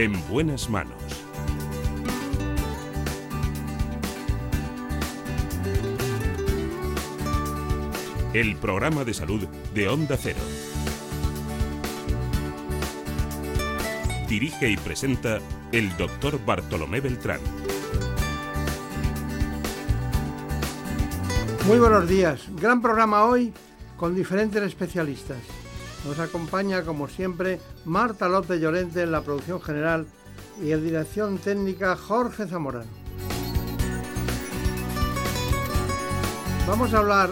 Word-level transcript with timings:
En 0.00 0.14
buenas 0.30 0.70
manos. 0.70 0.96
El 8.32 8.56
programa 8.56 9.04
de 9.04 9.12
salud 9.12 9.46
de 9.74 9.88
Onda 9.90 10.16
Cero. 10.16 10.38
Dirige 14.26 14.70
y 14.70 14.78
presenta 14.78 15.38
el 15.70 15.94
doctor 15.98 16.42
Bartolomé 16.46 17.02
Beltrán. 17.02 17.40
Muy 21.66 21.78
buenos 21.78 22.08
días. 22.08 22.48
Gran 22.58 22.80
programa 22.80 23.24
hoy 23.26 23.52
con 23.98 24.14
diferentes 24.14 24.62
especialistas. 24.62 25.59
Nos 26.06 26.18
acompaña, 26.18 26.82
como 26.82 27.08
siempre, 27.08 27.60
Marta 27.84 28.28
López 28.28 28.60
Llorente 28.60 29.02
en 29.02 29.12
la 29.12 29.20
producción 29.22 29.60
general 29.60 30.06
y 30.62 30.72
en 30.72 30.84
dirección 30.84 31.38
técnica 31.38 31.96
Jorge 31.96 32.46
Zamorano. 32.46 32.90
Vamos 36.66 36.94
a 36.94 36.98
hablar 36.98 37.30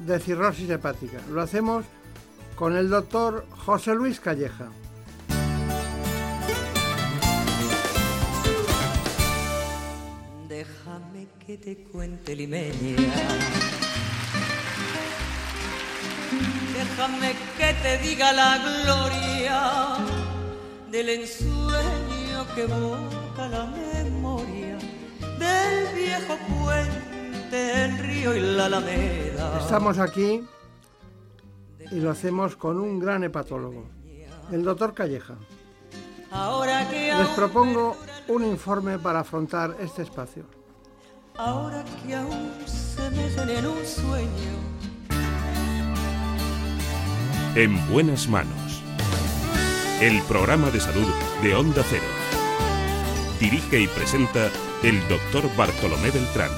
de 0.00 0.18
cirrosis 0.18 0.68
hepática. 0.70 1.18
Lo 1.30 1.42
hacemos 1.42 1.84
con 2.56 2.76
el 2.76 2.88
doctor 2.88 3.46
José 3.50 3.94
Luis 3.94 4.18
Calleja. 4.18 4.68
Déjame 10.48 11.28
que 11.46 11.58
te 11.58 11.76
cuente 11.84 12.34
limeña. 12.34 12.96
Déjame 16.82 17.32
que 17.56 17.74
te 17.74 17.98
diga 17.98 18.32
la 18.32 18.58
gloria 18.58 19.60
del 20.90 21.10
ensueño 21.10 22.44
que 22.56 22.62
evoca 22.62 23.48
la 23.48 23.66
memoria 23.66 24.78
del 25.38 25.94
viejo 25.94 26.36
puente, 26.48 27.84
el 27.84 27.98
río 27.98 28.34
y 28.34 28.40
la 28.40 28.66
alameda. 28.66 29.60
Estamos 29.60 30.00
aquí 30.00 30.44
y 31.92 32.00
lo 32.00 32.10
hacemos 32.10 32.56
con 32.56 32.80
un 32.80 32.98
gran 32.98 33.22
hepatólogo, 33.22 33.86
el 34.50 34.64
doctor 34.64 34.92
Calleja. 34.92 35.36
Les 36.90 37.28
propongo 37.36 37.96
un 38.26 38.44
informe 38.44 38.98
para 38.98 39.20
afrontar 39.20 39.76
este 39.78 40.02
espacio. 40.02 40.46
Ahora 41.38 41.84
que 42.04 42.16
aún 42.16 42.50
se 42.66 43.08
mecen 43.10 43.50
en 43.50 43.66
un 43.66 43.86
sueño, 43.86 44.71
En 47.54 47.86
buenas 47.90 48.28
manos. 48.28 48.82
El 50.00 50.22
programa 50.22 50.70
de 50.70 50.80
salud 50.80 51.06
de 51.42 51.54
Onda 51.54 51.84
Cero. 51.86 52.02
Dirige 53.38 53.78
y 53.78 53.86
presenta 53.88 54.50
el 54.82 55.06
doctor 55.06 55.54
Bartolomé 55.54 56.10
Beltrán. 56.10 56.50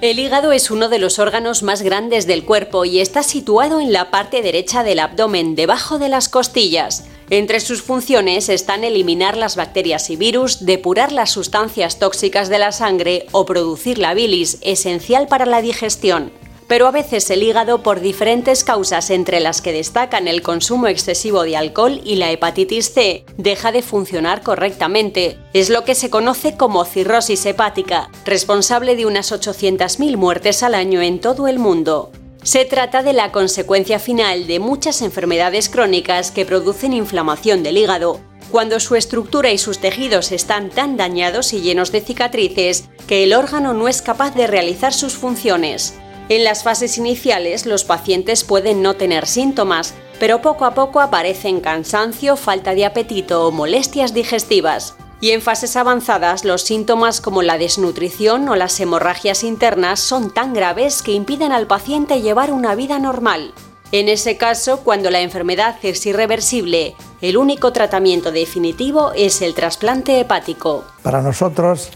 El 0.00 0.20
hígado 0.20 0.52
es 0.52 0.70
uno 0.70 0.88
de 0.90 1.00
los 1.00 1.18
órganos 1.18 1.64
más 1.64 1.82
grandes 1.82 2.28
del 2.28 2.44
cuerpo 2.44 2.84
y 2.84 3.00
está 3.00 3.24
situado 3.24 3.80
en 3.80 3.92
la 3.92 4.12
parte 4.12 4.42
derecha 4.42 4.84
del 4.84 5.00
abdomen, 5.00 5.56
debajo 5.56 5.98
de 5.98 6.08
las 6.08 6.28
costillas. 6.28 7.08
Entre 7.28 7.58
sus 7.58 7.82
funciones 7.82 8.48
están 8.48 8.84
eliminar 8.84 9.36
las 9.36 9.56
bacterias 9.56 10.08
y 10.10 10.14
virus, 10.14 10.64
depurar 10.64 11.10
las 11.10 11.32
sustancias 11.32 11.98
tóxicas 11.98 12.48
de 12.48 12.60
la 12.60 12.70
sangre 12.70 13.26
o 13.32 13.44
producir 13.44 13.98
la 13.98 14.14
bilis, 14.14 14.58
esencial 14.62 15.26
para 15.26 15.46
la 15.46 15.60
digestión. 15.60 16.30
Pero 16.70 16.86
a 16.86 16.92
veces 16.92 17.28
el 17.30 17.42
hígado, 17.42 17.82
por 17.82 17.98
diferentes 17.98 18.62
causas 18.62 19.10
entre 19.10 19.40
las 19.40 19.60
que 19.60 19.72
destacan 19.72 20.28
el 20.28 20.40
consumo 20.40 20.86
excesivo 20.86 21.42
de 21.42 21.56
alcohol 21.56 22.00
y 22.04 22.14
la 22.14 22.30
hepatitis 22.30 22.92
C, 22.92 23.24
deja 23.36 23.72
de 23.72 23.82
funcionar 23.82 24.44
correctamente. 24.44 25.36
Es 25.52 25.68
lo 25.68 25.82
que 25.82 25.96
se 25.96 26.10
conoce 26.10 26.56
como 26.56 26.84
cirrosis 26.84 27.44
hepática, 27.44 28.08
responsable 28.24 28.94
de 28.94 29.04
unas 29.04 29.32
800.000 29.32 30.16
muertes 30.16 30.62
al 30.62 30.76
año 30.76 31.02
en 31.02 31.20
todo 31.20 31.48
el 31.48 31.58
mundo. 31.58 32.12
Se 32.44 32.64
trata 32.64 33.02
de 33.02 33.14
la 33.14 33.32
consecuencia 33.32 33.98
final 33.98 34.46
de 34.46 34.60
muchas 34.60 35.02
enfermedades 35.02 35.70
crónicas 35.70 36.30
que 36.30 36.46
producen 36.46 36.92
inflamación 36.92 37.64
del 37.64 37.78
hígado, 37.78 38.20
cuando 38.52 38.78
su 38.78 38.94
estructura 38.94 39.50
y 39.50 39.58
sus 39.58 39.80
tejidos 39.80 40.30
están 40.30 40.70
tan 40.70 40.96
dañados 40.96 41.52
y 41.52 41.62
llenos 41.62 41.90
de 41.90 42.00
cicatrices 42.00 42.84
que 43.08 43.24
el 43.24 43.34
órgano 43.34 43.74
no 43.74 43.88
es 43.88 44.02
capaz 44.02 44.36
de 44.36 44.46
realizar 44.46 44.94
sus 44.94 45.14
funciones. 45.14 45.94
En 46.30 46.44
las 46.44 46.62
fases 46.62 46.96
iniciales 46.96 47.66
los 47.66 47.82
pacientes 47.82 48.44
pueden 48.44 48.82
no 48.82 48.94
tener 48.94 49.26
síntomas, 49.26 49.94
pero 50.20 50.40
poco 50.40 50.64
a 50.64 50.74
poco 50.74 51.00
aparecen 51.00 51.58
cansancio, 51.58 52.36
falta 52.36 52.72
de 52.76 52.84
apetito 52.84 53.48
o 53.48 53.50
molestias 53.50 54.14
digestivas. 54.14 54.94
Y 55.20 55.32
en 55.32 55.42
fases 55.42 55.74
avanzadas 55.74 56.44
los 56.44 56.62
síntomas 56.62 57.20
como 57.20 57.42
la 57.42 57.58
desnutrición 57.58 58.48
o 58.48 58.54
las 58.54 58.78
hemorragias 58.78 59.42
internas 59.42 59.98
son 59.98 60.32
tan 60.32 60.54
graves 60.54 61.02
que 61.02 61.10
impiden 61.10 61.50
al 61.50 61.66
paciente 61.66 62.22
llevar 62.22 62.52
una 62.52 62.76
vida 62.76 63.00
normal. 63.00 63.52
En 63.90 64.08
ese 64.08 64.36
caso, 64.36 64.84
cuando 64.84 65.10
la 65.10 65.22
enfermedad 65.22 65.78
es 65.82 66.06
irreversible, 66.06 66.94
el 67.22 67.38
único 67.38 67.72
tratamiento 67.72 68.30
definitivo 68.30 69.10
es 69.16 69.42
el 69.42 69.54
trasplante 69.54 70.20
hepático. 70.20 70.84
Para 71.02 71.22
nosotros 71.22 71.88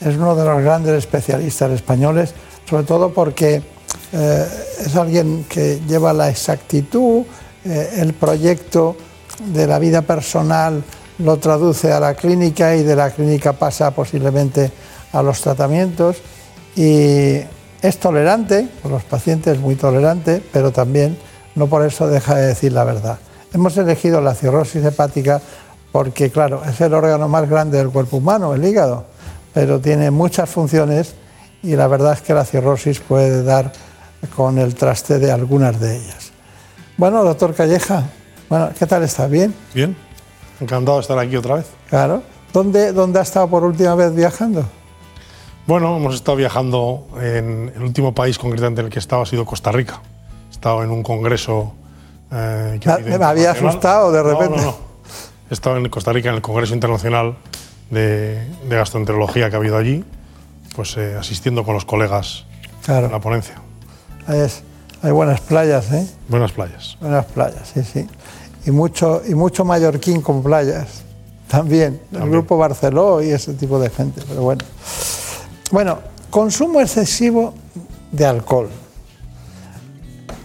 es 0.00 0.14
uno 0.14 0.36
de 0.36 0.44
los 0.44 0.62
grandes 0.62 0.94
especialistas 0.94 1.72
españoles, 1.72 2.32
sobre 2.70 2.84
todo 2.84 3.12
porque 3.12 3.71
eh, 4.12 4.46
es 4.84 4.94
alguien 4.94 5.46
que 5.48 5.80
lleva 5.86 6.12
la 6.12 6.28
exactitud, 6.28 7.22
eh, 7.64 7.90
el 7.98 8.12
proyecto 8.14 8.96
de 9.46 9.66
la 9.66 9.78
vida 9.78 10.02
personal 10.02 10.82
lo 11.18 11.38
traduce 11.38 11.92
a 11.92 12.00
la 12.00 12.14
clínica 12.14 12.74
y 12.76 12.82
de 12.82 12.96
la 12.96 13.10
clínica 13.10 13.52
pasa 13.52 13.90
posiblemente 13.92 14.70
a 15.12 15.22
los 15.22 15.40
tratamientos 15.40 16.16
y 16.76 17.40
es 17.80 17.98
tolerante, 17.98 18.68
los 18.88 19.04
pacientes 19.04 19.58
muy 19.58 19.76
tolerante, 19.76 20.42
pero 20.52 20.72
también 20.72 21.16
no 21.54 21.66
por 21.66 21.84
eso 21.84 22.06
deja 22.06 22.34
de 22.34 22.48
decir 22.48 22.72
la 22.72 22.84
verdad. 22.84 23.18
Hemos 23.52 23.76
elegido 23.76 24.20
la 24.20 24.34
cirrosis 24.34 24.84
hepática 24.84 25.40
porque, 25.90 26.30
claro, 26.30 26.62
es 26.64 26.80
el 26.80 26.94
órgano 26.94 27.28
más 27.28 27.48
grande 27.48 27.78
del 27.78 27.90
cuerpo 27.90 28.16
humano, 28.16 28.54
el 28.54 28.64
hígado, 28.64 29.04
pero 29.52 29.80
tiene 29.80 30.10
muchas 30.10 30.48
funciones 30.48 31.14
y 31.62 31.76
la 31.76 31.86
verdad 31.86 32.14
es 32.14 32.22
que 32.22 32.34
la 32.34 32.44
cirrosis 32.44 33.00
puede 33.00 33.42
dar 33.42 33.72
con 34.36 34.58
el 34.58 34.74
traste 34.74 35.18
de 35.18 35.30
algunas 35.32 35.78
de 35.80 35.96
ellas. 35.96 36.32
Bueno, 36.96 37.24
doctor 37.24 37.54
Calleja, 37.54 38.04
bueno, 38.48 38.70
¿qué 38.78 38.86
tal 38.86 39.02
está? 39.02 39.26
¿Bien? 39.26 39.54
Bien, 39.74 39.96
encantado 40.60 40.98
de 40.98 41.02
estar 41.02 41.18
aquí 41.18 41.36
otra 41.36 41.56
vez. 41.56 41.66
Claro. 41.88 42.22
¿Dónde, 42.52 42.92
dónde 42.92 43.18
ha 43.18 43.22
estado 43.22 43.48
por 43.48 43.64
última 43.64 43.94
vez 43.94 44.14
viajando? 44.14 44.64
Bueno, 45.66 45.96
hemos 45.96 46.14
estado 46.14 46.36
viajando 46.36 47.06
en 47.20 47.72
el 47.74 47.82
último 47.82 48.14
país 48.14 48.36
concretamente 48.38 48.80
en 48.80 48.86
el 48.86 48.92
que 48.92 48.98
he 48.98 49.00
estado 49.00 49.22
ha 49.22 49.26
sido 49.26 49.44
Costa 49.46 49.72
Rica. 49.72 50.00
He 50.50 50.52
estado 50.52 50.82
en 50.82 50.90
un 50.90 51.02
congreso. 51.02 51.72
eh, 52.30 52.78
que 52.80 52.86
Me- 52.88 52.92
ha 52.92 52.96
habido 52.96 53.18
me 53.18 53.24
había 53.24 53.50
asustado 53.52 54.12
de 54.12 54.22
No, 54.22 54.28
repente. 54.30 54.56
No, 54.58 54.62
no, 54.64 54.76
He 55.50 55.54
estado 55.54 55.76
en 55.76 55.88
Costa 55.88 56.12
Rica 56.12 56.28
en 56.30 56.34
el 56.36 56.42
Congreso 56.42 56.74
Internacional 56.74 57.36
de, 57.90 58.44
de 58.68 58.76
Gastroenterología 58.76 59.48
que 59.50 59.56
ha 59.56 59.58
habido 59.58 59.76
allí, 59.76 60.04
pues 60.74 60.96
eh, 60.96 61.14
asistiendo 61.18 61.62
con 61.64 61.74
los 61.74 61.84
colegas 61.84 62.44
Claro. 62.84 63.06
a 63.06 63.10
la 63.10 63.20
ponencia. 63.20 63.54
Hay 64.26 65.10
buenas 65.10 65.40
playas, 65.40 65.90
¿eh? 65.92 66.06
Buenas 66.28 66.52
playas. 66.52 66.96
Buenas 67.00 67.26
playas, 67.26 67.72
sí, 67.74 67.82
sí. 67.82 68.06
Y 68.66 68.70
mucho, 68.70 69.22
y 69.26 69.34
mucho 69.34 69.64
mallorquín 69.64 70.22
con 70.22 70.42
playas. 70.42 71.02
También. 71.48 72.00
El 72.12 72.30
grupo 72.30 72.56
Barceló 72.56 73.22
y 73.22 73.30
ese 73.30 73.54
tipo 73.54 73.78
de 73.78 73.90
gente. 73.90 74.22
Pero 74.26 74.42
bueno. 74.42 74.64
Bueno, 75.70 75.98
consumo 76.30 76.80
excesivo 76.80 77.52
de 78.10 78.24
alcohol. 78.24 78.68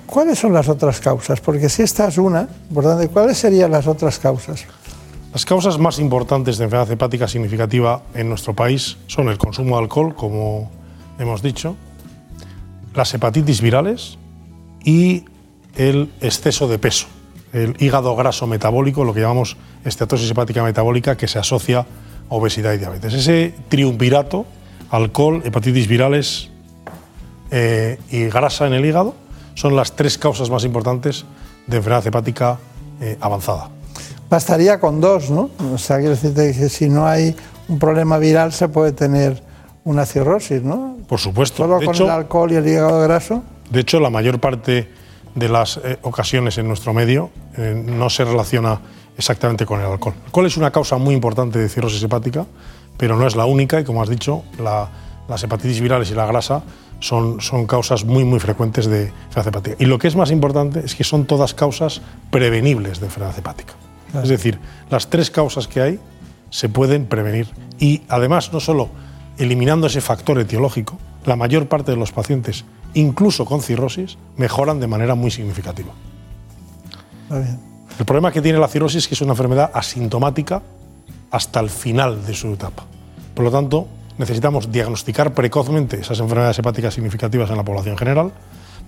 ¿Cuáles 0.06 0.40
son 0.40 0.54
las 0.54 0.68
otras 0.68 1.00
causas? 1.00 1.40
Porque 1.40 1.70
si 1.70 1.84
esta 1.84 2.08
es 2.08 2.18
una, 2.18 2.48
importante, 2.70 3.08
¿cuáles 3.10 3.38
serían 3.38 3.72
las 3.72 3.88
otras 3.88 4.18
causas? 4.18 4.66
Las 5.32 5.46
causas 5.46 5.78
más 5.78 6.00
importantes 6.00 6.58
de 6.58 6.64
enfermedad 6.64 6.92
hepática 6.92 7.28
significativa 7.28 8.02
en 8.14 8.28
nuestro 8.28 8.56
país 8.56 8.98
son 9.08 9.30
el 9.30 9.38
consumo 9.38 9.78
de 9.78 9.84
alcohol, 9.84 10.16
como 10.16 10.72
hemos 11.20 11.42
dicho, 11.42 11.76
las 12.98 13.14
hepatitis 13.14 13.62
virales 13.62 14.18
y 14.84 15.24
el 15.76 16.12
exceso 16.20 16.68
de 16.68 16.80
peso, 16.80 17.08
el 17.54 17.76
hígado 17.80 18.16
graso 18.16 18.48
metabólico, 18.48 19.04
lo 19.04 19.14
que 19.14 19.22
llamamos 19.22 19.56
esteatosis 19.86 20.32
hepática 20.32 20.64
metabólica, 20.64 21.16
que 21.16 21.28
se 21.28 21.40
asocia 21.40 21.80
a 21.82 21.86
obesidad 22.30 22.74
y 22.74 22.78
diabetes. 22.78 23.14
Ese 23.14 23.54
triunvirato, 23.70 24.46
alcohol, 24.90 25.42
hepatitis 25.46 25.88
virales 25.88 26.50
eh, 27.52 28.00
y 28.10 28.26
grasa 28.26 28.66
en 28.68 28.74
el 28.74 28.84
hígado, 28.86 29.16
son 29.54 29.76
las 29.76 29.96
tres 29.96 30.18
causas 30.18 30.50
más 30.50 30.64
importantes 30.66 31.26
de 31.68 31.78
enfermedad 31.78 32.06
hepática 32.08 32.58
eh, 33.00 33.18
avanzada. 33.22 33.70
Bastaría 34.30 34.80
con 34.80 35.00
dos, 35.00 35.30
¿no? 35.30 35.52
O 35.74 35.78
sea, 35.78 35.98
quiero 35.98 36.12
decirte 36.12 36.54
que 36.54 36.70
si 36.70 36.90
no 36.90 37.06
hay 37.06 37.36
un 37.68 37.80
problema 37.80 38.18
viral 38.18 38.52
se 38.52 38.68
puede 38.68 38.92
tener 38.92 39.42
una 39.84 40.06
cirrosis, 40.06 40.64
¿no? 40.64 40.97
Por 41.08 41.20
supuesto. 41.20 41.64
Solo 41.64 41.80
de, 41.80 41.86
con 41.86 41.96
hecho, 41.96 42.04
el 42.06 42.12
alcohol 42.12 42.52
y 42.52 42.56
el 42.56 42.68
hígado 42.68 43.02
graso. 43.02 43.44
de 43.70 43.80
hecho, 43.80 44.00
la 44.00 44.10
mayor 44.10 44.40
parte 44.40 44.90
de 45.36 45.50
las 45.50 45.78
eh, 45.78 46.00
ocasiones 46.02 46.58
en 46.58 46.68
nuestro 46.68 46.94
medio 46.94 47.30
eh, 47.58 47.82
no 47.86 48.10
se 48.10 48.26
relaciona 48.26 48.80
exactamente 49.18 49.66
con 49.66 49.80
el 49.80 49.86
alcohol. 49.86 50.14
El 50.18 50.26
alcohol 50.26 50.46
es 50.48 50.58
una 50.58 50.72
causa 50.72 50.98
muy 50.98 51.14
importante 51.14 51.60
de 51.60 51.70
cirrosis 51.70 52.02
hepática, 52.02 52.46
pero 52.98 53.16
no 53.16 53.28
es 53.28 53.36
la 53.36 53.46
única 53.46 53.80
y 53.80 53.84
como 53.84 54.02
has 54.02 54.10
dicho, 54.10 54.44
la, 54.60 54.90
las 55.28 55.44
hepatitis 55.44 55.80
virales 55.80 56.10
y 56.12 56.16
la 56.16 56.26
grasa 56.26 56.64
son, 57.00 57.42
son 57.42 57.68
causas 57.68 58.04
muy, 58.06 58.24
muy 58.24 58.40
frecuentes 58.40 58.88
de 58.88 59.12
enfermedad 59.28 59.48
hepática. 59.48 59.76
Y 59.80 59.86
lo 59.86 60.00
que 60.00 60.08
es 60.08 60.16
más 60.16 60.32
importante 60.32 60.82
es 60.84 60.96
que 60.96 61.04
son 61.04 61.26
todas 61.26 61.54
causas 61.54 62.02
prevenibles 62.32 63.00
de 63.00 63.06
enfermedad 63.06 63.38
hepática. 63.38 63.74
Es 64.22 64.30
decir, 64.30 64.60
las 64.90 65.10
tres 65.10 65.30
causas 65.30 65.68
que 65.68 65.82
hay 65.82 66.00
se 66.50 66.70
pueden 66.70 67.06
prevenir. 67.06 67.48
Y 67.78 68.02
además, 68.08 68.52
no 68.54 68.60
solo 68.60 68.90
eliminando 69.38 69.88
ese 69.88 70.02
factor 70.02 70.40
etiológico, 70.40 70.98
la 71.26 71.36
mayor 71.36 71.68
parte 71.68 71.92
de 71.92 71.98
los 71.98 72.12
pacientes, 72.12 72.66
incluso 72.94 73.46
con 73.46 73.62
cirrosis, 73.62 74.18
mejoran 74.38 74.80
de 74.80 74.88
manera 74.88 75.16
muy 75.16 75.32
significativa. 75.32 75.94
El 77.30 78.06
problema 78.06 78.32
que 78.32 78.42
tiene 78.42 78.60
la 78.60 78.68
cirrosis 78.68 79.04
es 79.04 79.08
que 79.08 79.16
es 79.16 79.22
una 79.22 79.34
enfermedad 79.34 79.72
asintomática 79.74 80.62
hasta 81.32 81.60
el 81.60 81.70
final 81.70 82.26
de 82.26 82.34
su 82.34 82.54
etapa. 82.54 82.86
Por 83.34 83.46
lo 83.46 83.52
tanto, 83.52 83.88
necesitamos 84.18 84.72
diagnosticar 84.72 85.34
precozmente 85.34 86.00
esas 86.00 86.20
enfermedades 86.20 86.58
hepáticas 86.60 86.94
significativas 86.94 87.50
en 87.50 87.58
la 87.58 87.64
población 87.64 87.98
general 87.98 88.32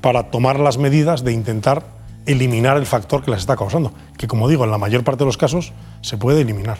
para 0.01 0.31
tomar 0.31 0.59
las 0.59 0.77
medidas 0.77 1.23
de 1.23 1.33
intentar 1.33 1.85
eliminar 2.25 2.77
el 2.77 2.85
factor 2.85 3.23
que 3.23 3.31
las 3.31 3.41
está 3.41 3.55
causando, 3.55 3.91
que 4.17 4.27
como 4.27 4.47
digo, 4.47 4.63
en 4.63 4.71
la 4.71 4.77
mayor 4.77 5.03
parte 5.03 5.19
de 5.19 5.25
los 5.25 5.37
casos 5.37 5.73
se 6.01 6.17
puede 6.17 6.41
eliminar. 6.41 6.77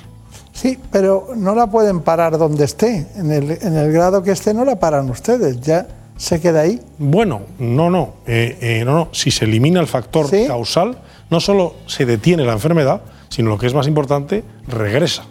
Sí, 0.60 0.78
pero 0.92 1.30
no 1.38 1.56
la 1.56 1.68
pueden 1.68 2.02
parar 2.02 2.38
donde 2.38 2.66
esté. 2.66 3.08
En 3.16 3.32
el, 3.32 3.94
grado 3.94 4.22
que 4.22 4.32
esté 4.32 4.54
no 4.54 4.66
la 4.66 4.78
paran 4.78 5.10
ustedes, 5.10 5.62
ya 5.62 5.88
se 6.18 6.42
queda 6.42 6.62
ahí. 6.62 6.82
Bueno, 6.98 7.44
no, 7.60 7.90
no, 7.90 8.16
eh, 8.28 8.58
eh, 8.60 8.84
no, 8.84 8.94
no. 8.94 9.10
Si 9.14 9.32
se 9.32 9.46
elimina 9.46 9.80
el 9.80 9.88
factor 9.88 10.30
causal, 10.48 10.98
no 11.30 11.40
solo 11.40 11.76
se 11.86 12.06
detiene 12.06 12.44
la 12.44 12.52
enfermedad, 12.52 13.00
sino 13.30 13.52
lo 13.52 13.58
que 13.58 13.68
es 13.68 13.74
más 13.74 13.88
importante, 13.88 14.44
regresa. 14.68 15.24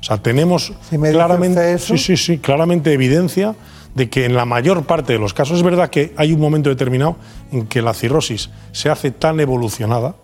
O 0.00 0.02
sea, 0.02 0.16
tenemos 0.16 0.72
claramente, 0.88 1.78
sí, 1.78 1.98
sí, 1.98 2.16
sí, 2.16 2.38
claramente 2.38 2.94
evidencia 2.94 3.54
de 3.94 4.08
que 4.08 4.24
en 4.24 4.34
la 4.34 4.46
mayor 4.46 4.84
parte 4.84 5.12
de 5.12 5.18
los 5.18 5.34
casos 5.34 5.58
es 5.58 5.62
verdad 5.62 5.90
que 5.90 6.14
hay 6.16 6.32
un 6.32 6.40
momento 6.40 6.70
determinado 6.70 7.16
en 7.52 7.66
que 7.66 7.82
la 7.82 7.92
cirrosis 7.92 8.48
se 8.72 8.88
hace 8.88 9.10
tan 9.10 9.40
evolucionada 9.40 10.14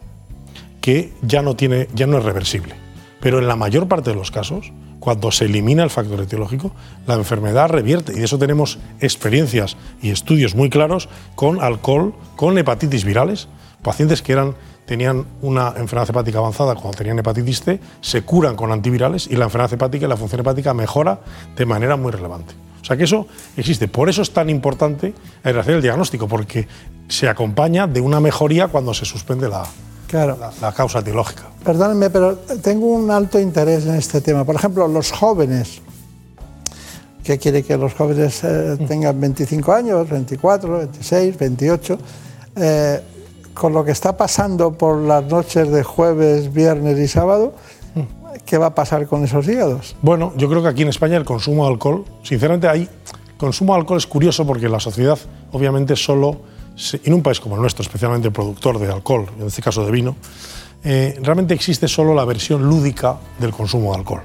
que 0.80 1.12
ya 1.20 1.42
no 1.42 1.56
tiene, 1.56 1.88
ya 1.94 2.06
no 2.06 2.16
es 2.16 2.24
reversible. 2.24 2.85
Pero 3.20 3.38
en 3.38 3.48
la 3.48 3.56
mayor 3.56 3.88
parte 3.88 4.10
de 4.10 4.16
los 4.16 4.30
casos, 4.30 4.72
cuando 5.00 5.30
se 5.30 5.44
elimina 5.44 5.82
el 5.82 5.90
factor 5.90 6.20
etiológico, 6.20 6.72
la 7.06 7.14
enfermedad 7.14 7.68
revierte. 7.68 8.12
Y 8.12 8.16
de 8.16 8.24
eso 8.24 8.38
tenemos 8.38 8.78
experiencias 9.00 9.76
y 10.02 10.10
estudios 10.10 10.54
muy 10.54 10.70
claros 10.70 11.08
con 11.34 11.62
alcohol, 11.62 12.14
con 12.36 12.58
hepatitis 12.58 13.04
virales. 13.04 13.48
Pacientes 13.82 14.22
que 14.22 14.32
eran, 14.32 14.54
tenían 14.84 15.26
una 15.42 15.74
enfermedad 15.76 16.10
hepática 16.10 16.38
avanzada 16.38 16.74
cuando 16.74 16.98
tenían 16.98 17.18
hepatitis 17.18 17.62
C, 17.62 17.80
se 18.00 18.22
curan 18.22 18.56
con 18.56 18.72
antivirales 18.72 19.26
y 19.28 19.36
la 19.36 19.44
enfermedad 19.44 19.74
hepática 19.74 20.06
y 20.06 20.08
la 20.08 20.16
función 20.16 20.40
hepática 20.40 20.74
mejora 20.74 21.20
de 21.56 21.66
manera 21.66 21.96
muy 21.96 22.12
relevante. 22.12 22.54
O 22.82 22.84
sea 22.84 22.96
que 22.96 23.04
eso 23.04 23.26
existe. 23.56 23.88
Por 23.88 24.08
eso 24.08 24.22
es 24.22 24.32
tan 24.32 24.48
importante 24.48 25.12
hacer 25.42 25.74
el 25.74 25.82
diagnóstico, 25.82 26.28
porque 26.28 26.68
se 27.08 27.28
acompaña 27.28 27.86
de 27.86 28.00
una 28.00 28.20
mejoría 28.20 28.68
cuando 28.68 28.94
se 28.94 29.04
suspende 29.04 29.48
la, 29.48 29.66
Claro. 30.06 30.38
La, 30.60 30.72
causa 30.72 31.00
etiológica. 31.00 31.44
Perdónenme, 31.64 32.10
pero 32.10 32.36
tengo 32.62 32.86
un 32.86 33.10
alto 33.10 33.40
interés 33.40 33.86
en 33.86 33.96
este 33.96 34.20
tema. 34.20 34.44
Por 34.44 34.54
ejemplo, 34.54 34.86
los 34.86 35.10
jóvenes. 35.12 35.82
¿Qué 37.24 37.38
quiere 37.38 37.64
que 37.64 37.76
los 37.76 37.92
jóvenes 37.94 38.44
eh, 38.44 38.76
mm. 38.78 38.86
tengan 38.86 39.20
25 39.20 39.72
años, 39.72 40.08
24, 40.08 40.78
26, 40.78 41.38
28? 41.38 41.98
con 43.56 43.72
lo 43.72 43.84
que 43.84 43.90
está 43.90 44.16
pasando 44.16 44.72
por 44.72 44.98
las 44.98 45.24
noches 45.24 45.70
de 45.70 45.82
jueves, 45.82 46.52
viernes 46.52 46.98
y 46.98 47.08
sábado, 47.08 47.54
mm. 47.94 48.00
¿qué 48.44 48.58
va 48.58 48.66
a 48.66 48.74
pasar 48.74 49.06
con 49.06 49.24
esos 49.24 49.48
hígados? 49.48 49.96
Bueno, 50.02 50.32
yo 50.36 50.48
creo 50.48 50.62
que 50.62 50.68
aquí 50.68 50.82
en 50.82 50.88
España 50.88 51.16
el 51.16 51.24
consumo 51.24 51.64
de 51.64 51.72
alcohol, 51.72 52.04
sinceramente, 52.22 52.68
hay 52.68 52.88
consumo 53.38 53.72
de 53.72 53.80
alcohol 53.80 53.98
es 53.98 54.06
curioso 54.06 54.46
porque 54.46 54.68
la 54.68 54.78
sociedad, 54.78 55.18
obviamente, 55.52 55.96
solo 55.96 56.36
en 56.92 57.14
un 57.14 57.22
país 57.22 57.40
como 57.40 57.54
el 57.54 57.62
nuestro, 57.62 57.82
especialmente 57.82 58.30
productor 58.30 58.78
de 58.78 58.92
alcohol, 58.92 59.26
en 59.38 59.46
este 59.46 59.62
caso 59.62 59.84
de 59.84 59.90
vino, 59.90 60.16
eh, 60.84 61.18
realmente 61.22 61.54
existe 61.54 61.88
solo 61.88 62.14
la 62.14 62.24
versión 62.24 62.62
lúdica 62.62 63.18
del 63.38 63.50
consumo 63.50 63.92
de 63.92 63.98
alcohol. 63.98 64.22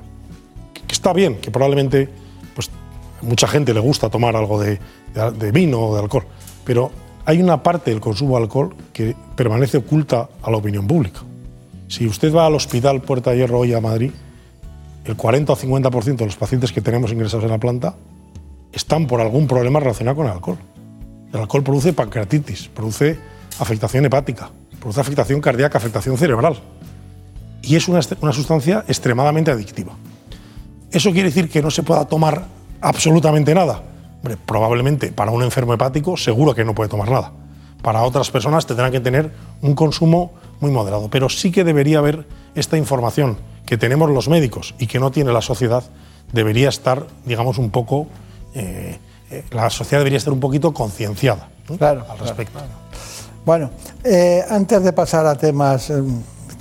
Que, 0.74 0.94
está 0.94 1.14
bien, 1.14 1.38
que 1.38 1.50
probablemente 1.50 2.10
pues, 2.54 2.70
mucha 3.22 3.48
gente 3.48 3.74
le 3.74 3.80
gusta 3.80 4.10
tomar 4.10 4.36
algo 4.36 4.60
de, 4.62 4.80
vino 5.52 5.80
o 5.80 5.96
de 5.96 6.02
alcohol, 6.02 6.26
pero 6.66 6.92
hay 7.26 7.42
una 7.42 7.64
parte 7.64 7.92
del 7.92 8.02
consumo 8.02 8.38
de 8.38 8.44
alcohol 8.44 8.76
que 8.92 9.16
permanece 9.36 9.78
oculta 9.78 10.30
a 10.42 10.52
la 10.52 10.58
opinión 10.58 10.86
pública. 10.88 11.22
Si 11.88 12.06
usted 12.06 12.34
va 12.34 12.46
al 12.46 12.56
hospital 12.56 13.02
Puerta 13.02 13.32
de 13.32 13.38
Hierro 13.38 13.60
hoy 13.60 13.74
a 13.74 13.82
Madrid, 13.82 14.12
el 15.06 15.16
40 15.16 15.54
o 15.54 15.56
50% 15.56 16.16
de 16.16 16.26
los 16.26 16.36
pacientes 16.36 16.72
que 16.72 16.82
tenemos 16.82 17.12
ingresados 17.12 17.46
en 17.46 17.52
la 17.52 17.58
planta 17.58 17.96
están 18.72 19.08
por 19.08 19.20
algún 19.20 19.48
problema 19.48 19.80
relacionado 19.80 20.18
con 20.18 20.26
el 20.28 20.34
alcohol. 20.34 20.58
El 21.34 21.40
alcohol 21.40 21.64
produce 21.64 21.94
pancreatitis, 21.94 22.68
produce 22.68 23.18
afectación 23.60 24.06
hepática, 24.06 24.50
produce 24.80 25.02
afectación 25.02 25.40
cardíaca, 25.40 25.78
afectación 25.78 26.18
cerebral. 26.18 26.60
Y 27.62 27.76
es 27.76 27.88
una, 27.88 28.02
sustancia 28.02 28.84
extremadamente 28.88 29.52
adictiva. 29.52 29.94
¿Eso 30.92 31.12
quiere 31.12 31.30
decir 31.30 31.50
que 31.50 31.62
no 31.62 31.72
se 31.72 31.84
pueda 31.84 32.06
tomar 32.06 32.46
absolutamente 32.82 33.54
nada? 33.54 33.84
probablemente 34.46 35.12
para 35.12 35.32
un 35.32 35.42
enfermo 35.42 35.74
hepático 35.74 36.16
seguro 36.16 36.54
que 36.54 36.64
no 36.64 36.76
puede 36.76 36.90
tomar 36.90 37.10
nada. 37.10 37.32
Para 37.82 38.04
otras 38.04 38.30
personas 38.30 38.68
tendrán 38.68 38.92
que 38.92 39.00
tener 39.00 39.32
un 39.64 39.74
consumo 39.74 40.34
muy 40.60 40.70
moderado. 40.70 41.10
Pero 41.10 41.28
sí 41.28 41.52
que 41.52 41.64
debería 41.64 41.98
haber 41.98 42.28
esta 42.54 42.78
información 42.78 43.38
que 43.66 43.78
tenemos 43.78 44.12
los 44.12 44.30
médicos 44.30 44.76
y 44.78 44.86
que 44.86 45.00
no 45.00 45.10
tiene 45.10 45.34
la 45.34 45.42
sociedad, 45.42 45.84
debería 46.34 46.70
estar, 46.70 47.08
digamos, 47.26 47.58
un 47.58 47.72
poco 47.72 48.08
eh, 48.54 49.00
eh, 49.32 49.44
la 49.52 49.70
sociedad 49.70 50.02
debería 50.02 50.18
estar 50.18 50.34
un 50.34 50.40
poquito 50.40 50.74
concienciada 50.74 51.48
al 51.80 52.20
respecto. 52.20 52.60
Bueno, 53.46 53.72
eh, 54.04 54.44
antes 54.50 54.84
de 54.84 54.94
pasar 54.94 55.26
a 55.26 55.36
temas 55.36 55.90
eh, 55.90 56.04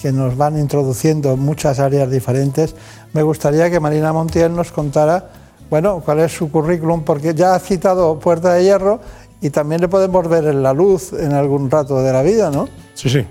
que 0.01 0.13
nos 0.13 0.37
van 0.37 0.59
introduciendo 0.59 1.37
muchas 1.37 1.81
áreas 1.81 2.11
diferentes, 2.11 2.75
me 3.13 3.23
gustaría 3.23 3.71
que 3.71 3.81
Marina 3.81 4.13
Montiel 4.13 4.55
nos 4.55 4.71
contara, 4.71 5.31
bueno, 5.69 6.01
cuál 6.05 6.21
es 6.21 6.33
su 6.33 6.51
currículum, 6.51 7.03
porque 7.03 7.35
ya 7.35 7.55
ha 7.55 7.59
citado 7.59 8.19
Puerta 8.19 8.55
de 8.55 8.65
Hierro 8.65 9.01
y 9.41 9.51
también 9.51 9.81
le 9.81 9.89
podemos 9.89 10.29
ver 10.29 10.45
en 10.45 10.63
la 10.63 10.73
luz 10.73 11.13
en 11.13 11.33
algún 11.33 11.71
rato 11.71 12.03
de 12.03 12.13
la 12.13 12.23
vida, 12.23 12.51
¿no? 12.51 12.69
Sí, 12.95 13.11
sí. 13.11 13.27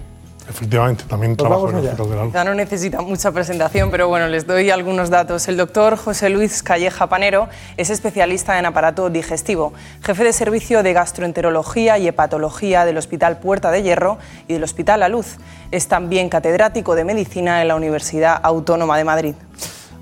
Efectivamente, 0.49 1.03
también 1.07 1.35
pues 1.35 1.47
trabajo 1.47 1.69
en 1.69 1.77
el 1.77 1.95
de 1.95 2.15
la 2.15 2.29
Ya 2.33 2.43
no 2.43 2.55
necesita 2.55 3.01
mucha 3.01 3.31
presentación, 3.31 3.91
pero 3.91 4.07
bueno, 4.07 4.27
les 4.27 4.47
doy 4.47 4.71
algunos 4.71 5.11
datos. 5.11 5.47
El 5.47 5.57
doctor 5.57 5.95
José 5.95 6.29
Luis 6.29 6.63
Calleja 6.63 7.07
Panero 7.07 7.49
es 7.77 7.91
especialista 7.91 8.57
en 8.57 8.65
aparato 8.65 9.11
digestivo, 9.11 9.73
jefe 10.01 10.23
de 10.23 10.33
servicio 10.33 10.81
de 10.81 10.93
gastroenterología 10.93 11.99
y 11.99 12.07
hepatología 12.07 12.83
del 12.85 12.97
Hospital 12.97 13.37
Puerta 13.37 13.69
de 13.69 13.83
Hierro 13.83 14.17
y 14.47 14.53
del 14.53 14.63
Hospital 14.63 15.01
La 15.01 15.09
Luz. 15.09 15.37
Es 15.69 15.87
también 15.87 16.29
catedrático 16.29 16.95
de 16.95 17.03
medicina 17.03 17.61
en 17.61 17.67
la 17.67 17.75
Universidad 17.75 18.39
Autónoma 18.41 18.97
de 18.97 19.03
Madrid. 19.03 19.35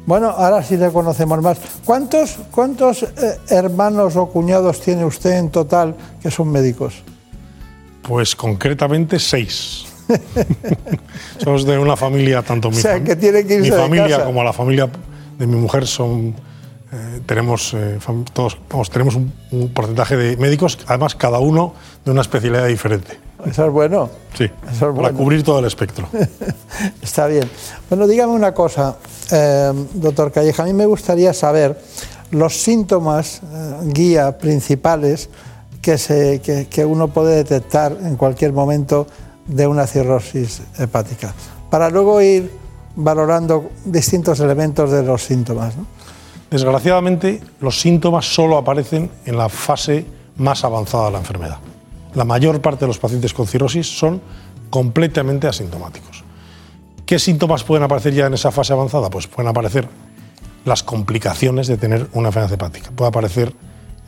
Bueno, 0.06 0.30
ahora 0.30 0.63
sí 0.63 0.77
le 0.77 0.89
conocemos 0.94 1.42
más. 1.42 1.58
¿Cuántos, 1.84 2.38
cuántos 2.51 3.04
eh, 3.04 3.08
hermanos 3.50 4.16
o 4.16 4.27
cuñados 4.27 4.80
tiene 4.80 5.04
usted 5.04 5.32
en 5.32 5.50
total 5.50 5.94
que 6.22 6.32
son 6.32 6.50
médicos? 6.50 7.04
Pues 8.04 8.34
concretamente 8.34 9.20
seis. 9.20 9.87
Somos 11.37 11.65
de 11.65 11.77
una 11.77 11.95
familia, 11.95 12.41
tanto 12.41 12.71
mi, 12.71 12.77
que 12.81 13.15
tiene 13.15 13.45
que 13.45 13.59
mi 13.59 13.71
familia 13.71 14.23
como 14.23 14.43
la 14.43 14.53
familia 14.53 14.89
de 15.37 15.47
mi 15.47 15.55
mujer 15.55 15.85
son 15.85 16.35
eh, 16.89 17.19
tenemos 17.25 17.73
eh, 17.73 17.99
todos 18.31 18.89
tenemos 18.89 19.15
un, 19.15 19.69
porcentaje 19.73 20.15
de 20.15 20.37
médicos, 20.37 20.79
además 20.87 21.15
cada 21.15 21.39
uno 21.39 21.73
de 22.05 22.11
una 22.11 22.21
especialidad 22.21 22.65
diferente. 22.67 23.19
Eso 23.45 23.65
es 23.65 23.71
bueno. 23.71 24.09
Sí, 24.35 24.49
para 24.79 25.11
cubrir 25.11 25.43
todo 25.43 25.59
el 25.59 25.65
espectro. 25.65 26.07
Está 27.01 27.27
bien. 27.27 27.49
Bueno, 27.89 28.07
dígame 28.07 28.31
una 28.31 28.53
cosa, 28.53 28.95
eh, 29.31 29.73
doctor 29.95 30.31
Calleja, 30.31 30.63
a 30.63 30.65
mí 30.65 30.73
me 30.73 30.85
gustaría 30.85 31.33
saber 31.33 31.77
los 32.31 32.55
síntomas 32.55 33.41
guía 33.83 34.37
principales 34.37 35.29
que, 35.81 35.97
se, 35.97 36.41
que 36.41 36.85
uno 36.85 37.09
puede 37.09 37.35
detectar 37.35 37.97
en 38.01 38.15
cualquier 38.15 38.53
momento 38.53 39.07
de 39.48 39.68
una 39.68 39.88
cirrosis 39.88 40.62
hepática, 40.77 41.34
para 41.70 41.89
luego 41.89 42.22
ir 42.22 42.51
valorando 42.96 43.70
distintos 43.86 44.39
elementos 44.39 44.92
de 44.92 45.04
los 45.04 45.24
síntomas. 45.24 45.75
Desgraciadamente, 46.50 47.42
los 47.60 47.80
síntomas 47.80 48.25
solo 48.34 48.58
aparecen 48.58 49.10
en 49.25 49.38
la 49.38 49.50
fase 49.50 50.06
más 50.38 50.63
avanzada 50.63 51.06
de 51.06 51.12
la 51.12 51.20
enfermedad. 51.20 51.58
La 52.16 52.25
mayor 52.25 52.62
parte 52.62 52.82
de 52.82 52.88
los 52.88 53.00
pacientes 53.00 53.34
con 53.34 53.48
cirrosis 53.48 53.88
son 53.88 54.22
completamente 54.70 55.48
asintomáticos. 55.48 56.24
¿Qué 57.06 57.20
síntomas 57.20 57.63
pueden 57.63 57.84
aparecer 57.84 58.13
ya 58.13 58.27
en 58.27 58.34
esa 58.34 58.51
fase 58.51 58.74
avanzada? 58.74 59.10
Pues 59.10 59.27
pueden 59.27 59.50
aparecer 59.50 59.88
las 60.66 60.84
complicaciones 60.84 61.68
de 61.68 61.77
tener 61.77 62.08
una 62.13 62.30
enfermedad 62.30 62.54
hepática. 62.54 62.92
Puede 62.92 63.10
aparecer 63.10 63.54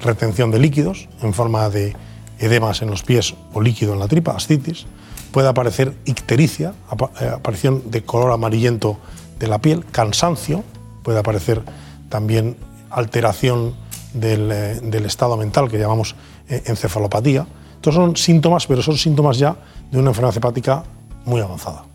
retención 0.02 0.52
de 0.52 0.60
líquidos 0.60 1.08
en 1.22 1.34
forma 1.34 1.70
de 1.70 1.96
edemas 2.40 2.82
en 2.82 2.90
los 2.90 3.04
pies 3.04 3.36
o 3.54 3.62
líquido 3.62 3.94
en 3.94 4.00
la 4.00 4.08
tripa, 4.08 4.32
ascitis 4.32 4.86
puede 5.32 5.48
aparecer 5.48 5.94
ictericia, 6.06 6.74
eh, 7.22 7.28
aparición 7.28 7.92
de 7.92 8.04
color 8.04 8.32
amarillento 8.32 8.98
de 9.40 9.48
la 9.48 9.60
piel, 9.60 9.86
cansancio, 9.86 10.64
puede 11.04 11.20
aparecer 11.20 11.62
también 12.10 12.58
alteración 12.90 13.76
del, 14.14 14.52
eh, 14.52 15.06
estado 15.06 15.38
mental 15.38 15.70
que 15.70 15.78
llamamos 15.78 16.16
eh, 16.50 16.64
encefalopatía. 16.66 17.46
Estos 17.76 17.96
son 17.96 18.16
síntomas, 18.18 18.68
pero 18.68 18.82
son 18.82 18.98
síntomas 18.98 19.38
ya 19.38 19.56
de 19.92 20.00
una 20.00 20.10
enfermedad 20.10 20.36
hepática 20.36 20.84
muy 21.26 21.40
avanzada. 21.42 21.86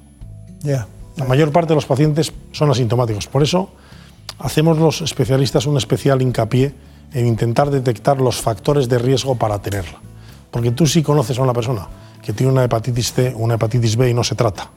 La 1.16 1.24
mayor 1.26 1.52
parte 1.52 1.70
de 1.70 1.74
los 1.74 1.84
pacientes 1.84 2.32
son 2.52 2.70
asintomáticos. 2.70 3.26
Por 3.26 3.42
eso 3.42 3.70
hacemos 4.38 4.78
los 4.78 5.02
especialistas 5.02 5.66
un 5.66 5.76
especial 5.76 6.22
hincapié 6.22 6.74
en 7.12 7.26
intentar 7.26 7.70
detectar 7.70 8.20
los 8.20 8.40
factores 8.40 8.88
de 8.88 8.98
riesgo 8.98 9.36
para 9.36 9.58
tenerla. 9.60 10.00
Porque 10.50 10.70
tú 10.70 10.86
sí 10.86 11.02
conoces 11.02 11.38
a 11.38 11.42
una 11.42 11.52
persona 11.52 11.86
que 12.24 12.32
tiene 12.32 12.52
una 12.52 12.64
hepatitis 12.64 13.12
C 13.12 13.34
una 13.36 13.54
hepatitis 13.54 13.96
B 13.96 14.08
y 14.08 14.14
no 14.14 14.24
se 14.24 14.34
trata, 14.34 14.70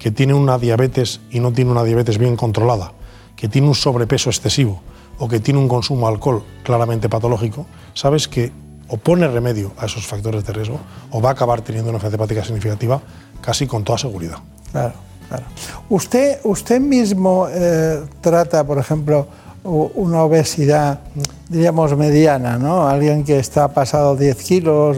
que 0.00 0.10
tiene 0.10 0.34
una 0.34 0.58
diabetes 0.58 1.20
y 1.30 1.38
no 1.38 1.52
tiene 1.52 1.70
una 1.70 1.84
diabetes 1.84 2.18
bien 2.18 2.36
controlada, 2.36 2.92
que 3.36 3.48
tiene 3.48 3.68
un 3.68 3.76
sobrepeso 3.76 4.30
excesivo 4.30 4.82
o 5.18 5.28
que 5.28 5.38
tiene 5.38 5.60
un 5.60 5.68
consumo 5.68 6.08
de 6.08 6.14
alcohol 6.14 6.42
claramente 6.64 7.08
patológico, 7.08 7.66
sabes 7.94 8.26
que 8.26 8.50
o 8.88 8.96
pone 8.96 9.28
remedio 9.28 9.72
a 9.78 9.86
esos 9.86 10.06
factores 10.06 10.44
de 10.44 10.52
riesgo 10.52 10.80
o 11.10 11.20
va 11.20 11.30
a 11.30 11.32
acabar 11.32 11.60
teniendo 11.60 11.90
una 11.90 11.98
enfermedad 11.98 12.24
hepática 12.24 12.44
significativa 12.44 13.00
casi 13.40 13.66
con 13.66 13.84
toda 13.84 13.98
seguridad. 13.98 14.38
Claro, 14.72 14.94
claro. 15.28 15.44
Usted, 15.88 16.40
usted 16.42 16.80
mismo 16.80 17.46
eh, 17.50 18.02
trata, 18.20 18.66
por 18.66 18.78
ejemplo, 18.78 19.28
una 19.62 20.22
obesidad, 20.22 21.00
diríamos, 21.48 21.96
mediana, 21.96 22.58
¿no? 22.58 22.86
Alguien 22.86 23.24
que 23.24 23.38
está 23.38 23.68
pasado 23.68 24.16
10 24.16 24.36
kilos 24.42 24.96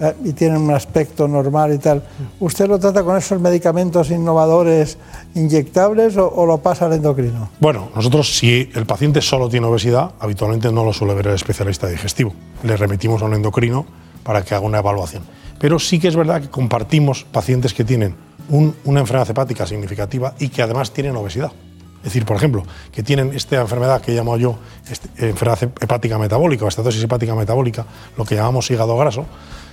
eh, 0.00 0.14
y 0.24 0.32
tiene 0.32 0.56
un 0.56 0.70
aspecto 0.70 1.26
normal 1.26 1.74
y 1.74 1.78
tal. 1.78 2.02
¿Usted 2.38 2.68
lo 2.68 2.78
trata 2.78 3.02
con 3.02 3.16
esos 3.16 3.40
medicamentos 3.40 4.10
innovadores 4.10 4.98
inyectables 5.34 6.16
o, 6.16 6.46
lo 6.46 6.58
pasa 6.58 6.86
al 6.86 6.92
endocrino? 6.92 7.50
Bueno, 7.60 7.90
nosotros 7.94 8.36
si 8.36 8.70
el 8.74 8.86
paciente 8.86 9.20
solo 9.20 9.48
tiene 9.48 9.66
obesidad, 9.66 10.12
habitualmente 10.20 10.70
no 10.72 10.84
lo 10.84 10.92
suele 10.92 11.14
ver 11.14 11.28
el 11.28 11.34
especialista 11.34 11.88
digestivo. 11.88 12.32
Le 12.62 12.76
remitimos 12.76 13.20
a 13.22 13.24
un 13.24 13.34
endocrino 13.34 13.84
para 14.22 14.42
que 14.42 14.54
haga 14.54 14.64
una 14.64 14.78
evaluación. 14.78 15.24
Pero 15.58 15.78
sí 15.78 15.98
que 15.98 16.08
es 16.08 16.16
verdad 16.16 16.40
que 16.40 16.48
compartimos 16.48 17.24
pacientes 17.24 17.74
que 17.74 17.84
tienen 17.84 18.14
una 18.50 19.00
enfermedad 19.00 19.28
hepática 19.28 19.66
significativa 19.66 20.34
y 20.38 20.48
que 20.48 20.62
además 20.62 20.92
tienen 20.92 21.16
obesidad. 21.16 21.52
Es 21.98 22.04
decir, 22.04 22.24
por 22.24 22.36
ejemplo, 22.36 22.62
que 22.92 23.02
tienen 23.02 23.34
esta 23.34 23.60
enfermedad 23.60 24.00
que 24.00 24.12
llamo 24.12 24.36
yo 24.36 24.58
este, 24.90 25.08
enfermedad 25.28 25.62
hepática 25.80 26.16
metabólica 26.18 26.64
o 26.64 26.68
estatosis 26.68 27.02
hepática 27.02 27.34
metabólica, 27.34 27.86
lo 28.16 28.24
que 28.24 28.36
llamamos 28.36 28.70
hígado 28.70 28.96
graso, 28.96 29.26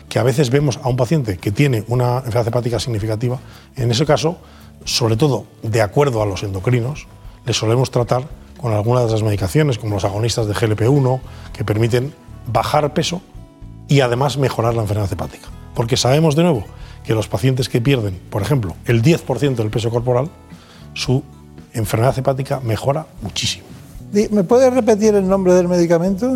que 0.09 0.19
a 0.19 0.23
veces 0.23 0.49
vemos 0.49 0.79
a 0.81 0.89
un 0.89 0.95
paciente 0.95 1.37
que 1.37 1.51
tiene 1.51 1.83
una 1.87 2.17
enfermedad 2.17 2.47
hepática 2.47 2.79
significativa, 2.79 3.39
en 3.75 3.91
ese 3.91 4.05
caso, 4.05 4.37
sobre 4.85 5.17
todo 5.17 5.45
de 5.61 5.81
acuerdo 5.81 6.21
a 6.21 6.25
los 6.25 6.43
endocrinos, 6.43 7.07
le 7.45 7.53
solemos 7.53 7.91
tratar 7.91 8.27
con 8.59 8.73
algunas 8.73 9.05
de 9.05 9.11
las 9.11 9.23
medicaciones, 9.23 9.77
como 9.77 9.95
los 9.95 10.05
agonistas 10.05 10.47
de 10.47 10.53
GLP-1, 10.53 11.19
que 11.53 11.63
permiten 11.63 12.13
bajar 12.47 12.93
peso 12.93 13.21
y 13.87 13.99
además 13.99 14.37
mejorar 14.37 14.73
la 14.73 14.81
enfermedad 14.81 15.11
hepática. 15.11 15.49
Porque 15.75 15.97
sabemos 15.97 16.35
de 16.35 16.43
nuevo 16.43 16.65
que 17.03 17.13
los 17.13 17.27
pacientes 17.27 17.69
que 17.69 17.81
pierden, 17.81 18.19
por 18.29 18.41
ejemplo, 18.41 18.75
el 18.85 19.03
10% 19.03 19.55
del 19.55 19.69
peso 19.69 19.91
corporal, 19.91 20.29
su 20.93 21.23
enfermedad 21.75 22.17
hepática 22.17 22.59
mejora 22.59 23.05
muchísimo. 23.21 23.65
¿Me 24.31 24.43
puede 24.43 24.69
repetir 24.69 25.13
el 25.15 25.27
nombre 25.27 25.53
del 25.53 25.67
medicamento? 25.67 26.33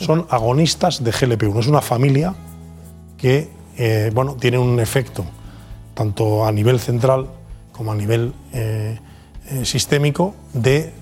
Son 0.00 0.26
agonistas 0.30 1.04
de 1.04 1.12
GLP-1. 1.12 1.60
Es 1.60 1.66
una 1.66 1.82
familia 1.82 2.34
que 3.18 3.50
eh, 3.76 4.10
bueno, 4.14 4.36
tiene 4.38 4.58
un 4.58 4.80
efecto 4.80 5.24
tanto 5.94 6.44
a 6.44 6.52
nivel 6.52 6.80
central 6.80 7.28
como 7.72 7.92
a 7.92 7.94
nivel 7.94 8.32
eh, 8.52 8.98
eh, 9.50 9.64
sistémico 9.64 10.34
de... 10.52 10.92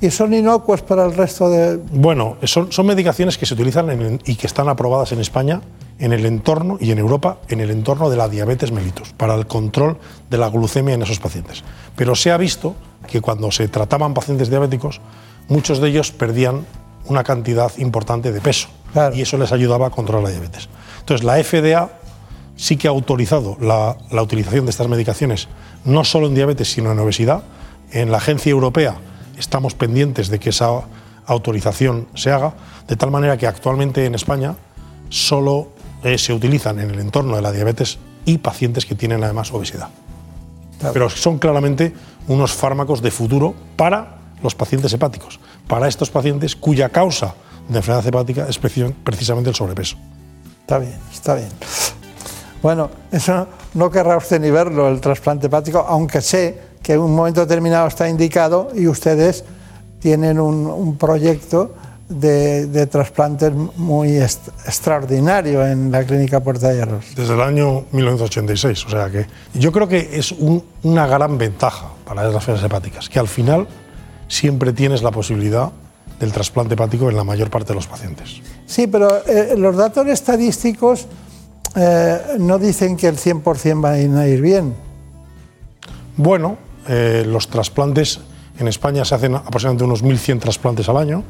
¿Y 0.00 0.10
son 0.10 0.34
inocuos 0.34 0.82
para 0.82 1.04
el 1.04 1.14
resto 1.14 1.50
de...? 1.50 1.78
Bueno, 1.92 2.36
son, 2.44 2.72
son 2.72 2.86
medicaciones 2.86 3.38
que 3.38 3.46
se 3.46 3.54
utilizan 3.54 4.20
y 4.24 4.34
que 4.36 4.46
están 4.46 4.68
aprobadas 4.68 5.12
en 5.12 5.20
España 5.20 5.60
en 5.98 6.12
el 6.12 6.26
entorno 6.26 6.78
y 6.80 6.92
en 6.92 6.98
Europa 6.98 7.38
en 7.48 7.60
el 7.60 7.70
entorno 7.70 8.08
de 8.10 8.16
la 8.16 8.28
diabetes 8.28 8.70
mellitus, 8.70 9.12
para 9.12 9.34
el 9.34 9.46
control 9.46 9.98
de 10.30 10.38
la 10.38 10.48
glucemia 10.48 10.94
en 10.94 11.02
esos 11.02 11.18
pacientes. 11.18 11.64
Pero 11.96 12.14
se 12.14 12.30
ha 12.30 12.36
visto 12.36 12.74
que 13.08 13.20
cuando 13.20 13.50
se 13.50 13.66
trataban 13.66 14.14
pacientes 14.14 14.50
diabéticos, 14.50 15.00
muchos 15.48 15.80
de 15.80 15.88
ellos 15.88 16.12
perdían 16.12 16.64
una 17.06 17.24
cantidad 17.24 17.72
importante 17.78 18.30
de 18.30 18.40
peso 18.40 18.68
y 19.14 19.22
eso 19.22 19.38
les 19.38 19.52
ayudaba 19.52 19.88
a 19.88 19.90
controlar 19.90 20.24
la 20.24 20.30
diabetes. 20.30 20.68
Entonces 21.00 21.24
la 21.24 21.42
FDA 21.42 21.90
sí 22.56 22.76
que 22.76 22.86
ha 22.88 22.90
autorizado 22.90 23.56
la, 23.60 23.96
la 24.10 24.22
utilización 24.22 24.66
de 24.66 24.70
estas 24.70 24.88
medicaciones, 24.88 25.48
no 25.84 26.04
solo 26.04 26.26
en 26.26 26.34
diabetes, 26.34 26.70
sino 26.70 26.92
en 26.92 26.98
obesidad. 26.98 27.42
En 27.90 28.10
la 28.10 28.18
agencia 28.18 28.50
europea 28.50 28.96
estamos 29.38 29.74
pendientes 29.74 30.28
de 30.28 30.38
que 30.38 30.50
esa 30.50 30.82
autorización 31.26 32.08
se 32.14 32.30
haga, 32.30 32.54
de 32.86 32.96
tal 32.96 33.10
manera 33.10 33.36
que 33.36 33.46
actualmente 33.46 34.04
en 34.04 34.14
España 34.14 34.56
solo 35.08 35.68
eh, 36.02 36.18
se 36.18 36.32
utilizan 36.32 36.78
en 36.80 36.90
el 36.90 37.00
entorno 37.00 37.36
de 37.36 37.42
la 37.42 37.52
diabetes 37.52 37.98
y 38.24 38.38
pacientes 38.38 38.86
que 38.86 38.94
tienen 38.94 39.24
además 39.24 39.52
obesidad. 39.52 39.88
Pero 40.92 41.10
son 41.10 41.38
claramente 41.38 41.92
unos 42.28 42.52
fármacos 42.52 43.02
de 43.02 43.10
futuro 43.10 43.54
para 43.76 44.18
los 44.42 44.54
pacientes 44.54 44.92
hepáticos, 44.92 45.40
para 45.66 45.88
estos 45.88 46.10
pacientes 46.10 46.54
cuya 46.54 46.88
causa 46.90 47.34
de 47.68 47.78
enfermedad 47.78 48.06
hepática 48.06 48.46
es 48.48 48.58
precisamente 48.58 49.50
el 49.50 49.56
sobrepeso. 49.56 49.96
Está 50.60 50.78
bien, 50.78 50.96
está 51.12 51.34
bien. 51.34 51.48
Bueno, 52.62 52.90
eso 53.10 53.46
no 53.74 53.90
querrá 53.90 54.16
usted 54.16 54.40
ni 54.40 54.50
verlo, 54.50 54.88
el 54.88 55.00
trasplante 55.00 55.46
hepático, 55.46 55.78
aunque 55.78 56.20
sé 56.20 56.60
que 56.82 56.94
en 56.94 57.00
un 57.00 57.14
momento 57.14 57.40
determinado 57.40 57.86
está 57.86 58.08
indicado 58.08 58.70
y 58.74 58.86
ustedes 58.86 59.44
tienen 60.00 60.38
un, 60.38 60.66
un 60.66 60.96
proyecto 60.96 61.74
de, 62.08 62.86
trasplantes 62.86 63.52
muy 63.76 64.16
extraordinario 64.16 65.66
en 65.66 65.90
la 65.90 66.04
clínica 66.04 66.40
Puerta 66.40 66.68
de 66.68 66.76
Hierros. 66.76 67.04
Desde 67.14 67.34
el 67.34 67.40
año 67.40 67.84
1986, 67.92 68.86
o 68.86 68.90
sea 68.90 69.10
que 69.10 69.26
yo 69.54 69.72
creo 69.72 69.88
que 69.88 70.08
es 70.12 70.34
una 70.82 71.06
gran 71.06 71.36
ventaja 71.36 71.88
para 72.04 72.24
las 72.24 72.34
enfermedades 72.34 72.64
hepáticas, 72.64 73.08
que 73.08 73.18
al 73.18 73.28
final 73.28 73.66
siempre 74.26 74.72
tienes 74.72 75.02
la 75.02 75.10
posibilidad 75.10 75.70
del 76.18 76.32
trasplante 76.32 76.74
hepático 76.74 77.08
en 77.08 77.16
la 77.16 77.24
mayor 77.24 77.50
parte 77.50 77.68
de 77.68 77.74
los 77.74 77.86
pacientes. 77.86 78.40
Sí, 78.66 78.86
pero 78.86 79.24
eh, 79.26 79.54
los 79.56 79.76
datos 79.76 80.06
estadísticos 80.08 81.06
eh, 81.76 82.18
no 82.38 82.58
dicen 82.58 82.96
que 82.96 83.06
el 83.06 83.16
100% 83.16 83.80
van 83.80 84.16
a 84.16 84.26
ir 84.26 84.40
bien. 84.40 84.74
Bueno, 86.16 86.56
eh, 86.88 87.24
los 87.26 87.48
trasplantes 87.48 88.20
en 88.58 88.66
España 88.66 89.04
se 89.04 89.14
hacen 89.14 89.36
aproximadamente 89.36 89.84
unos 89.84 90.02
1.100 90.02 90.40
trasplantes 90.40 90.88
al 90.88 90.96
año 90.96 91.22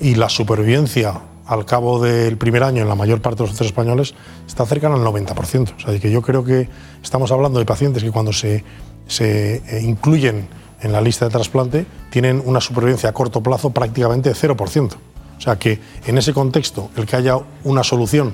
y 0.00 0.14
la 0.14 0.28
supervivencia 0.28 1.20
al 1.46 1.64
cabo 1.64 2.00
del 2.00 2.36
primer 2.36 2.62
año 2.62 2.82
en 2.82 2.88
la 2.88 2.94
mayor 2.94 3.20
parte 3.20 3.38
de 3.38 3.48
los 3.48 3.50
centros 3.50 3.68
españoles 3.68 4.14
está 4.46 4.64
cercana 4.66 4.94
al 4.94 5.02
90%. 5.02 5.74
O 5.76 5.80
sea, 5.80 5.98
que 5.98 6.10
yo 6.10 6.22
creo 6.22 6.44
que 6.44 6.68
estamos 7.02 7.32
hablando 7.32 7.58
de 7.58 7.64
pacientes 7.64 8.04
que 8.04 8.12
cuando 8.12 8.32
se, 8.32 8.64
se 9.08 9.56
eh, 9.56 9.82
incluyen 9.82 10.48
en 10.80 10.92
la 10.92 11.00
lista 11.00 11.24
de 11.24 11.32
trasplante 11.32 11.86
tienen 12.10 12.40
una 12.44 12.60
supervivencia 12.60 13.08
a 13.08 13.12
corto 13.12 13.42
plazo 13.42 13.70
prácticamente 13.70 14.28
de 14.28 14.34
0%. 14.36 14.92
O 14.92 15.40
sea 15.40 15.56
que 15.56 15.80
en 16.06 16.18
ese 16.18 16.32
contexto, 16.32 16.90
el 16.96 17.06
que 17.06 17.16
haya 17.16 17.38
una 17.64 17.82
solución, 17.82 18.32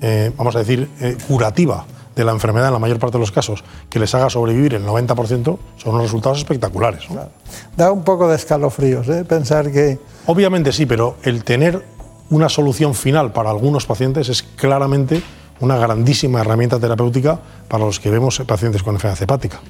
eh, 0.00 0.30
vamos 0.36 0.54
a 0.54 0.60
decir, 0.60 0.88
eh, 1.00 1.16
curativa 1.26 1.84
de 2.18 2.24
la 2.24 2.32
enfermedad 2.32 2.68
en 2.68 2.74
la 2.74 2.80
mayor 2.80 2.98
parte 2.98 3.16
de 3.16 3.20
los 3.20 3.30
casos, 3.30 3.62
que 3.88 4.00
les 4.00 4.12
haga 4.14 4.28
sobrevivir 4.28 4.74
el 4.74 4.84
90%, 4.84 5.58
son 5.76 5.94
unos 5.94 6.02
resultados 6.02 6.38
espectaculares. 6.38 7.04
Da 7.76 7.92
un 7.92 8.02
poco 8.02 8.28
de 8.28 8.34
escalofríos 8.34 9.08
¿eh? 9.08 9.24
pensar 9.24 9.70
que 9.70 10.00
Obviamente 10.26 10.72
sí, 10.72 10.84
pero 10.84 11.16
el 11.22 11.44
tener 11.44 11.82
una 12.30 12.48
solución 12.48 12.94
final 12.94 13.32
para 13.32 13.50
algunos 13.50 13.86
pacientes 13.86 14.28
es 14.28 14.42
claramente 14.42 15.22
una 15.60 15.76
grandísima 15.76 16.40
herramienta 16.40 16.78
terapéutica 16.80 17.38
para 17.68 17.84
los 17.84 18.00
que 18.00 18.10
vemos 18.10 18.42
pacientes 18.46 18.82
con 18.82 18.96
enfermedad 18.96 19.22
hepática. 19.22 19.60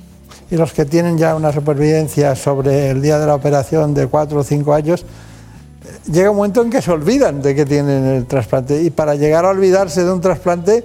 Y 0.51 0.57
los 0.57 0.73
que 0.73 0.87
tienen 0.87 1.19
ya 1.19 1.35
una 1.35 1.53
supervivencia 1.53 2.35
sobre 2.35 2.91
el 2.91 3.03
día 3.03 3.19
de 3.19 3.27
la 3.27 3.35
operación 3.35 3.93
de 3.93 4.07
cuatro 4.07 4.41
o 4.41 4.43
cinco 4.43 4.73
años, 4.73 5.05
llega 6.11 6.31
un 6.31 6.37
momento 6.37 6.63
en 6.63 6.71
que 6.71 6.81
se 6.81 6.91
olvidan 6.91 7.43
de 7.43 7.55
que 7.55 7.67
tienen 7.67 8.07
el 8.07 8.27
trasplante. 8.27 8.83
Y 8.83 8.91
para 8.91 9.15
llegar 9.15 9.45
a 9.45 9.51
olvidarse 9.51 10.03
de 10.03 10.11
un 10.11 10.23
trasplante 10.23 10.85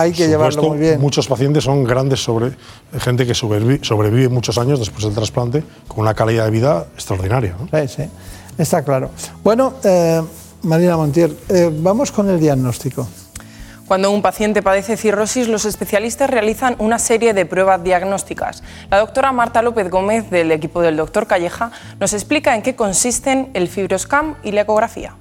hay 0.00 0.12
que 0.12 0.28
llevarlo 0.28 0.62
muy 0.62 0.78
bien. 0.78 1.00
Muchos 1.00 1.26
pacientes 1.26 1.64
son 1.64 1.84
grandes 1.84 2.22
sobre 2.22 2.52
gente 2.98 3.26
que 3.26 3.34
sobrevive, 3.34 4.28
muchos 4.28 4.58
años 4.58 4.78
después 4.78 5.04
del 5.04 5.14
trasplante 5.14 5.62
con 5.86 6.00
una 6.00 6.14
calidad 6.14 6.44
de 6.44 6.50
vida 6.50 6.86
extraordinaria. 6.94 7.56
Sí, 7.72 7.88
sí. 7.88 8.02
Está 8.56 8.82
claro. 8.82 9.10
Bueno, 9.44 9.74
eh, 9.84 10.22
Marina 10.62 10.96
Montiel, 10.96 11.36
eh, 11.48 11.70
vamos 11.72 12.10
con 12.10 12.28
el 12.28 12.40
diagnóstico. 12.40 13.06
Cuando 13.86 14.10
un 14.10 14.20
paciente 14.20 14.60
padece 14.60 14.98
cirrosis, 14.98 15.48
los 15.48 15.64
especialistas 15.64 16.28
realizan 16.28 16.76
una 16.78 16.98
serie 16.98 17.32
de 17.32 17.46
pruebas 17.46 17.82
diagnósticas. 17.82 18.62
La 18.90 18.98
doctora 18.98 19.32
Marta 19.32 19.62
López 19.62 19.88
Gómez, 19.88 20.28
del 20.28 20.52
equipo 20.52 20.82
del 20.82 20.98
doctor 20.98 21.26
Calleja, 21.26 21.70
nos 21.98 22.12
explica 22.12 22.54
en 22.54 22.60
qué 22.60 22.76
consisten 22.76 23.48
el 23.54 23.66
fibroscam 23.68 24.34
y 24.42 24.52
la 24.52 24.60
ecografía. 24.60 25.14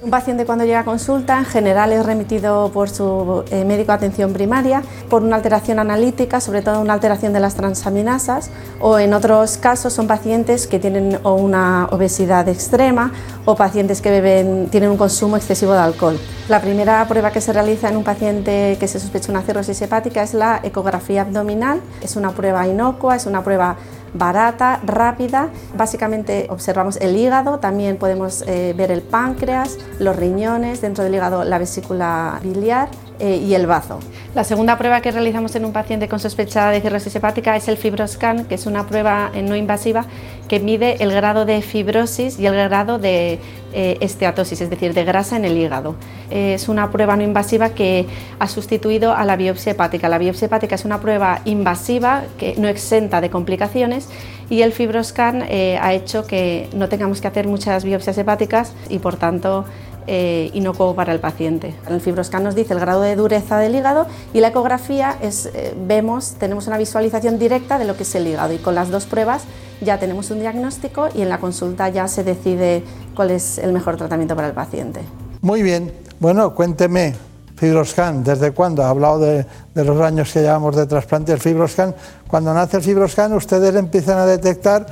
Un 0.00 0.10
paciente 0.10 0.46
cuando 0.46 0.64
llega 0.64 0.80
a 0.80 0.84
consulta 0.84 1.38
en 1.38 1.44
general 1.44 1.92
es 1.92 2.06
remitido 2.06 2.70
por 2.72 2.88
su 2.88 3.42
eh, 3.50 3.64
médico 3.64 3.90
de 3.90 3.96
atención 3.96 4.32
primaria 4.32 4.80
por 5.10 5.24
una 5.24 5.34
alteración 5.34 5.80
analítica, 5.80 6.40
sobre 6.40 6.62
todo 6.62 6.80
una 6.80 6.92
alteración 6.92 7.32
de 7.32 7.40
las 7.40 7.56
transaminasas, 7.56 8.50
o 8.78 9.00
en 9.00 9.12
otros 9.12 9.58
casos 9.58 9.92
son 9.92 10.06
pacientes 10.06 10.68
que 10.68 10.78
tienen 10.78 11.18
una 11.24 11.88
obesidad 11.90 12.48
extrema 12.48 13.12
o 13.44 13.56
pacientes 13.56 14.00
que 14.00 14.12
beben, 14.12 14.68
tienen 14.70 14.90
un 14.90 14.98
consumo 14.98 15.36
excesivo 15.36 15.72
de 15.72 15.80
alcohol. 15.80 16.20
La 16.48 16.60
primera 16.60 17.04
prueba 17.08 17.32
que 17.32 17.40
se 17.40 17.52
realiza 17.52 17.88
en 17.88 17.96
un 17.96 18.04
paciente 18.04 18.76
que 18.78 18.86
se 18.86 19.00
sospecha 19.00 19.32
una 19.32 19.42
cirrosis 19.42 19.82
hepática 19.82 20.22
es 20.22 20.32
la 20.32 20.60
ecografía 20.62 21.22
abdominal. 21.22 21.80
Es 22.00 22.14
una 22.14 22.30
prueba 22.30 22.66
inocua, 22.68 23.16
es 23.16 23.26
una 23.26 23.42
prueba 23.42 23.76
barata, 24.14 24.80
rápida. 24.84 25.48
Básicamente 25.76 26.46
observamos 26.50 26.96
el 26.96 27.16
hígado, 27.16 27.58
también 27.58 27.96
podemos 27.96 28.42
eh, 28.46 28.74
ver 28.76 28.90
el 28.90 29.02
páncreas, 29.02 29.78
los 29.98 30.16
riñones, 30.16 30.80
dentro 30.80 31.04
del 31.04 31.14
hígado 31.14 31.44
la 31.44 31.58
vesícula 31.58 32.38
biliar 32.42 32.88
eh, 33.20 33.36
y 33.36 33.54
el 33.54 33.66
bazo. 33.66 34.00
La 34.34 34.44
segunda 34.44 34.78
prueba 34.78 35.00
que 35.00 35.10
realizamos 35.10 35.54
en 35.56 35.64
un 35.64 35.72
paciente 35.72 36.08
con 36.08 36.20
sospecha 36.20 36.70
de 36.70 36.80
cirrosis 36.80 37.14
hepática 37.14 37.56
es 37.56 37.68
el 37.68 37.76
fibroscan, 37.76 38.44
que 38.44 38.54
es 38.54 38.66
una 38.66 38.86
prueba 38.86 39.30
no 39.42 39.56
invasiva 39.56 40.06
que 40.48 40.60
mide 40.60 41.02
el 41.02 41.12
grado 41.12 41.44
de 41.44 41.60
fibrosis 41.60 42.38
y 42.38 42.46
el 42.46 42.54
grado 42.54 42.98
de 42.98 43.38
eh, 43.74 43.98
esteatosis, 44.00 44.60
es 44.60 44.70
decir, 44.70 44.94
de 44.94 45.04
grasa 45.04 45.36
en 45.36 45.44
el 45.44 45.56
hígado. 45.56 45.96
es 46.30 46.68
una 46.68 46.90
prueba 46.90 47.16
no 47.16 47.22
invasiva 47.22 47.70
que 47.70 48.06
ha 48.38 48.48
sustituido 48.48 49.12
a 49.12 49.24
la 49.24 49.36
biopsia 49.36 49.72
hepática. 49.72 50.08
La 50.08 50.18
biopsia 50.18 50.46
hepática 50.46 50.74
es 50.74 50.84
una 50.84 51.00
prueba 51.00 51.40
invasiva 51.44 52.24
que 52.38 52.54
no 52.56 52.68
exenta 52.68 53.20
de 53.20 53.30
complicaciones 53.30 54.08
y 54.50 54.62
el 54.62 54.72
fibroscan 54.72 55.44
eh, 55.48 55.78
ha 55.80 55.92
hecho 55.92 56.26
que 56.26 56.68
no 56.72 56.88
tengamos 56.88 57.20
que 57.20 57.28
hacer 57.28 57.46
muchas 57.46 57.84
biopsias 57.84 58.16
hepáticas 58.18 58.72
y 58.88 58.98
por 58.98 59.16
tanto 59.16 59.64
eh, 60.10 60.50
inocuo 60.54 60.94
para 60.94 61.12
el 61.12 61.20
paciente. 61.20 61.74
El 61.86 62.00
fibroscan 62.00 62.42
nos 62.42 62.54
dice 62.54 62.72
el 62.72 62.80
grado 62.80 63.02
de 63.02 63.14
dureza 63.14 63.58
del 63.58 63.74
hígado 63.74 64.06
y 64.32 64.40
la 64.40 64.48
ecografía 64.48 65.18
es, 65.20 65.50
eh, 65.52 65.74
vemos, 65.86 66.36
tenemos 66.38 66.66
una 66.66 66.78
visualización 66.78 67.38
directa 67.38 67.78
de 67.78 67.84
lo 67.84 67.94
que 67.94 68.04
es 68.04 68.14
el 68.14 68.26
hígado 68.26 68.54
y 68.54 68.56
con 68.56 68.74
las 68.74 68.88
dos 68.88 69.04
pruebas 69.04 69.42
ya 69.82 69.98
tenemos 69.98 70.30
un 70.30 70.40
diagnóstico 70.40 71.08
y 71.14 71.20
en 71.20 71.28
la 71.28 71.40
consulta 71.40 71.90
ya 71.90 72.08
se 72.08 72.24
decide 72.24 72.82
cuál 73.14 73.30
es 73.32 73.58
el 73.58 73.74
mejor 73.74 73.98
tratamiento 73.98 74.34
para 74.34 74.48
el 74.48 74.54
paciente. 74.54 75.02
Muy 75.42 75.62
bien, 75.62 75.92
bueno, 76.20 76.54
cuénteme, 76.54 77.14
Fibroscan, 77.56 78.24
¿desde 78.24 78.52
cuándo? 78.52 78.84
Ha 78.84 78.88
hablado 78.88 79.18
de, 79.18 79.44
los 79.74 80.00
años 80.00 80.32
que 80.32 80.40
llevamos 80.40 80.74
de 80.74 80.86
trasplante 80.86 81.32
del 81.32 81.40
Fibroscan. 81.42 81.94
Cuando 82.26 82.54
nace 82.54 82.78
el 82.78 82.82
Fibroscan, 82.82 83.34
ustedes 83.34 83.74
empiezan 83.74 84.16
a 84.16 84.24
detectar 84.24 84.86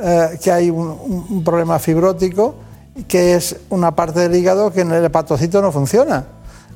eh, 0.00 0.38
que 0.40 0.52
hay 0.52 0.70
un 0.70 1.42
problema 1.44 1.80
fibrótico 1.80 2.69
que 3.04 3.34
es 3.34 3.56
una 3.70 3.94
parte 3.94 4.20
del 4.20 4.34
hígado 4.34 4.72
que 4.72 4.82
en 4.82 4.92
el 4.92 5.04
hepatocito 5.04 5.60
no 5.62 5.72
funciona. 5.72 6.26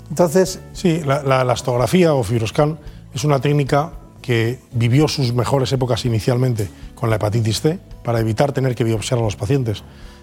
Entonces. 0.09 0.61
Sí, 0.73 1.01
la, 1.05 1.23
la 1.23 1.43
elastografía 1.43 2.15
o 2.15 2.23
fibroscan 2.23 2.79
es 3.15 3.25
una 3.25 3.41
técnica 3.41 3.93
que 4.25 4.59
vivió 4.73 5.07
sus 5.07 5.35
mejores 5.35 5.71
épocas 5.73 6.07
inicialmente 6.07 6.71
con 6.95 7.11
la 7.11 7.17
hepatitis 7.17 7.61
C 7.61 7.79
para 8.03 8.21
evitar 8.21 8.53
tener 8.53 8.75
que 8.75 8.83
biopsiar 8.83 9.21
a 9.21 9.23
los 9.23 9.37
pacientes. 9.37 9.83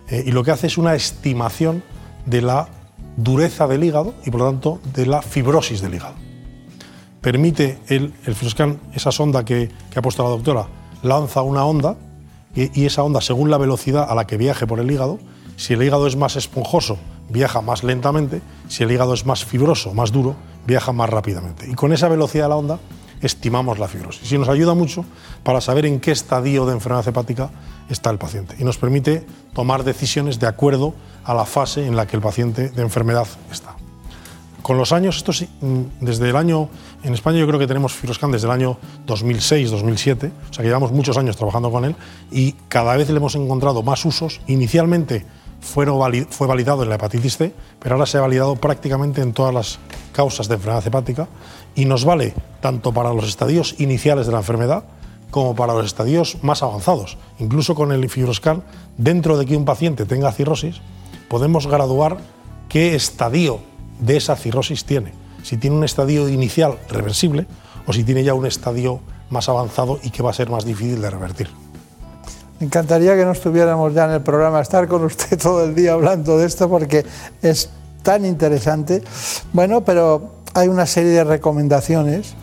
Eh, 0.10 0.24
y 0.26 0.32
lo 0.32 0.44
que 0.44 0.50
hace 0.50 0.66
es 0.66 0.80
una 0.80 0.96
estimación 0.96 1.84
de 2.26 2.42
la 2.42 2.68
dureza 3.16 3.68
del 3.68 3.84
hígado 3.84 4.16
y 4.26 4.32
por 4.32 4.42
lo 4.42 4.50
tanto 4.50 4.80
de 4.96 5.06
la 5.06 5.22
fibrosis 5.22 5.82
del 5.82 5.94
hígado. 5.94 6.16
Permite 7.22 7.78
el, 7.90 8.12
fibroscan, 8.24 8.80
esa 8.96 9.12
sonda 9.12 9.46
que, 9.46 9.70
que, 9.92 10.00
ha 10.00 10.02
puesto 10.02 10.24
la 10.24 10.30
doctora, 10.30 10.66
lanza 11.04 11.44
una 11.44 11.64
onda 11.64 11.96
y 12.56 12.86
esa 12.86 13.04
onda, 13.04 13.22
según 13.22 13.52
la 13.52 13.60
velocidad 13.60 14.08
a 14.10 14.16
la 14.16 14.26
que 14.26 14.36
viaje 14.36 14.66
por 14.66 14.80
el 14.80 14.90
hígado, 14.90 15.20
si 15.62 15.74
el 15.74 15.84
hígado 15.84 16.08
es 16.08 16.16
más 16.16 16.38
esponjoso, 16.38 16.98
viaja 17.30 17.62
más 17.62 17.84
lentamente, 17.84 18.42
si 18.68 18.82
el 18.82 18.92
hígado 18.92 19.14
es 19.14 19.28
más 19.28 19.46
fibroso, 19.46 19.94
más 19.94 20.12
duro, 20.12 20.36
viaja 20.66 20.92
más 20.92 21.08
rápidamente. 21.08 21.70
Y 21.70 21.76
con 21.76 21.94
esa 21.94 22.08
velocidad 22.08 22.46
de 22.46 22.50
la 22.50 22.56
onda 22.56 22.80
estimamos 23.22 23.78
la 23.78 23.88
fibrosis. 23.88 24.32
Y 24.32 24.40
nos 24.40 24.50
ayuda 24.50 24.74
mucho 24.74 25.06
para 25.44 25.62
saber 25.62 25.86
en 25.86 26.00
qué 26.00 26.10
estadio 26.10 26.66
de 26.66 26.74
enfermedad 26.74 27.08
hepática 27.08 27.52
está 27.90 28.10
el 28.10 28.18
paciente. 28.18 28.56
Y 28.58 28.64
nos 28.64 28.80
permite 28.80 29.24
tomar 29.54 29.84
decisiones 29.84 30.40
de 30.40 30.48
acuerdo 30.48 30.96
a 31.24 31.36
la 31.36 31.46
fase 31.46 31.86
en 31.86 31.96
la 31.96 32.08
que 32.08 32.16
el 32.16 32.24
paciente 32.24 32.70
de 32.70 32.82
enfermedad 32.82 33.28
está. 33.52 33.76
Con 34.64 34.80
los 34.80 34.92
años, 34.92 35.18
esto 35.18 35.32
sí, 35.32 35.48
mm, 35.62 36.04
desde 36.06 36.28
el 36.28 36.38
año, 36.38 36.70
en 37.04 37.14
España 37.14 37.38
yo 37.38 37.46
creo 37.46 37.60
que 37.60 37.68
tenemos 37.68 37.94
Fibroscan 37.94 38.32
desde 38.32 38.48
el 38.48 38.52
año 38.52 38.78
2006, 39.06 39.70
2007, 39.70 40.32
o 40.50 40.54
sea 40.54 40.64
que 40.64 40.70
llevamos 40.70 40.92
muchos 40.92 41.18
años 41.18 41.38
trabajando 41.38 41.70
con 41.70 41.86
él 41.86 41.96
y 42.32 42.54
cada 42.68 42.96
vez 42.96 43.10
le 43.10 43.18
hemos 43.18 43.36
encontrado 43.36 43.84
más 43.84 44.06
usos. 44.06 44.42
Inicialmente 44.48 45.26
fue 45.62 45.86
validado 46.48 46.84
en 46.84 46.90
la 46.90 46.96
hepatitis 46.96 47.38
C, 47.38 47.54
pero 47.80 47.96
ahora 47.96 48.06
se 48.06 48.18
ha 48.18 48.22
validado 48.22 48.56
prácticamente 48.56 49.22
en 49.22 49.32
todas 49.32 49.54
las 49.54 49.80
causas 50.12 50.48
de 50.48 50.56
enfermedad 50.56 50.86
hepática 50.86 51.28
y 51.76 51.86
nos 51.86 52.04
vale 52.04 52.34
tanto 52.60 52.92
para 52.92 53.14
los 53.14 53.28
estadios 53.28 53.76
iniciales 53.80 54.26
de 54.26 54.34
la 54.34 54.40
enfermedad 54.40 54.84
como 55.30 55.56
para 55.56 55.74
los 55.74 55.86
estadios 55.86 56.38
más 56.42 56.62
avanzados. 56.62 57.18
Incluso 57.40 57.74
con 57.74 57.92
el 57.92 58.10
fibroscan, 58.10 58.64
dentro 58.98 59.38
de 59.38 59.46
que 59.46 59.56
un 59.56 59.64
paciente 59.64 60.06
tenga 60.06 60.32
cirrosis, 60.34 60.82
podemos 61.30 61.68
graduar 61.68 62.18
qué 62.68 62.96
estadio 62.96 63.60
de 64.00 64.18
esa 64.18 64.36
cirrosis 64.36 64.84
tiene. 64.84 65.14
Si 65.44 65.58
tiene 65.58 65.78
un 65.78 65.84
estadio 65.84 66.28
inicial 66.28 66.78
reversible 66.90 67.48
o 67.88 67.94
si 67.94 68.04
tiene 68.04 68.24
ya 68.24 68.34
un 68.34 68.46
estadio 68.46 69.00
más 69.30 69.48
avanzado 69.48 70.00
y 70.04 70.10
que 70.10 70.22
va 70.22 70.32
a 70.32 70.34
ser 70.34 70.50
más 70.50 70.66
difícil 70.66 71.02
de 71.02 71.10
revertir. 71.10 71.61
Encantaría 72.62 73.16
que 73.16 73.26
no 73.26 73.32
estuviéramos 73.32 73.92
ya 73.92 74.06
en 74.06 74.12
el 74.12 74.22
programa, 74.22 74.62
estar 74.62 74.88
con 74.88 75.04
usted 75.04 75.38
todo 75.38 75.66
el 75.66 75.74
día 75.74 75.94
hablando 75.94 76.38
de 76.38 76.46
esto 76.46 76.70
porque 76.70 77.04
es 77.42 77.72
tan 78.04 78.24
interesante. 78.24 79.02
Bueno, 79.52 79.82
pero 79.82 80.36
hay 80.54 80.68
una 80.68 80.86
serie 80.86 81.12
de 81.12 81.24
recomendaciones 81.24 82.36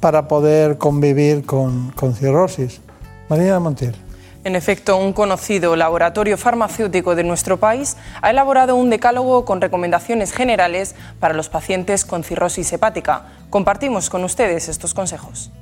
para 0.00 0.26
poder 0.26 0.76
convivir 0.76 1.46
con, 1.46 1.92
con 1.92 2.14
cirrosis. 2.14 2.80
Marina 3.28 3.60
Montiel. 3.60 3.94
En 4.42 4.56
efecto, 4.56 4.96
un 4.96 5.12
conocido 5.12 5.76
laboratorio 5.76 6.36
farmacéutico 6.36 7.14
de 7.14 7.22
nuestro 7.22 7.58
país 7.58 7.96
ha 8.22 8.30
elaborado 8.30 8.74
un 8.74 8.90
decálogo 8.90 9.44
con 9.44 9.60
recomendaciones 9.60 10.32
generales 10.32 10.96
para 11.20 11.32
los 11.32 11.48
pacientes 11.48 12.04
con 12.04 12.24
cirrosis 12.24 12.72
hepática. 12.72 13.22
Compartimos 13.50 14.10
con 14.10 14.24
ustedes 14.24 14.68
estos 14.68 14.94
consejos. 14.94 15.52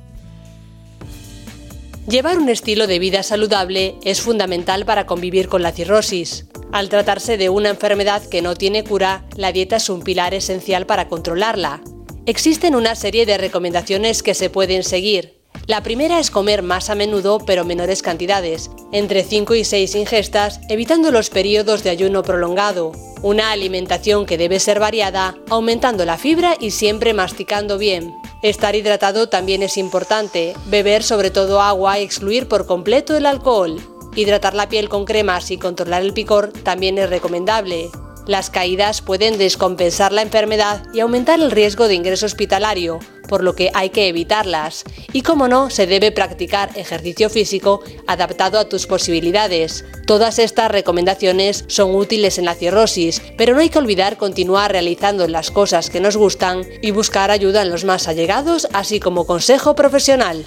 Llevar 2.07 2.37
un 2.37 2.49
estilo 2.49 2.85
de 2.85 2.99
vida 2.99 3.23
saludable 3.23 3.95
es 4.03 4.19
fundamental 4.19 4.85
para 4.85 5.05
convivir 5.05 5.47
con 5.47 5.61
la 5.61 5.71
cirrosis. 5.71 6.47
Al 6.73 6.89
tratarse 6.89 7.37
de 7.37 7.49
una 7.49 7.69
enfermedad 7.69 8.21
que 8.27 8.41
no 8.41 8.55
tiene 8.55 8.83
cura, 8.83 9.25
la 9.37 9.53
dieta 9.53 9.77
es 9.77 9.89
un 9.89 10.01
pilar 10.01 10.33
esencial 10.33 10.85
para 10.85 11.07
controlarla. 11.07 11.81
Existen 12.25 12.75
una 12.75 12.95
serie 12.95 13.25
de 13.25 13.37
recomendaciones 13.37 14.21
que 14.21 14.33
se 14.33 14.49
pueden 14.49 14.83
seguir. 14.83 15.32
La 15.65 15.81
primera 15.81 16.19
es 16.19 16.29
comer 16.29 16.61
más 16.61 16.89
a 16.89 16.95
menudo 16.95 17.39
pero 17.39 17.63
menores 17.63 18.01
cantidades, 18.01 18.69
entre 18.91 19.23
5 19.23 19.55
y 19.55 19.63
6 19.63 19.95
ingestas, 19.95 20.59
evitando 20.67 21.09
los 21.09 21.29
periodos 21.29 21.83
de 21.83 21.89
ayuno 21.89 22.21
prolongado. 22.21 22.91
Una 23.21 23.51
alimentación 23.51 24.25
que 24.25 24.37
debe 24.37 24.59
ser 24.59 24.81
variada, 24.81 25.37
aumentando 25.49 26.03
la 26.03 26.17
fibra 26.17 26.57
y 26.59 26.71
siempre 26.71 27.13
masticando 27.13 27.77
bien. 27.77 28.13
Estar 28.41 28.75
hidratado 28.75 29.29
también 29.29 29.63
es 29.63 29.77
importante, 29.77 30.53
beber 30.65 31.01
sobre 31.01 31.31
todo 31.31 31.61
agua 31.61 31.97
y 31.97 32.03
excluir 32.03 32.49
por 32.49 32.65
completo 32.65 33.15
el 33.15 33.25
alcohol. 33.25 33.79
Hidratar 34.17 34.55
la 34.55 34.67
piel 34.67 34.89
con 34.89 35.05
cremas 35.05 35.49
y 35.49 35.57
controlar 35.57 36.01
el 36.01 36.13
picor 36.13 36.51
también 36.51 36.97
es 36.97 37.09
recomendable. 37.09 37.89
Las 38.25 38.49
caídas 38.49 39.01
pueden 39.01 39.37
descompensar 39.37 40.13
la 40.13 40.21
enfermedad 40.21 40.83
y 40.93 41.01
aumentar 41.01 41.41
el 41.41 41.51
riesgo 41.51 41.89
de 41.89 41.95
ingreso 41.95 42.25
hospitalario, 42.25 42.99
por 43.27 43.43
lo 43.43 43.53
que 43.53 43.69
hay 43.73 43.89
que 43.89 44.07
evitarlas. 44.07 44.85
Y 45.11 45.23
como 45.23 45.49
no, 45.49 45.69
se 45.69 45.87
debe 45.87 46.13
practicar 46.13 46.69
ejercicio 46.75 47.29
físico 47.29 47.81
adaptado 48.07 48.59
a 48.59 48.69
tus 48.69 48.87
posibilidades. 48.87 49.83
Todas 50.07 50.39
estas 50.39 50.71
recomendaciones 50.71 51.65
son 51.67 51.95
útiles 51.95 52.37
en 52.37 52.45
la 52.45 52.55
cirrosis, 52.55 53.21
pero 53.37 53.55
no 53.55 53.59
hay 53.59 53.69
que 53.69 53.79
olvidar 53.79 54.15
continuar 54.15 54.71
realizando 54.71 55.27
las 55.27 55.51
cosas 55.51 55.89
que 55.89 55.99
nos 55.99 56.15
gustan 56.15 56.61
y 56.81 56.91
buscar 56.91 57.29
ayuda 57.29 57.61
en 57.61 57.71
los 57.71 57.83
más 57.83 58.07
allegados, 58.07 58.69
así 58.71 59.01
como 59.01 59.25
consejo 59.25 59.75
profesional. 59.75 60.45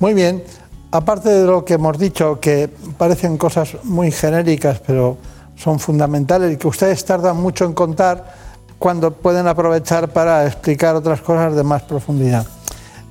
Muy 0.00 0.14
bien, 0.14 0.42
aparte 0.90 1.28
de 1.28 1.46
lo 1.46 1.66
que 1.66 1.74
hemos 1.74 1.98
dicho, 1.98 2.40
que 2.40 2.70
parecen 2.96 3.36
cosas 3.36 3.76
muy 3.84 4.10
genéricas, 4.10 4.80
pero 4.86 5.18
son 5.56 5.78
fundamentales 5.78 6.52
y 6.52 6.56
que 6.56 6.68
ustedes 6.68 7.04
tardan 7.04 7.36
mucho 7.36 7.64
en 7.64 7.72
contar, 7.72 8.44
cuando 8.78 9.12
pueden 9.12 9.46
aprovechar 9.46 10.12
para 10.12 10.46
explicar 10.46 10.94
otras 10.94 11.20
cosas 11.20 11.54
de 11.54 11.62
más 11.62 11.82
profundidad. 11.82 12.46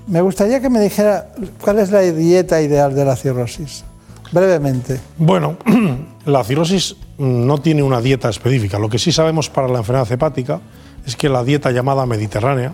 Me 0.08 0.22
gustaría 0.22 0.62
que 0.62 0.70
me 0.70 0.80
dijera 0.80 1.30
cuál 1.62 1.80
es 1.80 1.90
la 1.90 2.02
dieta 2.02 2.62
ideal 2.62 2.94
de 2.94 3.06
la 3.06 3.16
cirrosis, 3.16 3.84
brevemente. 4.32 5.00
Bueno, 5.18 5.58
la 6.26 6.44
cirrosis 6.44 6.96
no 7.18 7.60
tiene 7.60 7.82
una 7.82 8.02
dieta 8.02 8.30
específica. 8.30 8.78
Lo 8.78 8.90
que 8.90 9.00
sí 9.00 9.12
sabemos 9.12 9.50
para 9.50 9.68
la 9.68 9.80
enfermedad 9.80 10.12
hepática 10.12 10.60
es 11.06 11.16
que 11.16 11.30
la 11.30 11.44
dieta 11.44 11.72
llamada 11.72 12.06
mediterránea, 12.06 12.74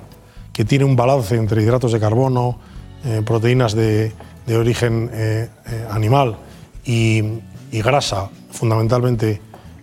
que 0.52 0.66
tiene 0.66 0.86
un 0.86 0.96
balance 0.96 1.36
entre 1.36 1.62
hidratos 1.62 1.92
de 1.92 2.00
carbono, 2.00 2.58
eh, 3.06 3.22
proteínas 3.26 3.76
de, 3.76 4.12
origen 4.50 5.10
eh, 5.14 5.48
eh, 5.68 5.88
animal 5.92 6.36
y 6.84 7.22
grasa 7.72 8.30
fundamentalmente 8.52 9.40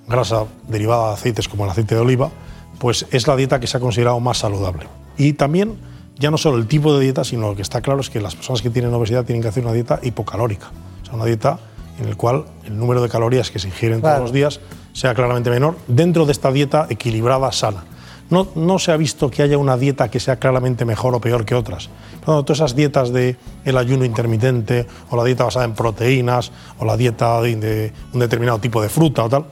grasa 0.08 0.44
derivada 0.68 1.08
de 1.08 1.14
aceites 1.14 1.48
como 1.48 1.64
el 1.64 1.70
aceite 1.70 1.94
de 1.94 2.00
oliva, 2.00 2.30
pues 2.78 3.06
es 3.10 3.26
la 3.26 3.36
dieta 3.36 3.60
que 3.60 3.66
se 3.66 3.76
ha 3.76 3.80
considerado 3.80 4.20
más 4.20 4.38
saludable. 4.38 4.86
Y 5.16 5.32
también, 5.32 5.76
ya 6.18 6.30
no 6.30 6.38
solo 6.38 6.58
el 6.58 6.66
tipo 6.66 6.94
de 6.94 7.02
dieta, 7.02 7.24
sino 7.24 7.48
lo 7.48 7.56
que 7.56 7.62
está 7.62 7.80
claro 7.80 8.00
es 8.00 8.10
que 8.10 8.20
las 8.20 8.34
personas 8.34 8.62
que 8.62 8.70
tienen 8.70 8.92
obesidad 8.92 9.24
tienen 9.24 9.42
que 9.42 9.48
hacer 9.48 9.64
una 9.64 9.72
dieta 9.72 10.00
hipocalórica, 10.02 10.70
o 11.02 11.04
sea, 11.04 11.14
una 11.14 11.24
dieta 11.24 11.58
en 11.98 12.10
la 12.10 12.16
cual 12.16 12.44
el 12.66 12.78
número 12.78 13.00
de 13.00 13.08
calorías 13.08 13.50
que 13.50 13.58
se 13.58 13.68
ingieren 13.68 14.02
todos 14.02 14.20
los 14.20 14.32
días 14.32 14.60
sea 14.92 15.14
claramente 15.14 15.50
menor 15.50 15.76
dentro 15.86 16.26
de 16.26 16.32
esta 16.32 16.50
dieta 16.52 16.86
equilibrada, 16.90 17.50
sana. 17.52 17.84
No, 18.28 18.48
no, 18.56 18.78
se 18.80 18.90
ha 18.90 18.96
visto 18.96 19.30
que 19.30 19.42
haya 19.42 19.56
una 19.56 19.76
dieta 19.76 20.10
que 20.10 20.18
sea 20.18 20.36
claramente 20.36 20.84
mejor 20.84 21.14
o 21.14 21.20
peor 21.20 21.44
que 21.44 21.54
otras. 21.54 21.88
Pero 22.20 22.42
todas 22.42 22.58
esas 22.58 22.74
dietas 22.74 23.12
de 23.12 23.36
el 23.64 23.78
ayuno 23.78 24.04
intermitente 24.04 24.84
o 25.10 25.16
la 25.16 25.22
dieta 25.22 25.44
basada 25.44 25.64
en 25.64 25.74
proteínas 25.74 26.50
o 26.78 26.84
la 26.84 26.96
dieta 26.96 27.40
de, 27.40 27.54
de, 27.54 27.92
un 28.12 28.18
determinado 28.18 28.58
tipo 28.58 28.82
de 28.82 28.88
fruta 28.88 29.22
o 29.22 29.28
tal, 29.28 29.44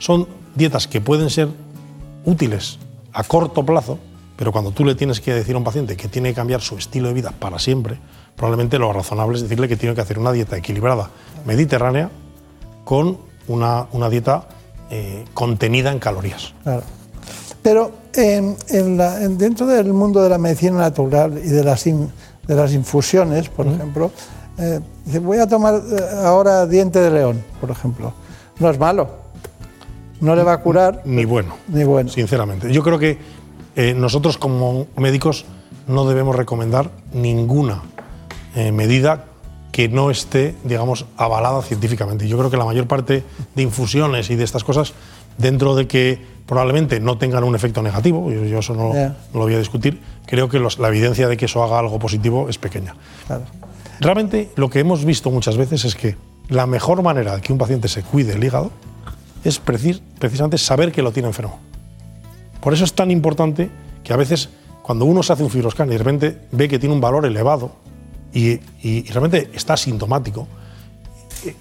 son 0.00 0.26
dietas 0.56 0.88
que 0.88 1.00
pueden 1.00 1.30
ser 1.30 1.48
útiles 2.24 2.78
a 3.12 3.22
corto 3.22 3.64
plazo, 3.64 3.98
pero 4.36 4.50
cuando 4.50 4.72
tú 4.72 4.84
le 4.84 4.96
tienes 4.96 5.20
que 5.20 5.32
decir 5.32 5.54
a 5.54 5.58
un 5.58 5.64
paciente 5.64 5.96
que 5.96 6.08
tiene 6.08 6.30
que 6.30 6.34
cambiar 6.34 6.60
su 6.62 6.76
estilo 6.76 7.08
de 7.08 7.14
vida 7.14 7.32
para 7.38 7.58
siempre, 7.58 7.98
probablemente 8.34 8.78
lo 8.78 8.92
razonable 8.92 9.36
es 9.36 9.42
decirle 9.42 9.68
que 9.68 9.76
tiene 9.76 9.94
que 9.94 10.00
hacer 10.00 10.18
una 10.18 10.32
dieta 10.32 10.56
equilibrada 10.56 11.10
mediterránea 11.44 12.10
con 12.84 13.18
una, 13.46 13.86
una 13.92 14.08
dieta 14.08 14.48
eh, 14.90 15.24
contenida 15.34 15.92
en 15.92 15.98
calorías. 15.98 16.54
Claro. 16.64 16.82
Pero 17.62 17.92
en, 18.14 18.56
en 18.68 18.96
la, 18.96 19.18
dentro 19.18 19.66
del 19.66 19.92
mundo 19.92 20.22
de 20.22 20.30
la 20.30 20.38
medicina 20.38 20.78
natural 20.78 21.38
y 21.44 21.48
de 21.48 21.62
las, 21.62 21.86
in, 21.86 22.10
de 22.46 22.54
las 22.54 22.72
infusiones, 22.72 23.50
por 23.50 23.66
uh 23.66 23.70
-huh. 23.70 23.74
ejemplo, 23.74 24.10
eh, 24.56 24.80
voy 25.20 25.38
a 25.38 25.46
tomar 25.46 25.74
eh, 25.74 26.24
ahora 26.24 26.66
diente 26.66 26.98
de 27.00 27.10
león, 27.10 27.44
por 27.60 27.70
ejemplo. 27.70 28.14
No 28.58 28.70
es 28.70 28.78
malo. 28.78 29.19
No 30.20 30.36
le 30.36 30.42
va 30.42 30.54
a 30.54 30.60
curar. 30.60 31.02
Ni 31.04 31.24
bueno. 31.24 31.56
Ni 31.68 31.84
bueno. 31.84 32.10
Sinceramente. 32.10 32.72
Yo 32.72 32.82
creo 32.82 32.98
que 32.98 33.18
eh, 33.76 33.94
nosotros 33.94 34.38
como 34.38 34.86
médicos 34.96 35.44
no 35.86 36.06
debemos 36.06 36.36
recomendar 36.36 36.90
ninguna 37.12 37.82
eh, 38.54 38.72
medida 38.72 39.26
que 39.72 39.88
no 39.88 40.10
esté, 40.10 40.54
digamos, 40.64 41.06
avalada 41.16 41.62
científicamente. 41.62 42.28
Yo 42.28 42.36
creo 42.36 42.50
que 42.50 42.56
la 42.56 42.64
mayor 42.64 42.86
parte 42.86 43.24
de 43.54 43.62
infusiones 43.62 44.30
y 44.30 44.36
de 44.36 44.44
estas 44.44 44.64
cosas, 44.64 44.92
dentro 45.38 45.74
de 45.76 45.86
que 45.86 46.18
probablemente 46.46 46.98
no 46.98 47.16
tengan 47.16 47.44
un 47.44 47.54
efecto 47.54 47.80
negativo, 47.80 48.30
yo, 48.30 48.44
yo 48.44 48.58
eso 48.58 48.74
no, 48.74 48.92
yeah. 48.92 49.16
no, 49.32 49.38
lo 49.38 49.44
voy 49.44 49.54
a 49.54 49.58
discutir, 49.58 50.00
creo 50.26 50.48
que 50.48 50.58
los, 50.58 50.80
la 50.80 50.88
evidencia 50.88 51.28
de 51.28 51.36
que 51.36 51.44
eso 51.44 51.62
haga 51.62 51.78
algo 51.78 51.98
positivo 52.00 52.48
es 52.48 52.58
pequeña. 52.58 52.96
Claro. 53.26 53.44
Realmente 54.00 54.50
lo 54.56 54.68
que 54.68 54.80
hemos 54.80 55.04
visto 55.04 55.30
muchas 55.30 55.56
veces 55.56 55.84
es 55.84 55.94
que 55.94 56.16
la 56.48 56.66
mejor 56.66 57.02
manera 57.02 57.36
de 57.36 57.42
que 57.42 57.52
un 57.52 57.58
paciente 57.58 57.86
se 57.86 58.02
cuide 58.02 58.32
el 58.32 58.42
hígado 58.42 58.72
es 59.44 59.58
precis, 59.58 60.02
precisamente 60.18 60.58
saber 60.58 60.92
que 60.92 61.02
lo 61.02 61.12
tiene 61.12 61.28
enfermo. 61.28 61.58
Por 62.60 62.74
eso 62.74 62.84
es 62.84 62.92
tan 62.92 63.10
importante 63.10 63.70
que 64.04 64.12
a 64.12 64.16
veces 64.16 64.50
cuando 64.82 65.04
uno 65.04 65.22
se 65.22 65.32
hace 65.32 65.42
un 65.42 65.50
fibroscan 65.50 65.88
y 65.88 65.92
de 65.92 65.98
repente 65.98 66.38
ve 66.52 66.68
que 66.68 66.78
tiene 66.78 66.94
un 66.94 67.00
valor 67.00 67.24
elevado 67.24 67.72
y, 68.32 68.60
realmente 69.10 69.50
está 69.54 69.76
sintomático, 69.76 70.46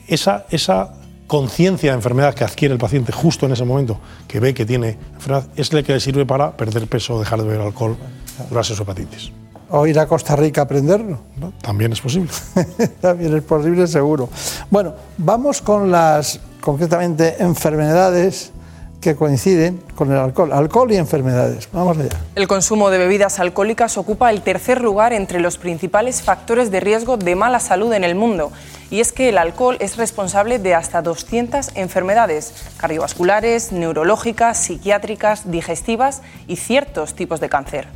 esa, 0.08 0.46
esa 0.50 0.94
conciencia 1.28 1.92
de 1.92 1.96
enfermedad 1.96 2.34
que 2.34 2.44
adquiere 2.44 2.74
el 2.74 2.80
paciente 2.80 3.12
justo 3.12 3.46
en 3.46 3.54
ese 3.54 3.65
momento, 3.65 4.00
que 4.28 4.39
ve 4.39 4.54
que 4.54 4.65
tiene 4.65 4.98
enfermedad, 5.15 5.48
es 5.56 5.72
la 5.74 5.84
que 5.84 5.94
le 5.94 6.00
sirve 6.00 6.26
para 6.26 6.56
perder 6.58 6.88
peso, 6.88 7.20
dejar 7.20 7.39
de 7.42 7.48
beber 7.48 7.62
alcohol, 7.62 7.98
curarse 8.50 8.76
su 8.76 8.84
hepatitis. 8.84 9.32
O 9.69 9.86
ir 9.86 9.99
a 9.99 10.08
Costa 10.08 10.36
Rica 10.36 10.62
a 10.62 10.63
aprenderlo. 10.63 11.19
¿No? 11.38 11.53
También 11.62 11.91
es 11.93 12.01
posible. 12.01 12.29
También 13.01 13.36
es 13.36 13.43
posible, 13.43 13.88
seguro. 13.88 14.29
Bueno, 14.69 14.93
vamos 15.17 15.62
con 15.62 15.91
las, 15.91 16.39
concretamente, 16.62 17.41
enfermedades 17.41 18.51
que 19.01 19.15
coinciden 19.15 19.82
con 19.95 20.12
el 20.12 20.17
alcohol. 20.17 20.51
Alcohol 20.51 20.91
y 20.91 20.97
enfermedades. 20.97 21.69
Vamos 21.71 21.97
allá. 21.97 22.10
El 22.36 22.47
consumo 22.47 22.89
de 22.89 22.97
bebidas 22.97 23.39
alcohólicas 23.39 23.97
ocupa 23.97 24.29
el 24.29 24.41
tercer 24.41 24.82
lugar 24.82 25.13
entre 25.13 25.39
los 25.39 25.58
principales 25.58 26.21
factores 26.21 26.71
de 26.71 26.79
riesgo 26.79 27.17
de 27.17 27.36
mala 27.36 27.60
salud 27.60 27.93
en 27.93 28.03
el 28.03 28.15
mundo. 28.15 28.51
Y 28.91 29.01
es 29.01 29.12
que 29.12 29.29
el 29.29 29.38
alcohol 29.38 29.77
es 29.79 29.97
responsable 29.97 30.60
de 30.60 30.73
hasta 30.73 31.01
200 31.01 31.71
enfermedades 31.75 32.53
cardiovasculares, 32.77 33.71
neurológicas, 33.71 34.58
psiquiátricas, 34.58 35.49
digestivas 35.51 36.21
y 36.47 36.55
ciertos 36.55 37.13
tipos 37.13 37.39
de 37.39 37.49
cáncer. 37.49 37.88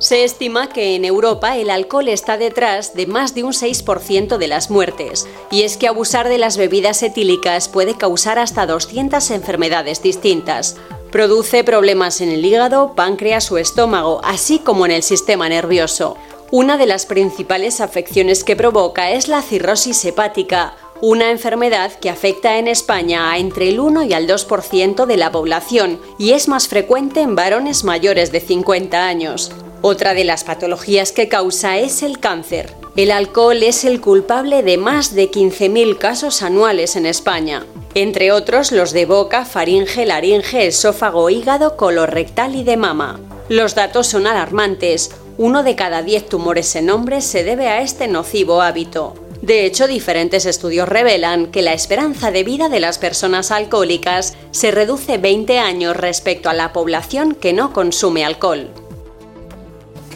Se 0.00 0.24
estima 0.24 0.70
que 0.70 0.96
en 0.96 1.04
Europa 1.04 1.58
el 1.58 1.68
alcohol 1.68 2.08
está 2.08 2.38
detrás 2.38 2.94
de 2.94 3.06
más 3.06 3.34
de 3.34 3.44
un 3.44 3.52
6% 3.52 4.38
de 4.38 4.48
las 4.48 4.70
muertes. 4.70 5.28
Y 5.50 5.60
es 5.60 5.76
que 5.76 5.88
abusar 5.88 6.30
de 6.30 6.38
las 6.38 6.56
bebidas 6.56 7.02
etílicas 7.02 7.68
puede 7.68 7.94
causar 7.94 8.38
hasta 8.38 8.64
200 8.64 9.30
enfermedades 9.30 10.02
distintas. 10.02 10.76
Produce 11.12 11.64
problemas 11.64 12.22
en 12.22 12.30
el 12.30 12.42
hígado, 12.42 12.94
páncreas 12.94 13.52
o 13.52 13.58
estómago, 13.58 14.22
así 14.24 14.58
como 14.58 14.86
en 14.86 14.92
el 14.92 15.02
sistema 15.02 15.50
nervioso. 15.50 16.16
Una 16.50 16.78
de 16.78 16.86
las 16.86 17.04
principales 17.04 17.82
afecciones 17.82 18.42
que 18.42 18.56
provoca 18.56 19.10
es 19.10 19.28
la 19.28 19.42
cirrosis 19.42 20.02
hepática, 20.06 20.76
una 21.02 21.30
enfermedad 21.30 21.92
que 21.92 22.08
afecta 22.08 22.56
en 22.56 22.68
España 22.68 23.30
a 23.30 23.38
entre 23.38 23.68
el 23.68 23.78
1 23.78 24.04
y 24.04 24.14
al 24.14 24.26
2% 24.26 25.04
de 25.04 25.16
la 25.18 25.30
población 25.30 26.00
y 26.18 26.30
es 26.32 26.48
más 26.48 26.68
frecuente 26.68 27.20
en 27.20 27.34
varones 27.34 27.84
mayores 27.84 28.32
de 28.32 28.40
50 28.40 29.06
años. 29.06 29.52
Otra 29.82 30.12
de 30.12 30.24
las 30.24 30.44
patologías 30.44 31.10
que 31.10 31.28
causa 31.28 31.78
es 31.78 32.02
el 32.02 32.18
cáncer. 32.18 32.74
El 32.96 33.10
alcohol 33.10 33.62
es 33.62 33.86
el 33.86 34.02
culpable 34.02 34.62
de 34.62 34.76
más 34.76 35.14
de 35.14 35.30
15.000 35.30 35.96
casos 35.96 36.42
anuales 36.42 36.96
en 36.96 37.06
España, 37.06 37.64
entre 37.94 38.30
otros 38.30 38.72
los 38.72 38.92
de 38.92 39.06
boca, 39.06 39.46
faringe, 39.46 40.04
laringe, 40.04 40.66
esófago, 40.66 41.30
hígado, 41.30 41.78
colorectal 41.78 42.56
y 42.56 42.62
de 42.62 42.76
mama. 42.76 43.20
Los 43.48 43.74
datos 43.74 44.06
son 44.06 44.26
alarmantes. 44.26 45.12
Uno 45.38 45.62
de 45.62 45.76
cada 45.76 46.02
10 46.02 46.28
tumores 46.28 46.76
en 46.76 46.90
hombres 46.90 47.24
se 47.24 47.42
debe 47.42 47.68
a 47.68 47.80
este 47.80 48.06
nocivo 48.06 48.60
hábito. 48.60 49.14
De 49.40 49.64
hecho, 49.64 49.86
diferentes 49.86 50.44
estudios 50.44 50.90
revelan 50.90 51.46
que 51.46 51.62
la 51.62 51.72
esperanza 51.72 52.30
de 52.30 52.44
vida 52.44 52.68
de 52.68 52.80
las 52.80 52.98
personas 52.98 53.50
alcohólicas 53.50 54.36
se 54.50 54.72
reduce 54.72 55.16
20 55.16 55.58
años 55.58 55.96
respecto 55.96 56.50
a 56.50 56.54
la 56.54 56.74
población 56.74 57.34
que 57.34 57.54
no 57.54 57.72
consume 57.72 58.26
alcohol 58.26 58.70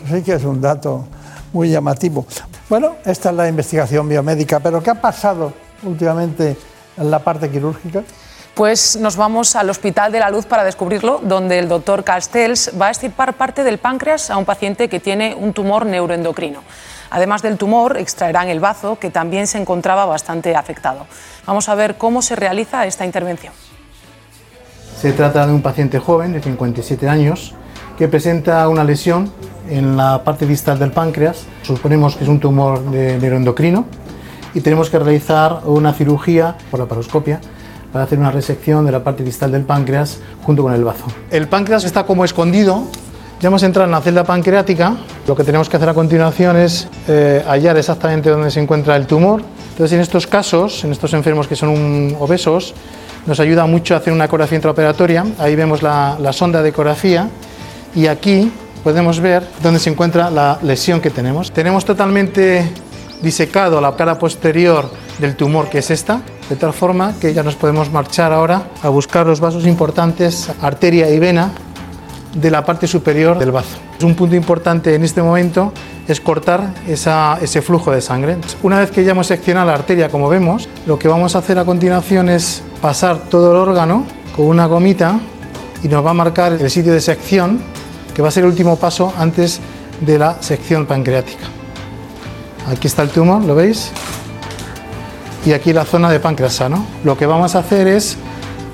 sí 0.08 0.22
que 0.22 0.34
es 0.34 0.44
un 0.44 0.60
dato 0.60 1.06
muy 1.52 1.70
llamativo. 1.70 2.26
Bueno, 2.68 2.96
esta 3.04 3.30
es 3.30 3.36
la 3.36 3.48
investigación 3.48 4.08
biomédica, 4.08 4.60
pero 4.60 4.82
¿qué 4.82 4.90
ha 4.90 5.00
pasado 5.00 5.52
últimamente 5.82 6.56
en 6.96 7.10
la 7.10 7.18
parte 7.18 7.50
quirúrgica? 7.50 8.02
Pues 8.54 8.96
nos 8.96 9.16
vamos 9.16 9.56
al 9.56 9.68
Hospital 9.68 10.12
de 10.12 10.20
la 10.20 10.30
Luz 10.30 10.46
para 10.46 10.62
descubrirlo, 10.62 11.20
donde 11.22 11.58
el 11.58 11.68
doctor 11.68 12.04
Castells 12.04 12.70
va 12.80 12.86
a 12.86 12.90
extirpar 12.90 13.34
parte 13.34 13.64
del 13.64 13.78
páncreas 13.78 14.30
a 14.30 14.36
un 14.36 14.44
paciente 14.44 14.88
que 14.88 15.00
tiene 15.00 15.34
un 15.34 15.52
tumor 15.52 15.86
neuroendocrino. 15.86 16.60
Además 17.10 17.42
del 17.42 17.58
tumor, 17.58 17.96
extraerán 17.96 18.48
el 18.48 18.60
bazo, 18.60 18.98
que 18.98 19.10
también 19.10 19.46
se 19.46 19.58
encontraba 19.58 20.04
bastante 20.04 20.54
afectado. 20.54 21.06
Vamos 21.46 21.68
a 21.68 21.74
ver 21.74 21.96
cómo 21.96 22.22
se 22.22 22.36
realiza 22.36 22.86
esta 22.86 23.04
intervención. 23.04 23.52
Se 25.00 25.12
trata 25.12 25.46
de 25.46 25.52
un 25.52 25.62
paciente 25.62 25.98
joven 25.98 26.32
de 26.32 26.40
57 26.40 27.08
años 27.08 27.54
que 27.98 28.08
presenta 28.08 28.68
una 28.68 28.84
lesión 28.84 29.30
en 29.68 29.96
la 29.96 30.22
parte 30.22 30.46
distal 30.46 30.78
del 30.78 30.90
páncreas. 30.90 31.44
Suponemos 31.62 32.16
que 32.16 32.24
es 32.24 32.30
un 32.30 32.40
tumor 32.40 32.82
de 32.90 33.18
neuroendocrino 33.18 33.84
y 34.54 34.60
tenemos 34.60 34.90
que 34.90 34.98
realizar 34.98 35.60
una 35.64 35.92
cirugía 35.92 36.56
por 36.70 36.80
la 36.80 36.86
paroscopia 36.86 37.40
para 37.92 38.04
hacer 38.04 38.18
una 38.18 38.30
resección 38.30 38.84
de 38.84 38.92
la 38.92 39.04
parte 39.04 39.22
distal 39.22 39.52
del 39.52 39.62
páncreas 39.62 40.18
junto 40.42 40.62
con 40.62 40.72
el 40.72 40.84
bazo. 40.84 41.04
El 41.30 41.48
páncreas 41.48 41.84
está 41.84 42.04
como 42.04 42.24
escondido. 42.24 42.84
Ya 43.40 43.48
hemos 43.48 43.62
entrado 43.62 43.86
en 43.86 43.92
la 43.92 44.00
celda 44.00 44.24
pancreática. 44.24 44.96
Lo 45.26 45.36
que 45.36 45.44
tenemos 45.44 45.68
que 45.68 45.76
hacer 45.76 45.88
a 45.88 45.94
continuación 45.94 46.56
es 46.56 46.88
eh, 47.08 47.44
hallar 47.46 47.76
exactamente 47.76 48.30
dónde 48.30 48.50
se 48.50 48.60
encuentra 48.60 48.96
el 48.96 49.06
tumor. 49.06 49.42
Entonces, 49.70 49.92
en 49.92 50.00
estos 50.00 50.26
casos, 50.26 50.84
en 50.84 50.92
estos 50.92 51.12
enfermos 51.14 51.46
que 51.46 51.56
son 51.56 52.16
obesos, 52.20 52.74
nos 53.26 53.40
ayuda 53.40 53.66
mucho 53.66 53.94
a 53.94 53.98
hacer 53.98 54.12
una 54.12 54.26
ecografía 54.26 54.56
intraoperatoria. 54.56 55.24
Ahí 55.38 55.56
vemos 55.56 55.82
la, 55.82 56.16
la 56.20 56.32
sonda 56.32 56.62
de 56.62 56.68
ecografía 56.70 57.28
y 57.94 58.06
aquí 58.06 58.50
podemos 58.82 59.20
ver 59.20 59.46
dónde 59.62 59.80
se 59.80 59.90
encuentra 59.90 60.30
la 60.30 60.58
lesión 60.62 61.00
que 61.00 61.10
tenemos. 61.10 61.52
Tenemos 61.52 61.84
totalmente 61.84 62.68
disecado 63.22 63.80
la 63.80 63.96
cara 63.96 64.18
posterior 64.18 64.90
del 65.18 65.36
tumor 65.36 65.68
que 65.68 65.78
es 65.78 65.90
esta, 65.90 66.20
de 66.48 66.56
tal 66.56 66.72
forma 66.72 67.14
que 67.20 67.32
ya 67.32 67.42
nos 67.42 67.54
podemos 67.54 67.90
marchar 67.90 68.32
ahora 68.32 68.68
a 68.82 68.88
buscar 68.88 69.26
los 69.26 69.40
vasos 69.40 69.66
importantes, 69.66 70.50
arteria 70.60 71.08
y 71.10 71.18
vena, 71.18 71.52
de 72.34 72.50
la 72.50 72.64
parte 72.64 72.86
superior 72.86 73.38
del 73.38 73.52
bazo. 73.52 73.78
Un 74.02 74.14
punto 74.16 74.34
importante 74.34 74.94
en 74.94 75.04
este 75.04 75.22
momento 75.22 75.72
es 76.08 76.20
cortar 76.20 76.74
esa, 76.86 77.38
ese 77.40 77.62
flujo 77.62 77.92
de 77.92 78.00
sangre. 78.00 78.36
Una 78.62 78.80
vez 78.80 78.90
que 78.90 79.04
ya 79.04 79.12
hemos 79.12 79.28
seccionado 79.28 79.68
la 79.68 79.74
arteria, 79.74 80.08
como 80.08 80.28
vemos, 80.28 80.68
lo 80.86 80.98
que 80.98 81.06
vamos 81.06 81.36
a 81.36 81.38
hacer 81.38 81.58
a 81.58 81.64
continuación 81.64 82.28
es 82.28 82.62
pasar 82.82 83.18
todo 83.30 83.52
el 83.52 83.56
órgano 83.56 84.04
con 84.34 84.46
una 84.46 84.66
gomita 84.66 85.20
y 85.82 85.88
nos 85.88 86.04
va 86.04 86.10
a 86.10 86.14
marcar 86.14 86.54
el 86.54 86.70
sitio 86.70 86.92
de 86.92 87.00
sección 87.00 87.60
que 88.14 88.22
va 88.22 88.28
a 88.28 88.30
ser 88.30 88.44
el 88.44 88.50
último 88.50 88.76
paso 88.76 89.12
antes 89.18 89.60
de 90.00 90.18
la 90.18 90.42
sección 90.42 90.86
pancreática. 90.86 91.46
Aquí 92.70 92.86
está 92.86 93.02
el 93.02 93.10
tumor, 93.10 93.42
¿lo 93.44 93.54
veis? 93.54 93.92
y 95.46 95.52
aquí 95.52 95.72
la 95.72 95.84
zona 95.84 96.10
de 96.10 96.20
páncreas 96.20 96.54
sano. 96.54 96.86
Lo 97.04 97.16
que 97.16 97.26
vamos 97.26 97.54
a 97.54 97.60
hacer 97.60 97.86
es 97.86 98.16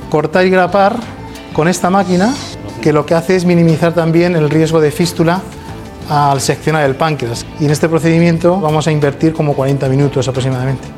cortar 0.09 0.47
y 0.47 0.51
grapar 0.51 0.97
con 1.53 1.69
esta 1.69 1.91
máquina 1.91 2.35
que 2.81 2.93
lo 2.93 3.05
que 3.05 3.15
hace 3.15 3.37
es 3.37 3.45
minimizar 3.45 3.93
también 3.93 4.37
el 4.37 4.49
riesgo 4.49 4.81
de 4.81 4.91
fístula 4.91 5.41
al 6.09 6.41
seccionar 6.41 6.85
el 6.85 6.95
páncreas. 6.95 7.45
Y 7.59 7.65
en 7.65 7.71
este 7.71 7.89
procedimiento 7.89 8.61
vamos 8.61 8.87
a 8.87 8.93
invertir 8.93 9.33
como 9.33 9.55
40 9.55 9.89
minutos 9.89 10.29
aproximadamente. 10.29 10.89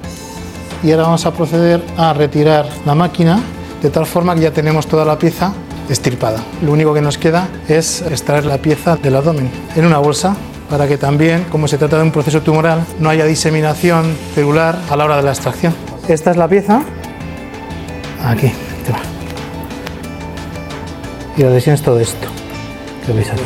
Y 0.82 0.90
ahora 0.90 1.04
vamos 1.04 1.24
a 1.26 1.32
proceder 1.32 1.82
a 1.96 2.12
retirar 2.12 2.66
la 2.84 2.94
máquina 2.94 3.40
de 3.82 3.90
tal 3.90 4.06
forma 4.06 4.34
que 4.34 4.42
ya 4.42 4.50
tenemos 4.52 4.86
toda 4.86 5.04
la 5.04 5.18
pieza 5.18 5.52
estirpada. 5.92 6.42
Lo 6.62 6.72
único 6.72 6.94
que 6.94 7.00
nos 7.00 7.18
queda 7.18 7.48
es 7.68 8.02
extraer 8.02 8.44
la 8.44 8.58
pieza 8.58 8.96
del 8.96 9.16
abdomen 9.16 9.50
en 9.76 9.86
una 9.86 9.98
bolsa 9.98 10.36
para 10.68 10.88
que 10.88 10.96
también, 10.96 11.44
como 11.50 11.68
se 11.68 11.76
trata 11.76 11.98
de 11.98 12.02
un 12.02 12.10
proceso 12.10 12.40
tumoral, 12.40 12.84
no 12.98 13.10
haya 13.10 13.26
diseminación 13.26 14.16
celular 14.34 14.78
a 14.88 14.96
la 14.96 15.04
hora 15.04 15.16
de 15.16 15.22
la 15.22 15.32
extracción. 15.32 15.74
Esta 16.08 16.30
es 16.30 16.36
la 16.36 16.48
pieza. 16.48 16.82
Aquí, 18.24 18.50
te 18.84 18.92
va. 18.92 19.00
Y 21.36 21.42
la 21.42 21.50
lesión 21.50 21.74
es 21.74 21.82
todo 21.82 22.00
esto 22.00 22.26
que 23.04 23.12
veis 23.12 23.30
aquí. 23.30 23.42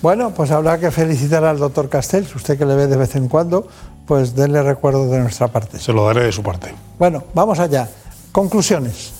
Bueno, 0.00 0.30
pues 0.30 0.52
habrá 0.52 0.78
que 0.78 0.92
felicitar 0.92 1.44
al 1.44 1.58
doctor 1.58 1.88
Castells, 1.88 2.32
usted 2.36 2.56
que 2.56 2.64
le 2.64 2.76
ve 2.76 2.86
de 2.86 2.96
vez 2.96 3.16
en 3.16 3.26
cuando, 3.26 3.66
pues 4.06 4.36
denle 4.36 4.62
recuerdo 4.62 5.10
de 5.10 5.18
nuestra 5.18 5.48
parte. 5.48 5.80
Se 5.80 5.92
lo 5.92 6.06
daré 6.06 6.24
de 6.24 6.32
su 6.32 6.42
parte. 6.44 6.72
Bueno, 6.98 7.24
vamos 7.34 7.58
allá. 7.58 7.88
Conclusiones. 8.38 9.14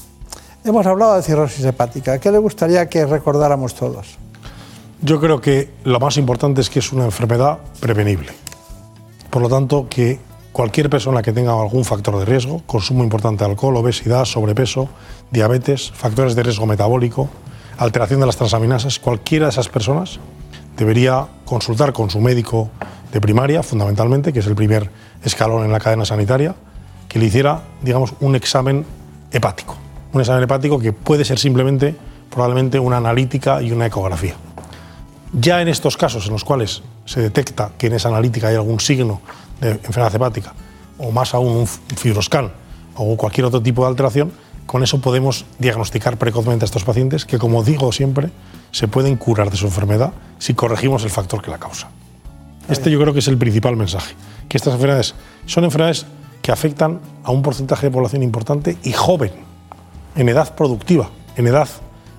Hemos 0.62 0.86
hablado 0.86 1.16
de 1.16 1.24
cirrosis 1.24 1.64
hepática. 1.64 2.20
¿Qué 2.20 2.30
le 2.30 2.38
gustaría 2.38 2.88
que 2.88 3.04
recordáramos 3.04 3.74
todos? 3.74 4.16
Yo 5.02 5.18
creo 5.18 5.40
que 5.40 5.72
lo 5.82 5.98
más 5.98 6.18
importante 6.18 6.60
es 6.60 6.70
que 6.70 6.78
es 6.78 6.92
una 6.92 7.04
enfermedad 7.04 7.58
prevenible. 7.80 8.28
Por 9.28 9.42
lo 9.42 9.48
tanto, 9.48 9.88
que 9.90 10.20
cualquier 10.52 10.88
persona 10.88 11.20
que 11.20 11.32
tenga 11.32 11.50
algún 11.60 11.84
factor 11.84 12.16
de 12.16 12.26
riesgo, 12.26 12.62
consumo 12.64 13.02
importante 13.02 13.42
de 13.42 13.50
alcohol, 13.50 13.74
obesidad, 13.78 14.24
sobrepeso, 14.24 14.88
diabetes, 15.32 15.90
factores 15.90 16.36
de 16.36 16.44
riesgo 16.44 16.66
metabólico, 16.66 17.28
alteración 17.76 18.20
de 18.20 18.26
las 18.26 18.36
transaminasas, 18.36 19.00
cualquiera 19.00 19.46
de 19.46 19.50
esas 19.50 19.68
personas 19.68 20.20
debería 20.76 21.26
consultar 21.44 21.92
con 21.92 22.08
su 22.08 22.20
médico 22.20 22.70
de 23.12 23.20
primaria, 23.20 23.64
fundamentalmente, 23.64 24.32
que 24.32 24.38
es 24.38 24.46
el 24.46 24.54
primer 24.54 24.92
escalón 25.24 25.64
en 25.64 25.72
la 25.72 25.80
cadena 25.80 26.04
sanitaria, 26.04 26.54
que 27.08 27.18
le 27.18 27.26
hiciera, 27.26 27.62
digamos, 27.82 28.14
un 28.20 28.36
examen 28.36 28.86
hepático. 29.30 29.76
Un 30.12 30.20
examen 30.20 30.42
hepático 30.42 30.78
que 30.78 30.92
puede 30.92 31.24
ser 31.24 31.38
simplemente, 31.38 31.94
probablemente, 32.30 32.78
una 32.78 32.96
analítica 32.96 33.62
y 33.62 33.72
una 33.72 33.86
ecografía. 33.86 34.34
Ya 35.32 35.60
en 35.60 35.68
estos 35.68 35.96
casos 35.96 36.26
en 36.26 36.32
los 36.32 36.44
cuales 36.44 36.82
se 37.04 37.20
detecta 37.20 37.72
que 37.76 37.88
en 37.88 37.94
esa 37.94 38.08
analítica 38.08 38.48
hay 38.48 38.54
algún 38.54 38.80
signo 38.80 39.20
de 39.60 39.72
enfermedad 39.72 40.14
hepática, 40.14 40.54
o 40.98 41.10
más 41.10 41.34
aún 41.34 41.52
un 41.52 41.66
fibroscan 41.66 42.52
o 42.94 43.16
cualquier 43.16 43.46
otro 43.46 43.62
tipo 43.62 43.82
de 43.82 43.88
alteración, 43.88 44.32
con 44.66 44.82
eso 44.82 45.00
podemos 45.00 45.44
diagnosticar 45.58 46.16
precozmente 46.18 46.64
a 46.64 46.66
estos 46.66 46.84
pacientes 46.84 47.24
que, 47.24 47.38
como 47.38 47.62
digo 47.62 47.92
siempre, 47.92 48.30
se 48.70 48.88
pueden 48.88 49.16
curar 49.16 49.50
de 49.50 49.56
su 49.56 49.66
enfermedad 49.66 50.12
si 50.38 50.54
corregimos 50.54 51.04
el 51.04 51.10
factor 51.10 51.40
que 51.40 51.50
la 51.50 51.58
causa. 51.58 51.88
Este 52.68 52.90
yo 52.90 53.00
creo 53.00 53.14
que 53.14 53.20
es 53.20 53.28
el 53.28 53.38
principal 53.38 53.76
mensaje, 53.76 54.14
que 54.48 54.58
estas 54.58 54.74
enfermedades 54.74 55.14
son 55.46 55.64
enfermedades 55.64 56.04
que 56.48 56.52
afectan 56.52 56.98
a 57.24 57.30
un 57.30 57.42
porcentaje 57.42 57.88
de 57.88 57.90
población 57.90 58.22
importante 58.22 58.78
y 58.82 58.92
joven, 58.92 59.32
en 60.16 60.30
edad 60.30 60.54
productiva, 60.54 61.10
en 61.36 61.46
edad. 61.46 61.68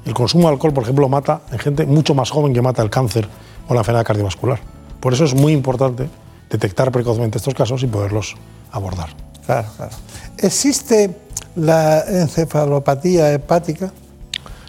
El 0.06 0.14
consumo 0.14 0.50
de 0.50 0.54
alcohol, 0.54 0.72
por 0.72 0.84
ejemplo, 0.84 1.10
mata 1.10 1.42
en 1.52 1.58
gente 1.58 1.88
mucho 1.88 2.14
más 2.14 2.30
joven 2.30 2.54
que 2.54 2.62
mata 2.62 2.84
el 2.84 2.92
cáncer 2.92 3.28
o 3.68 3.74
la 3.74 3.80
enfermedad 3.80 4.06
cardiovascular. 4.06 4.60
Por 5.00 5.14
eso 5.14 5.26
es 5.26 5.34
muy 5.34 5.52
importante 5.52 6.12
detectar 6.48 6.92
precozmente 6.92 7.40
estos 7.40 7.56
casos 7.56 7.82
y 7.82 7.88
poderlos 7.88 8.36
abordar. 8.72 9.10
Claro, 9.48 9.68
claro. 9.76 9.96
¿Existe 10.38 11.18
la 11.56 12.02
encefalopatía 12.02 13.34
hepática? 13.34 13.92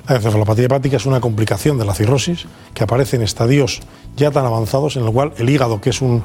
La 0.09 0.17
encefalopatía 0.17 0.65
hepática 0.65 0.97
es 0.97 1.05
una 1.05 1.21
complicación 1.21 1.77
de 1.77 1.85
la 1.85 1.93
cirrosis 1.93 2.47
que 2.73 2.83
aparece 2.83 3.17
en 3.17 3.23
estadios 3.25 3.83
ya 4.17 4.31
tan 4.31 4.47
avanzados 4.47 4.97
en 4.97 5.05
el 5.05 5.13
cual 5.13 5.35
el 5.37 5.51
hígado, 5.51 5.83
que 5.83 5.91
es 5.91 6.01
un, 6.01 6.23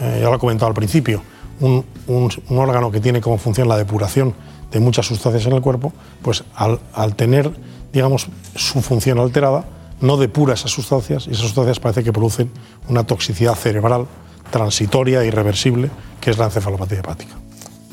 eh, 0.00 0.18
ya 0.20 0.28
lo 0.28 0.34
he 0.34 0.38
comentado 0.40 0.66
al 0.66 0.74
principio, 0.74 1.22
un, 1.60 1.84
un, 2.06 2.30
un, 2.48 2.58
órgano 2.58 2.90
que 2.90 3.00
tiene 3.00 3.20
como 3.20 3.38
función 3.38 3.68
la 3.68 3.76
depuración 3.76 4.34
de 4.70 4.80
muchas 4.80 5.06
sustancias 5.06 5.46
en 5.46 5.52
el 5.52 5.60
cuerpo, 5.60 5.92
pues 6.22 6.44
al, 6.54 6.80
al 6.92 7.14
tener, 7.14 7.50
digamos, 7.92 8.28
su 8.54 8.80
función 8.82 9.18
alterada, 9.18 9.64
no 10.00 10.16
depura 10.16 10.54
esas 10.54 10.70
sustancias 10.70 11.26
y 11.26 11.30
esas 11.30 11.42
sustancias 11.42 11.80
parece 11.80 12.02
que 12.02 12.12
producen 12.12 12.50
una 12.88 13.04
toxicidad 13.04 13.54
cerebral 13.54 14.06
transitoria 14.50 15.22
e 15.22 15.26
irreversible, 15.26 15.90
que 16.20 16.30
es 16.30 16.38
la 16.38 16.46
encefalopatía 16.46 16.98
hepática. 16.98 17.34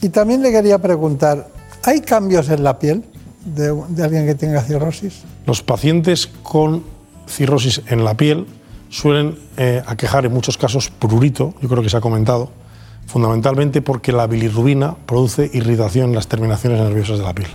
Y 0.01 0.09
también 0.09 0.41
le 0.41 0.51
quería 0.51 0.79
preguntar, 0.79 1.47
¿hay 1.83 2.01
cambios 2.01 2.49
en 2.49 2.63
la 2.63 2.79
piel 2.79 3.03
de, 3.45 3.73
de 3.89 4.03
alguien 4.03 4.25
que 4.25 4.35
tenga 4.35 4.61
cirrosis? 4.61 5.21
Los 5.45 5.61
pacientes 5.61 6.27
con 6.43 6.83
cirrosis 7.27 7.81
en 7.87 8.03
la 8.03 8.15
piel 8.15 8.47
suelen 8.89 9.39
eh, 9.57 9.81
aquejar 9.87 10.25
en 10.25 10.33
muchos 10.33 10.57
casos 10.57 10.89
prurito, 10.89 11.53
yo 11.61 11.69
creo 11.69 11.81
que 11.81 11.89
se 11.89 11.97
ha 11.97 12.01
comentado, 12.01 12.51
fundamentalmente 13.11 13.81
porque 13.81 14.13
la 14.13 14.25
bilirrubina 14.25 14.95
produce 15.05 15.51
irritación 15.53 16.09
en 16.09 16.15
las 16.15 16.27
terminaciones 16.27 16.79
nerviosas 16.79 17.19
de 17.19 17.25
la 17.25 17.33
piel. 17.33 17.49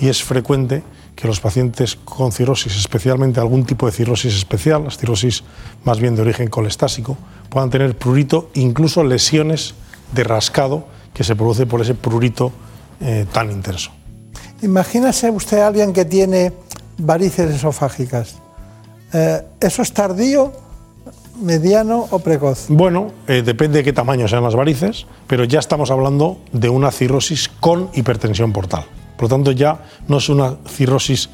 Y 0.00 0.08
es 0.08 0.24
frecuente 0.24 0.82
que 1.14 1.28
los 1.28 1.38
pacientes 1.38 1.94
con 1.94 2.32
cirrosis, 2.32 2.76
especialmente 2.76 3.38
algún 3.38 3.64
tipo 3.64 3.86
de 3.86 3.92
cirrosis 3.92 4.34
especial, 4.34 4.82
las 4.82 4.98
cirrosis 4.98 5.44
más 5.84 6.00
bien 6.00 6.16
de 6.16 6.22
origen 6.22 6.48
colestásico, 6.48 7.16
puedan 7.48 7.70
tener 7.70 7.96
prurito, 7.96 8.50
incluso 8.54 9.04
lesiones 9.04 9.74
de 10.12 10.24
rascado 10.24 10.88
que 11.14 11.22
se 11.22 11.36
produce 11.36 11.66
por 11.66 11.80
ese 11.80 11.94
prurito 11.94 12.50
eh, 13.00 13.26
tan 13.32 13.52
intenso. 13.52 13.92
Imagínese 14.60 15.30
usted 15.30 15.60
a 15.60 15.68
alguien 15.68 15.92
que 15.92 16.04
tiene 16.04 16.52
varices 16.98 17.54
esofágicas. 17.54 18.34
Eh, 19.12 19.40
¿Eso 19.60 19.82
es 19.82 19.92
tardío, 19.92 20.52
mediano 21.40 22.06
o 22.10 22.18
precoz? 22.18 22.66
Bueno, 22.68 23.12
eh, 23.26 23.42
depende 23.42 23.78
de 23.78 23.84
qué 23.84 23.92
tamaño 23.92 24.28
sean 24.28 24.42
las 24.42 24.54
varices, 24.54 25.06
pero 25.26 25.44
ya 25.44 25.58
estamos 25.58 25.90
hablando 25.90 26.38
de 26.52 26.68
una 26.68 26.90
cirrosis 26.90 27.48
con 27.48 27.90
hipertensión 27.94 28.52
portal. 28.52 28.84
Por 29.16 29.24
lo 29.24 29.28
tanto, 29.36 29.52
ya 29.52 29.84
no 30.08 30.18
es 30.18 30.28
una 30.28 30.56
cirrosis 30.66 31.30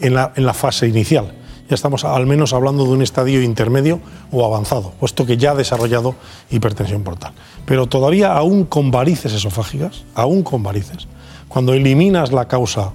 en 0.00 0.14
la, 0.14 0.32
en 0.36 0.46
la 0.46 0.54
fase 0.54 0.86
inicial, 0.86 1.32
ya 1.68 1.74
estamos 1.74 2.04
al 2.04 2.24
menos 2.24 2.54
hablando 2.54 2.84
de 2.84 2.90
un 2.92 3.02
estadio 3.02 3.42
intermedio 3.42 4.00
o 4.32 4.44
avanzado, 4.44 4.92
puesto 4.98 5.26
que 5.26 5.36
ya 5.36 5.50
ha 5.50 5.54
desarrollado 5.54 6.14
hipertensión 6.50 7.02
portal. 7.02 7.32
Pero 7.66 7.86
todavía 7.86 8.32
aún 8.32 8.64
con 8.64 8.90
varices 8.90 9.34
esofágicas, 9.34 10.04
aún 10.14 10.42
con 10.42 10.62
varices, 10.62 11.08
cuando 11.46 11.74
eliminas 11.74 12.32
la 12.32 12.48
causa 12.48 12.92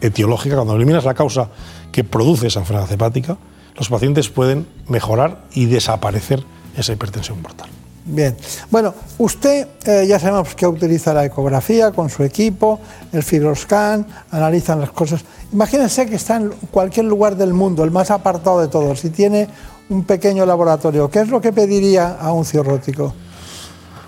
etiológica, 0.00 0.56
cuando 0.56 0.74
eliminas 0.74 1.04
la 1.04 1.14
causa 1.14 1.50
que 1.92 2.02
produce 2.02 2.48
esa 2.48 2.60
enfermedad 2.60 2.90
hepática, 2.90 3.36
los 3.76 3.88
pacientes 3.88 4.28
pueden 4.28 4.66
mejorar 4.88 5.42
y 5.52 5.66
desaparecer 5.66 6.44
esa 6.76 6.92
hipertensión 6.92 7.38
portal. 7.38 7.68
Bien. 8.08 8.36
Bueno, 8.70 8.94
usted 9.18 9.66
eh, 9.84 10.06
ya 10.06 10.20
sabemos 10.20 10.54
que 10.54 10.66
utiliza 10.66 11.12
la 11.12 11.24
ecografía 11.24 11.90
con 11.90 12.08
su 12.08 12.22
equipo, 12.22 12.78
el 13.12 13.24
fibroscan, 13.24 14.06
analizan 14.30 14.80
las 14.80 14.90
cosas. 14.92 15.24
Imagínense 15.52 16.06
que 16.06 16.14
está 16.14 16.36
en 16.36 16.50
cualquier 16.70 17.06
lugar 17.06 17.36
del 17.36 17.52
mundo, 17.52 17.82
el 17.82 17.90
más 17.90 18.12
apartado 18.12 18.60
de 18.60 18.68
todos, 18.68 19.04
y 19.04 19.10
tiene 19.10 19.48
un 19.88 20.04
pequeño 20.04 20.46
laboratorio. 20.46 21.10
¿Qué 21.10 21.20
es 21.20 21.28
lo 21.28 21.40
que 21.40 21.52
pediría 21.52 22.16
a 22.20 22.32
un 22.32 22.44
cirrótico? 22.44 23.12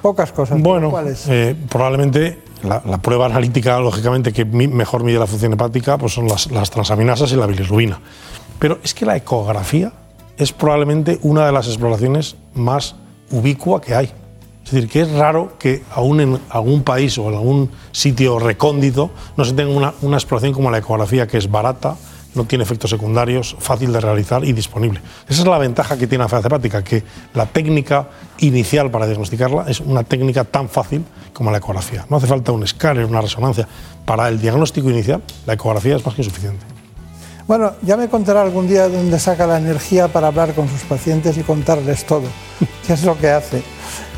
Pocas 0.01 0.31
cosas. 0.31 0.61
Bueno, 0.63 0.91
¿cuáles? 0.91 1.27
eh, 1.29 1.57
probablemente 1.69 2.43
la, 2.63 2.81
la, 2.87 2.99
prueba 2.99 3.27
analítica, 3.27 3.81
lógicamente, 3.81 4.33
que 4.33 4.45
mejor 4.45 5.03
mide 5.03 5.19
la 5.19 5.27
función 5.27 5.55
hepática, 5.55 5.99
pues 5.99 6.13
son 6.13 6.29
las, 6.29 6.53
las 6.53 6.71
transaminasas 6.71 7.33
y 7.33 7.37
la 7.37 7.47
bilirrubina. 7.47 7.99
Pero 8.59 8.79
es 8.83 8.95
que 8.95 9.07
la 9.07 9.17
ecografía 9.17 9.93
es 10.37 10.53
probablemente 10.53 11.19
una 11.23 11.47
de 11.47 11.53
las 11.53 11.67
exploraciones 11.67 12.37
más 12.55 12.95
ubicua 13.31 13.81
que 13.81 13.95
hay. 13.95 14.13
Es 14.65 14.73
decir, 14.73 14.89
que 14.89 15.01
es 15.01 15.11
raro 15.13 15.57
que 15.59 15.83
aún 15.95 16.21
en 16.21 16.39
algún 16.51 16.83
país 16.83 17.17
o 17.19 17.29
en 17.29 17.35
algún 17.35 17.71
sitio 17.91 18.39
recóndito 18.39 19.11
no 19.37 19.45
se 19.45 19.55
tenga 19.55 19.73
una, 19.73 19.95
una 20.03 20.17
exploración 20.19 20.53
como 20.53 20.71
la 20.71 20.79
ecografía, 20.79 21.27
que 21.27 21.39
es 21.39 21.51
barata, 21.51 21.97
no 22.35 22.45
tiene 22.45 22.65
efectos 22.65 22.91
secundarios, 22.91 23.57
fácil 23.59 23.93
de 23.93 24.01
realizar 24.01 24.45
y 24.45 24.53
disponible. 24.53 25.01
Esa 25.29 25.43
es 25.43 25.49
la 25.49 25.59
ventaja 25.59 25.97
que 25.97 26.07
tiene 26.07 26.25
la 26.29 26.39
hepática, 26.39 26.85
que 26.85 27.03
la 27.35 27.47
técnica 27.47 28.09
inicial 28.39 28.91
para 28.91 29.07
diagnosticarla 29.07 29.65
es 29.69 29.81
una 29.81 30.05
técnica 30.05 30.45
tan 30.45 30.69
fácil 30.69 31.05
como 31.33 31.51
la 31.51 31.59
ecografía. 31.59 32.07
No 32.11 32.19
hace 32.19 32.27
falta 32.27 32.53
un 32.53 32.63
escáner, 32.63 33.05
una 33.07 33.21
resonancia. 33.21 33.67
Para 34.05 34.29
el 34.29 34.41
diagnóstico 34.41 34.91
inicial, 34.91 35.23
la 35.47 35.55
ecografía 35.55 35.97
es 35.97 36.05
más 36.05 36.15
que 36.15 36.23
suficiente. 36.23 36.78
Bueno, 37.49 37.73
ya 37.81 37.97
me 37.97 38.11
contará 38.11 38.43
algún 38.43 38.69
día 38.69 38.91
dónde 38.91 39.19
saca 39.19 39.47
la 39.47 39.57
energía 39.57 40.09
para 40.09 40.27
hablar 40.27 40.55
con 40.55 40.69
sus 40.69 40.83
pacientes 40.83 41.39
y 41.39 41.43
contarles 41.43 42.05
todo, 42.05 42.25
qué 42.87 42.93
es 42.93 43.03
lo 43.05 43.17
que 43.17 43.31
hace. 43.31 43.63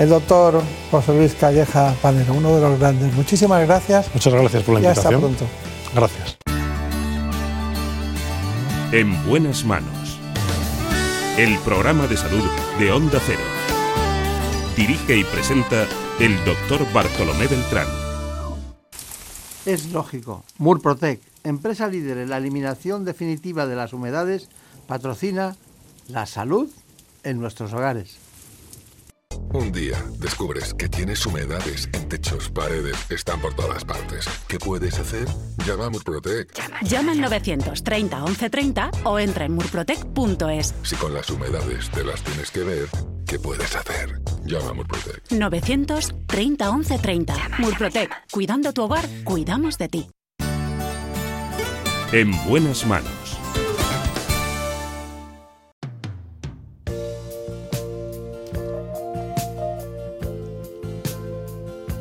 El 0.00 0.08
doctor 0.08 0.60
José 0.90 1.14
Luis 1.14 1.34
Calleja 1.34 1.94
Panero, 2.02 2.34
uno 2.34 2.56
de 2.56 2.60
los 2.60 2.80
grandes. 2.80 3.14
Muchísimas 3.14 3.64
gracias. 3.64 4.12
Muchas 4.12 4.34
gracias 4.34 4.64
por 4.64 4.74
la 4.74 4.80
y 4.80 4.84
invitación. 4.84 5.14
hasta 5.14 5.26
pronto. 5.26 5.44
Gracias. 5.94 6.38
En 8.90 9.26
buenas 9.28 9.64
manos. 9.64 10.18
El 11.38 11.56
programa 11.60 12.08
de 12.08 12.16
salud 12.16 12.42
de 12.80 12.90
Onda 12.90 13.20
Cero. 13.24 13.38
Dirige 14.76 15.18
y 15.18 15.22
presenta 15.22 15.86
el 16.18 16.36
doctor 16.44 16.84
Bartolomé 16.92 17.46
Beltrán. 17.46 17.86
Es 19.66 19.92
lógico. 19.92 20.42
Murprotec, 20.58 21.20
empresa 21.44 21.88
líder 21.88 22.18
en 22.18 22.30
la 22.30 22.38
eliminación 22.38 23.04
definitiva 23.04 23.66
de 23.66 23.76
las 23.76 23.92
humedades, 23.92 24.48
patrocina 24.86 25.56
la 26.08 26.26
salud 26.26 26.70
en 27.22 27.40
nuestros 27.40 27.72
hogares. 27.72 28.18
Un 29.52 29.72
día 29.72 29.96
descubres 30.20 30.74
que 30.74 30.88
tienes 30.88 31.26
humedades 31.26 31.88
en 31.92 32.08
techos, 32.08 32.50
paredes, 32.50 32.96
están 33.10 33.40
por 33.40 33.52
todas 33.54 33.84
partes. 33.84 34.24
¿Qué 34.46 34.58
puedes 34.58 34.96
hacer? 34.98 35.26
Llama 35.66 35.86
a 35.86 35.90
Murprotec. 35.90 36.52
Llama 36.82 37.12
al 37.12 37.20
930 37.20 38.16
1130 38.16 38.90
o 39.04 39.18
entra 39.18 39.46
en 39.46 39.54
murprotec.es. 39.54 40.74
Si 40.82 40.94
con 40.96 41.14
las 41.14 41.28
humedades 41.30 41.90
te 41.90 42.04
las 42.04 42.22
tienes 42.22 42.50
que 42.52 42.60
ver, 42.60 42.88
¿qué 43.26 43.40
puedes 43.40 43.74
hacer? 43.74 44.20
Llama 44.44 44.70
a 44.70 44.74
Murprotec. 44.74 45.32
930 45.32 46.72
1130. 46.72 47.34
Murprotec. 47.58 48.10
Cuidando 48.30 48.72
tu 48.72 48.82
hogar, 48.82 49.04
cuidamos 49.24 49.78
de 49.78 49.88
ti. 49.88 50.10
En 52.12 52.32
buenas 52.48 52.84
manos. 52.88 53.38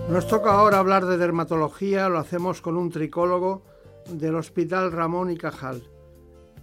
Nos 0.09 0.27
toca 0.27 0.51
ahora 0.51 0.79
hablar 0.79 1.05
de 1.05 1.17
dermatología, 1.17 2.09
lo 2.09 2.17
hacemos 2.17 2.59
con 2.59 2.75
un 2.75 2.89
tricólogo 2.89 3.61
del 4.09 4.33
Hospital 4.33 4.91
Ramón 4.91 5.29
y 5.29 5.37
Cajal. 5.37 5.83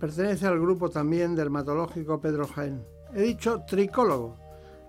Pertenece 0.00 0.48
al 0.48 0.58
grupo 0.58 0.90
también 0.90 1.36
dermatológico 1.36 2.20
Pedro 2.20 2.48
Jaén. 2.48 2.84
He 3.14 3.22
dicho 3.22 3.62
tricólogo. 3.64 4.36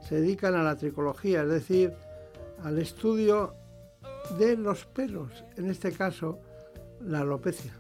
Se 0.02 0.16
dedican 0.16 0.56
a 0.56 0.64
la 0.64 0.76
tricología, 0.76 1.44
es 1.44 1.50
decir, 1.50 1.94
al 2.64 2.80
estudio 2.80 3.54
de 4.40 4.58
los 4.58 4.88
pelos, 4.88 5.46
en 5.58 5.70
este 5.70 5.92
caso 5.92 6.40
la 7.02 7.20
alopecia. 7.20 7.72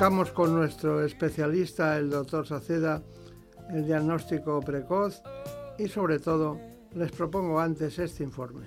Buscamos 0.00 0.30
con 0.30 0.54
nuestro 0.54 1.04
especialista, 1.04 1.98
el 1.98 2.08
doctor 2.08 2.46
Saceda, 2.46 3.02
el 3.70 3.86
diagnóstico 3.86 4.60
precoz 4.60 5.20
y 5.78 5.88
sobre 5.88 6.18
todo 6.18 6.58
les 6.94 7.12
propongo 7.12 7.60
antes 7.60 7.98
este 7.98 8.24
informe. 8.24 8.66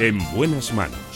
En 0.00 0.18
buenas 0.34 0.72
manos. 0.72 1.11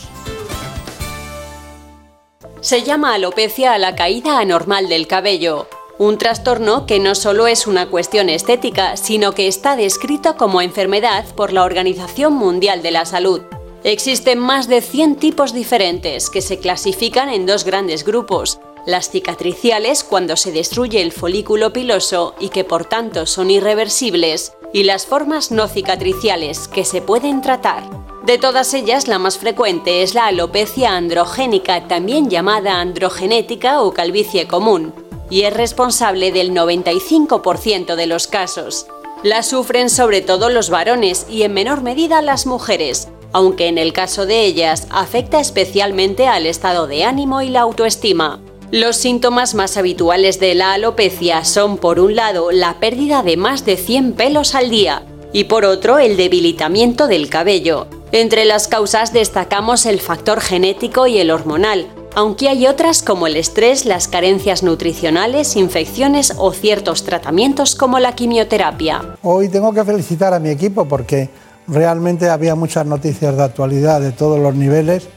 Se 2.67 2.83
llama 2.83 3.15
alopecia 3.15 3.75
a 3.75 3.79
la 3.79 3.95
caída 3.95 4.41
anormal 4.41 4.89
del 4.89 5.07
cabello, 5.07 5.69
un 5.99 6.19
trastorno 6.19 6.85
que 6.85 6.99
no 6.99 7.15
solo 7.15 7.47
es 7.47 7.69
una 7.69 7.87
cuestión 7.87 8.29
estética, 8.29 8.97
sino 8.97 9.31
que 9.31 9.47
está 9.47 9.77
descrito 9.77 10.37
como 10.37 10.61
enfermedad 10.61 11.25
por 11.37 11.53
la 11.53 11.63
Organización 11.63 12.33
Mundial 12.33 12.83
de 12.83 12.91
la 12.91 13.05
Salud. 13.05 13.43
Existen 13.85 14.41
más 14.41 14.67
de 14.67 14.81
100 14.81 15.15
tipos 15.15 15.55
diferentes 15.55 16.29
que 16.29 16.43
se 16.43 16.59
clasifican 16.59 17.29
en 17.29 17.47
dos 17.47 17.63
grandes 17.63 18.05
grupos, 18.05 18.59
las 18.85 19.11
cicatriciales 19.11 20.03
cuando 20.03 20.35
se 20.35 20.51
destruye 20.51 21.01
el 21.03 21.13
folículo 21.13 21.73
piloso 21.73 22.35
y 22.41 22.49
que 22.49 22.65
por 22.65 22.85
tanto 22.85 23.27
son 23.27 23.53
irreversibles, 23.53 24.55
y 24.73 24.83
las 24.83 25.07
formas 25.07 25.53
no 25.53 25.69
cicatriciales 25.69 26.67
que 26.67 26.85
se 26.85 27.01
pueden 27.01 27.43
tratar. 27.43 28.06
De 28.27 28.39
todas 28.39 28.75
ellas, 28.75 29.07
la 29.07 29.21
más 29.21 29.39
frecuente 29.39 30.03
es 30.03 30.15
la 30.15 30.27
alopecia 30.27 30.97
androgénica, 30.97 31.87
también 31.87 32.29
llamada 32.29 32.81
androgenética 32.81 33.81
o 33.83 33.95
calvicie 33.95 34.49
común, 34.49 34.93
y 35.31 35.43
es 35.43 35.55
responsable 35.55 36.33
del 36.33 36.51
95% 36.51 37.95
de 37.95 38.07
los 38.09 38.27
casos. 38.27 38.89
La 39.23 39.45
sufren 39.45 39.89
sobre 39.91 40.23
todo 40.23 40.51
los 40.51 40.71
varones 40.71 41.29
y 41.31 41.43
en 41.43 41.55
menor 41.55 41.83
medida 41.83 42.21
las 42.21 42.47
mujeres, 42.47 43.07
aunque 43.33 43.69
en 43.69 43.79
el 43.79 43.93
caso 43.93 44.27
de 44.27 44.45
ellas 44.45 44.89
afecta 44.91 45.39
especialmente 45.39 46.27
al 46.27 46.47
estado 46.47 46.89
de 46.89 47.05
ánimo 47.05 47.43
y 47.43 47.49
la 47.49 47.61
autoestima. 47.61 48.41
Los 48.73 48.97
síntomas 48.97 49.55
más 49.55 49.77
habituales 49.77 50.41
de 50.41 50.57
la 50.57 50.73
alopecia 50.73 51.45
son 51.45 51.79
por 51.79 52.01
un 52.01 52.17
lado 52.17 52.51
la 52.51 52.81
pérdida 52.81 53.23
de 53.23 53.37
más 53.37 53.65
de 53.65 53.77
100 53.77 54.15
pelos 54.15 54.57
al 54.57 54.69
día 54.69 55.05
y 55.33 55.45
por 55.45 55.65
otro 55.65 55.99
el 55.99 56.17
debilitamiento 56.17 57.07
del 57.07 57.31
cabello. 57.31 57.87
Entre 58.19 58.47
las 58.47 58.67
causas 58.67 59.13
destacamos 59.13 59.85
el 59.85 60.01
factor 60.01 60.41
genético 60.41 61.07
y 61.07 61.19
el 61.19 61.31
hormonal, 61.31 61.87
aunque 62.15 62.49
hay 62.49 62.67
otras 62.67 63.03
como 63.03 63.27
el 63.27 63.37
estrés, 63.37 63.85
las 63.85 64.09
carencias 64.09 64.63
nutricionales, 64.63 65.55
infecciones 65.55 66.33
o 66.39 66.51
ciertos 66.55 67.05
tratamientos 67.05 67.75
como 67.75 67.99
la 67.99 68.15
quimioterapia. 68.15 69.17
Hoy 69.23 69.51
tengo 69.51 69.75
que 69.75 69.85
felicitar 69.85 70.33
a 70.33 70.39
mi 70.39 70.49
equipo 70.49 70.89
porque 70.89 71.29
realmente 71.69 72.31
había 72.31 72.55
muchas 72.55 72.87
noticias 72.87 73.37
de 73.37 73.43
actualidad 73.43 74.01
de 74.01 74.13
todos 74.13 74.41
los 74.41 74.55
niveles 74.55 75.09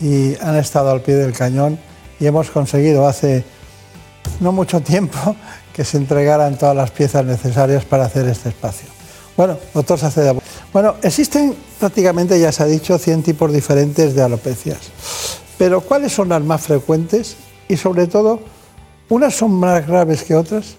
y 0.00 0.34
han 0.42 0.56
estado 0.56 0.90
al 0.90 1.02
pie 1.02 1.14
del 1.14 1.32
cañón 1.32 1.78
y 2.18 2.26
hemos 2.26 2.50
conseguido 2.50 3.06
hace 3.06 3.44
no 4.40 4.50
mucho 4.50 4.80
tiempo 4.80 5.36
que 5.72 5.84
se 5.84 5.98
entregaran 5.98 6.58
todas 6.58 6.74
las 6.74 6.90
piezas 6.90 7.24
necesarias 7.24 7.84
para 7.84 8.06
hacer 8.06 8.26
este 8.26 8.48
espacio. 8.48 8.88
Bueno, 9.36 9.56
doctor 9.72 10.00
Saceda, 10.00 10.34
bueno, 10.72 10.94
existen 11.02 11.54
prácticamente, 11.78 12.38
ya 12.38 12.52
se 12.52 12.62
ha 12.62 12.66
dicho, 12.66 12.98
100 12.98 13.22
tipos 13.22 13.52
diferentes 13.52 14.14
de 14.14 14.22
alopecias, 14.22 14.78
pero 15.58 15.80
¿cuáles 15.80 16.12
son 16.12 16.28
las 16.28 16.42
más 16.42 16.62
frecuentes? 16.62 17.36
Y 17.68 17.76
sobre 17.76 18.06
todo, 18.06 18.40
¿unas 19.08 19.34
son 19.34 19.52
más 19.52 19.86
graves 19.86 20.22
que 20.22 20.34
otras? 20.34 20.76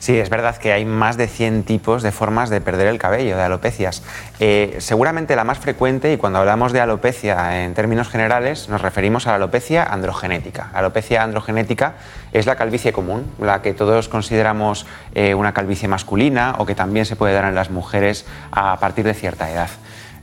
Sí, 0.00 0.18
es 0.18 0.30
verdad 0.30 0.56
que 0.56 0.72
hay 0.72 0.86
más 0.86 1.18
de 1.18 1.28
100 1.28 1.64
tipos 1.64 2.02
de 2.02 2.10
formas 2.10 2.48
de 2.48 2.62
perder 2.62 2.86
el 2.86 2.98
cabello, 2.98 3.36
de 3.36 3.42
alopecias. 3.42 4.02
Eh, 4.38 4.76
seguramente 4.78 5.36
la 5.36 5.44
más 5.44 5.58
frecuente, 5.58 6.10
y 6.10 6.16
cuando 6.16 6.38
hablamos 6.38 6.72
de 6.72 6.80
alopecia 6.80 7.62
en 7.62 7.74
términos 7.74 8.08
generales, 8.08 8.70
nos 8.70 8.80
referimos 8.80 9.26
a 9.26 9.30
la 9.30 9.36
alopecia 9.36 9.84
androgenética. 9.84 10.70
La 10.72 10.78
alopecia 10.78 11.22
androgenética 11.22 11.96
es 12.32 12.46
la 12.46 12.56
calvicie 12.56 12.94
común, 12.94 13.30
la 13.38 13.60
que 13.60 13.74
todos 13.74 14.08
consideramos 14.08 14.86
eh, 15.14 15.34
una 15.34 15.52
calvicie 15.52 15.86
masculina 15.86 16.54
o 16.56 16.64
que 16.64 16.74
también 16.74 17.04
se 17.04 17.14
puede 17.14 17.34
dar 17.34 17.44
en 17.44 17.54
las 17.54 17.68
mujeres 17.68 18.24
a 18.52 18.80
partir 18.80 19.04
de 19.04 19.12
cierta 19.12 19.50
edad. 19.50 19.68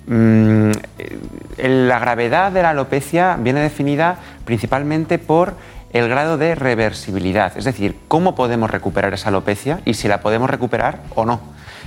Mm, 0.07 0.71
la 1.57 1.99
gravedad 1.99 2.51
de 2.51 2.63
la 2.63 2.71
alopecia 2.71 3.37
viene 3.39 3.59
definida 3.59 4.15
principalmente 4.43 5.19
por 5.19 5.53
el 5.97 6.09
grado 6.09 6.37
de 6.37 6.55
reversibilidad, 6.55 7.57
es 7.57 7.65
decir, 7.65 7.97
cómo 8.07 8.35
podemos 8.35 8.69
recuperar 8.69 9.13
esa 9.13 9.29
alopecia 9.29 9.81
y 9.85 9.95
si 9.95 10.07
la 10.07 10.21
podemos 10.21 10.49
recuperar 10.49 10.99
o 11.15 11.25
no. 11.25 11.39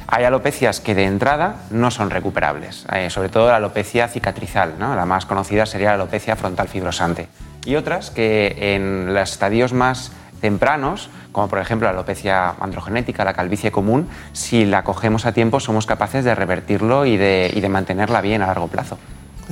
Hay 0.06 0.24
alopecias 0.24 0.80
que 0.80 0.94
de 0.94 1.04
entrada 1.04 1.56
no 1.70 1.90
son 1.90 2.10
recuperables, 2.10 2.86
eh, 2.92 3.10
sobre 3.10 3.28
todo 3.28 3.48
la 3.48 3.56
alopecia 3.56 4.08
cicatrizal, 4.08 4.74
la 4.78 5.06
más 5.06 5.26
conocida 5.26 5.66
sería 5.66 5.88
la 5.88 5.94
alopecia 5.94 6.34
frontal 6.34 6.68
fibrosante. 6.68 7.28
Y 7.64 7.76
otras 7.76 8.10
que 8.10 8.74
en 8.74 9.14
los 9.14 9.30
estadios 9.30 9.72
más 9.72 10.12
tempranos, 10.40 11.10
como 11.30 11.48
por 11.48 11.60
ejemplo 11.60 11.86
la 11.86 11.92
alopecia 11.92 12.54
androgenética, 12.60 13.24
la 13.24 13.34
calvicie 13.34 13.70
común, 13.70 14.08
si 14.32 14.64
la 14.64 14.82
cogemos 14.82 15.26
a 15.26 15.32
tiempo 15.32 15.60
somos 15.60 15.86
capaces 15.86 16.24
de 16.24 16.34
revertirlo 16.34 17.06
y 17.06 17.16
de 17.16 17.68
mantenerla 17.70 18.20
bien 18.20 18.42
a 18.42 18.46
largo 18.46 18.68
plazo. 18.68 18.98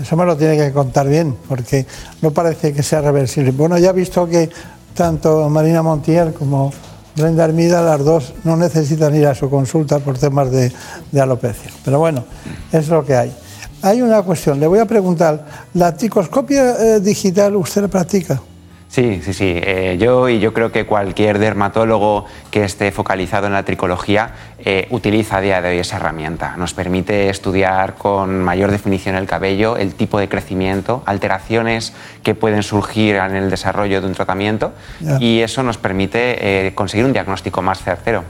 Eso 0.01 0.17
me 0.17 0.25
lo 0.25 0.37
tiene 0.37 0.57
que 0.57 0.73
contar 0.73 1.09
bien, 1.09 1.37
porque 1.49 1.87
no 2.23 2.31
parece 2.31 2.73
que 2.73 2.83
sea 2.83 3.01
reversible. 3.01 3.51
Bueno, 3.51 3.79
ya 3.79 3.91
he 3.91 3.93
visto 3.93 4.29
que 4.29 4.49
tanto 4.95 5.49
Marina 5.49 5.83
Montiel 5.83 6.33
como 6.33 6.73
Brenda 7.17 7.45
Hermida, 7.45 7.83
las 7.83 8.05
dos 8.05 8.35
no 8.45 8.57
necesitan 8.57 9.15
ir 9.15 9.27
a 9.27 9.35
su 9.35 9.51
consulta 9.51 9.99
por 9.99 10.19
temas 10.19 10.51
de, 10.51 10.73
alopecia. 11.21 11.71
Pero 11.85 11.99
bueno, 11.99 12.25
es 12.73 12.89
lo 12.89 13.05
que 13.05 13.17
hay. 13.17 13.35
Hay 13.83 14.03
una 14.03 14.23
cuestión, 14.23 14.59
le 14.61 14.67
voy 14.67 14.79
a 14.79 14.87
preguntar, 14.87 15.45
¿la 15.75 15.95
tricoscopia 15.95 16.77
eh, 16.79 17.01
digital 17.01 17.57
usted 17.57 17.83
la 17.83 17.89
practica? 17.89 18.41
Sí, 18.89 19.21
sí, 19.23 19.35
sí. 19.35 19.53
Eh, 19.55 19.99
yo 20.01 20.31
y 20.31 20.41
yo 20.41 20.55
creo 20.55 20.73
que 20.73 20.87
cualquier 20.87 21.39
dermatólogo 21.39 22.25
que 22.51 22.65
esté 22.65 22.91
focalizado 22.91 23.47
en 23.47 23.53
la 23.53 23.63
tricología 23.63 24.31
eh, 24.65 24.89
utiliza 24.91 25.37
a 25.37 25.41
día 25.43 25.61
de 25.61 25.69
hoy 25.69 25.79
esa 25.79 25.97
herramienta. 25.97 26.57
Nos 26.57 26.73
permite 26.73 27.29
estudiar 27.29 27.97
con 27.97 28.43
mayor 28.43 28.71
definición 28.71 29.15
el 29.15 29.27
cabello, 29.27 29.77
el 29.77 29.95
tipo 29.95 30.19
de 30.19 30.31
crecimiento, 30.31 31.03
alteraciones 31.05 31.93
que 32.23 32.35
pueden 32.35 32.63
surgir 32.63 33.17
en 33.17 33.37
el 33.37 33.51
desarrollo 33.51 34.01
de 34.01 34.07
un 34.07 34.15
tratamiento 34.15 34.73
y 35.21 35.41
eso 35.41 35.63
nos 35.63 35.77
permite 35.77 36.67
eh, 36.69 36.75
conseguir 36.75 37.05
un 37.05 37.13
diagnóstico 37.13 37.61
más 37.61 37.83
certero. 37.83 38.25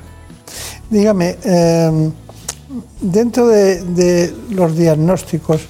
Dígame, 0.91 1.37
em, 1.45 2.13
dentro 3.01 3.47
de 3.47 4.35
los 4.51 4.77
diagnósticos, 4.77 5.69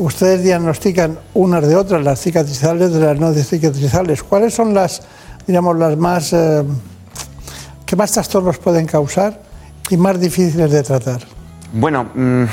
ustedes 0.00 0.42
diagnostican 0.42 1.18
unas 1.34 1.66
de 1.68 1.76
otras, 1.76 2.02
las 2.02 2.20
cicatrizales 2.20 2.92
de 2.92 3.00
las 3.00 3.18
no 3.18 3.32
cicatrizales. 3.34 4.22
¿Cuáles 4.22 4.54
son 4.54 4.74
las, 4.74 5.02
digamos, 5.46 5.76
las 5.76 5.96
más, 5.96 6.32
eh, 6.32 6.64
que 7.84 7.96
más 7.96 8.10
trastornos 8.10 8.58
pueden 8.58 8.86
causar 8.86 9.40
y 9.90 9.96
más 9.96 10.18
difíciles 10.18 10.70
de 10.70 10.82
tratar? 10.82 11.20
Bueno, 11.72 12.08
mm, 12.14 12.44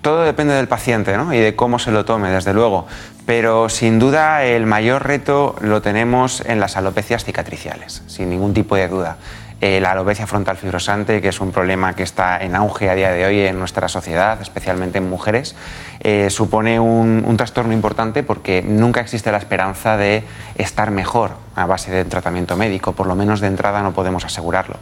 Todo 0.00 0.22
depende 0.22 0.54
del 0.54 0.66
paciente 0.66 1.16
¿no? 1.16 1.32
y 1.32 1.38
de 1.38 1.54
cómo 1.54 1.78
se 1.78 1.92
lo 1.92 2.04
tome, 2.04 2.28
desde 2.28 2.52
luego. 2.52 2.86
Pero 3.24 3.68
sin 3.68 4.00
duda 4.00 4.42
el 4.42 4.66
mayor 4.66 5.06
reto 5.06 5.54
lo 5.60 5.80
tenemos 5.80 6.42
en 6.44 6.58
las 6.58 6.76
alopecias 6.76 7.24
cicatriciales, 7.24 8.02
sin 8.08 8.28
ningún 8.28 8.52
tipo 8.52 8.74
de 8.74 8.88
duda. 8.88 9.18
Eh, 9.64 9.80
la 9.80 9.92
alopecia 9.92 10.26
frontal 10.26 10.56
fibrosante, 10.56 11.22
que 11.22 11.28
es 11.28 11.40
un 11.40 11.52
problema 11.52 11.94
que 11.94 12.02
está 12.02 12.42
en 12.42 12.56
auge 12.56 12.90
a 12.90 12.96
día 12.96 13.12
de 13.12 13.24
hoy 13.24 13.38
en 13.42 13.60
nuestra 13.60 13.86
sociedad, 13.86 14.42
especialmente 14.42 14.98
en 14.98 15.08
mujeres, 15.08 15.54
eh, 16.00 16.30
supone 16.30 16.80
un, 16.80 17.22
un, 17.24 17.36
trastorno 17.36 17.72
importante 17.72 18.24
porque 18.24 18.60
nunca 18.60 19.00
existe 19.00 19.30
la 19.30 19.38
esperanza 19.38 19.96
de 19.96 20.24
estar 20.56 20.90
mejor 20.90 21.30
a 21.54 21.64
base 21.66 21.92
de 21.92 22.04
tratamiento 22.04 22.56
médico, 22.56 22.92
por 22.94 23.06
lo 23.06 23.14
menos 23.14 23.40
de 23.40 23.46
entrada 23.46 23.84
no 23.84 23.94
podemos 23.94 24.24
asegurarlo. 24.24 24.78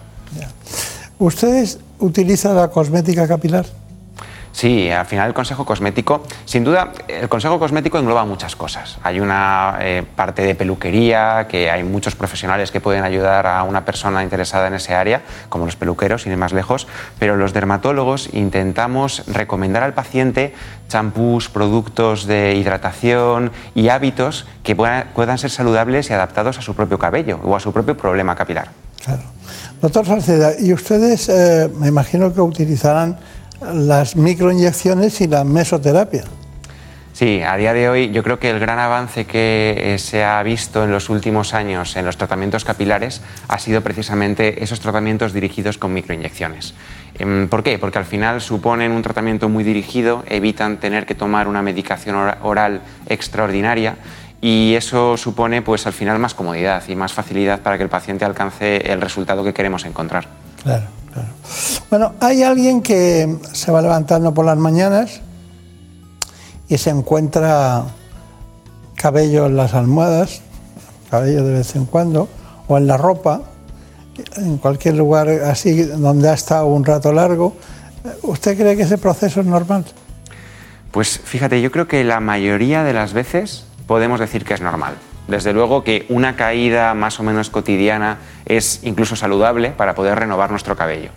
¿Ustedes 1.18 1.78
utilizan 1.99 2.57
la 2.57 2.68
cosmética 2.68 3.28
capilar? 3.28 3.66
Sí, 4.53 4.91
al 4.91 5.07
final 5.07 5.29
el 5.29 5.35
consejo 5.35 5.65
cosmético, 5.65 6.23
sin 6.45 6.65
duda, 6.65 6.93
el 7.09 7.29
consejo 7.29 7.59
cosmético 7.59 7.99
engloba 7.99 8.25
muchas 8.25 8.57
cosas. 8.57 8.99
Hay 9.03 9.21
una 9.21 9.79
eh, 9.81 10.03
parte 10.17 10.43
de 10.43 10.55
peluquería, 10.55 11.47
que 11.49 11.71
hay 11.71 11.85
muchos 11.85 12.17
profesionales 12.17 12.71
que 12.71 12.81
pueden 12.81 13.05
ayudar 13.05 13.47
a 13.47 13.63
una 13.63 13.85
persona 13.85 14.23
interesada 14.23 14.67
en 14.67 14.75
ese 14.75 14.95
área, 14.95 15.23
como 15.49 15.67
los 15.67 15.77
peluqueros, 15.77 16.23
sin 16.23 16.33
ir 16.33 16.39
más 16.39 16.53
lejos, 16.53 16.89
pero 17.19 17.37
los 17.37 17.53
dermatólogos 17.53 18.31
intentamos 18.33 19.23
recomendar 19.29 19.83
al 19.83 19.95
paciente 19.95 20.55
champús, 20.89 21.49
productos 21.49 22.27
de 22.27 22.57
hidratación 22.57 23.53
y 23.75 23.89
hábitos 23.89 24.47
que 24.63 24.75
puedan, 24.75 25.39
ser 25.39 25.51
saludables 25.51 26.11
y 26.11 26.13
adaptados 26.13 26.59
a 26.59 26.63
su 26.63 26.75
propio 26.75 26.99
cabello 26.99 27.39
o 27.45 27.57
a 27.57 27.61
su 27.61 27.73
propio 27.73 27.97
problema 27.97 28.35
capilar. 28.35 28.69
Claro. 29.05 29.23
Doctor 29.81 30.05
Salceda, 30.05 30.53
¿y 30.59 30.75
ustedes 30.75 31.29
eh, 31.29 31.71
me 31.79 31.89
imagino 31.89 32.35
que 32.35 32.41
utilizarán 32.41 33.19
las 33.61 34.17
microinyecciones 34.17 35.21
y 35.21 35.29
la 35.29 35.45
mesoterapia. 35.45 36.25
Sí, 37.13 37.43
a 37.43 37.57
día 37.57 37.75
de 37.75 37.89
hoy 37.89 38.11
yo 38.13 38.23
creo 38.23 38.39
que 38.39 38.49
el 38.49 38.59
gran 38.59 38.79
avance 38.79 39.27
que 39.27 39.75
eh, 39.77 39.99
se 39.99 40.25
ha 40.25 40.43
visto 40.43 40.85
en 40.85 40.91
los 40.91 41.11
últimos 41.11 41.53
años 41.53 41.95
en 41.97 42.07
los 42.07 42.17
tratamientos 42.17 42.65
capilares 42.65 43.21
ha 43.47 43.59
sido 43.59 43.83
precisamente 43.83 44.65
esos 44.65 44.81
tratamientos 44.81 45.35
dirigidos 45.35 45.77
con 45.77 45.93
microinyecciones. 45.93 46.73
Em, 47.19 47.49
¿Por 47.49 47.63
qué? 47.63 47.79
Porque 47.79 47.99
al 47.99 48.07
final 48.07 48.41
suponen 48.41 48.93
un 48.93 49.03
tratamiento 49.03 49.51
muy 49.51 49.65
dirigido, 49.65 50.25
evitan 50.29 50.79
tener 50.79 51.05
que 51.05 51.15
tomar 51.15 51.47
una 51.47 51.61
medicación 51.61 52.17
oral 52.41 52.81
extraordinaria 53.07 53.97
y 54.41 54.75
eso 54.75 55.19
supone 55.19 55.61
pues 55.61 55.87
al 55.87 55.93
final 55.93 56.19
más 56.19 56.33
comodidad 56.33 56.83
y 56.89 56.97
más 56.97 57.13
facilidad 57.13 57.61
para 57.61 57.77
que 57.77 57.83
el 57.83 57.91
paciente 57.91 58.25
alcance 58.25 58.77
el 58.91 59.01
resultado 59.01 59.45
que 59.45 59.53
queremos 59.53 59.85
encontrar. 59.85 60.27
Claro. 60.63 61.00
Bueno, 61.91 62.15
hay 62.21 62.43
alguien 62.43 62.83
que 62.83 63.39
se 63.53 63.73
va 63.73 63.83
levantando 63.83 64.33
por 64.33 64.45
las 64.45 64.57
mañanas 64.59 65.21
y 66.69 66.79
se 66.79 66.91
encuentra 66.91 67.85
cabello 68.95 69.47
en 69.47 69.57
las 69.57 69.75
almohadas, 69.75 70.43
cabello 71.11 71.45
de 71.45 71.55
vez 71.55 71.75
en 71.75 71.87
cuando, 71.87 72.29
o 72.69 72.79
en 72.79 72.87
la 72.87 72.97
ropa, 72.97 73.43
en 74.37 74.59
cualquier 74.59 74.95
lugar 74.95 75.29
así 75.29 75.83
donde 75.83 76.29
ha 76.29 76.35
estado 76.35 76.67
un 76.67 76.85
rato 76.85 77.13
largo. 77.13 77.57
¿Usted 78.23 78.57
cree 78.57 78.77
que 78.77 78.83
ese 78.83 78.99
proceso 78.99 79.41
es 79.41 79.47
normal? 79.47 79.85
Pues 80.93 81.19
fíjate, 81.19 81.61
yo 81.61 81.71
creo 81.71 81.89
que 81.89 82.05
la 82.05 82.21
mayoría 82.21 82.85
de 82.85 82.93
las 82.93 83.13
veces 83.13 83.65
podemos 83.87 84.21
decir 84.21 84.45
que 84.45 84.55
es 84.55 84.61
normal. 84.61 84.95
Desde 85.31 85.53
luego 85.53 85.85
que 85.85 86.07
una 86.09 86.35
caída 86.35 86.93
más 86.95 87.20
o 87.20 87.22
menos 87.22 87.51
cotidiana 87.51 88.18
es 88.47 88.81
incluso 88.83 89.14
saludable 89.14 89.70
para 89.70 89.95
poder 89.95 90.18
renovar 90.18 90.51
nuestro 90.51 90.76
cabello. 90.76 91.11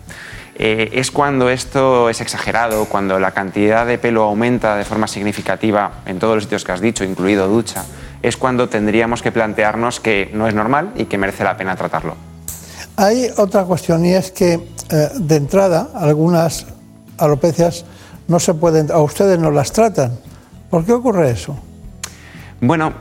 Eh, 0.56 0.90
es 0.92 1.10
cuando 1.10 1.50
esto 1.50 2.08
es 2.08 2.20
exagerado, 2.20 2.84
cuando 2.84 3.18
la 3.18 3.32
cantidad 3.32 3.84
de 3.84 3.98
pelo 3.98 4.22
aumenta 4.22 4.76
de 4.76 4.84
forma 4.84 5.08
significativa 5.08 5.94
en 6.06 6.20
todos 6.20 6.36
los 6.36 6.44
sitios 6.44 6.64
que 6.64 6.70
has 6.70 6.80
dicho, 6.80 7.02
incluido 7.02 7.48
ducha, 7.48 7.84
es 8.22 8.36
cuando 8.36 8.68
tendríamos 8.68 9.20
que 9.20 9.32
plantearnos 9.32 9.98
que 9.98 10.30
no 10.32 10.46
es 10.46 10.54
normal 10.54 10.92
y 10.94 11.06
que 11.06 11.18
merece 11.18 11.42
la 11.42 11.56
pena 11.56 11.74
tratarlo. 11.74 12.14
Hay 12.96 13.26
otra 13.36 13.64
cuestión 13.64 14.04
y 14.06 14.14
es 14.14 14.30
que 14.30 14.52
eh, 14.52 15.08
de 15.16 15.36
entrada 15.36 15.88
algunas 15.92 16.66
alopecias 17.18 17.84
no 18.28 18.38
se 18.38 18.54
pueden, 18.54 18.92
a 18.92 18.98
ustedes 18.98 19.40
no 19.40 19.50
las 19.50 19.72
tratan. 19.72 20.16
¿Por 20.70 20.84
qué 20.84 20.92
ocurre 20.92 21.32
eso? 21.32 21.58
Bueno, 22.60 22.92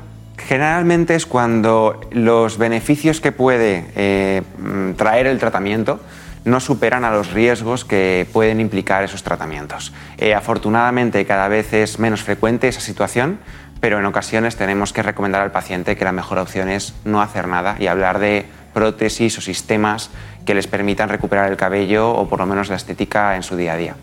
Generalmente 0.48 1.16
es 1.16 1.26
cuando 1.26 2.02
los 2.12 2.58
beneficios 2.58 3.22
que 3.22 3.32
puede 3.32 3.86
eh, 3.96 4.42
mm, 4.58 4.94
traer 4.94 5.28
el 5.28 5.40
tratamiento 5.40 6.00
no 6.46 6.60
superan 6.60 7.06
a 7.06 7.12
los 7.12 7.32
riesgos 7.32 7.86
que 7.86 8.28
pueden 8.34 8.60
implicar 8.60 9.04
esos 9.04 9.24
tratamientos. 9.24 9.94
Eh, 10.18 10.34
afortunadamente 10.34 11.26
cada 11.26 11.48
vez 11.48 11.74
es 11.74 12.00
menos 12.00 12.24
frecuente 12.24 12.68
esa 12.68 12.82
situación, 12.82 13.40
pero 13.80 14.00
en 14.00 14.06
ocasiones 14.06 14.58
tenemos 14.58 14.92
que 14.92 15.04
recomendar 15.04 15.42
al 15.42 15.52
paciente 15.52 15.96
que 15.96 16.04
la 16.04 16.12
mejor 16.12 16.40
opción 16.40 16.68
es 16.70 16.94
no 17.06 17.22
hacer 17.22 17.48
nada 17.48 17.78
y 17.80 17.88
hablar 17.88 18.20
de 18.20 18.46
prótesis 18.74 19.38
o 19.38 19.42
sistemas 19.42 20.10
que 20.46 20.54
les 20.54 20.68
permitan 20.68 21.08
recuperar 21.08 21.50
el 21.50 21.58
cabello 21.58 22.12
o 22.12 22.28
por 22.28 22.40
lo 22.40 22.46
menos 22.46 22.70
la 22.70 22.76
estética 22.76 23.36
en 23.38 23.44
su 23.44 23.56
día 23.56 23.74
a 23.74 23.78
día. 23.78 23.96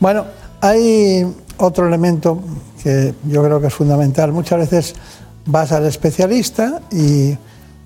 Bueno, 0.00 0.24
hay 0.60 1.26
otro 1.58 1.86
elemento 1.86 2.40
que 2.82 3.14
yo 3.24 3.42
creo 3.42 3.60
que 3.60 3.66
es 3.66 3.74
fundamental. 3.74 4.32
Muchas 4.32 4.58
veces 4.60 4.94
vas 5.48 5.72
al 5.72 5.86
especialista 5.86 6.80
y 6.92 7.36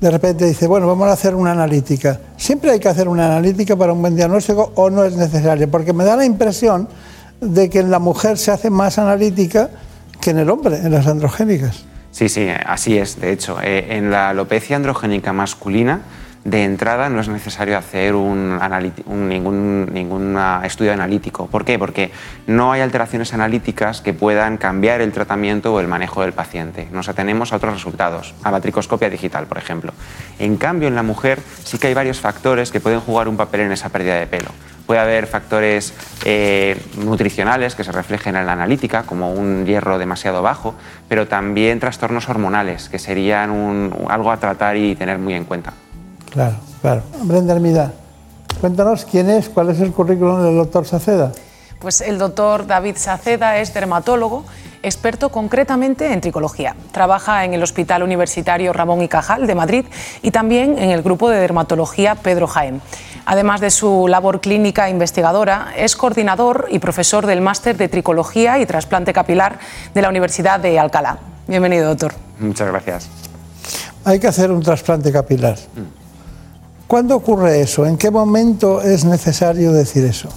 de 0.01 0.11
repente 0.11 0.45
dice, 0.45 0.67
bueno, 0.67 0.89
vamos 0.89 1.09
a 1.09 1.13
hacer 1.13 1.35
una 1.35 1.53
analítica. 1.53 2.21
Siempre 2.37 2.73
hay 2.73 2.81
que 2.81 2.89
hacer 2.89 3.09
una 3.09 3.27
analítica 3.27 3.77
para 3.77 3.93
un 3.93 4.01
buen 4.01 4.17
diagnóstico 4.17 4.73
o 4.75 4.91
no 4.91 5.05
es 5.05 5.17
necesario, 5.17 5.71
porque 5.71 5.93
me 5.93 6.05
da 6.05 6.17
la 6.17 6.25
impresión 6.25 6.89
de 7.41 7.71
que 7.71 7.79
en 7.79 7.91
la 7.91 8.01
mujer 8.01 8.37
se 8.37 8.51
hace 8.51 8.69
más 8.69 8.99
analítica 8.99 9.71
que 10.21 10.31
en 10.31 10.39
el 10.39 10.51
hombre, 10.51 10.77
en 10.77 10.91
las 10.91 11.07
androgénicas. 11.07 11.85
Sí, 12.11 12.29
sí, 12.29 12.49
así 12.67 12.99
es. 12.99 13.21
De 13.21 13.33
hecho, 13.33 13.59
eh, 13.63 13.97
en 13.97 14.11
la 14.11 14.31
alopecia 14.31 14.77
androgénica 14.77 15.33
masculina, 15.33 16.03
de 16.45 16.65
entrada 16.65 17.09
no 17.09 17.21
es 17.21 17.29
necesario 17.29 17.79
hacer 17.79 18.15
ningún, 18.15 19.87
ningún, 19.93 20.39
estudio 20.65 20.93
analítico. 20.93 21.47
¿Por 21.47 21.65
qué? 21.65 21.79
Porque 21.79 22.11
no 22.47 22.73
hay 22.73 22.81
alteraciones 22.81 23.33
analíticas 23.33 24.01
que 24.01 24.13
puedan 24.13 24.57
cambiar 24.57 25.01
el 25.01 25.13
tratamiento 25.13 25.73
o 25.73 25.81
el 25.81 25.87
manejo 25.87 26.23
del 26.23 26.33
paciente. 26.33 26.89
Nos 26.91 27.09
atenemos 27.09 27.53
a 27.53 27.57
otros 27.57 27.75
resultados, 27.75 28.35
a 28.43 28.51
la 28.51 28.61
tricoscopia 28.61 29.09
digital, 29.09 29.47
por 29.47 29.59
ejemplo. 29.59 29.93
En 30.39 30.57
cambio, 30.57 30.89
en 30.89 30.97
la 30.97 31.03
mujer 31.03 31.39
sí 31.63 31.79
que 31.79 31.89
hay 31.89 31.95
varios 31.95 32.21
factores 32.21 32.73
que 32.73 32.81
pueden 32.81 33.01
jugar 33.01 33.29
un 33.29 33.37
papel 33.37 33.61
en 33.61 33.73
esa 33.73 33.91
pérdida 33.91 34.17
de 34.17 34.27
pelo. 34.27 34.51
Puede 34.87 35.01
haber 35.01 35.29
factores 35.29 35.95
eh, 36.25 36.77
nutricionales 36.97 37.77
que 37.77 37.85
se 37.85 37.93
reflejen 37.93 38.35
en 38.35 38.47
la 38.47 38.53
analítica, 38.53 39.05
como 39.05 39.33
un 39.33 39.65
hierro 39.65 39.97
demasiado 39.97 40.43
bajo, 40.43 40.75
pero 41.09 41.29
también 41.29 41.79
trastornos 41.79 42.29
hormonales, 42.29 42.89
que 42.89 42.99
serían 42.99 43.93
algo 44.09 44.33
a 44.33 44.37
tratar 44.39 44.77
y 44.77 44.97
tener 44.97 45.19
muy 45.19 45.35
en 45.35 45.45
cuenta. 45.45 45.73
Claro, 46.33 46.57
claro. 46.81 47.03
Brenda 47.25 47.55
Hermida, 47.55 47.93
cuéntanos 48.61 49.05
quién 49.05 49.29
es, 49.29 49.51
cuál 49.51 49.69
es 49.69 49.81
el 49.81 49.93
currículum 49.93 50.43
del 50.43 50.57
doctor 50.57 50.87
Saceda. 50.87 51.33
Pues 51.79 52.01
el 52.01 52.19
doctor 52.19 52.67
David 52.67 52.97
Saceda 52.97 53.59
es 53.59 53.75
dermatólogo, 53.75 54.45
experto 54.83 55.29
concretamente 55.29 56.13
en 56.13 56.21
tricología. 56.21 56.75
Trabaja 56.93 57.45
en 57.45 57.55
el 57.55 57.63
Hospital 57.63 58.03
Universitario 58.03 58.73
Ramón 58.73 59.03
y 59.03 59.09
Cajal 59.09 59.47
de 59.47 59.55
Madrid 59.55 59.85
y 60.23 60.31
también 60.31 60.79
en 60.79 60.91
el 60.91 61.03
grupo 61.03 61.29
de 61.29 61.39
dermatología 61.39 62.15
Pedro 62.15 62.47
Jaén. 62.47 62.81
Además 63.27 63.61
de 63.61 63.71
su 63.71 64.09
labor 64.09 64.41
clínica 64.41 64.89
e 64.89 64.91
investigadora, 64.91 65.73
es 65.77 65.95
coordinador 65.97 66.67
y 66.71 66.79
profesor 66.79 67.27
del 67.27 67.41
máster 67.41 67.77
de 67.77 67.89
tricología 67.89 68.59
y 68.59 68.67
trasplante 68.67 69.13
capilar 69.13 69.59
de 69.93 70.03
la 70.03 70.09
Universidad 70.09 70.61
de 70.61 70.79
Alcalá. 70.79 71.19
Bienvenido, 71.47 71.89
doctor. 71.89 72.15
Muchas 72.39 72.69
gracias. 72.69 73.09
Hay 74.05 74.19
que 74.19 74.29
hacer 74.29 74.51
un 74.51 74.63
trasplante 74.63 75.13
capilar. 75.13 75.59
Mm. 75.77 76.02
¿Cuándo 76.93 77.17
ocurre 77.17 77.63
eso? 77.63 77.87
¿En 77.87 77.97
qué 77.97 78.11
momento 78.11 78.83
es 78.83 79.07
necesario 79.07 79.73
decir 79.73 80.05
eso? 80.05 80.29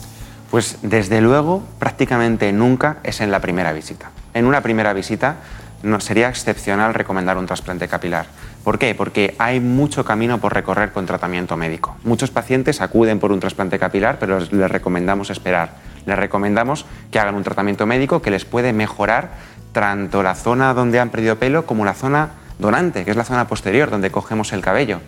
Pues 0.49 0.77
desde 0.83 1.19
luego, 1.19 1.61
prácticamente 1.79 2.53
nunca 2.53 2.99
es 3.03 3.19
en 3.19 3.29
la 3.29 3.41
primera 3.41 3.73
visita. 3.73 4.11
En 4.33 4.45
una 4.45 4.61
primera 4.61 4.93
visita 4.93 5.35
no, 5.83 5.99
sería 5.99 6.29
excepcional 6.29 6.93
recomendar 6.93 7.37
un 7.37 7.45
trasplante 7.45 7.89
capilar. 7.89 8.27
¿Por 8.63 8.79
qué? 8.79 8.95
Porque 8.95 9.35
hay 9.37 9.59
mucho 9.59 10.05
camino 10.05 10.37
por 10.37 10.53
recorrer 10.53 10.93
con 10.93 11.05
tratamiento 11.05 11.57
médico. 11.57 11.97
Muchos 12.05 12.31
pacientes 12.31 12.79
acuden 12.79 13.19
por 13.19 13.33
un 13.33 13.41
trasplante 13.41 13.77
capilar, 13.77 14.17
pero 14.17 14.39
les 14.39 14.71
recomendamos 14.71 15.31
esperar. 15.31 15.71
Les 16.05 16.17
recomendamos 16.17 16.85
que 17.11 17.19
hagan 17.19 17.35
un 17.35 17.43
tratamiento 17.43 17.85
médico 17.85 18.21
que 18.21 18.31
les 18.31 18.45
puede 18.45 18.71
mejorar 18.71 19.31
tanto 19.73 20.23
la 20.23 20.35
zona 20.35 20.73
donde 20.73 21.01
han 21.01 21.09
perdido 21.09 21.35
pelo 21.35 21.65
como 21.65 21.83
la 21.83 21.95
zona 21.95 22.29
donante, 22.59 23.03
que 23.03 23.11
es 23.11 23.17
la 23.17 23.25
zona 23.25 23.45
posterior 23.49 23.89
donde 23.91 24.09
cogemos 24.09 24.53
el 24.53 24.61
cabello. 24.61 25.01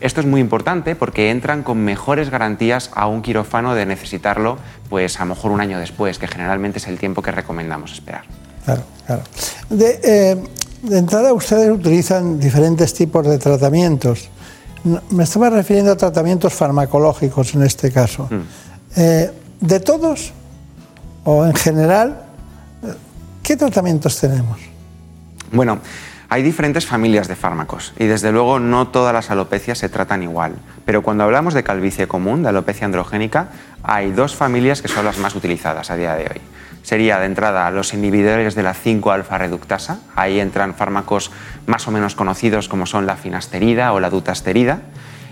Esto 0.00 0.20
es 0.20 0.26
muy 0.26 0.40
importante 0.40 0.96
porque 0.96 1.30
entran 1.30 1.62
con 1.62 1.78
mejores 1.78 2.30
garantías 2.30 2.90
a 2.94 3.06
un 3.06 3.22
quirófano 3.22 3.74
de 3.74 3.86
necesitarlo, 3.86 4.58
pues 4.90 5.20
a 5.20 5.24
lo 5.24 5.34
mejor 5.34 5.50
un 5.50 5.60
año 5.60 5.78
después, 5.78 6.18
que 6.18 6.26
generalmente 6.26 6.78
es 6.78 6.86
el 6.88 6.98
tiempo 6.98 7.22
que 7.22 7.30
recomendamos 7.30 7.92
esperar. 7.92 8.24
Claro, 8.64 8.82
claro. 9.06 9.22
De, 9.70 10.00
eh, 10.02 10.42
entrada, 10.90 11.32
ustedes 11.32 11.70
utilizan 11.70 12.38
diferentes 12.38 12.92
tipos 12.94 13.26
de 13.26 13.38
tratamientos. 13.38 14.28
Me 15.10 15.24
estaba 15.24 15.48
refiriendo 15.50 15.92
a 15.92 15.96
tratamientos 15.96 16.52
farmacológicos 16.52 17.54
en 17.54 17.62
este 17.62 17.90
caso. 17.90 18.28
Mm. 18.30 19.00
Eh, 19.00 19.30
¿De 19.60 19.80
todos 19.80 20.32
o 21.24 21.46
en 21.46 21.54
general 21.54 22.24
¿Qué 23.44 23.58
tratamientos 23.58 24.18
tenemos? 24.18 24.58
Bueno, 25.52 25.78
hay 26.28 26.42
diferentes 26.42 26.86
familias 26.86 27.28
de 27.28 27.36
fármacos 27.36 27.92
y 27.98 28.06
desde 28.06 28.32
luego 28.32 28.58
no 28.58 28.88
todas 28.88 29.12
las 29.12 29.30
alopecias 29.30 29.78
se 29.78 29.88
tratan 29.88 30.22
igual. 30.22 30.54
Pero 30.84 31.02
cuando 31.02 31.24
hablamos 31.24 31.54
de 31.54 31.62
calvicie 31.62 32.08
común, 32.08 32.42
de 32.42 32.48
alopecia 32.48 32.86
androgénica, 32.86 33.48
hay 33.82 34.12
dos 34.12 34.34
familias 34.34 34.82
que 34.82 34.88
son 34.88 35.04
las 35.04 35.18
más 35.18 35.34
utilizadas 35.34 35.90
a 35.90 35.96
día 35.96 36.14
de 36.14 36.24
hoy. 36.24 36.40
Sería 36.82 37.18
de 37.18 37.26
entrada 37.26 37.70
los 37.70 37.94
inhibidores 37.94 38.54
de 38.54 38.62
la 38.62 38.74
5-alfa 38.74 39.38
reductasa, 39.38 40.00
ahí 40.16 40.40
entran 40.40 40.74
fármacos 40.74 41.30
más 41.66 41.88
o 41.88 41.90
menos 41.90 42.14
conocidos 42.14 42.68
como 42.68 42.86
son 42.86 43.06
la 43.06 43.16
finasterida 43.16 43.92
o 43.92 44.00
la 44.00 44.10
dutasterida. 44.10 44.80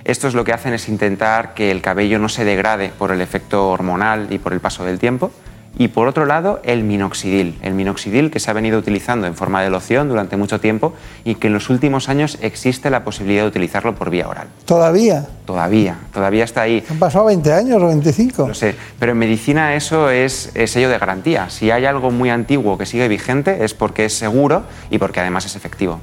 Estos 0.05 0.34
lo 0.34 0.45
que 0.45 0.53
hacen 0.53 0.72
es 0.72 0.88
intentar 0.88 1.55
que 1.55 1.70
el 1.70 1.82
cabello 1.82 2.18
no 2.18 2.28
se 2.28 2.45
degrade 2.45 2.88
por 2.88 3.12
el 3.12 3.20
efecto 3.20 3.70
hormonal 3.70 4.28
y 4.30 4.38
por 4.38 4.53
el 4.53 4.61
paso 4.61 4.84
del 4.84 4.99
tiempo 4.99 5.30
y 5.78 5.88
por 5.88 6.06
otro 6.06 6.26
lado, 6.26 6.60
el 6.64 6.84
minoxidil. 6.84 7.58
El 7.62 7.74
minoxidil 7.74 8.30
que 8.30 8.40
se 8.40 8.50
ha 8.50 8.54
venido 8.54 8.78
utilizando 8.78 9.26
en 9.26 9.34
forma 9.34 9.62
de 9.62 9.70
loción 9.70 10.08
durante 10.08 10.36
mucho 10.36 10.60
tiempo 10.60 10.92
y 11.24 11.36
que 11.36 11.46
en 11.46 11.54
los 11.54 11.70
últimos 11.70 12.08
años 12.08 12.38
existe 12.40 12.90
la 12.90 13.04
posibilidad 13.04 13.42
de 13.42 13.48
utilizarlo 13.48 13.94
por 13.94 14.10
vía 14.10 14.28
oral. 14.28 14.48
¿Todavía? 14.64 15.26
Todavía, 15.46 15.98
todavía 16.12 16.44
está 16.44 16.62
ahí. 16.62 16.84
Han 16.90 16.98
pasado 16.98 17.24
20 17.26 17.52
años 17.52 17.82
o 17.82 17.86
25. 17.86 18.48
No 18.48 18.54
sé, 18.54 18.74
pero 18.98 19.12
en 19.12 19.18
medicina 19.18 19.74
eso 19.74 20.10
es, 20.10 20.50
es 20.54 20.70
sello 20.70 20.88
de 20.88 20.98
garantía. 20.98 21.48
Si 21.50 21.70
hay 21.70 21.86
algo 21.86 22.10
muy 22.10 22.30
antiguo 22.30 22.76
que 22.76 22.86
sigue 22.86 23.08
vigente 23.08 23.64
es 23.64 23.74
porque 23.74 24.04
es 24.04 24.14
seguro 24.14 24.64
y 24.90 24.98
porque 24.98 25.20
además 25.20 25.46
es 25.46 25.56
efectivo. 25.56 26.00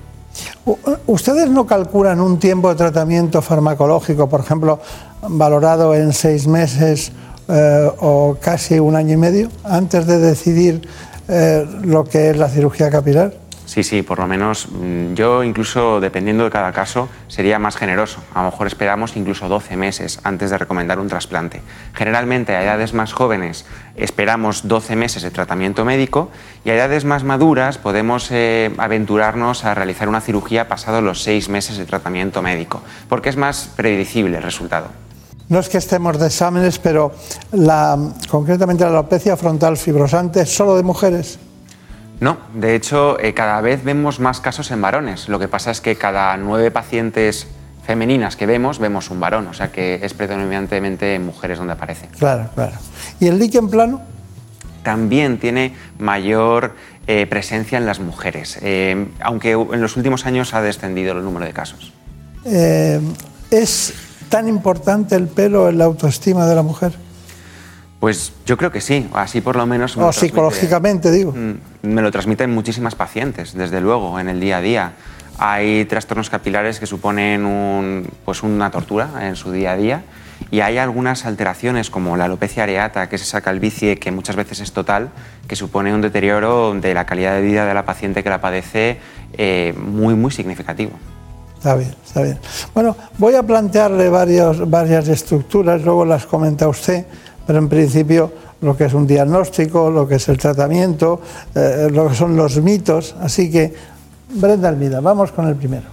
¿Ustedes 1.07 1.49
no 1.49 1.65
calculan 1.65 2.21
un 2.21 2.39
tiempo 2.39 2.69
de 2.69 2.75
tratamiento 2.75 3.41
farmacológico, 3.41 4.29
por 4.29 4.41
ejemplo, 4.41 4.79
valorado 5.27 5.95
en 5.95 6.13
seis 6.13 6.47
meses? 6.47 7.11
Eh, 7.51 7.91
o 7.97 8.37
casi 8.39 8.77
un 8.77 8.95
año 8.95 9.15
y 9.15 9.17
medio 9.17 9.49
antes 9.63 10.05
de 10.05 10.19
decidir 10.19 10.87
eh, 11.27 11.65
lo 11.81 12.03
que 12.03 12.29
es 12.29 12.37
la 12.37 12.47
cirugía 12.47 12.91
capilar? 12.91 13.33
Sí, 13.65 13.83
sí, 13.83 14.03
por 14.03 14.19
lo 14.19 14.27
menos 14.27 14.67
mm, 14.71 15.13
yo 15.13 15.43
incluso 15.43 15.99
dependiendo 15.99 16.43
de 16.43 16.51
cada 16.51 16.71
caso 16.71 17.09
sería 17.27 17.57
más 17.57 17.75
generoso. 17.75 18.21
A 18.35 18.43
lo 18.43 18.51
mejor 18.51 18.67
esperamos 18.67 19.15
incluso 19.15 19.47
12 19.47 19.77
meses 19.77 20.19
antes 20.23 20.51
de 20.51 20.59
recomendar 20.59 20.99
un 20.99 21.07
trasplante. 21.07 21.61
Generalmente 21.95 22.55
a 22.55 22.63
edades 22.63 22.93
más 22.93 23.13
jóvenes 23.13 23.65
esperamos 23.95 24.67
12 24.67 24.95
meses 24.95 25.23
de 25.23 25.31
tratamiento 25.31 25.85
médico 25.85 26.29
y 26.65 26.69
a 26.69 26.75
edades 26.75 27.03
más 27.03 27.23
maduras 27.23 27.79
podemos 27.79 28.29
eh, 28.31 28.71
aventurarnos 28.77 29.65
a 29.65 29.73
realizar 29.73 30.07
una 30.07 30.21
cirugía 30.21 30.67
pasado 30.67 31.01
los 31.01 31.23
6 31.23 31.49
meses 31.49 31.77
de 31.77 31.85
tratamiento 31.85 32.43
médico, 32.43 32.83
porque 33.07 33.29
es 33.29 33.37
más 33.37 33.71
predecible 33.75 34.37
el 34.37 34.43
resultado. 34.43 34.89
No 35.49 35.57
es 35.57 35.67
que 35.67 35.79
estemos 35.79 36.19
de 36.19 36.27
exámenes, 36.27 36.77
pero 36.77 37.11
la, 37.51 37.97
concretamente 38.29 38.83
la 38.83 38.91
alopecia 38.91 39.35
frontal 39.35 39.77
fibrosante 39.77 40.41
es 40.41 40.55
solo 40.55 40.77
de 40.77 40.83
mujeres. 40.83 41.39
No, 42.19 42.37
de 42.53 42.75
hecho 42.75 43.19
eh, 43.19 43.33
cada 43.33 43.59
vez 43.61 43.83
vemos 43.83 44.19
más 44.19 44.41
casos 44.41 44.69
en 44.69 44.79
varones. 44.79 45.27
Lo 45.27 45.39
que 45.39 45.47
pasa 45.47 45.71
es 45.71 45.81
que 45.81 45.95
cada 45.95 46.37
nueve 46.37 46.69
pacientes 46.69 47.47
femeninas 47.83 48.35
que 48.35 48.45
vemos, 48.45 48.77
vemos 48.77 49.09
un 49.09 49.19
varón, 49.19 49.47
o 49.47 49.53
sea 49.55 49.71
que 49.71 49.99
es 50.03 50.13
predominantemente 50.13 51.15
en 51.15 51.25
mujeres 51.25 51.57
donde 51.57 51.73
aparece. 51.73 52.07
Claro, 52.19 52.49
claro. 52.53 52.73
¿Y 53.19 53.25
el 53.25 53.39
líquen 53.39 53.69
plano? 53.69 54.01
También 54.83 55.39
tiene 55.39 55.73
mayor 55.97 56.75
eh, 57.07 57.25
presencia 57.25 57.79
en 57.79 57.87
las 57.87 57.99
mujeres, 57.99 58.59
eh, 58.61 59.07
aunque 59.19 59.53
en 59.53 59.81
los 59.81 59.97
últimos 59.97 60.27
años 60.27 60.53
ha 60.53 60.61
descendido 60.61 61.13
el 61.13 61.23
número 61.23 61.45
de 61.47 61.53
casos. 61.53 61.91
¿Es 62.45 63.93
tan 64.29 64.47
importante 64.47 65.15
el 65.15 65.27
pelo 65.27 65.69
en 65.69 65.77
la 65.77 65.85
autoestima 65.85 66.45
de 66.45 66.55
la 66.55 66.61
mujer? 66.61 66.93
Pues 67.99 68.31
yo 68.45 68.57
creo 68.57 68.71
que 68.71 68.79
sí, 68.79 69.09
así 69.13 69.41
por 69.41 69.57
lo 69.57 69.65
menos. 69.65 69.97
o 69.97 70.13
psicológicamente, 70.13 71.11
digo. 71.11 71.33
Mm, 71.33 71.87
me 71.87 72.01
lo 72.01 72.11
transmiten 72.11 72.49
muchísimas 72.51 72.95
pacientes, 72.95 73.53
desde 73.53 73.81
luego, 73.81 74.19
en 74.19 74.29
el 74.29 74.39
día 74.39 74.57
a 74.57 74.61
día. 74.61 74.93
Hay 75.37 75.85
trastornos 75.85 76.29
capilares 76.29 76.79
que 76.79 76.85
suponen 76.85 77.45
un, 77.45 78.07
pues 78.25 78.43
una 78.43 78.71
tortura 78.71 79.27
en 79.27 79.35
su 79.35 79.51
día 79.51 79.71
a 79.71 79.77
día 79.77 80.03
y 80.51 80.61
hay 80.61 80.77
algunas 80.77 81.25
alteraciones 81.25 81.89
como 81.89 82.17
la 82.17 82.25
alopecia 82.25 82.63
areata, 82.63 83.07
que 83.07 83.15
es 83.17 83.21
esa 83.21 83.41
calvicie 83.41 83.97
que 83.97 84.11
muchas 84.11 84.35
veces 84.35 84.59
es 84.59 84.71
total, 84.71 85.09
que 85.47 85.55
supone 85.55 85.93
un 85.93 86.01
deterioro 86.01 86.73
de 86.73 86.93
la 86.93 87.05
calidad 87.05 87.35
de 87.35 87.41
vida 87.41 87.65
de 87.65 87.73
la 87.73 87.85
paciente 87.85 88.23
que 88.23 88.29
la 88.29 88.41
padece 88.41 88.99
eh, 89.33 89.73
muy, 89.77 90.15
muy 90.15 90.31
significativo. 90.31 90.91
Está 91.59 91.75
bien, 91.75 91.93
está 92.05 92.21
bien. 92.21 92.39
Bueno, 92.73 92.95
voy 93.17 93.35
a 93.35 93.43
plantearle 93.43 94.07
varios, 94.07 94.69
varias 94.69 95.09
estructuras, 95.09 95.83
luego 95.83 96.05
las 96.05 96.25
comenta 96.25 96.69
usted, 96.69 97.05
pero 97.45 97.59
en 97.59 97.67
principio 97.67 98.31
lo 98.61 98.77
que 98.77 98.85
es 98.85 98.93
un 98.93 99.05
diagnóstico, 99.05 99.91
lo 99.91 100.07
que 100.07 100.15
es 100.15 100.29
el 100.29 100.37
tratamiento, 100.37 101.19
eh, 101.53 101.89
lo 101.91 102.07
que 102.07 102.15
son 102.15 102.37
los 102.37 102.55
mitos. 102.61 103.13
Así 103.19 103.51
que, 103.51 103.73
Brenda 104.29 104.69
Almida, 104.69 105.01
vamos 105.01 105.33
con 105.33 105.49
el 105.49 105.55
primero. 105.57 105.83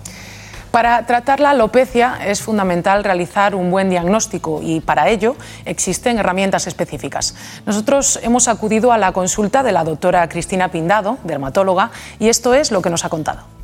Para 0.71 1.05
tratar 1.05 1.41
la 1.41 1.51
alopecia 1.51 2.19
es 2.25 2.43
fundamental 2.43 3.03
realizar 3.03 3.57
un 3.57 3.69
buen 3.69 3.91
diagnóstico 3.91 4.61
y 4.63 4.79
para 4.79 5.09
ello 5.09 5.35
existen 5.65 6.19
herramientas 6.19 6.69
específicas. 6.69 7.35
Nosotros 7.67 8.21
hemos 8.23 8.47
acudido 8.47 8.93
a 8.93 8.99
la 8.99 9.11
consulta 9.11 9.65
de 9.65 9.73
la 9.73 9.83
doctora 9.83 10.29
Cristina 10.29 10.71
Pindado, 10.71 11.19
dermatóloga, 11.25 11.91
y 12.21 12.29
esto 12.29 12.55
es 12.55 12.71
lo 12.71 12.83
que 12.83 12.91
nos 12.91 13.05
ha 13.05 13.09
contado. 13.09 13.56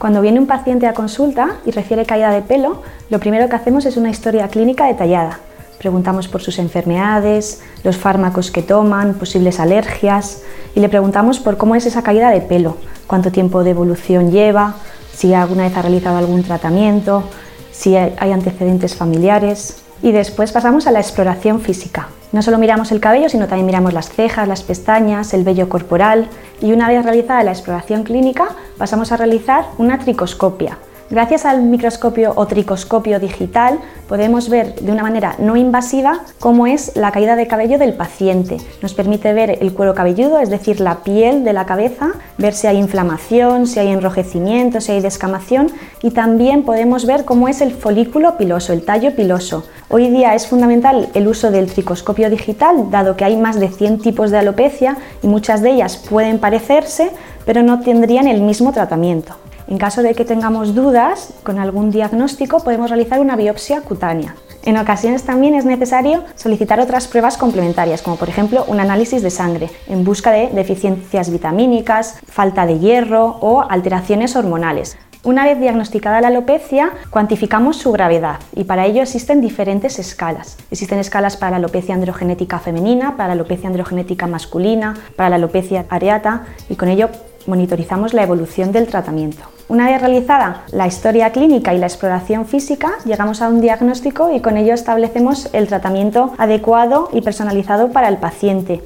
Cuando 0.00 0.22
viene 0.22 0.40
un 0.40 0.46
paciente 0.46 0.86
a 0.86 0.94
consulta 0.94 1.58
y 1.66 1.72
refiere 1.72 2.06
caída 2.06 2.30
de 2.30 2.40
pelo, 2.40 2.80
lo 3.10 3.20
primero 3.20 3.50
que 3.50 3.56
hacemos 3.56 3.84
es 3.84 3.98
una 3.98 4.08
historia 4.08 4.48
clínica 4.48 4.86
detallada. 4.86 5.40
Preguntamos 5.78 6.26
por 6.26 6.40
sus 6.40 6.58
enfermedades, 6.58 7.60
los 7.84 7.98
fármacos 7.98 8.50
que 8.50 8.62
toman, 8.62 9.12
posibles 9.12 9.60
alergias 9.60 10.40
y 10.74 10.80
le 10.80 10.88
preguntamos 10.88 11.38
por 11.38 11.58
cómo 11.58 11.74
es 11.74 11.84
esa 11.84 12.02
caída 12.02 12.30
de 12.30 12.40
pelo, 12.40 12.78
cuánto 13.06 13.30
tiempo 13.30 13.62
de 13.62 13.72
evolución 13.72 14.30
lleva, 14.30 14.76
si 15.12 15.34
alguna 15.34 15.64
vez 15.64 15.76
ha 15.76 15.82
realizado 15.82 16.16
algún 16.16 16.44
tratamiento, 16.44 17.24
si 17.70 17.94
hay 17.94 18.32
antecedentes 18.32 18.96
familiares. 18.96 19.82
Y 20.02 20.12
después 20.12 20.52
pasamos 20.52 20.86
a 20.86 20.92
la 20.92 21.00
exploración 21.00 21.60
física. 21.60 22.08
No 22.32 22.42
solo 22.42 22.58
miramos 22.58 22.92
el 22.92 23.00
cabello, 23.00 23.28
sino 23.28 23.48
también 23.48 23.66
miramos 23.66 23.92
las 23.92 24.08
cejas, 24.10 24.46
las 24.46 24.62
pestañas, 24.62 25.34
el 25.34 25.44
vello 25.44 25.68
corporal 25.68 26.28
y 26.60 26.72
una 26.72 26.88
vez 26.88 27.02
realizada 27.04 27.42
la 27.42 27.50
exploración 27.50 28.04
clínica 28.04 28.50
pasamos 28.78 29.10
a 29.10 29.16
realizar 29.16 29.64
una 29.78 29.98
tricoscopia, 29.98 30.78
Gracias 31.10 31.44
al 31.44 31.62
microscopio 31.62 32.34
o 32.36 32.46
tricoscopio 32.46 33.18
digital 33.18 33.80
podemos 34.08 34.48
ver 34.48 34.76
de 34.76 34.92
una 34.92 35.02
manera 35.02 35.34
no 35.40 35.56
invasiva 35.56 36.20
cómo 36.38 36.68
es 36.68 36.94
la 36.94 37.10
caída 37.10 37.34
de 37.34 37.48
cabello 37.48 37.78
del 37.78 37.94
paciente. 37.94 38.58
Nos 38.80 38.94
permite 38.94 39.32
ver 39.32 39.58
el 39.60 39.74
cuero 39.74 39.96
cabelludo, 39.96 40.38
es 40.38 40.50
decir, 40.50 40.78
la 40.78 41.02
piel 41.02 41.42
de 41.42 41.52
la 41.52 41.66
cabeza, 41.66 42.12
ver 42.38 42.54
si 42.54 42.68
hay 42.68 42.76
inflamación, 42.76 43.66
si 43.66 43.80
hay 43.80 43.88
enrojecimiento, 43.88 44.80
si 44.80 44.92
hay 44.92 45.00
descamación 45.00 45.72
y 46.00 46.12
también 46.12 46.62
podemos 46.62 47.04
ver 47.06 47.24
cómo 47.24 47.48
es 47.48 47.60
el 47.60 47.72
folículo 47.72 48.38
piloso, 48.38 48.72
el 48.72 48.84
tallo 48.84 49.16
piloso. 49.16 49.64
Hoy 49.88 50.10
día 50.10 50.36
es 50.36 50.46
fundamental 50.46 51.08
el 51.14 51.26
uso 51.26 51.50
del 51.50 51.72
tricoscopio 51.72 52.30
digital, 52.30 52.88
dado 52.92 53.16
que 53.16 53.24
hay 53.24 53.36
más 53.36 53.58
de 53.58 53.68
100 53.68 53.98
tipos 53.98 54.30
de 54.30 54.38
alopecia 54.38 54.96
y 55.24 55.26
muchas 55.26 55.60
de 55.60 55.72
ellas 55.72 55.96
pueden 55.96 56.38
parecerse, 56.38 57.10
pero 57.44 57.64
no 57.64 57.80
tendrían 57.80 58.28
el 58.28 58.42
mismo 58.42 58.70
tratamiento. 58.70 59.34
En 59.70 59.78
caso 59.78 60.02
de 60.02 60.16
que 60.16 60.24
tengamos 60.24 60.74
dudas 60.74 61.32
con 61.44 61.60
algún 61.60 61.92
diagnóstico, 61.92 62.58
podemos 62.58 62.90
realizar 62.90 63.20
una 63.20 63.36
biopsia 63.36 63.82
cutánea. 63.82 64.34
En 64.64 64.76
ocasiones 64.76 65.22
también 65.22 65.54
es 65.54 65.64
necesario 65.64 66.24
solicitar 66.34 66.80
otras 66.80 67.06
pruebas 67.06 67.36
complementarias, 67.36 68.02
como 68.02 68.16
por 68.16 68.28
ejemplo 68.28 68.64
un 68.66 68.80
análisis 68.80 69.22
de 69.22 69.30
sangre, 69.30 69.70
en 69.86 70.02
busca 70.02 70.32
de 70.32 70.48
deficiencias 70.48 71.30
vitamínicas, 71.30 72.18
falta 72.26 72.66
de 72.66 72.80
hierro 72.80 73.38
o 73.40 73.60
alteraciones 73.62 74.34
hormonales. 74.34 74.98
Una 75.22 75.44
vez 75.44 75.60
diagnosticada 75.60 76.20
la 76.20 76.28
alopecia, 76.28 76.90
cuantificamos 77.10 77.76
su 77.76 77.92
gravedad 77.92 78.40
y 78.56 78.64
para 78.64 78.86
ello 78.86 79.02
existen 79.02 79.40
diferentes 79.40 80.00
escalas. 80.00 80.56
Existen 80.72 80.98
escalas 80.98 81.36
para 81.36 81.52
la 81.52 81.56
alopecia 81.58 81.94
androgenética 81.94 82.58
femenina, 82.58 83.16
para 83.16 83.28
la 83.28 83.34
alopecia 83.34 83.68
androgenética 83.68 84.26
masculina, 84.26 84.96
para 85.14 85.30
la 85.30 85.36
alopecia 85.36 85.86
areata 85.90 86.46
y 86.68 86.74
con 86.74 86.88
ello 86.88 87.08
monitorizamos 87.46 88.14
la 88.14 88.24
evolución 88.24 88.72
del 88.72 88.88
tratamiento. 88.88 89.59
Una 89.70 89.86
vez 89.86 90.00
realizada 90.00 90.64
la 90.72 90.88
historia 90.88 91.30
clínica 91.30 91.72
y 91.72 91.78
la 91.78 91.86
exploración 91.86 92.44
física, 92.44 92.90
llegamos 93.04 93.40
a 93.40 93.48
un 93.48 93.60
diagnóstico 93.60 94.34
y 94.34 94.40
con 94.40 94.56
ello 94.56 94.74
establecemos 94.74 95.48
el 95.52 95.68
tratamiento 95.68 96.34
adecuado 96.38 97.08
y 97.12 97.22
personalizado 97.22 97.92
para 97.92 98.08
el 98.08 98.16
paciente. 98.16 98.82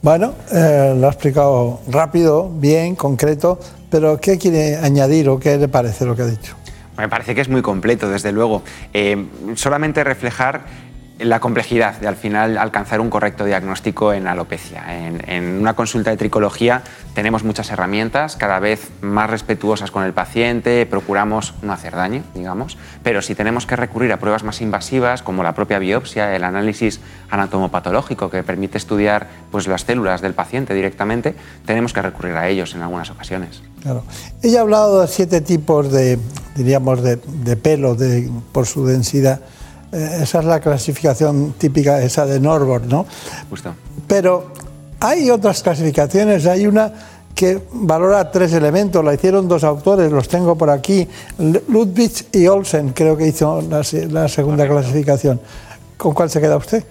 Bueno, 0.00 0.32
eh, 0.50 0.96
lo 0.98 1.06
ha 1.06 1.10
explicado 1.10 1.80
rápido, 1.86 2.48
bien, 2.48 2.96
concreto, 2.96 3.60
pero 3.90 4.18
¿qué 4.18 4.38
quiere 4.38 4.78
añadir 4.78 5.28
o 5.28 5.38
qué 5.38 5.58
le 5.58 5.68
parece 5.68 6.06
lo 6.06 6.16
que 6.16 6.22
ha 6.22 6.26
dicho? 6.26 6.56
Me 6.96 7.10
parece 7.10 7.34
que 7.34 7.42
es 7.42 7.50
muy 7.50 7.60
completo, 7.60 8.08
desde 8.08 8.32
luego. 8.32 8.62
Eh, 8.94 9.22
solamente 9.54 10.02
reflejar 10.02 10.62
la 11.18 11.40
complejidad 11.40 11.98
de 11.98 12.08
al 12.08 12.16
final 12.16 12.58
alcanzar 12.58 13.00
un 13.00 13.08
correcto 13.08 13.44
diagnóstico 13.44 14.12
en 14.12 14.26
alopecia. 14.26 14.84
En, 14.88 15.56
una 15.60 15.74
consulta 15.74 16.10
de 16.10 16.16
tricología 16.16 16.82
tenemos 17.14 17.42
muchas 17.42 17.70
herramientas, 17.70 18.36
cada 18.36 18.60
vez 18.60 18.90
más 19.00 19.30
respetuosas 19.30 19.90
con 19.90 20.04
el 20.04 20.12
paciente, 20.12 20.84
procuramos 20.84 21.54
no 21.62 21.72
hacer 21.72 21.96
daño, 21.96 22.22
digamos, 22.34 22.76
pero 23.02 23.22
si 23.22 23.34
tenemos 23.34 23.66
que 23.66 23.76
recurrir 23.76 24.12
a 24.12 24.18
pruebas 24.18 24.44
más 24.44 24.60
invasivas 24.60 25.22
como 25.22 25.42
la 25.42 25.54
propia 25.54 25.78
biopsia, 25.78 26.36
el 26.36 26.44
análisis 26.44 27.00
anatomopatológico 27.30 28.30
que 28.30 28.42
permite 28.42 28.76
estudiar 28.76 29.28
pues, 29.50 29.66
las 29.66 29.82
células 29.82 30.20
del 30.20 30.34
paciente 30.34 30.74
directamente, 30.74 31.34
tenemos 31.64 31.92
que 31.92 32.02
recurrir 32.02 32.36
a 32.36 32.48
ellos 32.48 32.74
en 32.74 32.82
algunas 32.82 33.10
ocasiones. 33.10 33.62
Claro. 33.82 34.04
Ella 34.42 34.58
ha 34.58 34.62
hablado 34.62 35.00
de 35.00 35.08
siete 35.08 35.40
tipos 35.40 35.90
de, 35.90 36.18
diríamos, 36.56 37.02
de, 37.02 37.16
pelo 37.56 37.96
por 38.52 38.66
su 38.66 38.84
densidad. 38.86 39.40
Eh, 39.92 40.20
esa 40.22 40.40
es 40.40 40.44
la 40.44 40.60
clasificación 40.60 41.54
típica, 41.58 42.02
esa 42.02 42.26
de 42.26 42.40
Norbord, 42.40 42.84
¿no? 42.86 43.06
Justo. 43.50 43.74
Pero 44.06 44.52
hay 45.00 45.30
otras 45.30 45.62
clasificaciones, 45.62 46.46
hay 46.46 46.66
una 46.66 46.92
que 47.34 47.60
valora 47.72 48.30
tres 48.30 48.52
elementos, 48.54 49.04
la 49.04 49.12
hicieron 49.12 49.46
dos 49.46 49.62
autores, 49.62 50.10
los 50.10 50.26
tengo 50.26 50.56
por 50.56 50.70
aquí, 50.70 51.06
Ludwig 51.68 52.28
y 52.32 52.46
Olsen, 52.46 52.90
creo 52.94 53.14
que 53.14 53.28
hizo 53.28 53.62
la 53.62 54.28
segunda 54.28 54.66
clasificación. 54.66 55.38
¿Con 55.98 56.14
cuál 56.14 56.30
se 56.30 56.40
queda 56.40 56.56
usted? 56.56 56.82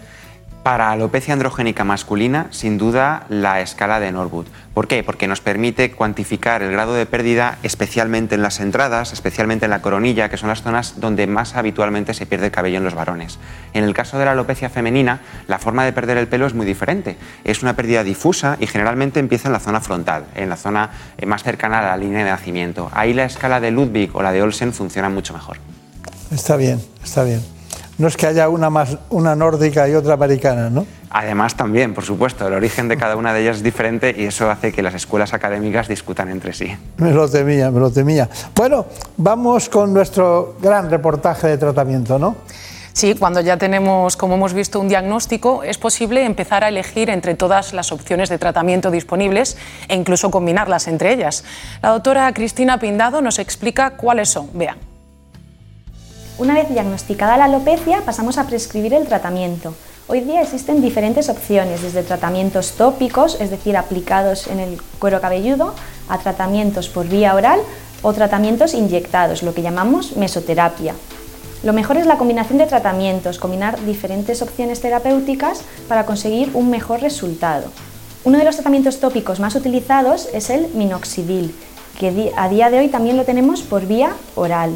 Para 0.66 0.90
alopecia 0.90 1.32
androgénica 1.32 1.84
masculina, 1.84 2.48
sin 2.50 2.80
duda, 2.80 3.28
la 3.30 3.62
escala 3.62 4.00
de 4.00 4.12
Norwood. 4.12 4.48
¿Por 4.74 4.88
qué? 4.88 5.04
Porque 5.04 5.28
nos 5.28 5.40
permite 5.40 5.92
cuantificar 5.92 6.64
el 6.64 6.72
grado 6.72 6.96
de 6.96 7.06
pérdida, 7.06 7.60
especialmente 7.62 8.34
en 8.34 8.42
las 8.42 8.60
entradas, 8.60 9.14
especialmente 9.14 9.66
en 9.66 9.70
la 9.70 9.84
coronilla, 9.84 10.28
que 10.28 10.38
son 10.38 10.50
las 10.50 10.64
zonas 10.64 11.00
donde 11.00 11.28
más 11.28 11.56
habitualmente 11.56 12.16
se 12.16 12.26
pierde 12.26 12.48
el 12.48 12.52
cabello 12.52 12.80
en 12.80 12.84
los 12.84 12.96
varones. 12.96 13.38
En 13.76 13.84
el 13.84 13.94
caso 13.94 14.18
de 14.18 14.26
la 14.26 14.32
alopecia 14.32 14.72
femenina, 14.72 15.22
la 15.48 15.60
forma 15.60 15.86
de 15.86 15.94
perder 15.94 16.18
el 16.18 16.28
pelo 16.28 16.48
es 16.48 16.56
muy 16.56 16.66
diferente. 16.66 17.16
Es 17.44 17.62
una 17.62 17.76
pérdida 17.76 18.04
difusa 18.04 18.58
y 18.60 18.66
generalmente 18.66 19.20
empieza 19.20 19.50
en 19.50 19.54
la 19.54 19.60
zona 19.60 19.82
frontal, 19.82 20.26
en 20.34 20.50
la 20.50 20.58
zona 20.58 20.90
eh, 21.20 21.28
más 21.28 21.44
cercana 21.44 21.78
a 21.78 21.84
la 21.84 21.98
línea 21.98 22.26
de 22.26 22.32
nacimiento. 22.32 22.90
Ahí 22.92 23.14
la 23.14 23.26
escala 23.26 23.60
de 23.60 23.70
Ludwig 23.70 24.16
o 24.16 24.24
la 24.24 24.32
de 24.32 24.42
Olsen 24.42 24.74
funciona 24.74 25.10
mucho 25.10 25.32
mejor. 25.32 25.58
Está 26.32 26.58
bien, 26.58 26.82
está 27.04 27.24
bien 27.24 27.55
no 27.98 28.08
es 28.08 28.18
que 28.18 28.28
haya 28.28 28.50
una 28.50 28.70
más 28.70 28.98
una 29.10 29.36
nórdica 29.36 29.88
y 29.88 29.96
otra 29.96 30.16
americana, 30.16 30.70
¿no? 30.70 30.86
Además 31.10 31.56
también, 31.56 31.94
por 31.94 32.04
supuesto, 32.04 32.48
el 32.48 32.54
origen 32.54 32.88
de 32.88 32.98
cada 32.98 33.16
una 33.16 33.34
de 33.34 33.42
ellas 33.42 33.58
es 33.58 33.64
diferente 33.64 34.14
y 34.18 34.26
eso 34.26 34.50
hace 34.50 34.72
que 34.74 34.82
las 34.82 34.94
escuelas 34.94 35.34
académicas 35.34 35.88
discutan 35.88 36.30
entre 36.30 36.54
sí. 36.54 36.76
Me 36.98 37.12
lo 37.12 37.30
temía, 37.30 37.72
me 37.72 37.80
lo 37.80 37.90
temía. 37.90 38.30
Bueno, 38.54 38.86
vamos 39.18 39.70
con 39.70 39.94
nuestro 39.94 40.58
gran 40.62 40.90
reportaje 40.90 41.48
de 41.48 41.58
tratamiento, 41.58 42.20
¿no? 42.20 42.36
Sí, 42.92 43.14
cuando 43.14 43.42
ya 43.42 43.58
tenemos, 43.58 44.16
como 44.16 44.36
hemos 44.36 44.54
visto, 44.54 44.80
un 44.80 44.88
diagnóstico, 44.88 45.64
es 45.64 45.78
posible 45.78 46.24
empezar 46.24 46.64
a 46.64 46.70
elegir 46.70 47.10
entre 47.10 47.36
todas 47.36 47.74
las 47.74 47.92
opciones 47.92 48.30
de 48.30 48.38
tratamiento 48.38 48.90
disponibles 48.90 49.58
e 49.90 49.96
incluso 49.96 50.32
combinarlas 50.32 50.88
entre 50.88 51.12
ellas. 51.12 51.44
La 51.82 51.90
doctora 51.90 52.34
Cristina 52.34 52.80
Pindado 52.80 53.22
nos 53.22 53.38
explica 53.38 53.92
cuáles 53.92 54.30
son. 54.30 54.50
Vean. 54.54 54.95
Una 56.38 56.54
vez 56.54 56.68
diagnosticada 56.68 57.38
la 57.38 57.46
alopecia, 57.46 58.02
pasamos 58.02 58.38
a 58.38 58.46
prescribir 58.46 58.94
el 58.94 59.08
tratamiento. 59.08 59.74
Hoy 60.08 60.20
día 60.20 60.42
existen 60.42 60.82
diferentes 60.82 61.30
opciones, 61.30 61.82
desde 61.82 62.04
tratamientos 62.04 62.74
tópicos, 62.74 63.40
es 63.40 63.52
decir, 63.52 63.78
aplicados 63.78 64.48
en 64.48 64.60
el 64.60 64.82
cuero 65.00 65.22
cabelludo, 65.22 65.74
a 66.10 66.18
tratamientos 66.18 66.90
por 66.90 67.08
vía 67.08 67.36
oral 67.36 67.62
o 68.02 68.12
tratamientos 68.12 68.74
inyectados, 68.74 69.44
lo 69.44 69.54
que 69.54 69.62
llamamos 69.62 70.18
mesoterapia. 70.18 70.94
Lo 71.64 71.72
mejor 71.72 71.96
es 71.96 72.06
la 72.06 72.18
combinación 72.18 72.58
de 72.58 72.66
tratamientos, 72.66 73.40
combinar 73.40 73.80
diferentes 73.86 74.42
opciones 74.42 74.82
terapéuticas 74.82 75.62
para 75.88 76.06
conseguir 76.06 76.52
un 76.54 76.70
mejor 76.70 77.00
resultado. 77.00 77.68
Uno 78.26 78.38
de 78.38 78.44
los 78.44 78.56
tratamientos 78.56 79.00
tópicos 79.00 79.40
más 79.40 79.56
utilizados 79.56 80.28
es 80.34 80.50
el 80.50 80.68
minoxidil, 80.74 81.56
que 81.98 82.34
a 82.36 82.50
día 82.50 82.70
de 82.70 82.80
hoy 82.80 82.90
también 82.90 83.16
lo 83.16 83.24
tenemos 83.24 83.62
por 83.62 83.88
vía 83.88 84.12
oral. 84.36 84.76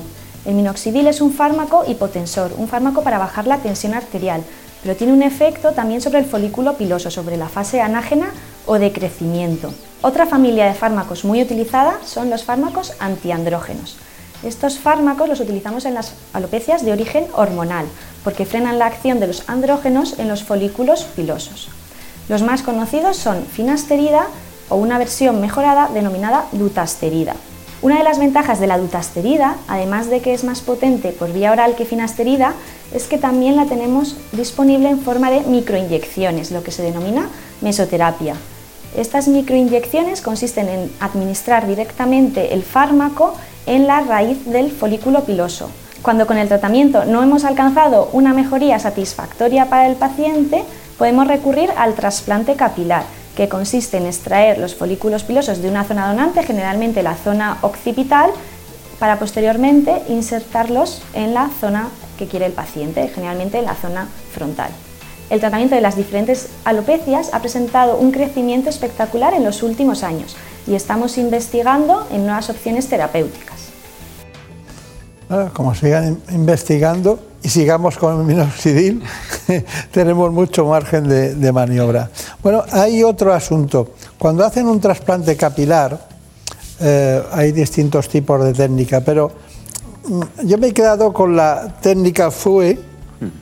El 0.50 0.56
minoxidil 0.56 1.06
es 1.06 1.22
un 1.22 1.32
fármaco 1.32 1.84
hipotensor, 1.88 2.54
un 2.58 2.68
fármaco 2.68 3.04
para 3.04 3.20
bajar 3.20 3.46
la 3.46 3.60
tensión 3.60 3.94
arterial, 3.94 4.42
pero 4.82 4.96
tiene 4.96 5.14
un 5.14 5.22
efecto 5.22 5.74
también 5.74 6.02
sobre 6.02 6.18
el 6.18 6.26
folículo 6.26 6.74
piloso, 6.74 7.12
sobre 7.12 7.38
la 7.38 7.50
fase 7.50 7.82
anágena 7.82 8.32
o 8.66 8.80
de 8.80 8.92
crecimiento. 8.92 9.72
Otra 10.02 10.26
familia 10.26 10.66
de 10.66 10.74
fármacos 10.74 11.24
muy 11.24 11.40
utilizada 11.44 12.00
son 12.04 12.32
los 12.32 12.46
fármacos 12.46 12.94
antiandrógenos. 13.00 13.98
Estos 14.42 14.80
fármacos 14.80 15.30
los 15.30 15.40
utilizamos 15.40 15.86
en 15.86 15.94
las 15.94 16.14
alopecias 16.34 16.84
de 16.84 16.94
origen 16.94 17.28
hormonal, 17.36 17.86
porque 18.24 18.48
frenan 18.48 18.80
la 18.80 18.88
acción 18.88 19.20
de 19.20 19.28
los 19.28 19.48
andrógenos 19.48 20.18
en 20.18 20.30
los 20.30 20.44
folículos 20.44 21.04
pilosos. 21.16 21.70
Los 22.28 22.42
más 22.42 22.64
conocidos 22.64 23.18
son 23.18 23.46
finasterida 23.46 24.26
o 24.70 24.78
una 24.78 24.98
versión 24.98 25.42
mejorada 25.42 25.90
denominada 25.94 26.48
dutasterida. 26.54 27.36
Una 27.82 27.98
de 27.98 28.04
las 28.04 28.20
ventajas 28.20 28.60
de 28.60 28.68
la 28.68 28.78
dutasterida, 28.78 29.56
además 29.70 30.10
de 30.10 30.20
que 30.20 30.34
es 30.34 30.44
más 30.44 30.60
potente 30.60 31.14
por 31.14 31.32
vía 31.32 31.54
oral 31.54 31.76
que 31.76 31.86
finasterida, 31.86 32.54
es 32.94 33.08
que 33.08 33.18
también 33.18 33.56
la 33.56 33.68
tenemos 33.68 34.18
disponible 34.34 34.90
en 34.90 35.00
forma 35.00 35.32
de 35.32 35.42
microinyecciones, 35.42 36.52
lo 36.52 36.62
que 36.62 36.72
se 36.72 36.84
denomina 36.84 37.30
mesoterapia. 37.62 38.36
Estas 38.98 39.30
microinyecciones 39.30 40.22
consisten 40.22 40.68
en 40.68 40.92
administrar 41.00 41.68
directamente 41.68 42.54
el 42.54 42.64
fármaco 42.64 43.36
en 43.66 43.88
la 43.88 44.02
raíz 44.02 44.46
del 44.46 44.72
folículo 44.72 45.24
piloso. 45.24 45.70
Cuando 46.02 46.28
con 46.28 46.38
el 46.38 46.50
tratamiento 46.50 47.06
no 47.06 47.24
hemos 47.24 47.46
alcanzado 47.46 48.10
una 48.12 48.34
mejoría 48.34 48.80
satisfactoria 48.80 49.70
para 49.70 49.88
el 49.88 49.96
paciente, 49.96 50.64
podemos 50.98 51.28
recurrir 51.28 51.70
al 51.78 51.94
trasplante 51.94 52.56
capilar, 52.56 53.04
que 53.36 53.50
consiste 53.50 53.98
en 53.98 54.06
extraer 54.06 54.58
los 54.58 54.76
folículos 54.76 55.24
pilosos 55.24 55.62
de 55.62 55.70
una 55.70 55.84
zona 55.84 56.08
donante, 56.08 56.44
generalmente 56.44 57.04
la 57.04 57.16
zona 57.16 57.58
occipital, 57.62 58.32
para 59.00 59.18
posteriormente 59.18 60.04
insertarlos 60.10 61.02
en 61.14 61.34
la 61.34 61.50
zona 61.60 61.88
que 62.18 62.28
quiere 62.28 62.46
el 62.46 62.52
paciente, 62.52 63.08
generalmente 63.08 63.58
en 63.58 63.66
la 63.66 63.76
zona 63.76 64.08
frontal. 64.34 64.72
El 65.30 65.40
tratamiento 65.40 65.76
de 65.76 65.82
las 65.82 65.96
diferentes 65.96 66.50
alopecias 66.66 67.30
ha 67.34 67.40
presentado 67.40 67.98
un 67.98 68.12
crecimiento 68.12 68.70
espectacular 68.70 69.34
en 69.34 69.44
los 69.44 69.64
últimos 69.64 70.04
años 70.04 70.36
y 70.68 70.76
estamos 70.76 71.18
investigando 71.18 72.08
en 72.12 72.26
nuevas 72.26 72.50
opciones 72.50 72.88
terapéuticas. 72.90 73.70
como 75.54 75.76
sigan 75.76 76.20
investigando, 76.32 77.20
y 77.42 77.50
sigamos 77.50 77.98
con 77.98 78.26
minoxidil, 78.26 79.02
tenemos 79.92 80.32
mucho 80.32 80.66
margen 80.66 81.08
de, 81.08 81.52
maniobra. 81.52 82.10
Bueno, 82.44 82.64
hay 82.72 83.04
otro 83.04 83.34
asunto. 83.34 83.94
Cuando 84.18 84.46
hacen 84.46 84.68
un 84.68 84.80
trasplante 84.80 85.38
capilar, 85.38 86.08
eh, 86.80 87.24
hay 87.32 87.52
distintos 87.52 88.10
tipos 88.10 88.44
de 88.44 88.54
técnica, 88.54 89.02
pero 89.02 89.32
mm, 90.08 90.22
yo 90.46 90.58
me 90.58 90.68
he 90.68 90.74
quedado 90.74 91.14
con 91.14 91.36
la 91.36 91.76
técnica 91.82 92.32
FUE 92.32 92.80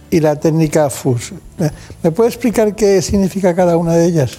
y 0.09 0.19
la 0.19 0.35
técnica 0.35 0.89
FUS. 0.89 1.33
¿Me 2.03 2.11
puede 2.11 2.29
explicar 2.29 2.75
qué 2.75 3.01
significa 3.01 3.55
cada 3.55 3.77
una 3.77 3.93
de 3.93 4.05
ellas? 4.05 4.37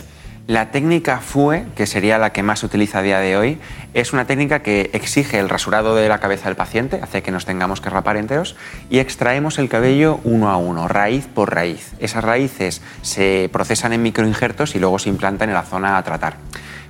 La 0.48 0.70
técnica 0.70 1.18
FUE, 1.18 1.66
que 1.76 1.86
sería 1.86 2.16
la 2.16 2.32
que 2.32 2.42
más 2.42 2.60
se 2.60 2.66
utiliza 2.66 3.00
a 3.00 3.02
día 3.02 3.18
de 3.18 3.36
hoy, 3.36 3.58
es 3.92 4.14
una 4.14 4.24
técnica 4.24 4.62
que 4.62 4.88
exige 4.94 5.38
el 5.38 5.50
rasurado 5.50 5.94
de 5.94 6.08
la 6.08 6.20
cabeza 6.20 6.48
del 6.48 6.56
paciente, 6.56 7.00
hace 7.02 7.22
que 7.22 7.30
nos 7.30 7.44
tengamos 7.44 7.82
que 7.82 7.90
rapar 7.90 8.16
enteros, 8.16 8.56
y 8.88 8.98
extraemos 8.98 9.58
el 9.58 9.68
cabello 9.68 10.20
uno 10.24 10.48
a 10.48 10.56
uno, 10.56 10.88
raíz 10.88 11.26
por 11.26 11.54
raíz. 11.54 11.92
Esas 11.98 12.24
raíces 12.24 12.80
se 13.02 13.50
procesan 13.52 13.92
en 13.92 14.00
microinjertos 14.00 14.74
y 14.74 14.78
luego 14.78 14.98
se 14.98 15.10
implantan 15.10 15.50
en 15.50 15.54
la 15.54 15.64
zona 15.64 15.98
a 15.98 16.02
tratar. 16.02 16.38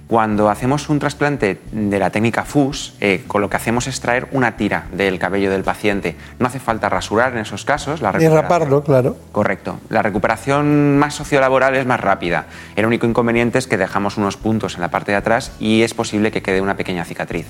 Cuando 0.08 0.48
hacemos 0.48 0.88
un 0.88 0.98
trasplante 0.98 1.60
de 1.70 1.98
la 1.98 2.08
técnica 2.08 2.44
FUS, 2.44 2.94
eh, 2.98 3.24
con 3.26 3.42
lo 3.42 3.50
que 3.50 3.58
hacemos 3.58 3.86
es 3.88 4.00
traer 4.00 4.26
una 4.32 4.56
tira 4.56 4.86
del 4.90 5.18
cabello 5.18 5.50
del 5.50 5.64
paciente. 5.64 6.16
No 6.38 6.46
hace 6.46 6.58
falta 6.58 6.88
rasurar 6.88 7.34
en 7.34 7.40
esos 7.40 7.66
casos. 7.66 8.00
La 8.00 8.12
Ni 8.12 8.26
raparlo, 8.26 8.82
claro. 8.82 9.18
Correcto. 9.32 9.78
La 9.90 10.00
recuperación 10.00 10.98
más 10.98 11.14
sociolaboral 11.14 11.76
es 11.76 11.84
más 11.84 12.00
rápida. 12.00 12.46
El 12.74 12.86
único 12.86 13.06
inconveniente 13.06 13.58
es 13.58 13.66
que 13.66 13.76
dejamos 13.76 14.16
unos 14.16 14.38
puntos 14.38 14.76
en 14.76 14.80
la 14.80 14.90
parte 14.90 15.12
de 15.12 15.18
atrás 15.18 15.52
y 15.60 15.82
es 15.82 15.92
posible 15.92 16.32
que 16.32 16.40
quede 16.40 16.62
una 16.62 16.78
pequeña 16.78 17.04
cicatriz. 17.04 17.46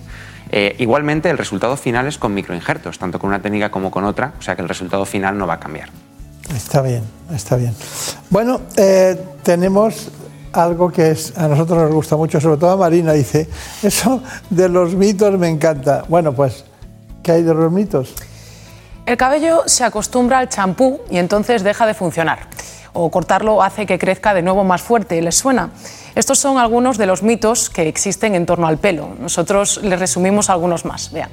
Eh, 0.50 0.74
igualmente, 0.80 1.30
el 1.30 1.38
resultado 1.38 1.76
final 1.76 2.09
es 2.09 2.18
con 2.18 2.34
microinjertos, 2.34 2.98
tanto 2.98 3.20
con 3.20 3.28
una 3.28 3.40
técnica 3.40 3.70
como 3.70 3.92
con 3.92 4.02
otra, 4.02 4.32
o 4.36 4.42
sea 4.42 4.56
que 4.56 4.62
el 4.62 4.68
resultado 4.68 5.04
final 5.04 5.38
no 5.38 5.46
va 5.46 5.54
a 5.54 5.61
cambiar. 5.61 5.90
Está 6.52 6.82
bien, 6.82 7.04
está 7.32 7.54
bien. 7.54 7.74
Bueno, 8.30 8.62
eh, 8.76 9.16
tenemos 9.44 10.11
algo 10.53 10.90
que 10.90 11.11
es, 11.11 11.36
a 11.36 11.49
nosotros 11.49 11.78
nos 11.78 11.92
gusta 11.92 12.16
mucho, 12.16 12.40
sobre 12.40 12.57
todo 12.57 12.70
a 12.70 12.76
Marina, 12.76 13.12
dice, 13.12 13.49
eso 13.82 14.22
de 14.51 14.68
los 14.68 14.94
mitos 14.94 15.38
me 15.38 15.49
encanta. 15.49 16.05
Bueno, 16.09 16.32
pues, 16.32 16.64
¿qué 17.22 17.32
hay 17.32 17.42
de 17.42 17.55
los 17.55 17.70
mitos? 17.70 18.14
El 19.07 19.16
cabello 19.16 19.62
se 19.66 19.84
acostumbra 19.84 20.38
al 20.38 20.49
champú 20.49 21.01
y 21.11 21.18
entonces 21.18 21.62
deja 21.62 21.86
de 21.86 21.94
funcionar. 21.94 22.40
O 22.92 23.11
cortarlo 23.11 23.62
hace 23.62 23.86
que 23.86 23.99
crezca 23.99 24.34
de 24.34 24.42
nuevo 24.42 24.64
más 24.64 24.82
fuerte. 24.82 25.22
¿Les 25.22 25.36
suena? 25.36 25.70
Estos 26.14 26.38
son 26.38 26.59
algunos 26.59 26.99
de 26.99 27.07
los 27.07 27.22
mitos 27.22 27.70
que 27.70 27.88
existen 27.88 28.34
en 28.34 28.44
torno 28.44 28.66
al 28.66 28.78
pelo. 28.78 29.14
Nosotros 29.18 29.80
les 29.82 29.99
resumimos 29.99 30.51
algunos 30.51 30.84
más. 30.84 31.12
Vean. 31.12 31.30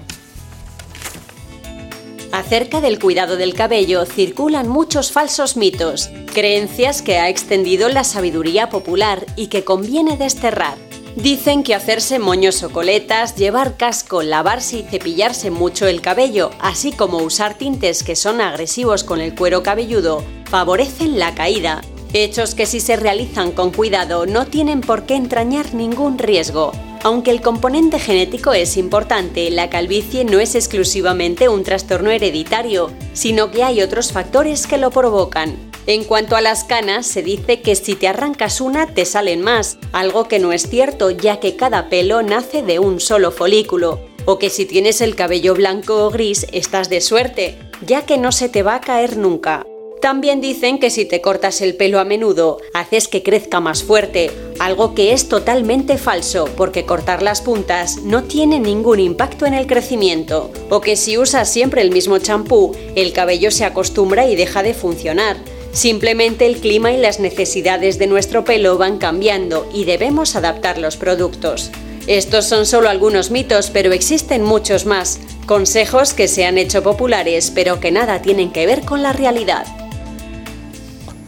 Acerca 2.36 2.82
del 2.82 3.00
cuidado 3.00 3.38
del 3.38 3.54
cabello 3.54 4.06
circulan 4.06 4.68
muchos 4.68 5.14
falsos 5.14 5.56
mitos, 5.56 6.10
creencias 6.34 7.02
que 7.02 7.18
ha 7.18 7.30
extendido 7.30 7.88
la 7.88 8.04
sabiduría 8.04 8.68
popular 8.68 9.26
y 9.38 9.48
que 9.48 9.64
conviene 9.64 10.18
desterrar. 10.18 10.78
Dicen 11.16 11.64
que 11.64 11.74
hacerse 11.74 12.20
moños 12.20 12.62
o 12.64 12.72
coletas, 12.72 13.38
llevar 13.38 13.78
casco, 13.78 14.22
lavarse 14.22 14.80
y 14.80 14.84
cepillarse 14.84 15.50
mucho 15.50 15.88
el 15.88 16.02
cabello, 16.02 16.52
así 16.60 16.92
como 16.92 17.20
usar 17.20 17.58
tintes 17.58 18.04
que 18.04 18.18
son 18.18 18.42
agresivos 18.42 19.06
con 19.06 19.22
el 19.22 19.34
cuero 19.34 19.64
cabelludo, 19.64 20.22
favorecen 20.50 21.18
la 21.18 21.36
caída. 21.36 21.84
Hechos 22.12 22.54
que 22.54 22.66
si 22.66 22.82
se 22.82 22.98
realizan 22.98 23.54
con 23.54 23.72
cuidado 23.72 24.26
no 24.26 24.46
tienen 24.46 24.82
por 24.82 25.06
qué 25.06 25.16
entrañar 25.16 25.74
ningún 25.74 26.18
riesgo. 26.18 26.74
Aunque 27.06 27.30
el 27.30 27.42
componente 27.42 28.00
genético 28.00 28.52
es 28.54 28.78
importante, 28.78 29.52
la 29.52 29.70
calvicie 29.70 30.26
no 30.26 30.40
es 30.40 30.56
exclusivamente 30.56 31.50
un 31.50 31.62
trastorno 31.62 32.10
hereditario, 32.10 32.92
sino 33.14 33.52
que 33.52 33.62
hay 33.64 33.84
otros 33.84 34.12
factores 34.12 34.66
que 34.66 34.80
lo 34.80 34.90
provocan. 34.90 35.56
En 35.86 36.04
cuanto 36.04 36.36
a 36.36 36.42
las 36.42 36.64
canas, 36.64 37.06
se 37.06 37.22
dice 37.22 37.62
que 37.62 37.76
si 37.76 37.94
te 37.94 38.08
arrancas 38.08 38.60
una 38.60 38.88
te 38.88 39.06
salen 39.06 39.44
más, 39.44 39.78
algo 39.92 40.28
que 40.28 40.40
no 40.40 40.52
es 40.52 40.68
cierto 40.68 41.12
ya 41.12 41.40
que 41.40 41.56
cada 41.56 41.90
pelo 41.90 42.24
nace 42.24 42.64
de 42.64 42.80
un 42.80 43.00
solo 43.00 43.30
folículo, 43.30 44.00
o 44.26 44.40
que 44.40 44.50
si 44.50 44.66
tienes 44.66 45.00
el 45.00 45.16
cabello 45.16 45.54
blanco 45.54 46.08
o 46.08 46.10
gris 46.10 46.48
estás 46.54 46.90
de 46.90 47.02
suerte, 47.02 47.60
ya 47.86 48.08
que 48.08 48.18
no 48.18 48.32
se 48.32 48.50
te 48.50 48.64
va 48.64 48.74
a 48.74 48.82
caer 48.82 49.16
nunca. 49.16 49.64
También 50.02 50.40
dicen 50.40 50.78
que 50.78 50.90
si 50.90 51.06
te 51.06 51.22
cortas 51.22 51.62
el 51.62 51.76
pelo 51.76 52.00
a 52.00 52.06
menudo, 52.06 52.60
haces 52.74 53.08
que 53.08 53.24
crezca 53.24 53.60
más 53.60 53.84
fuerte, 53.84 54.32
algo 54.60 54.94
que 54.94 55.14
es 55.14 55.28
totalmente 55.30 55.98
falso, 55.98 56.48
porque 56.56 56.86
cortar 56.86 57.22
las 57.24 57.42
puntas 57.42 57.98
no 58.04 58.24
tiene 58.24 58.60
ningún 58.60 59.00
impacto 59.00 59.46
en 59.46 59.54
el 59.54 59.68
crecimiento, 59.68 60.52
o 60.70 60.82
que 60.82 60.96
si 60.96 61.18
usas 61.18 61.52
siempre 61.52 61.82
el 61.82 61.92
mismo 61.92 62.20
champú, 62.20 62.76
el 62.96 63.14
cabello 63.14 63.50
se 63.50 63.66
acostumbra 63.66 64.28
y 64.28 64.36
deja 64.36 64.62
de 64.62 64.74
funcionar. 64.74 65.38
Simplemente 65.72 66.46
el 66.46 66.58
clima 66.58 66.92
y 66.92 66.98
las 66.98 67.20
necesidades 67.20 67.98
de 67.98 68.08
nuestro 68.08 68.46
pelo 68.46 68.78
van 68.78 68.98
cambiando 68.98 69.68
y 69.74 69.86
debemos 69.86 70.36
adaptar 70.36 70.78
los 70.78 70.98
productos. 70.98 71.72
Estos 72.08 72.46
son 72.46 72.68
solo 72.68 72.90
algunos 72.90 73.32
mitos, 73.32 73.72
pero 73.72 73.92
existen 73.92 74.44
muchos 74.44 74.86
más, 74.86 75.20
consejos 75.48 76.14
que 76.14 76.28
se 76.28 76.46
han 76.46 76.60
hecho 76.60 76.84
populares, 76.84 77.52
pero 77.54 77.80
que 77.80 77.92
nada 77.92 78.22
tienen 78.22 78.52
que 78.52 78.68
ver 78.68 78.82
con 78.82 79.02
la 79.02 79.12
realidad. 79.12 79.66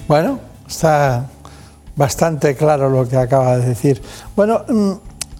Bueno, 0.08 0.40
está 0.66 1.26
bastante 1.98 2.56
claro 2.56 2.90
lo 2.90 3.08
que 3.08 3.18
acaba 3.18 3.58
de 3.58 3.66
decir. 3.66 4.02
Bueno, 4.36 4.64
mm, 4.68 4.92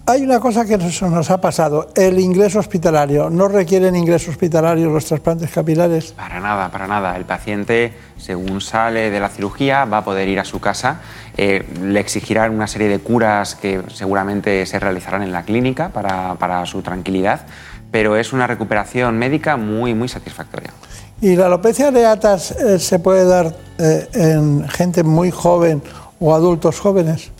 hay 0.04 0.22
una 0.22 0.40
cosa 0.40 0.66
que 0.66 0.76
nos, 0.76 1.30
ha 1.30 1.40
pasado, 1.40 1.88
el 1.96 2.18
ingreso 2.18 2.58
hospitalario. 2.58 3.30
¿No 3.30 3.48
requieren 3.48 3.96
ingreso 3.96 4.30
hospitalario 4.30 4.90
los 4.90 5.06
trasplantes 5.06 5.50
capilares? 5.50 6.12
Para 6.12 6.40
nada, 6.40 6.70
para 6.70 6.86
nada. 6.86 7.16
El 7.16 7.24
paciente, 7.24 7.94
según 8.18 8.60
sale 8.60 9.10
de 9.10 9.20
la 9.20 9.30
cirugía, 9.30 9.86
va 9.86 9.98
a 9.98 10.04
poder 10.04 10.28
ir 10.28 10.38
a 10.38 10.44
su 10.44 10.60
casa. 10.60 11.00
Eh, 11.36 11.66
le 11.82 12.00
exigirán 12.00 12.54
una 12.54 12.66
serie 12.66 12.88
de 12.88 12.98
curas 12.98 13.54
que 13.54 13.82
seguramente 13.92 14.66
se 14.66 14.78
realizarán 14.78 15.22
en 15.22 15.32
la 15.32 15.44
clínica 15.44 15.90
para, 15.90 16.34
para 16.34 16.66
su 16.66 16.82
tranquilidad, 16.82 17.46
pero 17.90 18.16
es 18.16 18.34
una 18.34 18.46
recuperación 18.46 19.18
médica 19.18 19.56
muy, 19.56 19.94
muy 19.94 20.08
satisfactoria. 20.08 20.72
¿Y 21.20 21.34
la 21.34 21.46
alopecia 21.46 21.88
areata 21.88 22.36
eh, 22.36 22.78
se 22.78 22.98
puede 23.00 23.24
dar 23.24 23.52
eh, 23.78 24.08
en 24.14 24.68
gente 24.68 25.02
muy 25.02 25.32
joven 25.32 25.82
o 26.20 26.32
adultos 26.32 26.78
jóvenes? 26.78 27.32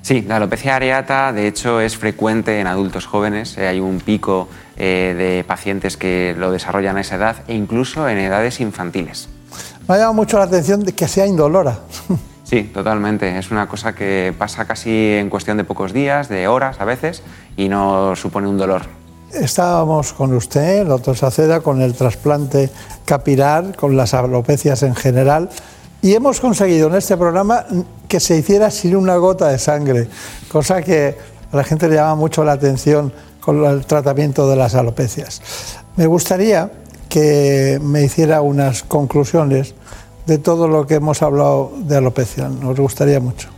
Sí, 0.00 0.22
la 0.22 0.36
alopecia 0.36 0.76
areata 0.76 1.32
de 1.32 1.46
hecho 1.46 1.80
es 1.80 1.98
frecuente 1.98 2.60
en 2.60 2.66
adultos 2.66 3.06
jóvenes. 3.06 3.58
Eh, 3.58 3.66
hay 3.66 3.80
un 3.80 4.00
pico 4.00 4.48
de 4.76 5.42
pacientes 5.48 5.96
que 5.96 6.34
lo 6.38 6.50
desarrollan 6.50 6.98
a 6.98 7.00
esa 7.00 7.16
edad 7.16 7.36
e 7.48 7.54
incluso 7.54 8.06
en 8.08 8.18
edades 8.18 8.60
infantiles. 8.60 9.28
Me 9.88 9.94
ha 9.94 9.98
llamado 9.98 10.14
mucho 10.14 10.38
la 10.38 10.44
atención 10.44 10.84
de 10.84 10.92
que 10.92 11.08
sea 11.08 11.26
indolora. 11.26 11.78
Sí, 12.46 12.62
totalmente. 12.62 13.36
Es 13.38 13.50
una 13.50 13.66
cosa 13.66 13.92
que 13.92 14.32
pasa 14.38 14.66
casi 14.66 15.14
en 15.14 15.30
cuestión 15.30 15.56
de 15.56 15.64
pocos 15.64 15.92
días, 15.92 16.28
de 16.28 16.46
horas 16.46 16.80
a 16.80 16.84
veces, 16.84 17.24
y 17.56 17.68
no 17.68 18.14
supone 18.14 18.46
un 18.46 18.56
dolor. 18.56 18.82
Estábamos 19.32 20.12
con 20.12 20.32
usted, 20.34 20.86
doctor 20.86 21.16
Saceda, 21.16 21.60
con 21.60 21.82
el 21.82 21.94
trasplante 21.94 22.70
capilar, 23.04 23.74
con 23.76 23.96
las 23.96 24.14
alopecias 24.14 24.82
en 24.82 24.94
general, 24.94 25.50
y 26.00 26.14
hemos 26.14 26.40
conseguido 26.40 26.88
en 26.88 26.94
este 26.94 27.16
programa 27.16 27.64
que 28.08 28.20
se 28.20 28.36
hiciera 28.36 28.70
sin 28.70 28.94
una 28.96 29.16
gota 29.16 29.48
de 29.48 29.58
sangre, 29.58 30.08
cosa 30.50 30.82
que 30.82 31.16
a 31.50 31.56
la 31.56 31.64
gente 31.64 31.88
le 31.88 31.96
llama 31.96 32.14
mucho 32.14 32.44
la 32.44 32.52
atención 32.52 33.12
con 33.40 33.64
el 33.64 33.84
tratamiento 33.84 34.48
de 34.48 34.56
las 34.56 34.74
alopecias. 34.74 35.42
Me 35.96 36.06
gustaría 36.06 36.70
que 37.08 37.80
me 37.82 38.02
hiciera 38.02 38.40
unas 38.42 38.82
conclusiones 38.82 39.74
de 40.26 40.38
todo 40.38 40.68
lo 40.68 40.86
que 40.86 40.94
hemos 40.94 41.22
hablado 41.22 41.72
de 41.78 41.96
alopecia. 41.96 42.48
Nos 42.48 42.78
gustaría 42.78 43.20
mucho. 43.20 43.55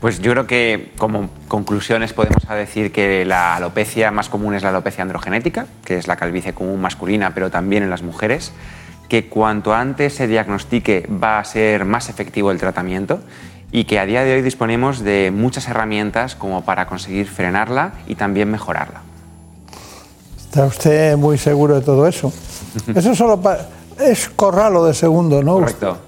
Pues 0.00 0.20
yo 0.20 0.30
creo 0.30 0.46
que 0.46 0.92
como 0.96 1.28
conclusiones 1.48 2.12
podemos 2.12 2.46
decir 2.48 2.92
que 2.92 3.24
la 3.24 3.56
alopecia 3.56 4.12
más 4.12 4.28
común 4.28 4.54
es 4.54 4.62
la 4.62 4.68
alopecia 4.68 5.02
androgenética, 5.02 5.66
que 5.84 5.96
es 5.96 6.06
la 6.06 6.14
calvicie 6.14 6.52
común 6.52 6.80
masculina, 6.80 7.34
pero 7.34 7.50
también 7.50 7.82
en 7.82 7.90
las 7.90 8.02
mujeres, 8.02 8.52
que 9.08 9.26
cuanto 9.26 9.74
antes 9.74 10.14
se 10.14 10.28
diagnostique 10.28 11.08
va 11.10 11.40
a 11.40 11.44
ser 11.44 11.84
más 11.84 12.08
efectivo 12.08 12.52
el 12.52 12.58
tratamiento 12.58 13.20
y 13.72 13.84
que 13.84 13.98
a 13.98 14.06
día 14.06 14.22
de 14.22 14.34
hoy 14.34 14.42
disponemos 14.42 15.00
de 15.00 15.32
muchas 15.34 15.68
herramientas 15.68 16.36
como 16.36 16.64
para 16.64 16.86
conseguir 16.86 17.26
frenarla 17.26 17.94
y 18.06 18.14
también 18.14 18.50
mejorarla. 18.50 19.02
¿Está 20.36 20.64
usted 20.64 21.16
muy 21.16 21.38
seguro 21.38 21.74
de 21.74 21.82
todo 21.82 22.06
eso? 22.06 22.32
Eso 22.94 23.14
solo 23.16 23.40
es 23.98 24.28
corralo 24.28 24.84
de 24.84 24.94
segundo, 24.94 25.42
¿no? 25.42 25.54
Correcto. 25.54 26.07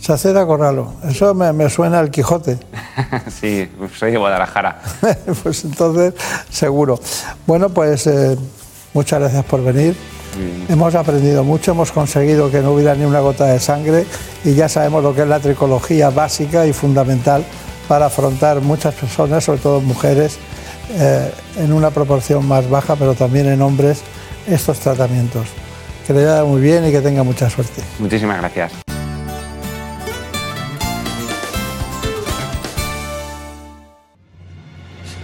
Saceda 0.00 0.46
Corralo, 0.46 0.94
eso 1.08 1.34
me, 1.34 1.68
suena 1.68 1.98
al 1.98 2.10
Quijote. 2.10 2.58
sí, 3.40 3.68
soy 3.94 4.12
de 4.12 4.18
Guadalajara. 4.18 4.80
pues 5.42 5.64
entonces, 5.64 6.14
seguro. 6.50 6.98
Bueno, 7.46 7.68
pues 7.68 8.06
eh, 8.06 8.36
muchas 8.94 9.20
gracias 9.20 9.44
por 9.44 9.62
venir. 9.62 9.94
Hemos 10.68 10.94
aprendido 10.94 11.44
mucho, 11.44 11.72
hemos 11.72 11.90
conseguido 11.92 12.50
que 12.50 12.60
no 12.60 12.72
hubiera 12.72 12.94
ni 12.94 13.04
una 13.04 13.20
gota 13.20 13.46
de 13.46 13.58
sangre 13.58 14.06
y 14.44 14.54
ya 14.54 14.68
sabemos 14.68 15.02
lo 15.02 15.12
que 15.14 15.22
es 15.22 15.28
la 15.28 15.40
tricología 15.40 16.10
básica 16.10 16.66
y 16.66 16.72
fundamental 16.72 17.44
para 17.88 18.06
afrontar 18.06 18.60
muchas 18.60 18.94
personas, 18.94 19.44
sobre 19.44 19.58
todo 19.58 19.80
mujeres, 19.80 20.38
eh, 20.92 21.30
en 21.58 21.72
una 21.72 21.90
proporción 21.90 22.46
más 22.46 22.70
baja, 22.70 22.94
pero 22.94 23.14
también 23.14 23.48
en 23.48 23.60
hombres, 23.60 24.02
estos 24.46 24.78
tratamientos. 24.78 25.48
Que 26.06 26.14
le 26.14 26.24
vaya 26.24 26.44
muy 26.44 26.60
bien 26.60 26.86
y 26.86 26.92
que 26.92 27.00
tenga 27.00 27.24
mucha 27.24 27.50
suerte. 27.50 27.82
Muchísimas 27.98 28.38
gracias. 28.38 28.72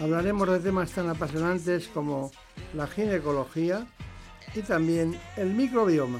Hablaremos 0.00 0.48
de 0.48 0.58
temas 0.58 0.90
tan 0.90 1.08
apasionantes 1.08 1.88
como 1.88 2.32
la 2.74 2.86
ginecología 2.86 3.86
y 4.54 4.60
también 4.62 5.18
el 5.36 5.54
microbioma. 5.54 6.18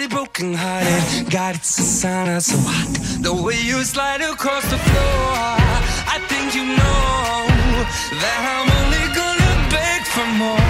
Everybody 0.00 0.24
broken 0.24 0.54
hearted. 0.54 1.30
God, 1.30 1.56
it's 1.56 1.78
a 1.78 1.82
sign 1.82 2.28
of 2.28 2.42
so 2.42 2.56
hot. 2.60 3.22
The 3.22 3.34
way 3.34 3.58
you 3.60 3.82
slide 3.84 4.20
across 4.20 4.64
the 4.70 4.78
floor, 4.78 5.34
I 6.14 6.18
think 6.28 6.54
you 6.54 6.64
know. 6.64 7.50
that 8.22 8.40
I'm 8.52 8.68
only 8.80 9.04
gonna 9.18 9.52
beg 9.70 10.02
for 10.06 10.26
more. 10.38 10.69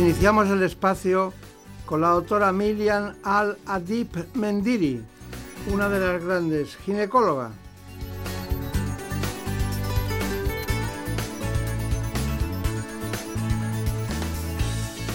Iniciamos 0.00 0.48
el 0.48 0.62
espacio 0.62 1.34
con 1.84 2.00
la 2.00 2.08
doctora 2.08 2.52
Milian 2.52 3.18
Al-Adib 3.22 4.08
Mendiri, 4.32 5.04
una 5.70 5.90
de 5.90 6.00
las 6.00 6.24
grandes 6.24 6.74
ginecólogas. 6.78 7.52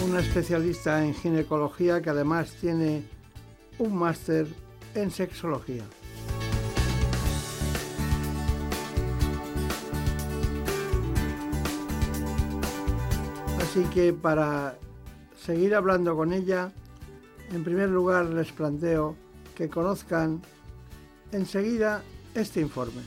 Una 0.08 0.20
especialista 0.20 1.04
en 1.04 1.14
ginecología 1.14 2.00
que 2.00 2.10
además 2.10 2.52
tiene 2.60 3.02
un 3.80 3.96
máster 3.96 4.46
en 4.94 5.10
sexología. 5.10 5.82
Así 13.76 13.84
que 13.90 14.14
para 14.14 14.78
seguir 15.44 15.74
hablando 15.74 16.16
con 16.16 16.32
ella, 16.32 16.72
en 17.52 17.62
primer 17.62 17.90
lugar 17.90 18.24
les 18.24 18.50
planteo 18.50 19.16
que 19.54 19.68
conozcan 19.68 20.40
enseguida 21.30 22.02
este 22.34 22.60
informe. 22.62 23.02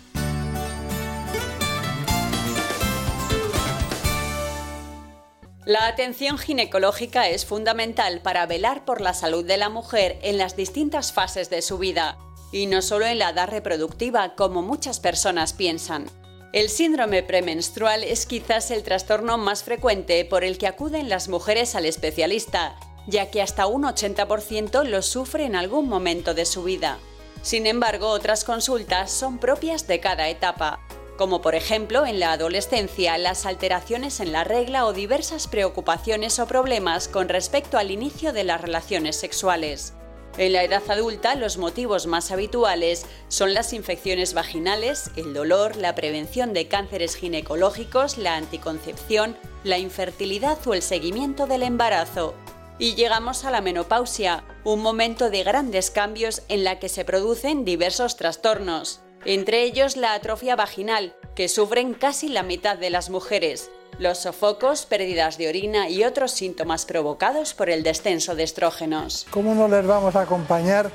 La 5.65 5.87
atención 5.87 6.37
ginecológica 6.37 7.29
es 7.29 7.47
fundamental 7.47 8.21
para 8.21 8.45
velar 8.45 8.85
por 8.85 9.01
la 9.01 9.15
salud 9.15 9.43
de 9.43 9.57
la 9.57 9.69
mujer 9.69 10.19
en 10.21 10.37
las 10.37 10.55
distintas 10.55 11.11
fases 11.11 11.49
de 11.49 11.63
su 11.63 11.79
vida, 11.79 12.19
y 12.51 12.67
no 12.67 12.83
solo 12.83 13.07
en 13.07 13.17
la 13.17 13.31
edad 13.31 13.49
reproductiva, 13.49 14.35
como 14.35 14.61
muchas 14.61 14.99
personas 14.99 15.53
piensan. 15.53 16.05
El 16.51 16.69
síndrome 16.69 17.21
premenstrual 17.21 18.03
es 18.03 18.25
quizás 18.25 18.71
el 18.71 18.81
trastorno 18.81 19.37
más 19.37 19.61
frecuente 19.61 20.25
por 20.25 20.43
el 20.43 20.57
que 20.57 20.65
acuden 20.65 21.07
las 21.07 21.29
mujeres 21.29 21.75
al 21.75 21.85
especialista, 21.85 22.75
ya 23.05 23.29
que 23.29 23.43
hasta 23.43 23.67
un 23.67 23.83
80% 23.83 24.83
lo 24.83 25.03
sufre 25.03 25.45
en 25.45 25.55
algún 25.55 25.87
momento 25.87 26.33
de 26.33 26.45
su 26.45 26.63
vida. 26.63 26.97
Sin 27.43 27.67
embargo, 27.67 28.09
otras 28.09 28.43
consultas 28.45 29.11
son 29.11 29.37
propias 29.37 29.85
de 29.85 29.99
cada 29.99 30.27
etapa, 30.27 30.79
como 31.19 31.39
por 31.43 31.53
ejemplo 31.53 32.07
en 32.07 32.19
la 32.19 32.31
adolescencia 32.31 33.19
las 33.19 33.45
alteraciones 33.45 34.19
en 34.19 34.31
la 34.31 34.43
regla 34.43 34.85
o 34.87 34.93
diversas 34.93 35.47
preocupaciones 35.47 36.39
o 36.39 36.47
problemas 36.47 37.07
con 37.07 37.29
respecto 37.29 37.77
al 37.77 37.91
inicio 37.91 38.33
de 38.33 38.43
las 38.43 38.59
relaciones 38.59 39.17
sexuales. 39.17 39.93
En 40.39 40.53
la 40.53 40.63
edad 40.63 40.81
adulta, 40.87 41.35
los 41.35 41.57
motivos 41.57 42.07
más 42.07 42.31
habituales 42.31 43.05
son 43.27 43.53
las 43.53 43.73
infecciones 43.73 44.33
vaginales, 44.33 45.11
el 45.17 45.33
dolor, 45.33 45.75
la 45.75 45.95
prevención 45.95 46.53
de 46.53 46.69
cánceres 46.69 47.15
ginecológicos, 47.15 48.17
la 48.17 48.37
anticoncepción, 48.37 49.35
la 49.65 49.79
infertilidad 49.79 50.57
o 50.65 50.73
el 50.73 50.81
seguimiento 50.81 51.45
del 51.45 51.61
embarazo. 51.63 52.35
Y 52.77 52.95
llegamos 52.95 53.43
a 53.43 53.51
la 53.51 53.59
menopausia, 53.59 54.45
un 54.63 54.79
momento 54.81 55.29
de 55.29 55.43
grandes 55.43 55.91
cambios 55.91 56.43
en 56.47 56.63
la 56.63 56.79
que 56.79 56.87
se 56.87 57.03
producen 57.03 57.65
diversos 57.65 58.15
trastornos, 58.15 59.01
entre 59.25 59.63
ellos 59.63 59.97
la 59.97 60.13
atrofia 60.13 60.55
vaginal, 60.55 61.17
que 61.35 61.49
sufren 61.49 61.93
casi 61.93 62.29
la 62.29 62.43
mitad 62.43 62.77
de 62.77 62.89
las 62.89 63.09
mujeres, 63.09 63.69
los 63.99 64.19
sofocos, 64.19 64.85
pérdidas 64.85 65.37
de 65.37 65.49
orina 65.49 65.89
y 65.89 66.05
otros 66.05 66.31
síntomas 66.31 66.85
provocados 66.85 67.53
por 67.53 67.69
el 67.69 67.83
descenso 67.83 68.33
de 68.33 68.43
estrógenos. 68.43 69.27
¿Cómo 69.29 69.53
no 69.53 69.67
les 69.67 69.85
vamos 69.85 70.15
a 70.15 70.21
acompañar 70.21 70.89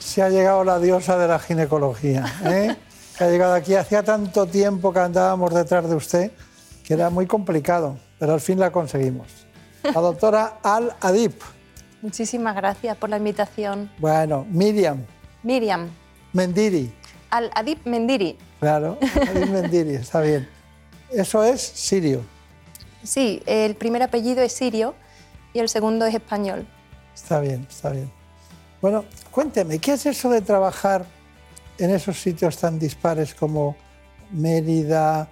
si 0.00 0.20
ha 0.20 0.28
llegado 0.28 0.64
la 0.64 0.80
diosa 0.80 1.16
de 1.16 1.28
la 1.28 1.38
ginecología? 1.38 2.24
eh? 2.44 2.76
que 3.16 3.24
ha 3.24 3.30
llegado 3.30 3.54
aquí 3.54 3.74
hacía 3.74 4.02
tanto 4.02 4.46
tiempo 4.46 4.92
que 4.92 4.98
andábamos 5.00 5.54
detrás 5.54 5.88
de 5.88 5.96
usted 5.96 6.32
que 6.84 6.94
era 6.94 7.10
muy 7.10 7.26
complicado, 7.26 7.98
pero 8.18 8.34
al 8.34 8.40
fin 8.40 8.58
la 8.58 8.72
conseguimos. 8.72 9.28
La 9.82 10.00
doctora 10.00 10.58
Al 10.62 10.94
Adib. 11.00 11.34
Muchísimas 12.02 12.54
gracias 12.56 12.96
por 12.96 13.10
la 13.10 13.16
invitación. 13.18 13.90
Bueno, 13.98 14.46
Miriam 14.48 15.04
Miriam, 15.42 15.88
Mendiri. 16.32 16.92
Al 17.30 17.50
Adib 17.54 17.78
Mendiri. 17.84 18.36
Claro, 18.60 18.98
Adib 19.02 19.50
Mendiri, 19.50 19.94
está 19.94 20.20
bien. 20.20 20.57
Eso 21.10 21.42
es 21.42 21.60
sirio. 21.60 22.22
Sí, 23.02 23.42
el 23.46 23.74
primer 23.74 24.02
apellido 24.02 24.42
es 24.42 24.52
sirio 24.52 24.94
y 25.52 25.60
el 25.60 25.68
segundo 25.68 26.04
es 26.06 26.14
español. 26.14 26.66
Está 27.14 27.40
bien, 27.40 27.66
está 27.68 27.90
bien. 27.90 28.10
Bueno, 28.80 29.04
cuénteme, 29.30 29.78
¿qué 29.78 29.92
es 29.92 30.06
eso 30.06 30.30
de 30.30 30.40
trabajar 30.40 31.04
en 31.78 31.90
esos 31.90 32.20
sitios 32.20 32.56
tan 32.58 32.78
dispares 32.78 33.34
como 33.34 33.76
Mérida, 34.30 35.28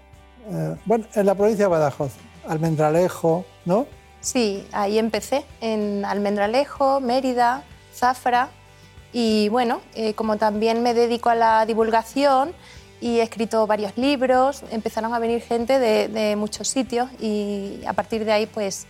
eh, 0.51 0.77
bueno, 0.85 1.07
en 1.15 1.27
la 1.27 1.35
provincia 1.35 1.67
de 1.67 1.71
Badajoz, 1.71 2.13
Almendralejo, 2.49 3.45
¿no? 3.65 3.87
Sí, 4.21 4.67
ahí 4.73 4.99
empecé, 4.99 5.45
en 5.61 6.05
Almendralejo, 6.05 7.01
Mérida, 7.01 7.63
Zafra. 7.95 8.49
Y 9.13 9.49
bueno, 9.51 9.81
eh, 9.95 10.15
como 10.15 10.37
también 10.37 10.83
me 10.83 10.95
dedico 10.95 11.29
a 11.29 11.35
la 11.35 11.67
divulgación 11.67 12.53
y 13.01 13.19
he 13.19 13.23
escrito 13.23 13.67
varios 13.67 13.97
libros, 13.97 14.63
empezaron 14.71 15.13
a 15.15 15.19
venir 15.19 15.41
gente 15.43 15.79
de, 15.79 16.09
de 16.09 16.37
muchos 16.37 16.69
sitios 16.69 17.11
y 17.21 17.81
a 17.87 17.93
partir 17.93 18.25
de 18.25 18.33
ahí 18.33 18.47
pues 18.47 18.87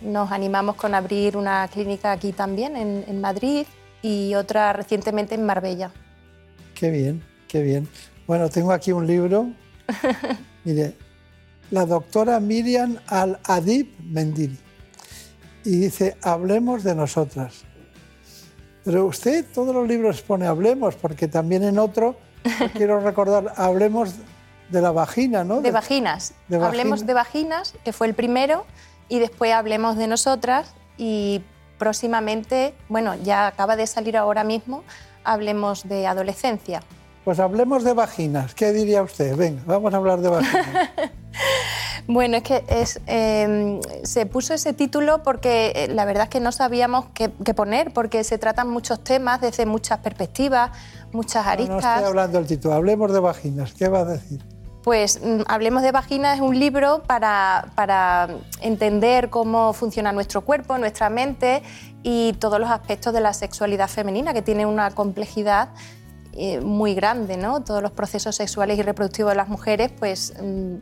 nos 0.00 0.32
animamos 0.32 0.76
con 0.76 0.94
abrir 0.94 1.36
una 1.36 1.68
clínica 1.68 2.12
aquí 2.12 2.32
también, 2.32 2.76
en, 2.76 3.04
en 3.06 3.20
Madrid, 3.20 3.66
y 4.02 4.34
otra 4.34 4.72
recientemente 4.72 5.34
en 5.34 5.46
Marbella. 5.46 5.92
Qué 6.74 6.90
bien, 6.90 7.22
qué 7.48 7.62
bien. 7.62 7.88
Bueno, 8.26 8.48
tengo 8.48 8.72
aquí 8.72 8.92
un 8.92 9.06
libro. 9.06 9.50
Mire, 10.64 10.96
la 11.70 11.86
doctora 11.86 12.40
Miriam 12.40 12.98
Al-Adib 13.06 13.88
Mendiri. 14.02 14.58
Y 15.64 15.78
dice, 15.78 16.16
hablemos 16.22 16.82
de 16.82 16.94
nosotras. 16.94 17.62
Pero 18.84 19.06
usted 19.06 19.46
todos 19.54 19.74
los 19.74 19.86
libros 19.86 20.22
pone 20.22 20.46
hablemos, 20.46 20.96
porque 20.96 21.28
también 21.28 21.62
en 21.62 21.78
otro, 21.78 22.16
quiero 22.74 23.00
recordar, 23.00 23.52
hablemos 23.56 24.14
de 24.68 24.80
la 24.80 24.90
vagina, 24.90 25.44
¿no? 25.44 25.60
De 25.60 25.70
vaginas. 25.70 26.34
de 26.48 26.56
Hablemos 26.56 27.00
vagina. 27.00 27.06
de 27.06 27.14
vaginas, 27.14 27.74
que 27.84 27.92
fue 27.92 28.06
el 28.06 28.14
primero, 28.14 28.64
y 29.08 29.18
después 29.18 29.52
hablemos 29.52 29.96
de 29.96 30.06
nosotras 30.06 30.74
y 30.96 31.42
próximamente, 31.78 32.74
bueno, 32.88 33.14
ya 33.16 33.46
acaba 33.46 33.76
de 33.76 33.86
salir 33.86 34.16
ahora 34.16 34.44
mismo, 34.44 34.82
hablemos 35.24 35.88
de 35.88 36.06
adolescencia. 36.06 36.82
Pues 37.24 37.38
hablemos 37.38 37.84
de 37.84 37.92
vaginas. 37.92 38.54
¿Qué 38.54 38.72
diría 38.72 39.02
usted? 39.02 39.36
Venga, 39.36 39.62
vamos 39.66 39.92
a 39.92 39.96
hablar 39.96 40.20
de 40.20 40.28
vaginas. 40.28 40.90
Bueno, 42.08 42.38
es 42.38 42.42
que 42.42 42.64
es, 42.68 43.00
eh, 43.06 43.80
se 44.02 44.26
puso 44.26 44.54
ese 44.54 44.72
título 44.72 45.22
porque 45.22 45.72
eh, 45.74 45.88
la 45.88 46.04
verdad 46.04 46.24
es 46.24 46.30
que 46.30 46.40
no 46.40 46.50
sabíamos 46.50 47.06
qué, 47.14 47.30
qué 47.44 47.54
poner, 47.54 47.92
porque 47.92 48.24
se 48.24 48.38
tratan 48.38 48.68
muchos 48.68 49.04
temas 49.04 49.40
desde 49.40 49.66
muchas 49.66 49.98
perspectivas, 50.00 50.72
muchas 51.12 51.46
aristas. 51.46 51.82
no 51.82 51.90
estoy 51.90 52.04
hablando 52.04 52.38
del 52.38 52.46
título, 52.46 52.74
hablemos 52.74 53.12
de 53.12 53.20
vaginas. 53.20 53.72
¿Qué 53.72 53.88
va 53.88 54.00
a 54.00 54.04
decir? 54.04 54.40
Pues 54.82 55.20
mm, 55.22 55.42
Hablemos 55.46 55.82
de 55.82 55.92
Vagina 55.92 56.34
es 56.34 56.40
un 56.40 56.58
libro 56.58 57.02
para, 57.06 57.70
para 57.74 58.28
entender 58.60 59.30
cómo 59.30 59.72
funciona 59.72 60.12
nuestro 60.12 60.42
cuerpo, 60.42 60.76
nuestra 60.78 61.08
mente 61.08 61.62
y 62.02 62.32
todos 62.34 62.58
los 62.58 62.70
aspectos 62.70 63.12
de 63.12 63.20
la 63.20 63.32
sexualidad 63.32 63.88
femenina, 63.88 64.34
que 64.34 64.42
tiene 64.42 64.66
una 64.66 64.90
complejidad 64.90 65.68
eh, 66.32 66.60
muy 66.60 66.94
grande, 66.94 67.36
¿no? 67.36 67.62
Todos 67.62 67.82
los 67.82 67.92
procesos 67.92 68.34
sexuales 68.34 68.78
y 68.78 68.82
reproductivos 68.82 69.32
de 69.32 69.36
las 69.36 69.48
mujeres, 69.48 69.92
pues 69.96 70.34
mm, 70.42 70.76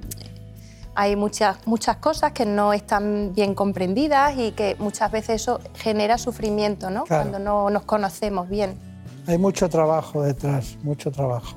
hay 0.94 1.16
muchas, 1.16 1.58
muchas 1.66 1.96
cosas 1.96 2.32
que 2.32 2.46
no 2.46 2.72
están 2.72 3.34
bien 3.34 3.54
comprendidas 3.54 4.34
y 4.38 4.52
que 4.52 4.76
muchas 4.78 5.10
veces 5.12 5.42
eso 5.42 5.60
genera 5.74 6.16
sufrimiento, 6.16 6.88
¿no? 6.88 7.04
Claro. 7.04 7.30
Cuando 7.30 7.38
no 7.38 7.68
nos 7.68 7.82
conocemos 7.82 8.48
bien. 8.48 8.89
Hay 9.30 9.38
mucho 9.38 9.68
trabajo 9.68 10.24
detrás, 10.24 10.76
mucho 10.82 11.12
trabajo. 11.12 11.56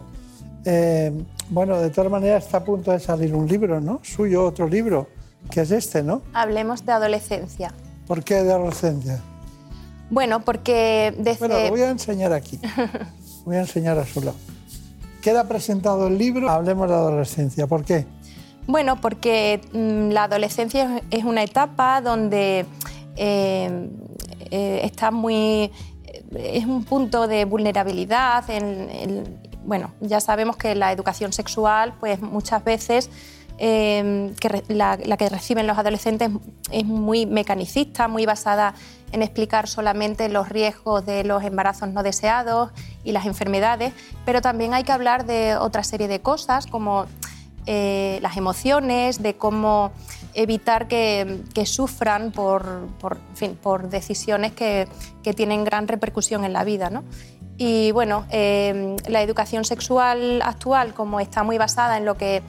Eh, 0.63 1.11
bueno, 1.49 1.79
de 1.79 1.89
todas 1.89 2.11
maneras 2.11 2.45
está 2.45 2.57
a 2.57 2.63
punto 2.63 2.91
de 2.91 2.99
salir 2.99 3.33
un 3.33 3.47
libro, 3.47 3.81
¿no? 3.81 3.99
Suyo, 4.03 4.45
otro 4.45 4.67
libro, 4.67 5.07
que 5.49 5.61
es 5.61 5.71
este, 5.71 6.03
¿no? 6.03 6.21
Hablemos 6.33 6.85
de 6.85 6.91
adolescencia. 6.91 7.73
¿Por 8.05 8.23
qué 8.23 8.43
de 8.43 8.53
adolescencia? 8.53 9.19
Bueno, 10.11 10.41
porque 10.41 11.15
desde... 11.17 11.39
Bueno, 11.47 11.59
lo 11.63 11.69
voy 11.71 11.81
a 11.81 11.89
enseñar 11.89 12.31
aquí. 12.31 12.59
Voy 13.45 13.55
a 13.55 13.61
enseñar 13.61 13.97
a 13.97 14.05
su 14.05 14.21
lado. 14.21 14.37
Queda 15.23 15.47
presentado 15.47 16.07
el 16.07 16.19
libro, 16.19 16.51
hablemos 16.51 16.87
de 16.87 16.93
adolescencia. 16.93 17.65
¿Por 17.65 17.83
qué? 17.83 18.05
Bueno, 18.67 19.01
porque 19.01 19.61
mm, 19.73 20.11
la 20.11 20.25
adolescencia 20.25 21.01
es 21.09 21.23
una 21.23 21.41
etapa 21.41 22.01
donde 22.01 22.67
eh, 23.15 23.89
eh, 24.51 24.81
está 24.83 25.09
muy. 25.09 25.71
Es 26.37 26.65
un 26.65 26.83
punto 26.83 27.27
de 27.27 27.45
vulnerabilidad. 27.45 28.49
en- 28.49 28.89
en- 28.89 29.53
bueno, 29.65 29.93
ya 30.01 30.19
sabemos 30.19 30.57
que 30.57 30.75
la 30.75 30.91
educación 30.91 31.31
sexual, 31.33 31.93
pues 31.99 32.21
muchas 32.21 32.63
veces. 32.63 33.09
eh, 33.59 34.33
que 34.39 34.63
la 34.69 34.97
que 34.97 35.29
reciben 35.29 35.67
los 35.67 35.77
adolescentes 35.77 36.31
es 36.71 36.85
muy 36.85 37.27
mecanicista, 37.27 38.07
muy 38.07 38.25
basada 38.25 38.73
en 39.11 39.21
explicar 39.21 39.67
solamente 39.67 40.27
los 40.27 40.49
riesgos 40.49 41.05
de 41.05 41.23
los 41.23 41.43
embarazos 41.43 41.87
no 41.89 42.01
deseados 42.01 42.71
y 43.03 43.11
las 43.11 43.27
enfermedades, 43.27 43.93
pero 44.25 44.41
también 44.41 44.73
hay 44.73 44.83
que 44.83 44.91
hablar 44.91 45.27
de 45.27 45.55
otra 45.55 45.83
serie 45.83 46.07
de 46.07 46.19
cosas 46.19 46.65
como 46.65 47.05
eh, 47.67 48.17
las 48.23 48.37
emociones, 48.37 49.21
de 49.21 49.35
cómo 49.37 49.91
evitar 50.33 50.87
que, 50.87 51.41
que 51.53 51.65
sufran 51.65 52.31
por, 52.31 52.87
por, 52.99 53.17
en 53.29 53.35
fin, 53.35 53.59
por 53.61 53.89
decisiones 53.89 54.51
que, 54.53 54.87
que 55.23 55.33
tienen 55.33 55.63
gran 55.63 55.87
repercusión 55.87 56.43
en 56.43 56.53
la 56.53 56.63
vida. 56.63 56.89
¿no? 56.89 57.03
Y 57.57 57.91
bueno, 57.91 58.25
eh, 58.31 58.95
la 59.07 59.21
educación 59.21 59.63
sexual 59.63 60.41
actual, 60.41 60.93
como 60.93 61.19
está 61.19 61.43
muy 61.43 61.57
basada 61.57 61.97
en 61.97 62.05
lo 62.05 62.15
que 62.15 62.41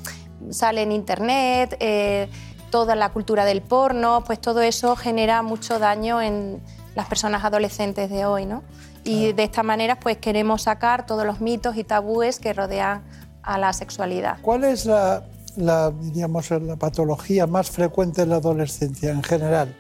sale 0.51 0.83
en 0.83 0.93
Internet, 0.93 1.77
eh, 1.81 2.29
toda 2.71 2.97
la 2.97 3.11
cultura 3.11 3.45
del 3.45 3.63
porno, 3.63 4.25
pues 4.25 4.41
todo 4.41 4.63
eso 4.63 4.97
genera 4.97 5.43
mucho 5.43 5.79
daño 5.79 6.21
en 6.23 6.61
las 6.95 7.07
personas 7.07 7.45
adolescentes 7.45 8.11
de 8.11 8.25
hoy. 8.25 8.47
¿no? 8.47 8.63
Y 9.05 9.33
de 9.33 9.45
esta 9.45 9.63
manera 9.63 10.01
pues 10.01 10.17
queremos 10.17 10.63
sacar 10.63 11.07
todos 11.07 11.27
los 11.27 11.41
mitos 11.41 11.77
y 11.77 11.85
tabúes 11.85 12.39
que 12.39 12.53
rodean 12.53 13.03
a 13.43 13.59
la 13.59 13.73
sexualidad. 13.75 14.39
¿Cuál 14.41 14.65
es 14.65 14.87
la, 14.87 15.23
la, 15.57 15.91
diríamos, 15.91 16.51
la 16.51 16.77
patología 16.77 17.47
más 17.47 17.71
frecuente 17.71 18.23
en 18.23 18.31
la 18.31 18.37
adolescencia 18.37 19.11
en 19.11 19.23
general? 19.23 19.75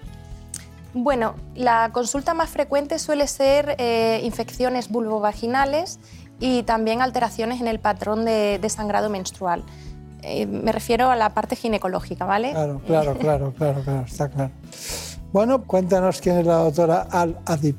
Bueno, 0.92 1.34
la 1.54 1.90
consulta 1.92 2.34
más 2.34 2.50
frecuente 2.50 2.98
suele 2.98 3.26
ser 3.26 3.74
eh, 3.78 4.20
infecciones 4.22 4.88
vulvovaginales 4.88 5.98
y 6.38 6.62
también 6.62 7.02
alteraciones 7.02 7.60
en 7.60 7.68
el 7.68 7.80
patrón 7.80 8.24
de, 8.24 8.58
de 8.60 8.68
sangrado 8.68 9.10
menstrual. 9.10 9.64
Eh, 10.22 10.46
me 10.46 10.72
refiero 10.72 11.10
a 11.10 11.16
la 11.16 11.30
parte 11.34 11.56
ginecológica, 11.56 12.24
¿vale? 12.24 12.52
Claro, 12.52 12.80
claro, 12.86 13.18
claro, 13.18 13.52
claro, 13.52 13.82
claro, 13.82 14.04
está 14.06 14.28
claro. 14.28 14.52
Bueno, 15.32 15.64
cuéntanos 15.64 16.20
quién 16.20 16.38
es 16.38 16.46
la 16.46 16.58
doctora 16.58 17.06
Al-Adib. 17.10 17.76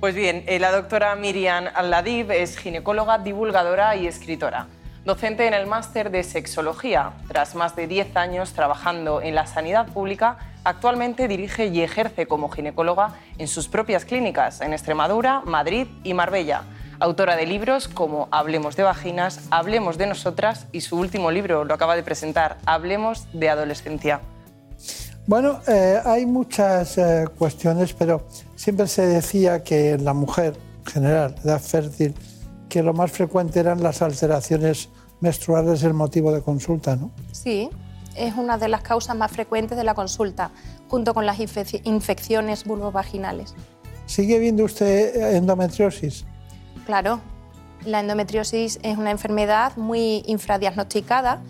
Pues 0.00 0.14
bien, 0.14 0.44
eh, 0.46 0.60
la 0.60 0.70
doctora 0.70 1.16
Miriam 1.16 1.64
Al-Ladib 1.74 2.30
es 2.30 2.56
ginecóloga, 2.56 3.18
divulgadora 3.18 3.96
y 3.96 4.06
escritora. 4.06 4.68
Docente 5.08 5.46
en 5.46 5.54
el 5.54 5.66
máster 5.66 6.10
de 6.10 6.22
sexología. 6.22 7.12
Tras 7.28 7.54
más 7.54 7.74
de 7.74 7.86
10 7.86 8.14
años 8.14 8.52
trabajando 8.52 9.22
en 9.22 9.34
la 9.34 9.46
sanidad 9.46 9.86
pública, 9.86 10.36
actualmente 10.64 11.28
dirige 11.28 11.68
y 11.68 11.80
ejerce 11.80 12.26
como 12.26 12.50
ginecóloga 12.50 13.14
en 13.38 13.48
sus 13.48 13.68
propias 13.68 14.04
clínicas 14.04 14.60
en 14.60 14.74
Extremadura, 14.74 15.40
Madrid 15.46 15.86
y 16.04 16.12
Marbella. 16.12 16.64
Autora 17.00 17.36
de 17.36 17.46
libros 17.46 17.88
como 17.88 18.28
Hablemos 18.30 18.76
de 18.76 18.82
vaginas, 18.82 19.48
Hablemos 19.50 19.96
de 19.96 20.08
nosotras 20.08 20.66
y 20.72 20.82
su 20.82 20.98
último 20.98 21.30
libro 21.30 21.64
lo 21.64 21.72
acaba 21.72 21.96
de 21.96 22.02
presentar, 22.02 22.58
Hablemos 22.66 23.28
de 23.32 23.48
adolescencia. 23.48 24.20
Bueno, 25.26 25.60
eh, 25.68 26.02
hay 26.04 26.26
muchas 26.26 26.98
eh, 26.98 27.24
cuestiones, 27.38 27.94
pero 27.94 28.28
siempre 28.56 28.86
se 28.86 29.06
decía 29.06 29.64
que 29.64 29.92
en 29.92 30.04
la 30.04 30.12
mujer, 30.12 30.58
en 30.80 30.92
general, 30.92 31.34
edad 31.42 31.62
fértil, 31.62 32.14
que 32.68 32.82
lo 32.82 32.92
más 32.92 33.10
frecuente 33.10 33.58
eran 33.60 33.82
las 33.82 34.02
alteraciones 34.02 34.90
menstruales 35.20 35.82
el 35.82 35.94
motivo 35.94 36.32
de 36.32 36.42
consulta, 36.42 36.96
¿no? 36.96 37.10
Sí, 37.32 37.70
es 38.16 38.34
una 38.36 38.58
de 38.58 38.68
las 38.68 38.82
causas 38.82 39.16
más 39.16 39.30
frecuentes 39.30 39.76
de 39.76 39.84
la 39.84 39.94
consulta, 39.94 40.50
junto 40.88 41.14
con 41.14 41.26
las 41.26 41.38
infec- 41.38 41.80
infecciones 41.84 42.64
vulvovaginales. 42.64 43.54
¿Sigue 44.06 44.38
viendo 44.38 44.64
usted 44.64 45.34
endometriosis? 45.34 46.24
Claro, 46.86 47.20
la 47.84 48.00
endometriosis 48.00 48.78
es 48.82 48.96
una 48.98 49.10
enfermedad 49.10 49.76
muy 49.76 50.22
infradiagnosticada. 50.26 51.42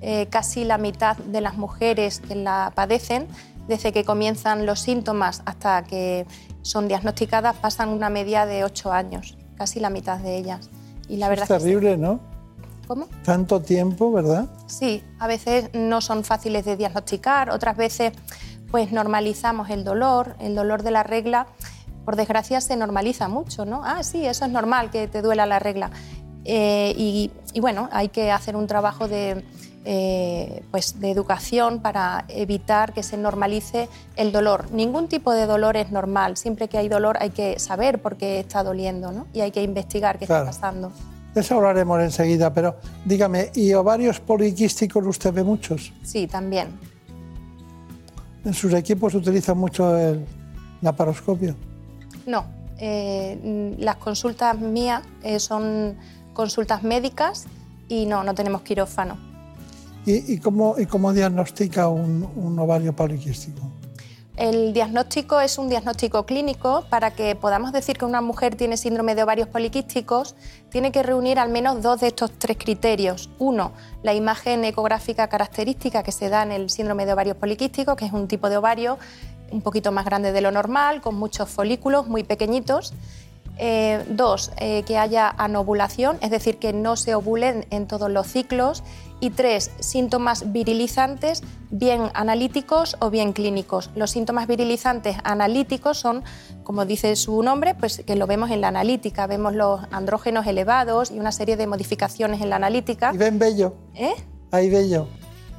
Eh, 0.00 0.26
casi 0.28 0.64
la 0.64 0.76
mitad 0.76 1.16
de 1.16 1.40
las 1.40 1.56
mujeres 1.56 2.20
que 2.20 2.34
la 2.34 2.72
padecen, 2.74 3.26
desde 3.68 3.90
que 3.90 4.04
comienzan 4.04 4.66
los 4.66 4.80
síntomas 4.80 5.42
hasta 5.46 5.82
que 5.84 6.26
son 6.60 6.88
diagnosticadas, 6.88 7.56
pasan 7.56 7.88
una 7.88 8.10
media 8.10 8.44
de 8.44 8.64
ocho 8.64 8.92
años, 8.92 9.38
casi 9.56 9.80
la 9.80 9.88
mitad 9.88 10.18
de 10.18 10.36
ellas. 10.36 10.68
Y 11.08 11.16
la 11.16 11.30
verdad 11.30 11.44
es 11.44 11.50
es 11.50 11.56
que 11.56 11.64
terrible, 11.64 11.96
¿no? 11.96 12.20
¿Cómo? 12.86 13.06
Tanto 13.24 13.60
tiempo, 13.60 14.12
¿verdad? 14.12 14.46
Sí, 14.66 15.02
a 15.18 15.26
veces 15.26 15.70
no 15.72 16.00
son 16.00 16.24
fáciles 16.24 16.64
de 16.64 16.76
diagnosticar, 16.76 17.50
otras 17.50 17.76
veces 17.76 18.12
pues 18.70 18.90
normalizamos 18.92 19.70
el 19.70 19.84
dolor, 19.84 20.34
el 20.40 20.54
dolor 20.54 20.82
de 20.82 20.90
la 20.90 21.02
regla, 21.02 21.46
por 22.04 22.16
desgracia 22.16 22.60
se 22.60 22.76
normaliza 22.76 23.28
mucho, 23.28 23.64
¿no? 23.64 23.82
Ah, 23.84 24.02
sí, 24.02 24.26
eso 24.26 24.44
es 24.44 24.50
normal 24.50 24.90
que 24.90 25.06
te 25.08 25.22
duela 25.22 25.46
la 25.46 25.58
regla. 25.58 25.90
Eh, 26.44 26.92
y, 26.98 27.30
y 27.52 27.60
bueno, 27.60 27.88
hay 27.92 28.08
que 28.08 28.30
hacer 28.30 28.56
un 28.56 28.66
trabajo 28.66 29.08
de, 29.08 29.42
eh, 29.86 30.62
pues 30.70 30.98
de 31.00 31.10
educación 31.10 31.80
para 31.80 32.24
evitar 32.28 32.92
que 32.92 33.02
se 33.02 33.16
normalice 33.16 33.88
el 34.16 34.32
dolor. 34.32 34.70
Ningún 34.72 35.08
tipo 35.08 35.32
de 35.32 35.46
dolor 35.46 35.76
es 35.76 35.90
normal, 35.92 36.36
siempre 36.36 36.68
que 36.68 36.76
hay 36.78 36.88
dolor 36.88 37.16
hay 37.20 37.30
que 37.30 37.58
saber 37.58 38.02
por 38.02 38.16
qué 38.16 38.40
está 38.40 38.62
doliendo, 38.62 39.12
¿no? 39.12 39.26
Y 39.32 39.40
hay 39.40 39.50
que 39.50 39.62
investigar 39.62 40.18
qué 40.18 40.26
Claro. 40.26 40.50
está 40.50 40.60
pasando. 40.60 40.90
De 41.34 41.40
eso 41.40 41.56
hablaremos 41.56 42.00
enseguida, 42.00 42.52
pero 42.54 42.76
dígame, 43.04 43.50
¿y 43.54 43.72
ovarios 43.74 44.20
poliquísticos 44.20 45.04
usted 45.04 45.32
ve 45.32 45.42
muchos? 45.42 45.92
Sí, 46.02 46.28
también. 46.28 46.68
¿En 48.44 48.54
sus 48.54 48.72
equipos 48.72 49.14
utilizan 49.14 49.58
mucho 49.58 49.96
el 49.96 50.24
laparoscopio? 50.80 51.56
No, 52.26 52.46
eh, 52.78 53.74
las 53.78 53.96
consultas 53.96 54.58
mías 54.58 55.02
eh, 55.22 55.40
son 55.40 55.96
consultas 56.32 56.82
médicas 56.82 57.46
y 57.88 58.06
no, 58.06 58.22
no 58.22 58.34
tenemos 58.34 58.62
quirófano. 58.62 59.16
¿Y, 60.06 60.34
y 60.34 60.38
cómo, 60.38 60.76
y 60.78 60.86
cómo 60.86 61.12
diagnostica 61.12 61.88
un, 61.88 62.28
un 62.36 62.58
ovario 62.58 62.94
poliquístico? 62.94 63.73
El 64.36 64.72
diagnóstico 64.72 65.40
es 65.40 65.58
un 65.58 65.68
diagnóstico 65.68 66.26
clínico. 66.26 66.84
Para 66.90 67.12
que 67.12 67.36
podamos 67.36 67.72
decir 67.72 67.96
que 67.96 68.04
una 68.04 68.20
mujer 68.20 68.56
tiene 68.56 68.76
síndrome 68.76 69.14
de 69.14 69.22
ovarios 69.22 69.46
poliquísticos, 69.46 70.34
tiene 70.70 70.90
que 70.90 71.04
reunir 71.04 71.38
al 71.38 71.50
menos 71.50 71.82
dos 71.82 72.00
de 72.00 72.08
estos 72.08 72.32
tres 72.36 72.56
criterios. 72.58 73.30
Uno, 73.38 73.72
la 74.02 74.12
imagen 74.12 74.64
ecográfica 74.64 75.28
característica 75.28 76.02
que 76.02 76.10
se 76.10 76.28
da 76.30 76.42
en 76.42 76.50
el 76.50 76.70
síndrome 76.70 77.06
de 77.06 77.12
ovarios 77.12 77.36
poliquísticos, 77.36 77.94
que 77.94 78.06
es 78.06 78.12
un 78.12 78.26
tipo 78.26 78.48
de 78.48 78.56
ovario 78.56 78.98
un 79.52 79.62
poquito 79.62 79.92
más 79.92 80.04
grande 80.04 80.32
de 80.32 80.40
lo 80.40 80.50
normal, 80.50 81.00
con 81.00 81.14
muchos 81.14 81.48
folículos 81.48 82.08
muy 82.08 82.24
pequeñitos. 82.24 82.92
Eh, 83.56 84.04
dos, 84.08 84.50
eh, 84.58 84.82
que 84.82 84.98
haya 84.98 85.28
anovulación, 85.28 86.18
es 86.20 86.30
decir, 86.30 86.58
que 86.58 86.72
no 86.72 86.96
se 86.96 87.14
ovulen 87.14 87.66
en 87.70 87.86
todos 87.86 88.10
los 88.10 88.26
ciclos. 88.26 88.82
Y 89.20 89.30
tres, 89.30 89.70
síntomas 89.78 90.52
virilizantes, 90.52 91.42
bien 91.70 92.10
analíticos 92.14 92.96
o 93.00 93.10
bien 93.10 93.32
clínicos. 93.32 93.90
Los 93.94 94.10
síntomas 94.10 94.46
virilizantes 94.48 95.16
analíticos 95.24 95.98
son, 95.98 96.24
como 96.62 96.84
dice 96.84 97.14
su 97.16 97.42
nombre, 97.42 97.74
pues 97.74 98.02
que 98.04 98.16
lo 98.16 98.26
vemos 98.26 98.50
en 98.50 98.60
la 98.60 98.68
analítica. 98.68 99.26
Vemos 99.26 99.54
los 99.54 99.80
andrógenos 99.92 100.46
elevados 100.46 101.10
y 101.10 101.18
una 101.18 101.32
serie 101.32 101.56
de 101.56 101.66
modificaciones 101.66 102.42
en 102.42 102.50
la 102.50 102.56
analítica. 102.56 103.12
¿Y 103.14 103.18
ven 103.18 103.38
bello? 103.38 103.74
¿Eh? 103.94 104.14
Ahí 104.50 104.68
bello. 104.68 105.06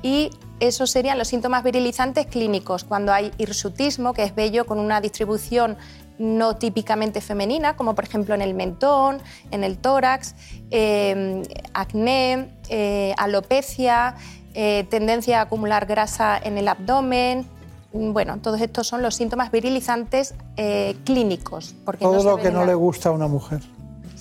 y 0.04 0.30
esos 0.60 0.90
serían 0.90 1.18
los 1.18 1.28
síntomas 1.28 1.64
virilizantes 1.64 2.28
clínicos, 2.28 2.86
cuando 2.86 3.12
hay 3.12 3.32
hirsutismo, 3.38 4.14
que 4.14 4.24
es 4.24 4.34
vello 4.36 4.66
con 4.66 4.80
una 4.80 5.02
distribución 5.02 5.78
no 6.18 6.56
típicamente 6.56 7.22
femenina, 7.22 7.76
como 7.76 7.96
por 7.96 8.06
ejemplo 8.06 8.36
en 8.36 8.42
el 8.42 8.54
mentón, 8.54 9.20
en 9.52 9.64
el 9.64 9.78
tórax, 9.78 10.36
eh, 10.72 11.44
acné, 11.74 12.50
eh, 12.70 13.14
alopecia, 13.18 14.16
eh, 14.58 14.86
tendencia 14.90 15.40
a 15.40 15.42
acumular 15.44 15.86
grasa 15.86 16.38
en 16.42 16.58
el 16.58 16.70
abdomen. 16.70 17.46
Bueno, 17.92 18.38
todos 18.38 18.62
estos 18.62 18.88
son 18.88 19.02
los 19.02 19.14
síntomas 19.16 19.52
virilizantes 19.52 20.34
eh, 20.56 20.96
clínicos. 21.04 21.76
Porque 21.84 22.06
Todo 22.06 22.24
no 22.24 22.32
lo 22.32 22.38
que 22.38 22.52
no 22.52 22.66
le 22.66 22.74
gusta 22.74 23.10
a 23.10 23.12
una 23.12 23.28
mujer. 23.28 23.62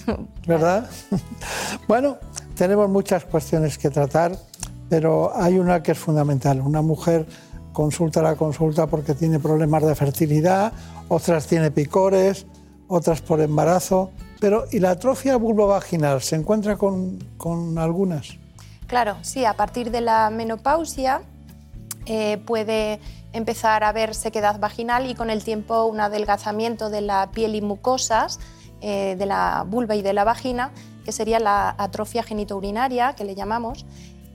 ¿Verdad? 0.46 0.90
bueno, 1.88 2.16
tenemos 2.56 2.88
muchas 2.88 3.24
cuestiones 3.24 3.78
que 3.78 3.90
tratar, 3.90 4.36
pero 4.88 5.32
hay 5.36 5.58
una 5.58 5.84
que 5.84 5.92
es 5.92 5.98
fundamental. 5.98 6.60
Una 6.60 6.82
mujer 6.82 7.26
consulta 7.72 8.20
la 8.20 8.34
consulta 8.34 8.88
porque 8.88 9.14
tiene 9.14 9.38
problemas 9.38 9.84
de 9.84 9.94
fertilidad, 9.94 10.72
otras 11.08 11.46
tiene 11.46 11.70
picores, 11.70 12.46
otras 12.88 13.20
por 13.20 13.40
embarazo. 13.40 14.10
Pero, 14.40 14.64
¿y 14.70 14.78
la 14.78 14.90
atrofia 14.90 15.36
vulvovaginal? 15.36 16.20
¿Se 16.20 16.36
encuentra 16.36 16.76
con, 16.76 17.18
con 17.36 17.78
algunas? 17.78 18.36
Claro, 18.86 19.16
sí, 19.22 19.44
a 19.44 19.54
partir 19.54 19.90
de 19.90 20.00
la 20.00 20.30
menopausia 20.30 21.22
eh, 22.06 22.38
puede 22.44 23.00
empezar 23.32 23.82
a 23.82 23.88
haber 23.88 24.14
sequedad 24.14 24.60
vaginal 24.60 25.10
y 25.10 25.14
con 25.14 25.30
el 25.30 25.42
tiempo 25.42 25.84
un 25.86 26.00
adelgazamiento 26.00 26.90
de 26.90 27.00
la 27.00 27.30
piel 27.32 27.54
y 27.54 27.62
mucosas 27.62 28.38
eh, 28.80 29.16
de 29.18 29.26
la 29.26 29.64
vulva 29.66 29.96
y 29.96 30.02
de 30.02 30.12
la 30.12 30.24
vagina, 30.24 30.70
que 31.04 31.12
sería 31.12 31.40
la 31.40 31.74
atrofia 31.78 32.22
genitourinaria, 32.22 33.14
que 33.14 33.24
le 33.24 33.34
llamamos, 33.34 33.86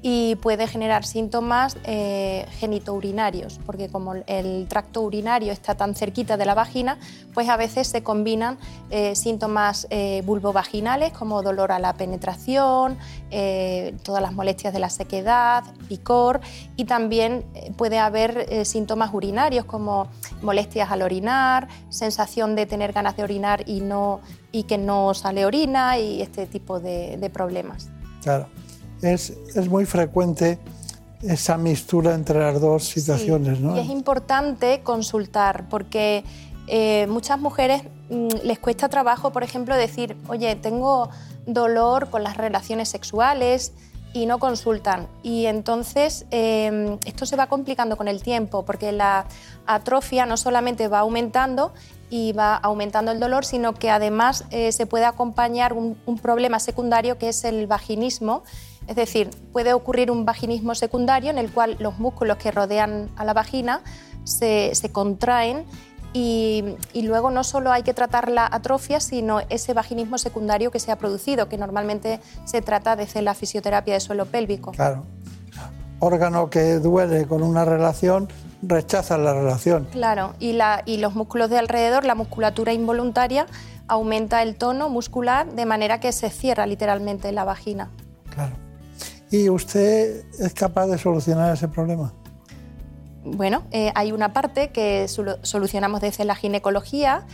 y 0.01 0.35
puede 0.35 0.65
generar 0.67 1.05
síntomas 1.05 1.77
eh, 1.83 2.45
genitourinarios, 2.59 3.59
porque 3.65 3.89
como 3.89 4.13
el 4.15 4.67
tracto 4.69 5.01
urinario 5.01 5.51
está 5.51 5.75
tan 5.75 5.93
cerquita 5.95 6.37
de 6.37 6.45
la 6.45 6.53
vagina, 6.53 6.97
pues 7.33 7.49
a 7.49 7.57
veces 7.57 7.87
se 7.87 8.01
combinan 8.01 8.57
eh, 8.89 9.15
síntomas 9.15 9.87
eh, 9.89 10.21
vulvovaginales 10.25 11.11
como 11.11 11.41
dolor 11.43 11.71
a 11.73 11.79
la 11.79 11.93
penetración, 11.93 12.97
eh, 13.29 13.93
todas 14.03 14.21
las 14.21 14.33
molestias 14.33 14.73
de 14.73 14.79
la 14.79 14.89
sequedad, 14.89 15.63
picor 15.89 16.39
y 16.77 16.85
también 16.85 17.43
puede 17.77 17.99
haber 17.99 18.65
síntomas 18.65 19.13
urinarios 19.13 19.65
como 19.65 20.07
molestias 20.41 20.91
al 20.91 21.01
orinar, 21.01 21.67
sensación 21.89 22.55
de 22.55 22.65
tener 22.65 22.93
ganas 22.93 23.17
de 23.17 23.23
orinar 23.23 23.63
y, 23.67 23.81
no, 23.81 24.21
y 24.51 24.63
que 24.63 24.77
no 24.77 25.13
sale 25.13 25.45
orina 25.45 25.97
y 25.99 26.21
este 26.21 26.45
tipo 26.45 26.79
de- 26.79 27.17
de 27.17 27.29
problemas. 27.29 27.89
Claro. 28.21 28.47
Es, 29.01 29.31
es 29.55 29.69
muy 29.69 29.85
frecuente 29.85 30.59
esa 31.21 31.57
mistura 31.57 32.15
entre 32.15 32.39
las 32.39 32.61
dos 32.61 32.85
situaciones, 32.85 33.59
¿no? 33.59 33.75
Y 33.75 33.79
es 33.79 33.89
importante 33.89 34.81
consultar 34.83 35.67
porque 35.69 36.23
eh, 36.67 37.07
muchas 37.07 37.39
mujeres 37.39 37.83
mm, 38.09 38.27
les 38.43 38.59
cuesta 38.59 38.89
trabajo, 38.89 39.31
por 39.31 39.43
ejemplo, 39.43 39.75
decir, 39.75 40.15
oye, 40.27 40.55
tengo 40.55 41.09
dolor 41.45 42.09
con 42.09 42.23
las 42.23 42.37
relaciones 42.37 42.89
sexuales 42.89 43.73
y 44.13 44.25
no 44.25 44.39
consultan. 44.39 45.07
Y 45.23 45.45
entonces 45.45 46.25
eh, 46.31 46.97
esto 47.05 47.25
se 47.25 47.35
va 47.35 47.47
complicando 47.47 47.97
con 47.97 48.07
el 48.07 48.21
tiempo 48.21 48.65
porque 48.65 48.91
la 48.91 49.25
atrofia 49.65 50.25
no 50.25 50.37
solamente 50.37 50.87
va 50.87 50.99
aumentando 50.99 51.73
y 52.09 52.33
va 52.33 52.55
aumentando 52.55 53.11
el 53.11 53.19
dolor, 53.19 53.45
sino 53.45 53.73
que 53.73 53.89
además 53.89 54.45
eh, 54.51 54.71
se 54.71 54.85
puede 54.85 55.05
acompañar 55.05 55.73
un, 55.73 55.97
un 56.05 56.17
problema 56.17 56.59
secundario 56.59 57.17
que 57.17 57.29
es 57.29 57.43
el 57.43 57.67
vaginismo. 57.67 58.43
Es 58.89 58.95
decir, 58.95 59.29
puede 59.53 59.71
ocurrir 59.73 60.09
un 60.09 60.25
vaginismo 60.25 60.73
secundario 60.73 61.29
en 61.29 61.37
el 61.37 61.51
cual 61.51 61.77
los 61.79 61.99
músculos 61.99 62.37
que 62.37 62.49
rodean 62.51 63.07
a 63.17 63.23
la 63.23 63.33
vagina 63.33 63.81
se, 64.23 64.73
se 64.73 64.91
contraen 64.91 65.63
y, 66.11 66.63
y 66.91 67.03
luego 67.03 67.29
no 67.29 67.43
solo 67.43 67.71
hay 67.71 67.83
que 67.83 67.93
tratar 67.93 68.29
la 68.31 68.47
atrofia, 68.51 68.99
sino 68.99 69.41
ese 69.49 69.75
vaginismo 69.75 70.17
secundario 70.17 70.71
que 70.71 70.79
se 70.79 70.91
ha 70.91 70.97
producido, 70.97 71.47
que 71.47 71.57
normalmente 71.59 72.19
se 72.45 72.63
trata 72.63 72.95
desde 72.95 73.21
la 73.21 73.35
fisioterapia 73.35 73.93
de 73.93 73.99
suelo 73.99 74.25
pélvico. 74.25 74.71
Claro. 74.71 75.05
Órgano 75.99 76.49
que 76.49 76.79
duele 76.79 77.27
con 77.27 77.43
una 77.43 77.65
relación, 77.65 78.27
rechaza 78.63 79.19
la 79.19 79.33
relación. 79.35 79.85
Claro, 79.91 80.33
y, 80.39 80.53
la- 80.53 80.81
y 80.85 80.97
los 80.97 81.13
músculos 81.13 81.51
de 81.51 81.59
alrededor, 81.59 82.05
la 82.05 82.15
musculatura 82.15 82.73
involuntaria, 82.73 83.45
aumenta 83.87 84.41
el 84.41 84.55
tono 84.55 84.89
muscular 84.89 85.51
de 85.51 85.65
manera 85.67 85.99
que 85.99 86.11
se 86.11 86.31
cierra 86.31 86.65
literalmente 86.65 87.31
la 87.31 87.43
vagina. 87.43 87.91
¿Y 89.31 89.49
usted 89.49 90.23
es 90.39 90.53
capaz 90.53 90.87
de 90.87 90.97
solucionar 90.97 91.53
ese 91.53 91.67
problema? 91.67 92.13
Bueno, 93.23 93.63
eh, 93.71 93.91
hay 93.95 94.11
una 94.11 94.33
parte 94.33 94.69
que 94.69 95.05
solu- 95.05 95.37
solucionamos 95.43 96.01
desde 96.01 96.25
la 96.25 96.35
ginecología, 96.35 97.25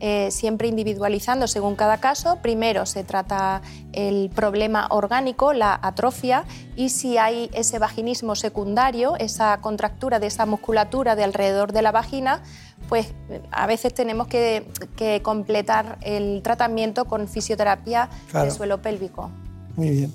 eh, 0.00 0.30
siempre 0.32 0.66
individualizando 0.66 1.46
según 1.46 1.76
cada 1.76 1.98
caso. 1.98 2.38
Primero 2.42 2.86
se 2.86 3.04
trata 3.04 3.62
el 3.92 4.30
problema 4.34 4.88
orgánico, 4.90 5.52
la 5.52 5.78
atrofia, 5.80 6.44
y 6.74 6.88
si 6.88 7.18
hay 7.18 7.50
ese 7.52 7.78
vaginismo 7.78 8.34
secundario, 8.34 9.16
esa 9.18 9.60
contractura 9.60 10.18
de 10.18 10.26
esa 10.26 10.46
musculatura 10.46 11.14
de 11.14 11.22
alrededor 11.22 11.72
de 11.72 11.82
la 11.82 11.92
vagina, 11.92 12.42
pues 12.88 13.14
eh, 13.30 13.40
a 13.52 13.66
veces 13.68 13.94
tenemos 13.94 14.26
que, 14.26 14.66
que 14.96 15.22
completar 15.22 15.98
el 16.02 16.42
tratamiento 16.42 17.04
con 17.04 17.28
fisioterapia 17.28 18.08
Claro. 18.30 18.46
de 18.46 18.50
suelo 18.50 18.82
pélvico. 18.82 19.30
Muy 19.76 19.90
bien. 19.90 20.12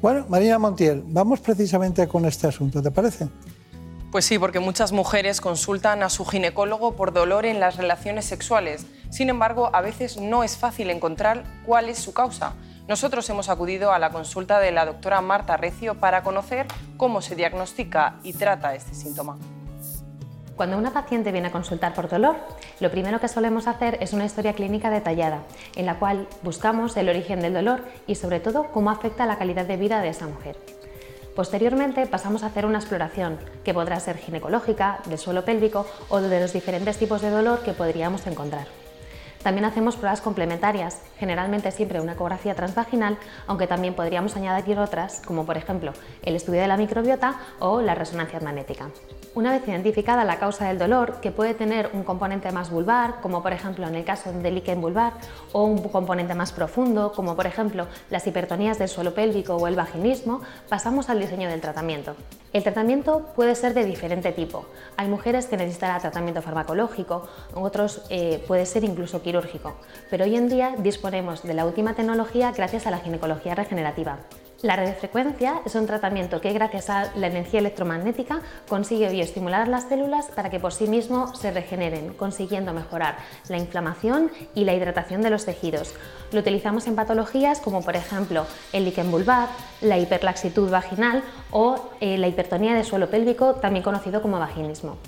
Bueno, 0.00 0.26
Marina 0.28 0.58
Montiel, 0.58 1.02
vamos 1.06 1.40
precisamente 1.40 2.06
con 2.06 2.24
este 2.24 2.46
asunto, 2.46 2.80
¿te 2.80 2.90
parece? 2.92 3.28
Pues 4.12 4.24
sí, 4.24 4.38
porque 4.38 4.60
muchas 4.60 4.92
mujeres 4.92 5.40
consultan 5.40 6.04
a 6.04 6.08
su 6.08 6.24
ginecólogo 6.24 6.94
por 6.94 7.12
dolor 7.12 7.44
en 7.44 7.58
las 7.58 7.76
relaciones 7.76 8.24
sexuales. 8.24 8.86
Sin 9.10 9.28
embargo, 9.28 9.70
a 9.74 9.80
veces 9.80 10.16
no 10.16 10.44
es 10.44 10.56
fácil 10.56 10.90
encontrar 10.90 11.42
cuál 11.66 11.88
es 11.88 11.98
su 11.98 12.14
causa. 12.14 12.54
Nosotros 12.86 13.28
hemos 13.28 13.48
acudido 13.48 13.92
a 13.92 13.98
la 13.98 14.10
consulta 14.10 14.60
de 14.60 14.70
la 14.70 14.86
doctora 14.86 15.20
Marta 15.20 15.56
Recio 15.56 15.96
para 15.98 16.22
conocer 16.22 16.66
cómo 16.96 17.20
se 17.20 17.34
diagnostica 17.34 18.20
y 18.22 18.32
trata 18.34 18.74
este 18.74 18.94
síntoma. 18.94 19.36
Cuando 20.58 20.76
una 20.76 20.92
paciente 20.92 21.30
viene 21.30 21.46
a 21.46 21.52
consultar 21.52 21.94
por 21.94 22.08
dolor, 22.08 22.34
lo 22.80 22.90
primero 22.90 23.20
que 23.20 23.28
solemos 23.28 23.68
hacer 23.68 23.96
es 24.00 24.12
una 24.12 24.24
historia 24.24 24.54
clínica 24.54 24.90
detallada, 24.90 25.44
en 25.76 25.86
la 25.86 26.00
cual 26.00 26.26
buscamos 26.42 26.96
el 26.96 27.08
origen 27.08 27.38
del 27.38 27.54
dolor 27.54 27.84
y 28.08 28.16
sobre 28.16 28.40
todo 28.40 28.72
cómo 28.72 28.90
afecta 28.90 29.24
la 29.24 29.38
calidad 29.38 29.66
de 29.66 29.76
vida 29.76 30.00
de 30.00 30.08
esa 30.08 30.26
mujer. 30.26 30.56
Posteriormente 31.36 32.04
pasamos 32.06 32.42
a 32.42 32.46
hacer 32.46 32.66
una 32.66 32.78
exploración, 32.78 33.38
que 33.62 33.72
podrá 33.72 34.00
ser 34.00 34.18
ginecológica, 34.18 34.98
del 35.06 35.18
suelo 35.18 35.44
pélvico 35.44 35.86
o 36.08 36.20
de 36.20 36.40
los 36.40 36.52
diferentes 36.52 36.98
tipos 36.98 37.22
de 37.22 37.30
dolor 37.30 37.60
que 37.60 37.72
podríamos 37.72 38.26
encontrar. 38.26 38.66
También 39.44 39.64
hacemos 39.64 39.94
pruebas 39.94 40.20
complementarias, 40.20 40.98
generalmente 41.20 41.70
siempre 41.70 42.00
una 42.00 42.14
ecografía 42.14 42.56
transvaginal, 42.56 43.16
aunque 43.46 43.68
también 43.68 43.94
podríamos 43.94 44.34
añadir 44.34 44.80
otras, 44.80 45.22
como 45.24 45.46
por 45.46 45.56
ejemplo 45.56 45.92
el 46.24 46.34
estudio 46.34 46.62
de 46.62 46.66
la 46.66 46.76
microbiota 46.76 47.38
o 47.60 47.80
la 47.80 47.94
resonancia 47.94 48.40
magnética. 48.40 48.88
Una 49.38 49.52
vez 49.52 49.68
identificada 49.68 50.24
la 50.24 50.40
causa 50.40 50.66
del 50.66 50.78
dolor, 50.78 51.20
que 51.20 51.30
puede 51.30 51.54
tener 51.54 51.90
un 51.92 52.02
componente 52.02 52.50
más 52.50 52.70
vulvar, 52.70 53.20
como 53.20 53.40
por 53.40 53.52
ejemplo 53.52 53.86
en 53.86 53.94
el 53.94 54.04
caso 54.04 54.32
del 54.32 54.56
líquen 54.56 54.80
vulvar, 54.80 55.12
o 55.52 55.62
un 55.62 55.78
componente 55.90 56.34
más 56.34 56.50
profundo, 56.50 57.12
como 57.14 57.36
por 57.36 57.46
ejemplo 57.46 57.86
las 58.10 58.26
hipertonías 58.26 58.80
del 58.80 58.88
suelo 58.88 59.14
pélvico 59.14 59.54
o 59.54 59.68
el 59.68 59.76
vaginismo, 59.76 60.40
pasamos 60.68 61.08
al 61.08 61.20
diseño 61.20 61.48
del 61.48 61.60
tratamiento. 61.60 62.16
El 62.52 62.64
tratamiento 62.64 63.28
puede 63.36 63.54
ser 63.54 63.74
de 63.74 63.84
diferente 63.84 64.32
tipo. 64.32 64.66
Hay 64.96 65.06
mujeres 65.06 65.46
que 65.46 65.56
necesitan 65.56 66.00
tratamiento 66.00 66.42
farmacológico, 66.42 67.28
otros 67.54 68.02
eh, 68.10 68.42
puede 68.48 68.66
ser 68.66 68.82
incluso 68.82 69.22
quirúrgico, 69.22 69.76
pero 70.10 70.24
hoy 70.24 70.34
en 70.34 70.48
día 70.48 70.74
disponemos 70.78 71.44
de 71.44 71.54
la 71.54 71.64
última 71.64 71.94
tecnología 71.94 72.50
gracias 72.50 72.88
a 72.88 72.90
la 72.90 72.98
ginecología 72.98 73.54
regenerativa. 73.54 74.18
La 74.60 74.74
radiofrecuencia 74.74 75.62
es 75.64 75.76
un 75.76 75.86
tratamiento 75.86 76.40
que 76.40 76.52
gracias 76.52 76.90
a 76.90 77.14
la 77.14 77.28
energía 77.28 77.60
electromagnética 77.60 78.40
consigue 78.68 79.08
bioestimular 79.08 79.68
las 79.68 79.84
células 79.84 80.26
para 80.34 80.50
que 80.50 80.58
por 80.58 80.72
sí 80.72 80.88
mismo 80.88 81.32
se 81.36 81.52
regeneren, 81.52 82.12
consiguiendo 82.14 82.72
mejorar 82.72 83.18
la 83.48 83.56
inflamación 83.56 84.32
y 84.56 84.64
la 84.64 84.74
hidratación 84.74 85.22
de 85.22 85.30
los 85.30 85.44
tejidos. 85.44 85.94
Lo 86.32 86.40
utilizamos 86.40 86.88
en 86.88 86.96
patologías 86.96 87.60
como 87.60 87.82
por 87.82 87.94
ejemplo 87.94 88.46
el 88.72 88.84
líquen 88.84 89.12
vulvar, 89.12 89.48
la 89.80 89.96
hiperlaxitud 89.96 90.68
vaginal 90.68 91.22
o 91.52 91.90
eh, 92.00 92.18
la 92.18 92.26
hipertonía 92.26 92.74
del 92.74 92.84
suelo 92.84 93.08
pélvico, 93.10 93.54
también 93.54 93.84
conocido 93.84 94.22
como 94.22 94.40
vaginismo. 94.40 94.98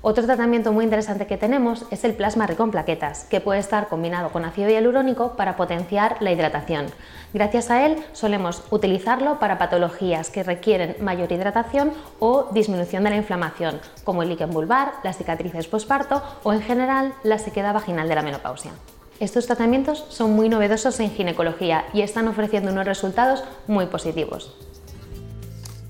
Otro 0.00 0.24
tratamiento 0.24 0.72
muy 0.72 0.84
interesante 0.84 1.26
que 1.26 1.36
tenemos 1.36 1.84
es 1.90 2.04
el 2.04 2.14
plasma 2.14 2.46
rico 2.46 2.62
en 2.62 2.70
plaquetas, 2.70 3.24
que 3.24 3.40
puede 3.40 3.58
estar 3.58 3.88
combinado 3.88 4.30
con 4.30 4.44
ácido 4.44 4.70
hialurónico 4.70 5.32
para 5.32 5.56
potenciar 5.56 6.18
la 6.20 6.30
hidratación. 6.30 6.86
Gracias 7.34 7.68
a 7.68 7.84
él 7.84 7.96
solemos 8.12 8.62
utilizarlo 8.70 9.40
para 9.40 9.58
patologías 9.58 10.30
que 10.30 10.44
requieren 10.44 10.94
mayor 11.00 11.32
hidratación 11.32 11.92
o 12.20 12.46
disminución 12.52 13.02
de 13.02 13.10
la 13.10 13.16
inflamación, 13.16 13.80
como 14.04 14.22
el 14.22 14.28
líquen 14.28 14.50
vulvar, 14.50 14.92
las 15.02 15.16
cicatrices 15.18 15.66
posparto 15.66 16.22
o 16.44 16.52
en 16.52 16.62
general 16.62 17.12
la 17.24 17.38
sequedad 17.38 17.74
vaginal 17.74 18.08
de 18.08 18.14
la 18.14 18.22
menopausia. 18.22 18.70
Estos 19.18 19.46
tratamientos 19.46 20.06
son 20.10 20.30
muy 20.30 20.48
novedosos 20.48 21.00
en 21.00 21.10
ginecología 21.10 21.86
y 21.92 22.02
están 22.02 22.28
ofreciendo 22.28 22.70
unos 22.70 22.86
resultados 22.86 23.42
muy 23.66 23.86
positivos. 23.86 24.54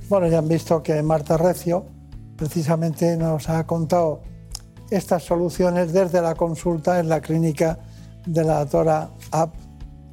Bueno, 0.09 0.29
ya 0.29 0.39
han 0.39 0.49
visto 0.49 0.83
que 0.83 1.03
Marta 1.03 1.37
Recio 1.37 1.98
precisamente 2.43 3.17
nos 3.17 3.49
ha 3.51 3.67
contado 3.67 4.21
estas 4.91 5.25
soluciones 5.25 5.93
desde 5.93 6.23
la 6.23 6.35
consulta 6.35 6.99
en 7.01 7.09
la 7.11 7.21
clínica 7.21 7.79
de 8.25 8.45
la 8.45 8.61
doctora 8.61 9.11
Ab. 9.33 9.51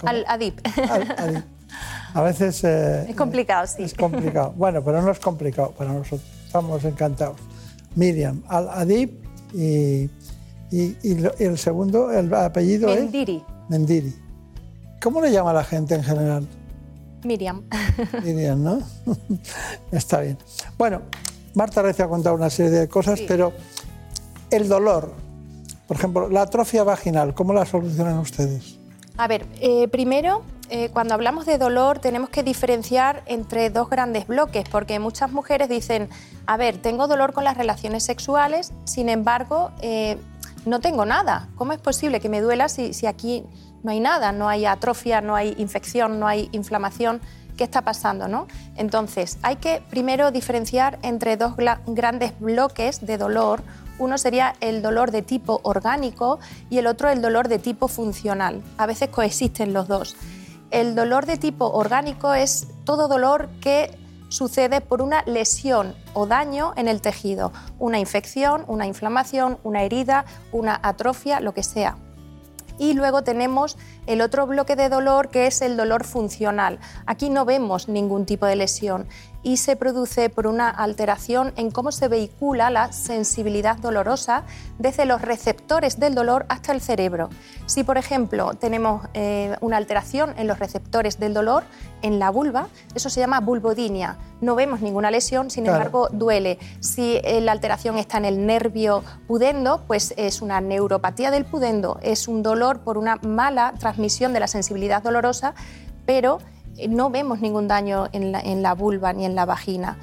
Al 0.06 0.26
Adip. 0.28 0.60
Al- 0.90 1.16
Adip. 1.18 1.44
A 2.14 2.22
veces 2.22 2.64
eh, 2.64 3.06
Es 3.10 3.16
complicado, 3.16 3.68
sí. 3.68 3.84
es 3.84 3.94
complicado. 3.94 4.54
Bueno, 4.58 4.82
pero 4.84 5.02
no 5.02 5.12
es 5.12 5.20
complicado 5.20 5.72
para 5.78 5.92
nosotros. 5.94 6.22
Estamos 6.46 6.84
encantados. 6.84 7.38
Miriam 7.96 8.42
Al 8.48 8.70
Adib 8.70 9.12
y, 9.54 10.10
y- 10.72 10.98
y 11.04 11.16
lo- 11.16 11.34
y 11.40 11.44
el 11.44 11.58
segundo, 11.58 12.12
el 12.12 12.34
apellido 12.34 12.88
Mendiri. 12.94 13.38
es 13.38 13.70
Mendiri. 13.70 14.16
¿Cómo 15.02 15.22
le 15.22 15.32
llama 15.32 15.54
la 15.54 15.64
gente 15.64 15.96
en 15.96 16.04
general? 16.04 16.48
Miriam. 17.24 17.64
Miriam, 18.24 18.64
¿no? 18.64 18.80
Está 19.92 20.20
bien. 20.22 20.38
Bueno, 20.78 21.02
Marta 21.56 21.82
Recio 21.82 22.06
ha 22.06 22.10
contado 22.10 22.36
una 22.36 22.50
serie 22.50 22.72
de 22.72 22.88
cosas, 22.88 23.22
pero 23.22 23.54
el 24.52 24.68
dolor, 24.68 25.14
por 25.88 25.98
ejemplo, 25.98 26.30
la 26.30 26.44
atrofia 26.44 26.84
vaginal, 26.84 27.34
¿cómo 27.34 27.54
la 27.54 27.66
solucionan 27.66 28.20
ustedes? 28.20 28.78
A 29.18 29.28
ver, 29.28 29.46
eh, 29.62 29.88
primero, 29.88 30.44
eh, 30.70 30.90
cuando 30.92 31.14
hablamos 31.14 31.46
de 31.46 31.58
dolor 31.58 32.00
tenemos 32.00 32.30
que 32.30 32.44
diferenciar 32.44 33.24
entre 33.28 33.70
dos 33.70 33.90
grandes 33.90 34.28
bloques, 34.28 34.68
porque 34.70 35.00
muchas 35.00 35.32
mujeres 35.32 35.70
dicen, 35.70 36.10
a 36.46 36.58
ver, 36.58 36.78
tengo 36.78 37.08
dolor 37.08 37.34
con 37.34 37.46
las 37.46 37.56
relaciones 37.56 38.04
sexuales, 38.04 38.74
sin 38.84 39.08
embargo, 39.08 39.72
eh, 39.82 40.18
no 40.66 40.82
tengo 40.82 41.06
nada. 41.06 41.48
¿Cómo 41.56 41.72
es 41.72 41.80
posible 41.80 42.20
que 42.20 42.28
me 42.28 42.42
duela 42.42 42.68
si, 42.68 42.94
si 42.94 43.06
aquí 43.06 43.46
no 43.84 43.92
hay 43.92 44.00
nada? 44.02 44.32
No 44.32 44.50
hay 44.50 44.66
atrofia, 44.66 45.22
no 45.22 45.36
hay 45.36 45.56
infección, 45.58 46.20
no 46.20 46.28
hay 46.28 46.50
inflamación. 46.52 47.22
¿Qué 47.58 47.64
está 47.64 47.82
pasando? 47.84 48.28
¿no? 48.28 48.48
Entonces, 48.76 49.38
hay 49.42 49.58
que 49.58 49.82
primero 49.90 50.32
diferenciar 50.32 51.00
entre 51.02 51.38
dos 51.38 51.56
grandes 51.56 52.40
bloques 52.40 53.06
de 53.06 53.18
dolor. 53.18 53.62
Uno 53.98 54.18
sería 54.18 54.56
el 54.60 54.82
dolor 54.82 55.12
de 55.12 55.22
tipo 55.22 55.62
orgánico 55.64 56.40
y 56.70 56.80
el 56.80 56.88
otro 56.88 57.10
el 57.10 57.22
dolor 57.22 57.48
de 57.48 57.60
tipo 57.60 57.88
funcional. 57.88 58.62
A 58.78 58.86
veces 58.86 59.10
coexisten 59.10 59.74
los 59.74 59.88
dos. 59.88 60.16
El 60.72 60.96
dolor 60.96 61.26
de 61.26 61.38
tipo 61.38 61.68
orgánico 61.72 62.34
es 62.34 62.68
todo 62.84 63.08
dolor 63.08 63.50
que 63.62 63.98
sucede 64.30 64.82
por 64.82 65.02
una 65.02 65.24
lesión 65.26 65.96
o 66.14 66.26
daño 66.26 66.74
en 66.76 66.88
el 66.88 67.00
tejido, 67.00 67.54
una 67.80 68.00
infección, 68.00 68.66
una 68.68 68.86
inflamación, 68.86 69.58
una 69.64 69.84
herida, 69.84 70.26
una 70.52 70.80
atrofia, 70.84 71.40
lo 71.40 71.54
que 71.54 71.64
sea. 71.64 71.98
Y 72.78 72.94
luego 72.94 73.24
tenemos 73.24 73.78
el 74.06 74.22
otro 74.22 74.48
bloque 74.48 74.76
de 74.76 74.90
dolor 74.90 75.30
que 75.30 75.48
es 75.48 75.62
el 75.62 75.78
dolor 75.78 76.04
funcional. 76.04 76.80
Aquí 77.06 77.30
no 77.30 77.46
vemos 77.46 77.88
ningún 77.88 78.26
tipo 78.26 78.46
de 78.46 78.56
lesión 78.56 79.08
y 79.46 79.58
se 79.58 79.76
produce 79.76 80.32
por 80.32 80.48
una 80.48 80.70
alteración 80.72 81.54
en 81.56 81.70
cómo 81.70 81.92
se 81.92 82.08
vehicula 82.08 82.72
la 82.72 82.92
sensibilidad 82.92 83.78
dolorosa 83.78 84.44
desde 84.80 85.06
los 85.06 85.22
receptores 85.22 86.00
del 86.00 86.16
dolor 86.16 86.48
hasta 86.50 86.72
el 86.72 86.82
cerebro. 86.82 87.30
Si, 87.68 87.84
por 87.84 88.00
ejemplo, 88.00 88.56
tenemos 88.56 89.08
eh, 89.14 89.56
una 89.62 89.78
alteración 89.78 90.34
en 90.38 90.48
los 90.48 90.58
receptores 90.58 91.20
del 91.20 91.36
dolor 91.36 91.64
en 92.02 92.18
la 92.18 92.32
vulva, 92.32 92.70
eso 92.96 93.12
se 93.12 93.20
llama 93.20 93.40
vulvodinia. 93.40 94.18
No 94.42 94.56
vemos 94.56 94.82
ninguna 94.82 95.12
lesión, 95.12 95.52
sin 95.52 95.66
Claro. 95.66 95.78
embargo, 95.78 96.10
duele. 96.12 96.58
Si 96.80 97.18
eh, 97.24 97.40
la 97.40 97.52
alteración 97.52 98.00
está 98.00 98.18
en 98.18 98.26
el 98.26 98.48
nervio 98.48 99.04
pudendo, 99.28 99.84
pues 99.86 100.16
es 100.18 100.42
una 100.42 100.60
neuropatía 100.60 101.30
del 101.30 101.46
pudendo, 101.46 102.00
es 102.02 102.28
un 102.28 102.42
dolor 102.42 102.80
por 102.80 102.98
una 102.98 103.18
mala 103.18 103.76
transmisión 103.78 104.34
de 104.34 104.40
la 104.40 104.48
sensibilidad 104.48 105.04
dolorosa, 105.04 105.54
pero 106.08 106.40
no 106.90 107.10
vemos 107.10 107.40
ningún 107.42 107.68
daño 107.68 108.08
en 108.12 108.62
la, 108.62 108.74
vulva 108.74 109.14
ni 109.14 109.26
en 109.26 109.36
la 109.36 109.46
vagina. 109.46 109.98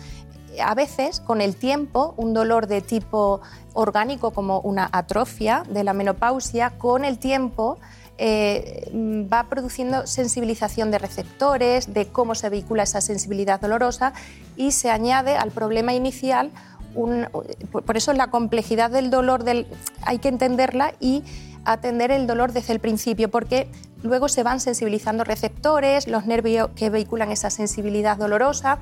A 0.63 0.75
veces, 0.75 1.21
con 1.21 1.41
el 1.41 1.57
tiempo, 1.57 2.15
un 2.17 2.35
dolor 2.35 2.67
de 2.67 2.83
tipo 2.83 3.41
orgánico 3.73 4.33
como 4.33 4.61
una 4.61 4.89
atrofia 4.93 5.63
de 5.69 5.83
la 5.85 5.95
menopausia, 5.95 6.71
con 6.71 7.05
el 7.05 7.19
tiempo 7.19 7.79
eh, 8.19 8.91
va 9.33 9.45
produciendo 9.45 10.07
sensibilización 10.07 10.91
de 10.91 10.99
receptores, 10.99 11.95
de 11.95 12.09
cómo 12.09 12.35
se 12.35 12.51
vehicula 12.51 12.83
esa 12.83 13.01
sensibilidad 13.01 13.61
dolorosa 13.61 14.13
y 14.57 14.73
se 14.73 14.91
añade 14.91 15.37
al 15.37 15.51
problema 15.51 15.95
inicial 15.95 16.51
por 16.93 17.97
eso 17.97 18.13
la 18.13 18.29
complejidad 18.29 18.91
del 18.91 19.11
dolor 19.11 19.45
del, 19.45 19.67
hay 20.03 20.19
que 20.19 20.29
entenderla 20.29 20.95
y 21.01 21.25
atender 21.65 22.11
el 22.11 22.27
dolor 22.27 22.53
desde 22.53 22.73
el 22.73 22.81
principio, 22.81 23.31
porque 23.31 23.69
luego 24.03 24.29
se 24.29 24.43
van 24.43 24.61
sensibilizando 24.61 25.25
receptores, 25.25 26.07
los 26.09 26.27
nervios 26.27 26.71
que 26.75 26.91
vehiculan 26.91 27.31
esa 27.31 27.51
sensibilidad 27.51 28.17
dolorosa 28.17 28.79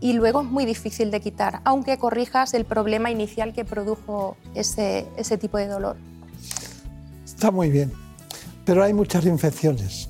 y 0.00 0.12
luego 0.12 0.42
es 0.42 0.48
muy 0.48 0.64
difícil 0.64 1.10
de 1.10 1.20
quitar, 1.20 1.60
aunque 1.64 1.98
corrijas 1.98 2.54
el 2.54 2.64
problema 2.64 3.10
inicial 3.10 3.52
que 3.52 3.64
produjo 3.64 4.36
ese, 4.54 5.06
ese 5.16 5.38
tipo 5.38 5.58
de 5.58 5.66
dolor. 5.66 5.96
Está 7.24 7.50
muy 7.50 7.70
bien, 7.70 7.92
pero 8.64 8.84
hay 8.84 8.92
muchas 8.92 9.24
infecciones, 9.26 10.08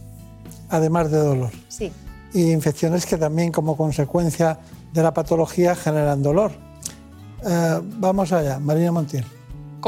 además 0.69 1.11
de 1.11 1.19
dolor. 1.19 1.51
Sí. 1.69 1.93
Y 2.35 2.51
infecciones 2.51 3.07
que 3.07 3.17
también 3.17 3.53
como 3.53 3.77
consecuencia 3.77 4.59
de 4.93 5.03
la 5.03 5.15
patología 5.15 5.75
generan 5.75 6.23
dolor. 6.23 6.53
Eh, 7.47 7.81
vamos 7.99 8.33
allá, 8.33 8.59
Marina 8.59 8.93
Montiel. 8.93 9.25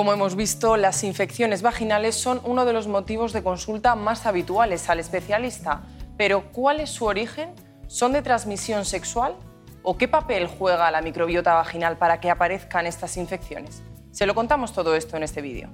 Como 0.00 0.14
hemos 0.14 0.34
visto, 0.34 0.78
las 0.78 1.04
infecciones 1.04 1.60
vaginales 1.60 2.14
son 2.14 2.40
uno 2.44 2.64
de 2.64 2.72
los 2.72 2.88
motivos 2.88 3.34
de 3.34 3.42
consulta 3.42 3.96
más 3.96 4.24
habituales 4.24 4.88
al 4.88 4.98
especialista. 4.98 5.82
Pero, 6.16 6.50
¿cuál 6.52 6.80
es 6.80 6.88
su 6.88 7.04
origen? 7.04 7.54
¿Son 7.86 8.14
de 8.14 8.22
transmisión 8.22 8.86
sexual? 8.86 9.36
¿O 9.82 9.98
qué 9.98 10.08
papel 10.08 10.46
juega 10.46 10.90
la 10.90 11.02
microbiota 11.02 11.52
vaginal 11.52 11.98
para 11.98 12.18
que 12.18 12.30
aparezcan 12.30 12.86
estas 12.86 13.18
infecciones? 13.18 13.82
Se 14.10 14.24
lo 14.24 14.34
contamos 14.34 14.72
todo 14.72 14.96
esto 14.96 15.18
en 15.18 15.22
este 15.22 15.42
vídeo. 15.42 15.68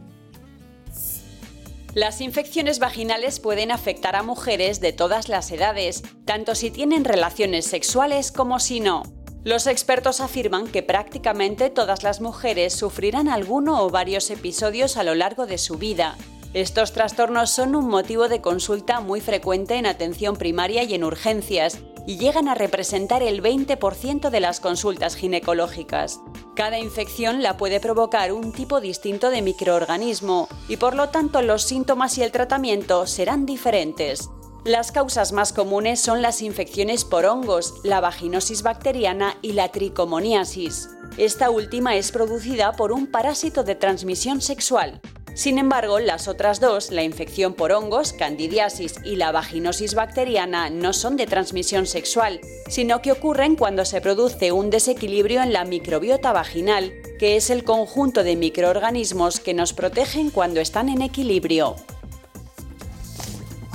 Las 1.95 2.21
infecciones 2.21 2.81
vaginales 2.81 3.39
pueden 3.39 3.71
afectar 3.71 4.17
a 4.17 4.25
mujeres 4.25 4.81
de 4.81 4.93
todas 4.93 5.29
las 5.29 5.53
edades, 5.53 6.03
tanto 6.25 6.57
si 6.57 6.73
tienen 6.73 7.05
relaciones 7.05 7.65
sexuales 7.65 8.33
como 8.33 8.59
si 8.59 8.81
no. 8.81 9.05
Los 9.47 9.69
expertos 9.69 10.21
afirman 10.21 10.67
que 10.67 10.83
prácticamente 10.83 11.71
todas 11.71 12.03
las 12.03 12.21
mujeres 12.21 12.73
sufrirán 12.73 13.29
alguno 13.29 13.81
o 13.81 13.91
varios 13.91 14.29
episodios 14.31 14.97
a 14.97 15.05
lo 15.05 15.15
largo 15.15 15.47
de 15.47 15.57
su 15.57 15.77
vida. 15.77 16.17
Estos 16.53 16.91
trastornos 16.91 17.51
son 17.51 17.77
un 17.77 17.87
motivo 17.87 18.29
de 18.29 18.41
consulta 18.41 18.99
muy 18.99 19.21
frecuente 19.21 19.77
en 19.77 19.87
atención 19.87 20.35
primaria 20.35 20.83
y 20.83 20.95
en 20.95 21.05
urgencias, 21.05 21.79
y 22.09 22.19
llegan 22.19 22.49
a 22.49 22.57
representar 22.57 23.23
el 23.23 23.41
20% 23.41 24.31
de 24.31 24.41
las 24.41 24.59
consultas 24.59 25.15
ginecológicas. 25.15 26.19
Cada 26.57 26.81
infección 26.81 27.41
la 27.41 27.57
puede 27.57 27.79
provocar 27.79 28.33
un 28.33 28.51
tipo 28.51 28.81
distinto 28.81 29.31
de 29.31 29.43
microorganismo 29.43 30.49
y 30.69 30.77
por 30.77 30.97
lo 30.97 31.11
tanto 31.11 31.41
los 31.41 31.63
síntomas 31.63 32.19
y 32.19 32.25
el 32.25 32.33
tratamiento 32.33 33.07
serán 33.07 33.47
diferentes. 33.47 34.29
Las 34.67 34.91
causas 34.91 35.31
más 35.31 35.53
comunes 35.53 36.01
son 36.01 36.23
las 36.23 36.43
infecciones 36.43 37.05
por 37.05 37.25
hongos, 37.25 37.75
la 37.85 38.01
vaginosis 38.01 38.63
bacteriana 38.63 39.37
y 39.41 39.53
la 39.53 39.71
tricomoniasis. 39.71 40.89
Esta 41.17 41.51
última 41.51 41.95
es 41.95 42.11
producida 42.11 42.73
por 42.73 42.91
un 42.91 43.07
parásito 43.07 43.63
de 43.63 43.77
transmisión 43.77 44.41
sexual. 44.41 45.01
Sin 45.35 45.59
embargo, 45.59 46.01
las 46.01 46.27
otras 46.27 46.59
dos, 46.59 46.91
la 46.91 47.05
infección 47.05 47.55
por 47.55 47.71
hongos, 47.71 48.13
candidiasis 48.13 48.97
y 49.05 49.15
la 49.15 49.31
vaginosis 49.31 49.95
bacteriana, 49.95 50.69
no 50.69 50.93
son 50.93 51.17
de 51.17 51.29
transmisión 51.29 51.87
sexual, 51.87 52.41
sino 52.69 53.03
que 53.03 53.13
ocurren 53.13 53.55
cuando 53.55 53.85
se 53.85 54.01
produce 54.01 54.51
un 54.51 54.71
desequilibrio 54.71 55.45
en 55.45 55.53
la 55.53 55.65
microbiota 55.65 56.33
vaginal, 56.33 56.93
que 57.21 57.37
es 57.37 57.51
el 57.51 57.63
conjunto 57.63 58.25
de 58.25 58.35
microorganismos 58.35 59.39
que 59.39 59.55
nos 59.55 59.73
protegen 59.73 60.31
cuando 60.31 60.59
están 60.59 60.89
en 60.89 61.03
equilibrio. 61.03 61.77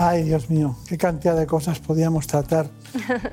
Ay, 0.03 0.23
Dios 0.23 0.49
mío, 0.49 0.75
qué 0.87 0.97
cantidad 0.97 1.37
de 1.37 1.45
cosas 1.45 1.79
podíamos 1.79 2.25
tratar 2.25 2.65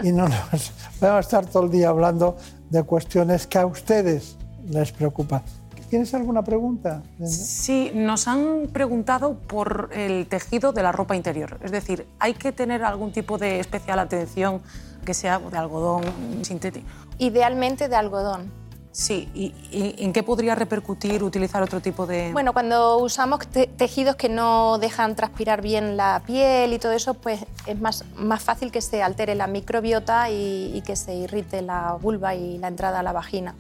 y 0.02 0.12
no 0.12 0.28
nos 0.28 0.70
vamos 1.00 1.16
a 1.16 1.20
estar 1.20 1.46
todo 1.46 1.64
el 1.64 1.70
día 1.70 1.88
hablando 1.88 2.36
de 2.68 2.82
cuestiones 2.82 3.46
que 3.46 3.56
a 3.56 3.64
ustedes 3.64 4.36
les 4.68 4.92
preocupan. 4.92 5.40
¿Tienes 5.88 6.12
alguna 6.12 6.44
pregunta? 6.44 7.02
Sí, 7.24 7.90
nos 7.94 8.28
han 8.28 8.66
preguntado 8.70 9.38
por 9.38 9.88
el 9.94 10.26
tejido 10.26 10.72
de 10.72 10.82
la 10.82 10.92
ropa 10.92 11.16
interior. 11.16 11.58
Es 11.62 11.72
decir, 11.72 12.06
¿hay 12.18 12.34
que 12.34 12.52
tener 12.52 12.84
algún 12.84 13.12
tipo 13.12 13.38
de 13.38 13.60
especial 13.60 13.98
atención 13.98 14.60
que 15.06 15.14
sea 15.14 15.38
de 15.38 15.56
algodón 15.56 16.04
sintético? 16.42 16.86
Idealmente 17.16 17.88
de 17.88 17.96
algodón. 17.96 18.52
Sí, 18.90 19.28
¿y, 19.34 19.54
y 19.70 19.94
en 20.04 20.12
qué 20.12 20.22
podría 20.22 20.54
repercutir 20.54 21.22
utilizar 21.22 21.62
otro 21.62 21.80
tipo 21.80 22.06
de...? 22.06 22.32
Bueno, 22.32 22.52
cuando 22.52 22.98
usamos 22.98 23.46
te- 23.46 23.66
tejidos 23.68 24.16
que 24.16 24.28
no 24.28 24.78
dejan 24.78 25.14
transpirar 25.14 25.62
bien 25.62 25.96
la 25.96 26.22
piel 26.26 26.72
y 26.72 26.78
todo 26.78 26.92
eso, 26.92 27.14
pues 27.14 27.44
es 27.66 27.80
más, 27.80 28.04
más 28.16 28.42
fácil 28.42 28.72
que 28.72 28.80
se 28.80 29.02
altere 29.02 29.34
la 29.34 29.46
microbiota 29.46 30.30
y, 30.30 30.72
y 30.74 30.80
que 30.82 30.96
se 30.96 31.14
irrite 31.14 31.62
la 31.62 31.92
vulva 32.00 32.34
y 32.34 32.58
la 32.58 32.68
entrada 32.68 33.00
a 33.00 33.02
la 33.02 33.12
vagina. 33.12 33.54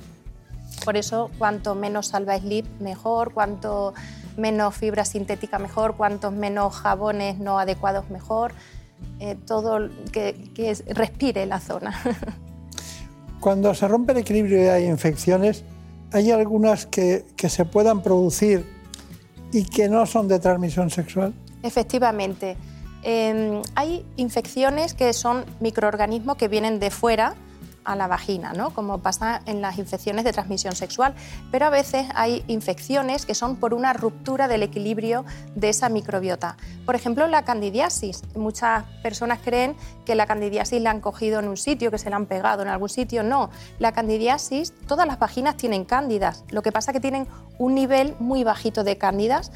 Por 0.84 0.96
eso, 0.96 1.30
cuanto 1.38 1.74
menos 1.74 2.08
salva 2.08 2.36
slip, 2.38 2.66
mejor, 2.80 3.32
cuanto 3.32 3.94
menos 4.36 4.74
fibra 4.74 5.04
sintética, 5.04 5.58
mejor, 5.58 5.96
cuantos 5.96 6.32
menos 6.32 6.74
jabones 6.74 7.38
no 7.38 7.58
adecuados, 7.58 8.08
mejor. 8.10 8.52
Eh, 9.20 9.36
todo 9.46 9.88
que, 10.10 10.50
que 10.54 10.74
respire 10.88 11.46
la 11.46 11.60
zona. 11.60 11.94
Cuando 13.40 13.74
se 13.74 13.86
rompe 13.88 14.12
el 14.12 14.18
equilibrio 14.18 14.62
y 14.62 14.66
hay 14.68 14.84
infecciones, 14.86 15.64
hay 16.12 16.30
algunas 16.30 16.86
que, 16.86 17.24
que 17.36 17.48
se 17.48 17.64
puedan 17.64 18.02
producir 18.02 18.66
y 19.52 19.64
que 19.64 19.88
no 19.88 20.04
son 20.06 20.28
de 20.28 20.38
transmisión 20.38 20.90
sexual. 20.90 21.34
Efectivamente. 21.62 22.56
Eh, 23.02 23.62
hay 23.74 24.04
infecciones 24.16 24.94
que 24.94 25.12
son 25.12 25.44
microorganismos 25.60 26.36
que 26.36 26.48
vienen 26.48 26.80
de 26.80 26.90
fuera 26.90 27.34
a 27.88 27.96
la 27.96 28.06
vagina, 28.06 28.52
¿no? 28.52 28.70
como 28.70 28.98
pasa 28.98 29.40
en 29.46 29.62
las 29.62 29.78
infecciones 29.78 30.24
de 30.24 30.32
transmisión 30.32 30.76
sexual, 30.76 31.14
pero 31.50 31.66
a 31.66 31.70
veces 31.70 32.06
hay 32.14 32.44
infecciones 32.46 33.24
que 33.24 33.34
son 33.34 33.56
por 33.56 33.72
una 33.72 33.94
ruptura 33.94 34.46
del 34.46 34.62
equilibrio 34.62 35.24
de 35.54 35.70
esa 35.70 35.88
microbiota. 35.88 36.58
Por 36.84 36.94
ejemplo, 36.94 37.26
la 37.26 37.44
candidiasis. 37.44 38.22
Muchas 38.34 38.84
personas 39.02 39.40
creen 39.42 39.74
que 40.04 40.14
la 40.14 40.26
candidiasis 40.26 40.82
la 40.82 40.90
han 40.90 41.00
cogido 41.00 41.38
en 41.38 41.48
un 41.48 41.56
sitio, 41.56 41.90
que 41.90 41.98
se 41.98 42.10
la 42.10 42.16
han 42.16 42.26
pegado 42.26 42.62
en 42.62 42.68
algún 42.68 42.90
sitio. 42.90 43.22
No, 43.22 43.48
la 43.78 43.92
candidiasis, 43.92 44.74
todas 44.86 45.06
las 45.06 45.18
vaginas 45.18 45.56
tienen 45.56 45.86
cándidas, 45.86 46.44
lo 46.50 46.60
que 46.60 46.72
pasa 46.72 46.90
es 46.90 46.94
que 46.94 47.00
tienen 47.00 47.26
un 47.58 47.74
nivel 47.74 48.14
muy 48.18 48.44
bajito 48.44 48.84
de 48.84 48.98
cándidas, 48.98 49.50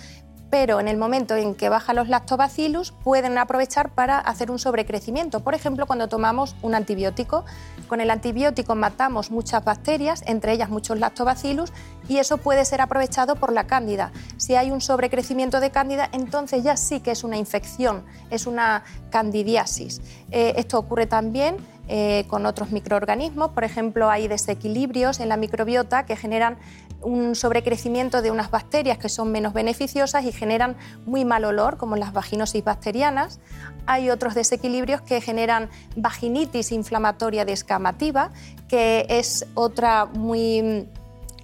pero 0.52 0.80
en 0.80 0.86
el 0.86 0.98
momento 0.98 1.34
en 1.34 1.54
que 1.54 1.70
bajan 1.70 1.96
los 1.96 2.10
lactobacillus 2.10 2.92
pueden 2.92 3.38
aprovechar 3.38 3.88
para 3.88 4.18
hacer 4.18 4.50
un 4.50 4.58
sobrecrecimiento. 4.58 5.40
Por 5.40 5.54
ejemplo, 5.54 5.86
cuando 5.86 6.08
tomamos 6.08 6.56
un 6.60 6.74
antibiótico, 6.74 7.46
con 7.88 8.02
el 8.02 8.10
antibiótico 8.10 8.74
matamos 8.74 9.30
muchas 9.30 9.64
bacterias, 9.64 10.22
entre 10.26 10.52
ellas 10.52 10.68
muchos 10.68 10.98
lactobacillus, 10.98 11.72
y 12.06 12.18
eso 12.18 12.36
puede 12.36 12.66
ser 12.66 12.82
aprovechado 12.82 13.34
por 13.36 13.50
la 13.50 13.66
cándida. 13.66 14.12
Si 14.36 14.54
hay 14.54 14.70
un 14.70 14.82
sobrecrecimiento 14.82 15.58
de 15.58 15.70
cándida, 15.70 16.10
entonces 16.12 16.62
ya 16.62 16.76
sí 16.76 17.00
que 17.00 17.12
es 17.12 17.24
una 17.24 17.38
infección, 17.38 18.04
es 18.28 18.46
una 18.46 18.84
candidiasis. 19.08 20.02
Eh, 20.30 20.52
esto 20.58 20.78
ocurre 20.78 21.06
también 21.06 21.56
eh, 21.88 22.24
con 22.28 22.46
otros 22.46 22.70
microorganismos, 22.70 23.50
por 23.50 23.64
ejemplo, 23.64 24.08
hay 24.08 24.28
desequilibrios 24.28 25.18
en 25.18 25.28
la 25.28 25.36
microbiota 25.36 26.06
que 26.06 26.14
generan 26.14 26.56
un 27.02 27.34
sobrecrecimiento 27.34 28.22
de 28.22 28.30
unas 28.30 28.50
bacterias 28.50 28.98
que 28.98 29.08
son 29.08 29.30
menos 29.30 29.52
beneficiosas 29.52 30.24
y 30.24 30.32
generan 30.32 30.76
muy 31.06 31.24
mal 31.24 31.44
olor, 31.44 31.76
como 31.76 31.96
las 31.96 32.12
vaginosis 32.12 32.62
bacterianas. 32.64 33.40
Hay 33.86 34.10
otros 34.10 34.34
desequilibrios 34.34 35.00
que 35.02 35.20
generan 35.20 35.68
vaginitis 35.96 36.72
inflamatoria 36.72 37.44
descamativa, 37.44 38.30
que 38.68 39.06
es 39.08 39.46
otra 39.54 40.06
muy 40.06 40.88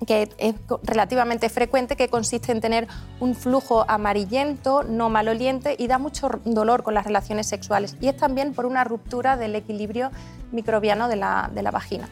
que 0.06 0.30
es 0.38 0.54
relativamente 0.84 1.48
frecuente, 1.48 1.96
que 1.96 2.08
consiste 2.08 2.52
en 2.52 2.60
tener 2.60 2.86
un 3.20 3.34
flujo 3.34 3.84
amarillento, 3.88 4.84
no 4.84 5.10
maloliente 5.10 5.74
y 5.78 5.88
da 5.88 5.98
mucho 5.98 6.30
dolor 6.44 6.82
con 6.82 6.94
las 6.94 7.04
relaciones 7.04 7.48
sexuales. 7.48 7.96
Y 8.00 8.08
es 8.08 8.16
también 8.16 8.54
por 8.54 8.66
una 8.66 8.84
ruptura 8.84 9.36
del 9.36 9.56
equilibrio 9.56 10.10
microbiano 10.52 11.08
de 11.08 11.16
la, 11.16 11.50
de 11.52 11.62
la 11.62 11.70
vagina. 11.70 12.08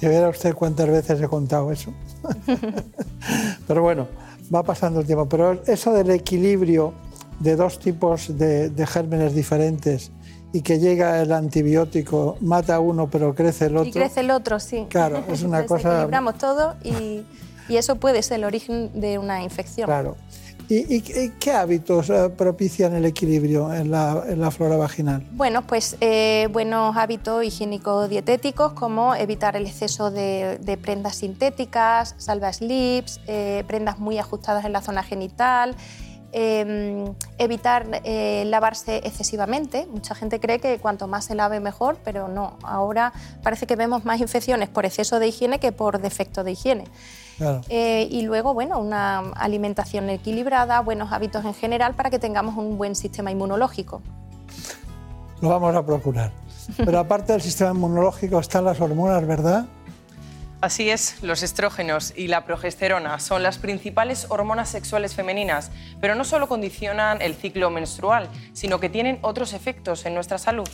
Si 0.00 0.08
viera 0.08 0.28
usted 0.28 0.54
cuántas 0.54 0.88
veces 0.88 1.20
he 1.20 1.28
contado 1.28 1.70
eso. 1.70 1.92
Pero 3.66 3.82
bueno, 3.82 4.08
va 4.54 4.62
pasando 4.62 5.00
el 5.00 5.06
tiempo. 5.06 5.28
Pero 5.28 5.62
eso 5.66 5.92
del 5.92 6.10
equilibrio 6.10 6.92
de 7.40 7.56
dos 7.56 7.78
tipos 7.78 8.36
de, 8.36 8.70
de 8.70 8.86
gérmenes 8.86 9.34
diferentes 9.34 10.10
y 10.52 10.62
que 10.62 10.78
llega 10.78 11.20
el 11.20 11.32
antibiótico, 11.32 12.36
mata 12.40 12.76
a 12.76 12.80
uno 12.80 13.08
pero 13.10 13.34
crece 13.34 13.66
el 13.66 13.76
otro. 13.76 13.88
Y 13.88 13.92
crece 13.92 14.20
el 14.20 14.30
otro, 14.30 14.60
sí. 14.60 14.86
Claro, 14.88 15.22
es 15.28 15.42
una 15.42 15.64
cosa- 15.66 15.88
Desequilibramos 15.88 16.38
todo 16.38 16.74
y, 16.84 17.24
y 17.68 17.76
eso 17.76 17.96
puede 17.96 18.22
ser 18.22 18.38
el 18.38 18.44
origen 18.44 18.90
de 19.00 19.18
una 19.18 19.42
infección. 19.42 19.86
Claro. 19.86 20.16
¿Y, 20.68 20.96
y- 20.96 21.30
qué 21.38 21.52
hábitos 21.52 22.08
eh, 22.10 22.30
propician 22.36 22.94
el 22.94 23.04
equilibrio 23.04 23.72
en 23.72 23.90
la, 23.90 24.50
flora 24.50 24.76
vaginal? 24.76 25.26
Bueno, 25.32 25.66
pues 25.66 25.96
eh, 26.00 26.48
buenos 26.52 26.96
hábitos 26.96 27.44
higiénico-dietéticos 27.44 28.72
como 28.72 29.14
evitar 29.14 29.56
el 29.56 29.66
exceso 29.66 30.10
de, 30.10 30.58
de 30.60 30.76
prendas 30.76 31.16
sintéticas, 31.16 32.14
salva 32.18 32.52
slips, 32.52 33.20
eh, 33.26 33.64
prendas 33.66 33.98
muy 33.98 34.18
ajustadas 34.18 34.64
en 34.64 34.72
la 34.72 34.80
zona 34.80 35.02
genital, 35.02 35.76
eh, 36.36 37.04
evitar 37.38 37.86
eh, 38.02 38.42
lavarse 38.46 38.96
excesivamente. 39.04 39.86
Mucha 39.86 40.16
gente 40.16 40.40
cree 40.40 40.58
que 40.58 40.78
cuanto 40.78 41.06
más 41.06 41.26
se 41.26 41.36
lave 41.36 41.60
mejor, 41.60 41.96
pero 42.02 42.26
no. 42.26 42.58
Ahora 42.64 43.12
parece 43.44 43.68
que 43.68 43.76
vemos 43.76 44.04
más 44.04 44.20
infecciones 44.20 44.68
por 44.68 44.84
exceso 44.84 45.20
de 45.20 45.28
higiene 45.28 45.60
que 45.60 45.70
por 45.70 46.00
defecto 46.00 46.42
de 46.42 46.50
higiene. 46.52 46.84
Claro. 47.38 47.60
Eh, 47.68 48.08
y 48.10 48.22
luego, 48.22 48.52
bueno, 48.52 48.80
una 48.80 49.18
alimentación 49.36 50.10
equilibrada, 50.10 50.80
buenos 50.80 51.12
hábitos 51.12 51.44
en 51.44 51.54
general 51.54 51.94
para 51.94 52.10
que 52.10 52.18
tengamos 52.18 52.56
un 52.56 52.78
buen 52.78 52.96
sistema 52.96 53.30
inmunológico. 53.30 54.02
Lo 55.40 55.50
vamos 55.50 55.74
a 55.76 55.86
procurar. 55.86 56.32
Pero 56.76 56.98
aparte 56.98 57.32
del 57.32 57.42
sistema 57.42 57.70
inmunológico 57.70 58.40
están 58.40 58.64
las 58.64 58.80
hormonas, 58.80 59.24
¿verdad? 59.24 59.66
Así 60.64 60.88
es, 60.88 61.22
los 61.22 61.42
estrógenos 61.42 62.14
y 62.16 62.28
la 62.28 62.46
progesterona 62.46 63.20
son 63.20 63.42
las 63.42 63.58
principales 63.58 64.28
hormonas 64.30 64.70
sexuales 64.70 65.14
femeninas, 65.14 65.70
pero 66.00 66.14
no 66.14 66.24
solo 66.24 66.48
condicionan 66.48 67.20
el 67.20 67.34
ciclo 67.34 67.68
menstrual, 67.68 68.30
sino 68.54 68.80
que 68.80 68.88
tienen 68.88 69.18
otros 69.20 69.52
efectos 69.52 70.06
en 70.06 70.14
nuestra 70.14 70.38
salud. 70.38 70.66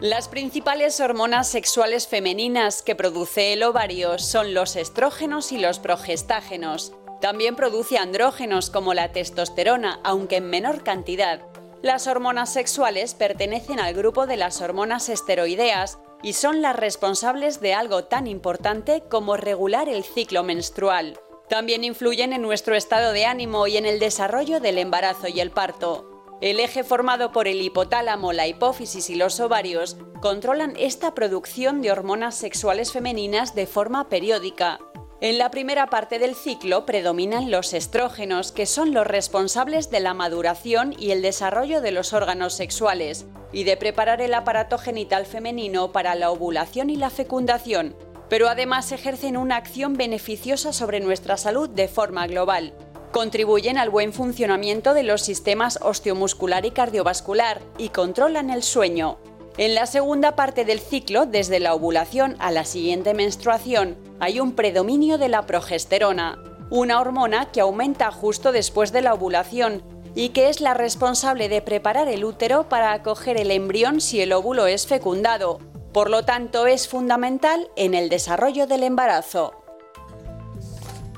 Las 0.00 0.28
principales 0.28 1.00
hormonas 1.00 1.48
sexuales 1.48 2.06
femeninas 2.06 2.82
que 2.82 2.94
produce 2.94 3.54
el 3.54 3.62
ovario 3.62 4.18
son 4.18 4.52
los 4.52 4.76
estrógenos 4.76 5.50
y 5.50 5.56
los 5.56 5.78
progestágenos. 5.78 6.92
También 7.22 7.56
produce 7.56 7.96
andrógenos 7.96 8.68
como 8.68 8.92
la 8.92 9.12
testosterona, 9.12 9.98
aunque 10.04 10.36
en 10.36 10.50
menor 10.50 10.84
cantidad. 10.84 11.40
Las 11.80 12.06
hormonas 12.06 12.52
sexuales 12.52 13.14
pertenecen 13.14 13.80
al 13.80 13.94
grupo 13.94 14.26
de 14.26 14.36
las 14.36 14.60
hormonas 14.60 15.08
esteroideas 15.08 15.96
y 16.22 16.32
son 16.32 16.62
las 16.62 16.76
responsables 16.76 17.60
de 17.60 17.74
algo 17.74 18.04
tan 18.04 18.26
importante 18.26 19.02
como 19.08 19.36
regular 19.36 19.88
el 19.88 20.04
ciclo 20.04 20.42
menstrual. 20.42 21.18
También 21.48 21.84
influyen 21.84 22.32
en 22.32 22.42
nuestro 22.42 22.74
estado 22.74 23.12
de 23.12 23.26
ánimo 23.26 23.66
y 23.66 23.76
en 23.76 23.86
el 23.86 23.98
desarrollo 24.00 24.58
del 24.60 24.78
embarazo 24.78 25.28
y 25.28 25.40
el 25.40 25.50
parto. 25.50 26.16
El 26.40 26.60
eje 26.60 26.84
formado 26.84 27.32
por 27.32 27.48
el 27.48 27.62
hipotálamo, 27.62 28.32
la 28.32 28.46
hipófisis 28.46 29.08
y 29.08 29.14
los 29.14 29.40
ovarios 29.40 29.96
controlan 30.20 30.74
esta 30.76 31.14
producción 31.14 31.80
de 31.80 31.92
hormonas 31.92 32.34
sexuales 32.34 32.92
femeninas 32.92 33.54
de 33.54 33.66
forma 33.66 34.08
periódica. 34.08 34.78
En 35.22 35.38
la 35.38 35.50
primera 35.50 35.86
parte 35.86 36.18
del 36.18 36.34
ciclo 36.34 36.84
predominan 36.84 37.50
los 37.50 37.72
estrógenos, 37.72 38.52
que 38.52 38.66
son 38.66 38.92
los 38.92 39.06
responsables 39.06 39.90
de 39.90 40.00
la 40.00 40.12
maduración 40.12 40.94
y 40.98 41.10
el 41.10 41.22
desarrollo 41.22 41.80
de 41.80 41.90
los 41.90 42.12
órganos 42.12 42.52
sexuales, 42.52 43.24
y 43.50 43.64
de 43.64 43.78
preparar 43.78 44.20
el 44.20 44.34
aparato 44.34 44.76
genital 44.76 45.24
femenino 45.24 45.90
para 45.90 46.14
la 46.16 46.30
ovulación 46.30 46.90
y 46.90 46.96
la 46.96 47.08
fecundación, 47.08 47.96
pero 48.28 48.48
además 48.48 48.92
ejercen 48.92 49.38
una 49.38 49.56
acción 49.56 49.94
beneficiosa 49.94 50.74
sobre 50.74 51.00
nuestra 51.00 51.38
salud 51.38 51.70
de 51.70 51.88
forma 51.88 52.26
global. 52.26 52.74
Contribuyen 53.10 53.78
al 53.78 53.88
buen 53.88 54.12
funcionamiento 54.12 54.92
de 54.92 55.04
los 55.04 55.22
sistemas 55.22 55.78
osteomuscular 55.80 56.66
y 56.66 56.72
cardiovascular 56.72 57.62
y 57.78 57.88
controlan 57.88 58.50
el 58.50 58.62
sueño. 58.62 59.16
En 59.58 59.74
la 59.74 59.86
segunda 59.86 60.36
parte 60.36 60.66
del 60.66 60.80
ciclo, 60.80 61.24
desde 61.24 61.60
la 61.60 61.74
ovulación 61.74 62.36
a 62.40 62.50
la 62.50 62.66
siguiente 62.66 63.14
menstruación, 63.14 63.96
hay 64.20 64.38
un 64.38 64.52
predominio 64.52 65.16
de 65.16 65.30
la 65.30 65.46
progesterona, 65.46 66.38
una 66.68 67.00
hormona 67.00 67.50
que 67.52 67.62
aumenta 67.62 68.10
justo 68.10 68.52
después 68.52 68.92
de 68.92 69.00
la 69.00 69.14
ovulación 69.14 69.82
y 70.14 70.30
que 70.30 70.50
es 70.50 70.60
la 70.60 70.74
responsable 70.74 71.48
de 71.48 71.62
preparar 71.62 72.08
el 72.08 72.26
útero 72.26 72.68
para 72.68 72.92
acoger 72.92 73.40
el 73.40 73.50
embrión 73.50 74.02
si 74.02 74.20
el 74.20 74.34
óvulo 74.34 74.66
es 74.66 74.86
fecundado. 74.86 75.58
Por 75.94 76.10
lo 76.10 76.26
tanto, 76.26 76.66
es 76.66 76.86
fundamental 76.86 77.70
en 77.76 77.94
el 77.94 78.10
desarrollo 78.10 78.66
del 78.66 78.82
embarazo. 78.82 79.54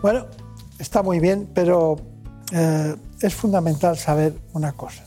Bueno, 0.00 0.26
está 0.78 1.02
muy 1.02 1.18
bien, 1.18 1.50
pero 1.52 1.96
eh, 2.52 2.94
es 3.20 3.34
fundamental 3.34 3.98
saber 3.98 4.34
una 4.52 4.74
cosa. 4.74 5.02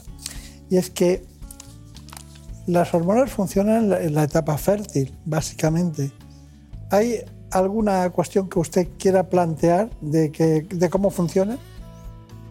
Y 0.69 0.75
es 0.75 0.89
que 0.89 1.30
las 2.67 2.93
hormonas 2.93 3.31
funcionan 3.31 3.91
en 3.93 4.13
la, 4.13 4.23
etapa 4.23 4.57
fértil, 4.57 5.13
básicamente. 5.25 6.11
¿Hay 6.89 7.23
alguna 7.51 8.09
cuestión 8.09 8.49
que 8.49 8.59
usted 8.59 8.87
quiera 8.97 9.23
plantear 9.23 9.89
de, 10.01 10.31
que, 10.31 10.61
de 10.69 10.89
cómo 10.89 11.09
funciona? 11.09 11.57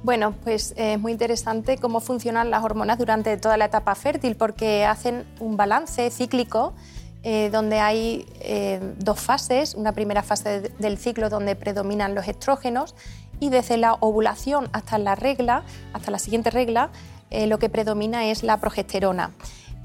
Bueno, 0.02 0.34
pues 0.44 0.72
eh, 0.76 0.94
es 0.94 1.00
muy 1.00 1.12
interesante 1.12 1.76
cómo 1.76 2.00
funcionan 2.00 2.50
las 2.50 2.64
hormonas 2.64 2.98
durante 2.98 3.36
toda 3.36 3.56
la 3.56 3.66
etapa 3.66 3.94
fértil 3.94 4.34
porque 4.34 4.84
hacen 4.84 5.24
un 5.40 5.56
balance 5.56 6.10
cíclico 6.10 6.72
eh, 7.22 7.50
donde 7.52 7.80
hay 7.80 8.24
eh, 8.40 8.80
dos 8.98 9.20
fases, 9.20 9.74
una 9.74 9.92
primera 9.92 10.22
fase 10.22 10.62
de- 10.62 10.68
del 10.78 10.96
ciclo 10.96 11.28
donde 11.28 11.54
predominan 11.54 12.14
los 12.14 12.26
estrógenos 12.28 12.94
y 13.40 13.50
desde 13.50 13.76
la 13.76 13.94
ovulación 14.00 14.68
hasta 14.72 14.96
la 14.98 15.14
regla, 15.16 15.64
hasta 15.92 16.10
la 16.10 16.18
siguiente 16.18 16.50
regla, 16.50 16.90
lo 17.30 17.58
que 17.60 17.68
predomina 17.68 18.26
es 18.26 18.42
la 18.42 18.56
progesterona. 18.58 19.30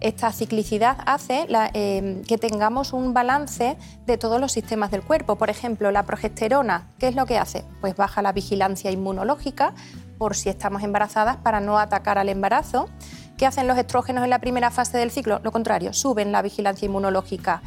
Esta 0.01 0.31
ciclicidad 0.31 0.97
hace 1.05 1.47
eh, 1.49 2.21
que 2.27 2.37
tengamos 2.37 2.93
un 2.93 3.13
balance 3.13 3.77
de 4.05 4.17
todos 4.17 4.41
los 4.41 4.51
sistemas 4.51 4.91
del 4.91 5.01
cuerpo. 5.01 5.37
Por 5.37 5.49
ejemplo, 5.49 5.89
la 5.91 6.03
progesterona, 6.03 6.87
¿qué 6.99 7.07
es 7.07 7.15
lo 7.15 7.25
que 7.25 7.37
hace? 7.37 7.63
Pues 7.81 7.95
baja 7.95 8.21
la 8.21 8.33
vigilancia 8.33 8.91
inmunológica 8.91 9.73
por 10.17 10.35
si 10.35 10.49
estamos 10.49 10.83
embarazadas 10.83 11.37
para 11.37 11.61
no 11.61 11.79
atacar 11.79 12.17
al 12.17 12.29
embarazo. 12.29 12.89
¿Qué 13.37 13.45
hacen 13.45 13.67
los 13.67 13.77
estrógenos 13.77 14.23
en 14.23 14.29
la 14.29 14.39
primera 14.39 14.69
fase 14.69 14.97
del 14.97 15.11
ciclo? 15.11 15.39
Lo 15.43 15.51
contrario, 15.51 15.91
suben 15.93 16.31
la 16.31 16.41
vigilancia 16.41 16.85
inmunológica. 16.85 17.61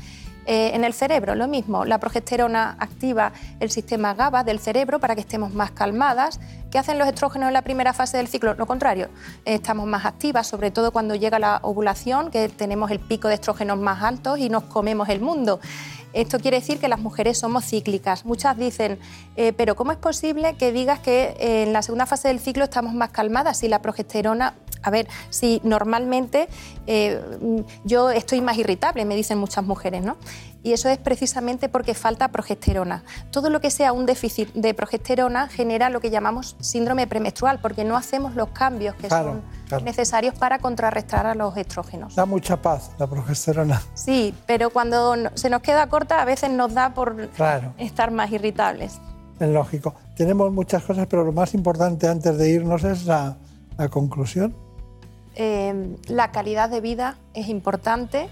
Eh, 0.51 0.75
en 0.75 0.83
el 0.83 0.95
cerebro, 0.95 1.35
lo 1.35 1.47
mismo, 1.47 1.85
la 1.85 2.01
progesterona 2.01 2.75
activa 2.81 3.33
el 3.61 3.71
sistema 3.71 4.15
GABA 4.15 4.45
del 4.45 4.61
cerebro 4.61 4.99
para 4.99 5.15
que 5.15 5.21
estemos 5.21 5.53
más 5.53 5.73
calmadas. 5.73 6.41
¿Qué 6.71 6.79
hacen 6.79 6.97
los 6.97 7.07
estrógenos 7.07 7.49
en 7.49 7.53
la 7.53 7.61
primera 7.61 7.93
fase 7.93 8.17
del 8.17 8.29
ciclo? 8.29 8.55
Lo 8.55 8.65
contrario, 8.65 9.11
estamos 9.45 9.87
más 9.87 10.07
activas, 10.07 10.47
sobre 10.47 10.71
todo 10.71 10.91
cuando 10.91 11.15
llega 11.15 11.39
la 11.39 11.61
ovulación, 11.63 12.31
que 12.31 12.49
tenemos 12.49 12.91
el 12.91 12.99
pico 12.99 13.29
de 13.29 13.35
estrógenos 13.35 13.79
más 13.79 14.03
altos 14.03 14.39
y 14.39 14.49
nos 14.49 14.63
comemos 14.65 15.11
el 15.11 15.21
mundo. 15.21 15.61
Esto 16.13 16.39
quiere 16.39 16.59
decir 16.59 16.79
que 16.79 16.89
las 16.89 17.01
mujeres 17.01 17.39
somos 17.39 17.65
cíclicas. 17.65 18.25
Muchas 18.25 18.57
dicen, 18.57 18.99
eh, 19.37 19.53
pero 19.53 19.77
¿cómo 19.77 19.93
es 19.93 19.99
posible 19.99 20.57
que 20.57 20.73
digas 20.73 21.01
que 21.01 21.37
eh, 21.39 21.65
en 21.65 21.73
la 21.73 21.83
segunda 21.83 22.07
fase 22.07 22.29
del 22.29 22.41
ciclo 22.41 22.65
estamos 22.65 22.95
más 22.95 23.11
calmadas 23.11 23.59
si 23.59 23.69
la 23.69 23.83
progesterona... 23.83 24.55
A 24.81 24.91
ver, 24.91 25.09
si 25.29 25.61
normalmente 25.65 26.49
eh, 26.87 27.21
yo 27.85 28.11
estoy 28.11 28.41
más 28.41 28.57
irritable, 28.59 29.05
me 29.05 29.17
dicen 29.17 29.37
muchas 29.37 29.65
mujeres, 29.65 30.05
¿no? 30.05 30.17
Y 30.63 30.73
eso 30.73 30.89
es 30.89 30.99
precisamente 30.99 31.69
porque 31.69 31.95
falta 31.95 32.29
progesterona. 32.29 33.05
Todo 33.31 33.49
lo 33.49 33.61
que 33.61 33.71
sea 33.71 33.93
un 33.93 34.07
déficit 34.07 34.53
de 34.55 34.75
progesterona 34.75 35.47
genera 35.49 35.89
lo 35.89 36.01
que 36.01 36.11
llamamos 36.11 36.57
síndrome 36.61 37.07
premenstrual, 37.07 37.61
porque 37.63 37.85
no 37.85 37.97
hacemos 37.97 38.35
los 38.35 38.49
cambios 38.49 38.95
que 38.97 39.07
Claro, 39.07 39.31
son 39.35 39.43
claro. 39.69 39.85
necesarios 39.85 40.35
para 40.35 40.59
contrarrestar 40.59 41.27
a 41.27 41.35
los 41.37 41.57
estrógenos. 41.57 42.17
Da 42.17 42.27
mucha 42.27 42.61
paz 42.61 42.91
la 42.99 43.07
progesterona. 43.07 43.81
Sí, 43.95 44.35
pero 44.47 44.71
cuando 44.71 45.15
se 45.35 45.49
nos 45.49 45.63
queda 45.63 45.87
corta 45.89 46.21
a 46.21 46.25
veces 46.25 46.51
nos 46.51 46.75
da 46.75 46.93
por 46.93 47.29
Claro. 47.31 47.73
estar 47.79 48.11
más 48.11 48.31
irritables. 48.33 49.01
Es 49.39 49.49
lógico. 49.49 49.95
Tenemos 50.17 50.53
muchas 50.53 50.83
cosas, 50.83 51.07
pero 51.07 51.23
lo 51.23 51.31
más 51.33 51.55
importante 51.55 52.09
antes 52.09 52.37
de 52.37 52.51
irnos 52.51 52.83
es 52.83 53.05
la, 53.05 53.37
la 53.79 53.89
conclusión. 53.89 54.53
Eh, 55.37 55.97
la 56.09 56.33
calidad 56.33 56.69
de 56.69 56.81
vida 56.81 57.17
es 57.35 57.47
importante. 57.49 58.29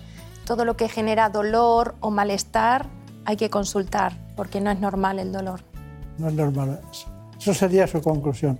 Todo 0.46 0.64
lo 0.64 0.76
que 0.76 0.88
genera 0.88 1.28
dolor 1.28 1.96
o 1.98 2.10
malestar 2.10 2.86
hay 3.24 3.36
que 3.36 3.50
consultar 3.50 4.12
porque 4.36 4.60
no 4.60 4.70
es 4.70 4.78
normal 4.78 5.18
el 5.18 5.32
dolor. 5.32 5.60
No 6.18 6.28
es 6.28 6.34
normal. 6.34 6.80
Eso 7.36 7.52
sería 7.52 7.88
su 7.88 8.00
conclusión. 8.00 8.58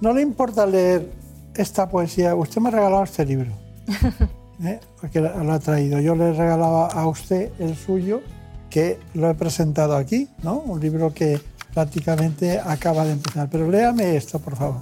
¿No 0.00 0.12
le 0.12 0.22
importa 0.22 0.66
leer 0.66 1.08
esta 1.54 1.88
poesía? 1.88 2.34
Usted 2.34 2.60
me 2.60 2.68
ha 2.68 2.72
regalado 2.72 3.04
este 3.04 3.24
libro. 3.24 3.52
¿eh? 4.64 4.80
Porque 5.00 5.20
lo 5.20 5.52
ha 5.52 5.58
traído. 5.60 6.00
Yo 6.00 6.16
le 6.16 6.32
regalaba 6.32 6.88
a 6.88 7.06
usted 7.06 7.52
el 7.60 7.76
suyo, 7.76 8.22
que 8.68 8.98
lo 9.14 9.30
he 9.30 9.34
presentado 9.34 9.96
aquí, 9.96 10.28
¿no? 10.42 10.54
Un 10.58 10.80
libro 10.80 11.14
que 11.14 11.40
prácticamente 11.72 12.58
acaba 12.58 13.04
de 13.04 13.12
empezar. 13.12 13.48
Pero 13.48 13.70
léame 13.70 14.16
esto, 14.16 14.40
por 14.40 14.56
favor. 14.56 14.80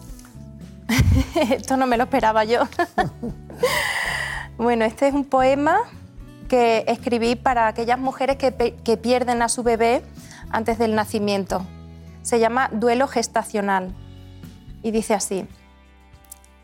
Esto 1.51 1.77
no 1.77 1.87
me 1.87 1.99
lo 1.99 2.05
esperaba 2.05 2.45
yo. 2.45 2.61
bueno, 4.57 4.87
este 4.87 5.09
es 5.09 5.15
un 5.15 5.25
poema 5.25 5.81
que 6.49 6.85
escribí 6.89 7.37
para 7.37 7.69
aquellas 7.69 7.99
mujeres 7.99 8.37
que, 8.37 8.77
que 8.85 8.97
pierden 8.97 9.43
a 9.43 9.49
su 9.49 9.63
bebé 9.63 10.03
antes 10.51 10.79
del 10.79 10.95
nacimiento. 10.95 11.65
Se 12.23 12.41
llama 12.41 12.71
Duelo 12.73 13.07
gestacional 13.07 13.95
y 14.83 14.91
dice 14.91 15.15
así, 15.15 15.47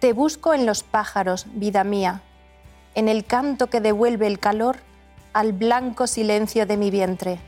Te 0.01 0.13
busco 0.13 0.55
en 0.55 0.67
los 0.67 0.83
pájaros, 0.83 1.47
vida 1.55 1.85
mía, 1.85 2.23
en 2.95 3.09
el 3.09 3.25
canto 3.25 3.69
que 3.69 3.81
devuelve 3.81 4.27
el 4.27 4.39
calor 4.39 4.79
al 5.33 5.53
blanco 5.53 6.07
silencio 6.07 6.67
de 6.67 6.77
mi 6.77 6.91
vientre. 6.91 7.39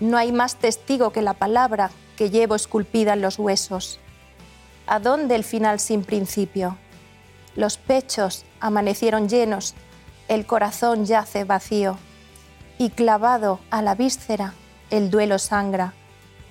No 0.00 0.16
hay 0.16 0.32
más 0.32 0.56
testigo 0.56 1.10
que 1.10 1.22
la 1.22 1.34
palabra 1.34 1.90
que 2.16 2.30
llevo 2.30 2.54
esculpida 2.54 3.14
en 3.14 3.22
los 3.22 3.38
huesos. 3.38 4.00
¿A 4.86 5.00
dónde 5.00 5.34
el 5.34 5.44
final 5.44 5.80
sin 5.80 6.04
principio? 6.04 6.76
Los 7.54 7.78
pechos 7.78 8.44
amanecieron 8.60 9.28
llenos, 9.28 9.74
el 10.28 10.46
corazón 10.46 11.06
yace 11.06 11.44
vacío, 11.44 11.98
y 12.78 12.90
clavado 12.90 13.58
a 13.70 13.82
la 13.82 13.94
víscera 13.94 14.54
el 14.90 15.10
duelo 15.10 15.38
sangra. 15.38 15.94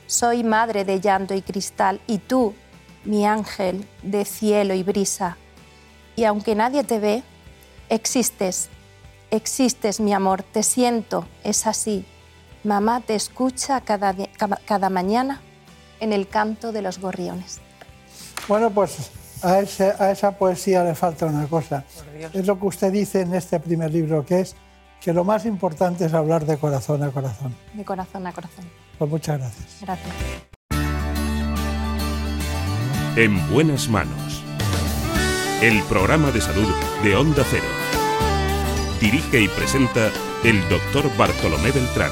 Soy 0.07 0.43
madre 0.43 0.83
de 0.83 0.99
llanto 0.99 1.33
y 1.33 1.41
cristal, 1.41 2.01
y 2.07 2.17
tú, 2.17 2.53
mi 3.05 3.25
ángel 3.25 3.87
de 4.03 4.25
cielo 4.25 4.73
y 4.73 4.83
brisa. 4.83 5.37
Y 6.15 6.25
aunque 6.25 6.55
nadie 6.55 6.83
te 6.83 6.99
ve, 6.99 7.23
existes, 7.89 8.69
existes 9.31 9.99
mi 9.99 10.13
amor, 10.13 10.43
te 10.43 10.63
siento, 10.63 11.27
es 11.43 11.67
así. 11.67 12.05
Mamá 12.63 13.01
te 13.01 13.15
escucha 13.15 13.79
cada, 13.81 14.15
cada 14.65 14.89
mañana 14.89 15.41
en 15.99 16.11
el 16.11 16.27
canto 16.27 16.71
de 16.71 16.81
los 16.81 16.99
gorriones. 16.99 17.59
Bueno, 18.47 18.69
pues 18.71 19.11
a, 19.41 19.59
ese- 19.59 19.93
a 19.99 20.11
esa 20.11 20.31
poesía 20.37 20.83
le 20.83 20.95
falta 20.95 21.25
una 21.25 21.45
cosa. 21.47 21.83
Es 22.33 22.45
lo 22.45 22.59
que 22.59 22.65
usted 22.65 22.91
dice 22.91 23.21
en 23.21 23.33
este 23.33 23.59
primer 23.59 23.91
libro, 23.91 24.25
que 24.25 24.41
es 24.41 24.55
que 25.01 25.13
lo 25.13 25.23
más 25.23 25.45
importante 25.45 26.05
es 26.05 26.13
hablar 26.13 26.45
de 26.45 26.57
corazón 26.57 27.03
a 27.03 27.09
corazón. 27.11 27.55
De 27.73 27.85
corazón 27.85 28.25
a 28.27 28.31
corazón. 28.33 28.65
Pues 28.97 29.09
muchas 29.09 29.37
gracias. 29.39 29.77
Gracias. 29.81 30.15
En 33.15 33.51
buenas 33.51 33.87
manos. 33.89 34.43
El 35.61 35.81
programa 35.83 36.29
de 36.31 36.41
salud 36.41 36.67
de 37.03 37.15
Onda 37.15 37.43
Cero. 37.49 37.65
Dirige 39.01 39.41
y 39.41 39.47
presenta 39.47 40.09
el 40.43 40.59
doctor 40.69 41.15
Bartolomé 41.17 41.71
Beltrán. 41.71 42.11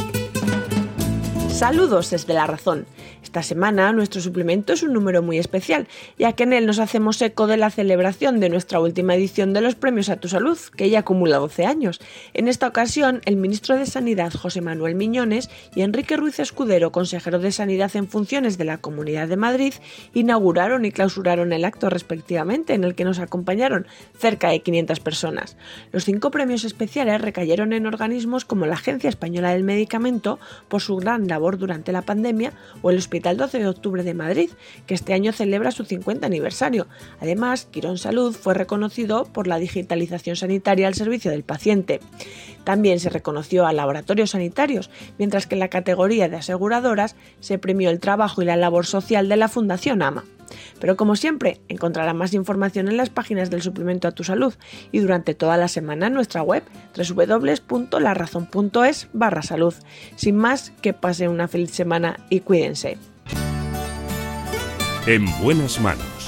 Saludos 1.51 2.09
desde 2.09 2.33
La 2.33 2.47
Razón. 2.47 2.85
Esta 3.21 3.43
semana 3.43 3.93
nuestro 3.93 4.19
suplemento 4.19 4.73
es 4.73 4.83
un 4.83 4.93
número 4.93 5.21
muy 5.21 5.37
especial, 5.37 5.87
ya 6.17 6.33
que 6.33 6.43
en 6.43 6.53
él 6.53 6.65
nos 6.65 6.79
hacemos 6.79 7.21
eco 7.21 7.45
de 7.45 7.57
la 7.57 7.69
celebración 7.69 8.39
de 8.39 8.49
nuestra 8.49 8.79
última 8.79 9.15
edición 9.15 9.53
de 9.53 9.61
los 9.61 9.75
Premios 9.75 10.09
a 10.09 10.15
tu 10.15 10.27
Salud, 10.27 10.57
que 10.75 10.89
ya 10.89 10.99
acumula 10.99 11.37
12 11.37 11.65
años. 11.65 11.99
En 12.33 12.47
esta 12.47 12.67
ocasión, 12.67 13.21
el 13.25 13.35
ministro 13.35 13.77
de 13.77 13.85
Sanidad 13.85 14.33
José 14.33 14.61
Manuel 14.61 14.95
Miñones 14.95 15.49
y 15.75 15.81
Enrique 15.81 16.17
Ruiz 16.17 16.39
Escudero, 16.39 16.91
consejero 16.91 17.37
de 17.37 17.51
Sanidad 17.51 17.95
en 17.95 18.07
funciones 18.07 18.57
de 18.57 18.65
la 18.65 18.79
Comunidad 18.79 19.27
de 19.27 19.37
Madrid, 19.37 19.73
inauguraron 20.13 20.83
y 20.85 20.91
clausuraron 20.91 21.53
el 21.53 21.65
acto 21.65 21.89
respectivamente, 21.89 22.73
en 22.73 22.83
el 22.83 22.95
que 22.95 23.05
nos 23.05 23.19
acompañaron 23.19 23.87
cerca 24.17 24.49
de 24.49 24.61
500 24.61 24.99
personas. 24.99 25.57
Los 25.91 26.05
cinco 26.05 26.31
premios 26.31 26.63
especiales 26.63 27.21
recayeron 27.21 27.71
en 27.73 27.85
organismos 27.85 28.45
como 28.45 28.65
la 28.65 28.75
Agencia 28.75 29.09
Española 29.09 29.51
del 29.51 29.63
Medicamento, 29.63 30.39
por 30.69 30.81
su 30.81 30.95
gran 30.97 31.27
labor 31.27 31.40
durante 31.57 31.91
la 31.91 32.03
pandemia, 32.03 32.53
o 32.81 32.91
el 32.91 32.97
Hospital 32.97 33.37
12 33.37 33.59
de 33.59 33.67
Octubre 33.67 34.03
de 34.03 34.13
Madrid, 34.13 34.49
que 34.85 34.93
este 34.93 35.13
año 35.13 35.31
celebra 35.31 35.71
su 35.71 35.85
50 35.85 36.25
aniversario. 36.25 36.87
Además, 37.19 37.67
Quirón 37.71 37.97
Salud 37.97 38.35
fue 38.35 38.53
reconocido 38.53 39.25
por 39.25 39.47
la 39.47 39.57
digitalización 39.57 40.35
sanitaria 40.35 40.87
al 40.87 40.93
servicio 40.93 41.31
del 41.31 41.43
paciente. 41.43 41.99
También 42.63 42.99
se 42.99 43.09
reconoció 43.09 43.65
a 43.65 43.73
laboratorios 43.73 44.31
sanitarios, 44.31 44.89
mientras 45.17 45.47
que 45.47 45.55
en 45.55 45.59
la 45.59 45.69
categoría 45.69 46.29
de 46.29 46.37
aseguradoras 46.37 47.15
se 47.39 47.57
premió 47.57 47.89
el 47.89 47.99
trabajo 47.99 48.41
y 48.41 48.45
la 48.45 48.55
labor 48.55 48.85
social 48.85 49.29
de 49.29 49.37
la 49.37 49.47
Fundación 49.47 50.01
AMA. 50.01 50.23
Pero 50.79 50.97
como 50.97 51.15
siempre, 51.15 51.61
encontrará 51.69 52.13
más 52.13 52.33
información 52.33 52.87
en 52.87 52.97
las 52.97 53.09
páginas 53.09 53.49
del 53.49 53.61
suplemento 53.61 54.07
a 54.07 54.11
tu 54.11 54.23
salud 54.23 54.53
y 54.91 54.99
durante 54.99 55.33
toda 55.33 55.57
la 55.57 55.67
semana 55.67 56.05
en 56.07 56.13
nuestra 56.13 56.43
web 56.43 56.63
www.larazón.es 56.95 59.07
barra 59.13 59.41
salud. 59.41 59.73
Sin 60.15 60.35
más, 60.35 60.71
que 60.81 60.93
pasen 60.93 61.29
una 61.29 61.47
feliz 61.47 61.71
semana 61.71 62.19
y 62.29 62.41
cuídense. 62.41 62.97
En 65.07 65.25
buenas 65.41 65.79
manos. 65.79 66.20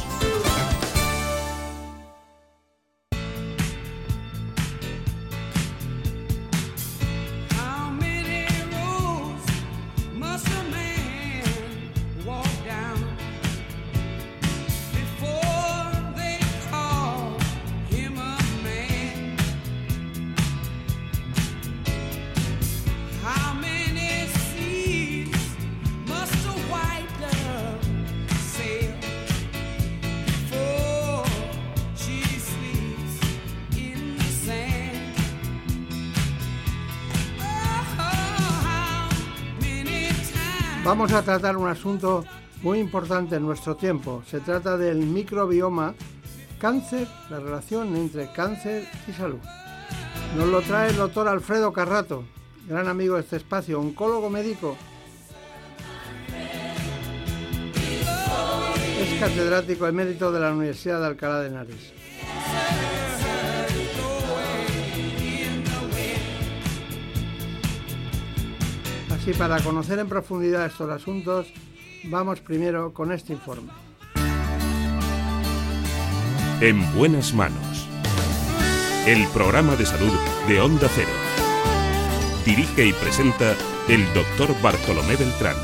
Vamos 40.94 41.12
a 41.14 41.24
tratar 41.24 41.58
un 41.58 41.68
asunto 41.68 42.24
muy 42.62 42.78
importante 42.78 43.38
en 43.38 43.42
nuestro 43.42 43.76
tiempo. 43.76 44.22
Se 44.28 44.42
trata 44.42 44.78
del 44.78 44.98
microbioma, 44.98 45.96
cáncer, 46.60 47.08
la 47.32 47.40
relación 47.40 47.96
entre 47.96 48.32
cáncer 48.32 48.88
y 49.08 49.12
salud. 49.12 49.40
Nos 50.38 50.50
lo 50.50 50.62
trae 50.62 50.92
el 50.92 50.98
doctor 50.98 51.28
Alfredo 51.28 51.74
Carrato, 51.74 52.26
gran 52.68 52.88
amigo 52.88 53.16
de 53.16 53.22
este 53.22 53.38
espacio, 53.38 53.80
oncólogo 53.80 54.30
médico. 54.30 54.78
Es 59.00 59.20
catedrático 59.20 59.88
emérito 59.88 60.32
de 60.32 60.40
la 60.42 60.54
Universidad 60.54 61.00
de 61.00 61.08
Alcalá 61.08 61.40
de 61.40 61.48
Henares. 61.48 61.92
Así, 69.24 69.34
para 69.36 69.58
conocer 69.62 70.00
en 70.00 70.10
profundidad 70.10 70.66
estos 70.66 70.90
asuntos, 70.90 71.48
vamos 72.04 72.42
primero 72.42 72.94
con 72.94 73.14
este 73.14 73.32
informe. 73.32 73.72
En 76.60 76.94
buenas 76.94 77.34
manos. 77.34 77.88
El 79.08 79.26
programa 79.30 79.78
de 79.78 79.86
salud 79.86 80.12
de 80.50 80.60
Onda 80.60 80.90
Cero. 80.94 81.08
Dirige 82.46 82.86
y 82.86 82.92
presenta 82.92 83.56
el 83.88 84.04
doctor 84.14 84.62
Bartolomé 84.62 85.16
Beltrán. 85.16 85.56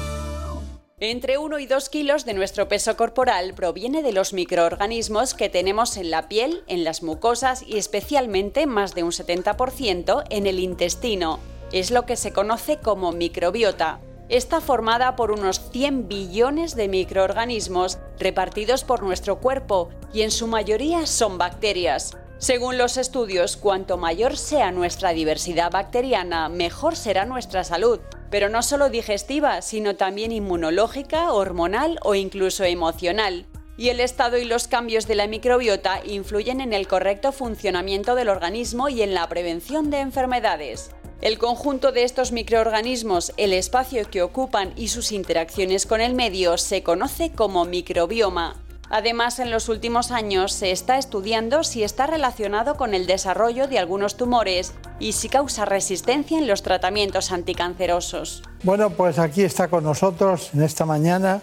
Entre 1.02 1.38
1 1.38 1.60
y 1.60 1.66
2 1.66 1.90
kilos 1.90 2.24
de 2.24 2.36
nuestro 2.36 2.70
peso 2.70 2.96
corporal 2.96 3.56
proviene 3.56 4.04
de 4.04 4.14
los 4.14 4.32
microorganismos 4.32 5.34
que 5.34 5.50
tenemos 5.50 5.98
en 5.98 6.12
la 6.12 6.30
piel, 6.30 6.64
en 6.68 6.86
las 6.86 7.04
mucosas 7.04 7.66
y 7.68 7.78
especialmente 7.78 8.68
más 8.68 8.96
de 8.96 9.04
un 9.04 9.12
70% 9.12 10.24
en 10.30 10.48
el 10.48 10.60
intestino. 10.60 11.42
Es 11.72 11.92
lo 11.92 12.06
que 12.06 12.16
se 12.16 12.34
conoce 12.34 12.78
como 12.78 13.12
microbiota. 13.12 14.00
Está 14.28 14.62
formada 14.62 15.16
por 15.16 15.32
unos 15.32 15.70
100 15.72 16.08
billones 16.08 16.76
de 16.76 16.88
microorganismos 16.88 18.00
repartidos 18.20 18.84
por 18.84 19.04
nuestro 19.04 19.40
cuerpo 19.40 19.90
y 20.14 20.22
en 20.22 20.32
su 20.32 20.48
mayoría 20.48 21.06
son 21.06 21.38
bacterias. 21.38 22.18
Según 22.40 22.78
los 22.78 22.98
estudios, 22.98 23.58
cuanto 23.58 23.98
mayor 23.98 24.38
sea 24.38 24.72
nuestra 24.72 25.12
diversidad 25.12 25.72
bacteriana, 25.72 26.48
mejor 26.48 26.96
será 26.96 27.26
nuestra 27.26 27.64
salud, 27.64 28.00
pero 28.32 28.50
no 28.50 28.64
solo 28.64 28.90
digestiva, 28.90 29.62
sino 29.62 29.96
también 29.96 30.32
inmunológica, 30.32 31.34
hormonal 31.34 32.00
o 32.02 32.16
incluso 32.16 32.64
emocional. 32.64 33.46
Y 33.78 33.90
el 33.90 34.00
estado 34.00 34.38
y 34.38 34.46
los 34.46 34.68
cambios 34.68 35.08
de 35.08 35.16
la 35.16 35.28
microbiota 35.28 36.02
influyen 36.06 36.62
en 36.62 36.74
el 36.74 36.88
correcto 36.88 37.32
funcionamiento 37.32 38.16
del 38.16 38.30
organismo 38.30 38.90
y 38.90 39.02
en 39.02 39.14
la 39.14 39.28
prevención 39.28 39.90
de 39.90 40.00
enfermedades. 40.00 40.92
El 41.22 41.38
conjunto 41.38 41.92
de 41.92 42.06
estos 42.06 42.32
microorganismos, 42.32 43.34
el 43.36 43.52
espacio 43.52 44.10
que 44.10 44.22
ocupan 44.22 44.72
y 44.78 44.88
sus 44.88 45.12
interacciones 45.12 45.86
con 45.86 46.00
el 46.00 46.14
medio 46.14 46.58
se 46.58 46.82
conoce 46.82 47.34
como 47.34 47.66
microbioma. 47.66 48.56
Además, 48.90 49.40
en 49.40 49.52
los 49.52 49.68
últimos 49.68 50.12
años 50.12 50.54
se 50.54 50.72
está 50.72 50.98
estudiando 50.98 51.66
si 51.66 51.84
está 51.84 52.08
relacionado 52.08 52.76
con 52.78 52.94
el 52.94 53.06
desarrollo 53.06 53.68
de 53.68 53.80
algunos 53.80 54.16
tumores 54.16 54.74
y 54.98 55.12
si 55.12 55.28
causa 55.28 55.66
resistencia 55.66 56.40
en 56.40 56.48
los 56.48 56.64
tratamientos 56.64 57.34
anticancerosos. 57.34 58.42
Bueno, 58.64 58.90
pues 58.90 59.20
aquí 59.20 59.44
está 59.44 59.68
con 59.68 59.84
nosotros 59.84 60.52
en 60.54 60.64
esta 60.64 60.86
mañana 60.86 61.42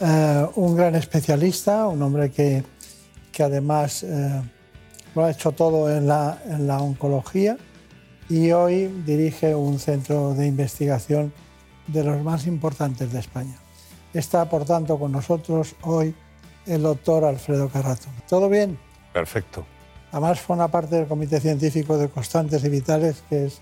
eh, 0.00 0.46
un 0.56 0.74
gran 0.74 0.96
especialista, 0.96 1.86
un 1.86 2.02
hombre 2.02 2.32
que, 2.32 2.64
que 3.30 3.44
además 3.44 4.02
eh, 4.02 4.42
lo 5.14 5.24
ha 5.24 5.30
hecho 5.30 5.52
todo 5.52 5.88
en 5.88 6.08
la, 6.08 6.42
en 6.46 6.66
la 6.66 6.78
oncología 6.78 7.56
y 8.28 8.50
hoy 8.52 8.86
dirige 9.04 9.54
un 9.54 9.78
centro 9.78 10.34
de 10.34 10.46
investigación 10.46 11.32
de 11.86 12.04
los 12.04 12.22
más 12.22 12.46
importantes 12.46 13.12
de 13.12 13.20
España. 13.20 13.56
Está, 14.12 14.48
por 14.48 14.64
tanto, 14.64 14.98
con 14.98 15.12
nosotros 15.12 15.74
hoy 15.82 16.14
el 16.66 16.82
doctor 16.82 17.24
Alfredo 17.24 17.68
Carrato. 17.68 18.06
¿Todo 18.28 18.48
bien? 18.48 18.78
Perfecto. 19.12 19.66
Además 20.12 20.40
forma 20.40 20.68
parte 20.68 20.96
del 20.96 21.06
Comité 21.06 21.40
Científico 21.40 21.98
de 21.98 22.08
Constantes 22.08 22.64
y 22.64 22.68
Vitales, 22.68 23.22
que 23.28 23.46
es 23.46 23.60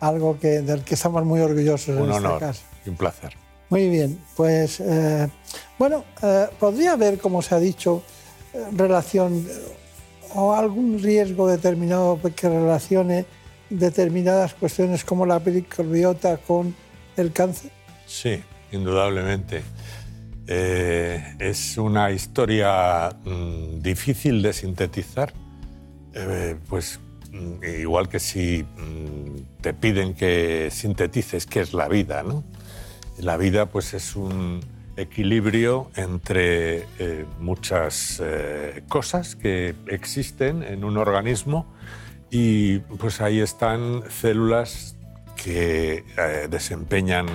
algo 0.00 0.38
que, 0.38 0.60
del 0.60 0.84
que 0.84 0.94
estamos 0.94 1.24
muy 1.24 1.40
orgullosos 1.40 1.96
Un 1.96 2.04
en 2.04 2.10
honor 2.12 2.34
esta 2.34 2.46
casa. 2.46 2.66
y 2.84 2.90
un 2.90 2.96
placer. 2.96 3.34
Muy 3.70 3.88
bien, 3.88 4.20
pues 4.36 4.78
eh, 4.78 5.28
bueno, 5.78 6.04
eh, 6.22 6.46
podría 6.60 6.92
haber, 6.92 7.18
como 7.18 7.42
se 7.42 7.54
ha 7.54 7.58
dicho, 7.58 8.02
eh, 8.52 8.64
relación 8.72 9.44
o 10.34 10.52
algún 10.54 11.02
riesgo 11.02 11.48
determinado 11.48 12.20
que 12.36 12.48
relacione 12.48 13.24
determinadas 13.70 14.54
cuestiones 14.54 15.04
como 15.04 15.26
la 15.26 15.40
microbiota 15.40 16.36
con 16.38 16.74
el 17.16 17.32
cáncer. 17.32 17.70
Sí, 18.06 18.42
indudablemente. 18.72 19.62
Eh, 20.48 21.34
es 21.40 21.76
una 21.76 22.12
historia 22.12 23.10
mm, 23.24 23.82
difícil 23.82 24.42
de 24.42 24.52
sintetizar, 24.52 25.32
Eh, 26.18 26.56
pues 26.70 26.98
mm, 27.30 27.62
igual 27.80 28.08
que 28.08 28.18
si 28.20 28.62
mm, 28.62 29.60
te 29.60 29.74
piden 29.74 30.14
que 30.14 30.70
sintetices 30.70 31.44
qué 31.44 31.60
es 31.60 31.74
la 31.74 31.88
vida, 31.88 32.22
¿no? 32.22 32.42
La 33.18 33.36
vida 33.36 33.66
pues 33.66 33.92
es 33.92 34.16
un 34.16 34.60
equilibrio 34.96 35.90
entre 35.94 36.86
eh, 36.98 37.26
muchas 37.38 38.22
cosas 38.88 39.36
que 39.36 39.74
existen 39.88 40.62
en 40.62 40.84
un 40.84 40.96
organismo 40.96 41.66
y 42.30 42.78
pues 42.78 43.20
ahí 43.20 43.40
están 43.40 44.02
células 44.10 44.96
que 45.36 46.04
eh, 46.16 46.48
desempeñan 46.50 47.26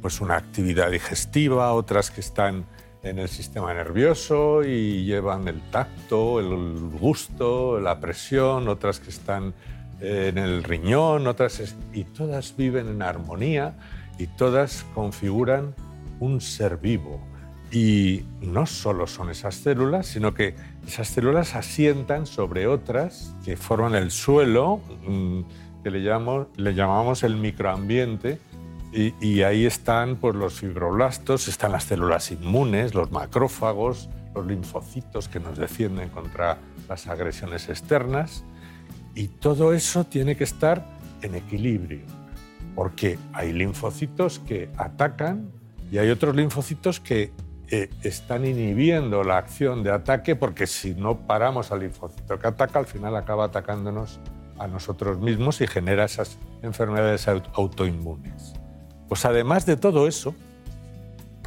pues 0.00 0.20
una 0.20 0.36
actividad 0.36 0.90
digestiva, 0.90 1.72
otras 1.72 2.10
que 2.10 2.20
están 2.20 2.66
en 3.02 3.18
el 3.18 3.28
sistema 3.28 3.72
nervioso 3.72 4.64
y 4.64 5.04
llevan 5.04 5.48
el 5.48 5.60
tacto, 5.70 6.40
el 6.40 6.90
gusto, 7.00 7.80
la 7.80 8.00
presión, 8.00 8.68
otras 8.68 9.00
que 9.00 9.10
están 9.10 9.54
eh, 10.00 10.28
en 10.28 10.38
el 10.38 10.62
riñón, 10.64 11.26
otras 11.26 11.76
y 11.92 12.04
todas 12.04 12.56
viven 12.56 12.88
en 12.88 13.02
armonía 13.02 13.74
y 14.18 14.26
todas 14.26 14.84
configuran 14.94 15.74
un 16.20 16.40
ser 16.40 16.78
vivo. 16.78 17.20
Y 17.72 18.24
no 18.40 18.66
solo 18.66 19.06
son 19.06 19.30
esas 19.30 19.56
células, 19.56 20.06
sino 20.06 20.34
que 20.34 20.54
esas 20.86 21.08
células 21.08 21.54
asientan 21.54 22.26
sobre 22.26 22.66
otras 22.66 23.34
que 23.44 23.56
forman 23.56 23.94
el 23.94 24.10
suelo, 24.10 24.80
mm, 25.06 25.40
que 25.82 25.90
le 25.90 26.02
llamamos, 26.02 26.46
le 26.56 26.74
llamamos 26.74 27.22
el 27.22 27.36
microambiente, 27.36 28.38
y, 28.92 29.42
ahí 29.42 29.66
están 29.66 30.16
pues, 30.16 30.34
los 30.34 30.54
fibroblastos, 30.54 31.48
están 31.48 31.72
las 31.72 31.84
células 31.84 32.30
inmunes, 32.30 32.94
los 32.94 33.10
macrófagos, 33.10 34.08
los 34.34 34.46
linfocitos 34.46 35.28
que 35.28 35.38
nos 35.38 35.58
defienden 35.58 36.08
contra 36.08 36.56
las 36.88 37.06
agresiones 37.06 37.68
externas, 37.68 38.44
y 39.14 39.28
todo 39.28 39.74
eso 39.74 40.04
tiene 40.04 40.36
que 40.36 40.44
estar 40.44 40.86
en 41.20 41.34
equilibrio, 41.34 42.06
porque 42.74 43.18
hay 43.34 43.52
linfocitos 43.52 44.38
que 44.38 44.70
atacan 44.78 45.50
y 45.90 45.98
hay 45.98 46.10
otros 46.10 46.34
linfocitos 46.34 46.98
que 46.98 47.32
eh, 47.70 47.90
están 48.02 48.44
inhibiendo 48.46 49.24
la 49.24 49.38
acción 49.38 49.82
de 49.82 49.90
ataque 49.90 50.36
porque 50.36 50.66
si 50.66 50.94
no 50.94 51.26
paramos 51.26 51.72
al 51.72 51.80
linfocito 51.80 52.38
que 52.38 52.46
ataca, 52.46 52.78
al 52.78 52.86
final 52.86 53.16
acaba 53.16 53.46
atacándonos 53.46 54.20
a 54.58 54.66
nosotros 54.68 55.18
mismos 55.18 55.60
y 55.60 55.66
genera 55.66 56.04
esas 56.04 56.38
enfermedades 56.62 57.28
aut- 57.28 57.48
autoinmunes. 57.54 58.54
Pues 59.08 59.24
además 59.24 59.66
de 59.66 59.76
todo 59.76 60.06
eso, 60.06 60.34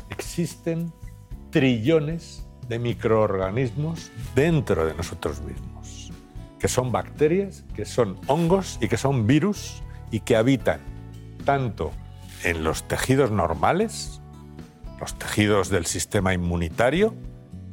existen 0.09 0.91
trillones 1.51 2.45
de 2.67 2.79
microorganismos 2.79 4.11
dentro 4.35 4.85
de 4.85 4.93
nosotros 4.93 5.41
mismos, 5.41 6.11
que 6.59 6.67
son 6.67 6.91
bacterias, 6.91 7.63
que 7.75 7.85
son 7.85 8.17
hongos 8.27 8.77
y 8.81 8.87
que 8.87 8.97
son 8.97 9.25
virus 9.25 9.81
y 10.11 10.19
que 10.19 10.35
habitan 10.35 10.79
tanto 11.45 11.91
en 12.43 12.63
los 12.63 12.83
tejidos 12.87 13.31
normales, 13.31 14.18
los 14.99 15.17
tejidos 15.17 15.69
del 15.69 15.85
sistema 15.85 16.33
inmunitario 16.33 17.13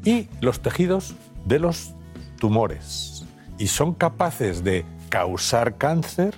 y 0.04 0.28
los 0.40 0.60
tejidos 0.60 1.14
de 1.44 1.58
los 1.58 1.94
tumores. 2.38 3.24
Y 3.58 3.68
son 3.68 3.94
capaces 3.94 4.62
de 4.62 4.84
causar 5.08 5.76
cáncer 5.76 6.34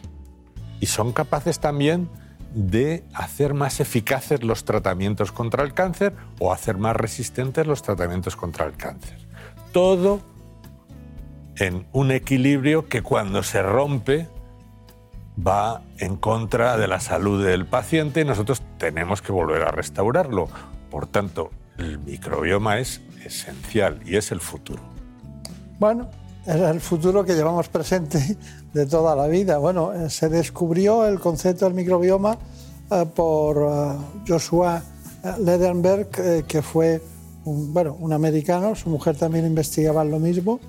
y 0.80 0.86
son 0.86 1.12
capaces 1.12 1.58
también 1.58 2.08
de 2.54 3.04
hacer 3.12 3.54
más 3.54 3.80
eficaces 3.80 4.42
los 4.42 4.64
tratamientos 4.64 5.32
contra 5.32 5.64
el 5.64 5.74
cáncer 5.74 6.14
o 6.38 6.52
hacer 6.52 6.78
más 6.78 6.96
resistentes 6.96 7.66
los 7.66 7.82
tratamientos 7.82 8.36
contra 8.36 8.66
el 8.66 8.76
cáncer. 8.76 9.18
Todo 9.72 10.20
en 11.56 11.86
un 11.92 12.10
equilibrio 12.10 12.88
que 12.88 13.02
cuando 13.02 13.42
se 13.42 13.62
rompe 13.62 14.28
va 15.46 15.82
en 15.98 16.16
contra 16.16 16.76
de 16.76 16.88
la 16.88 17.00
salud 17.00 17.44
del 17.44 17.66
paciente 17.66 18.20
y 18.22 18.24
nosotros 18.24 18.62
tenemos 18.78 19.22
que 19.22 19.32
volver 19.32 19.62
a 19.62 19.70
restaurarlo. 19.70 20.48
Por 20.90 21.06
tanto, 21.06 21.50
el 21.78 21.98
microbioma 21.98 22.78
es 22.78 23.00
esencial 23.24 24.00
y 24.04 24.16
es 24.16 24.32
el 24.32 24.40
futuro. 24.40 24.82
Bueno, 25.78 26.08
es 26.46 26.56
el 26.56 26.80
futuro 26.80 27.24
que 27.24 27.34
llevamos 27.34 27.68
presente 27.68 28.36
de 28.72 28.86
toda 28.86 29.14
la 29.14 29.26
vida. 29.26 29.58
Bueno, 29.58 29.92
eh, 29.92 30.10
se 30.10 30.28
descubrió 30.28 31.06
el 31.06 31.20
concepto 31.20 31.66
del 31.66 31.74
microbioma 31.74 32.38
eh, 32.90 33.04
por 33.14 33.56
eh, 33.58 33.96
Joshua 34.26 34.82
Ledenberg, 35.40 36.08
eh, 36.18 36.44
que 36.46 36.62
fue 36.62 37.02
un, 37.44 37.72
bueno, 37.72 37.96
un 38.00 38.12
americano, 38.12 38.74
su 38.74 38.88
mujer 38.88 39.16
también 39.16 39.46
investigaba 39.46 40.04
lo 40.04 40.18
mismo, 40.18 40.60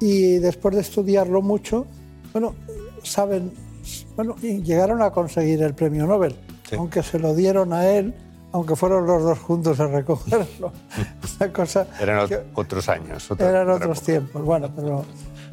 y 0.00 0.38
después 0.38 0.74
de 0.74 0.80
estudiarlo 0.82 1.40
mucho, 1.42 1.86
bueno, 2.32 2.54
saben, 3.02 3.52
bueno, 4.16 4.36
llegaron 4.36 5.02
a 5.02 5.10
conseguir 5.10 5.62
el 5.62 5.74
premio 5.74 6.06
Nobel, 6.06 6.36
aunque 6.76 7.02
se 7.02 7.18
lo 7.18 7.34
dieron 7.34 7.72
a 7.72 7.88
él, 7.88 8.14
aunque 8.56 8.74
fueron 8.74 9.06
los 9.06 9.22
dos 9.22 9.38
juntos 9.40 9.78
a 9.80 9.86
recogerlo. 9.86 10.72
Una 11.40 11.52
cosa 11.52 11.86
Eran 12.00 12.26
que- 12.26 12.40
otros 12.54 12.88
años. 12.88 13.30
otra- 13.30 13.50
eran 13.50 13.68
otra 13.68 13.74
otros 13.76 13.98
época. 13.98 14.06
tiempos, 14.06 14.42
bueno, 14.44 14.70
pero 14.74 15.04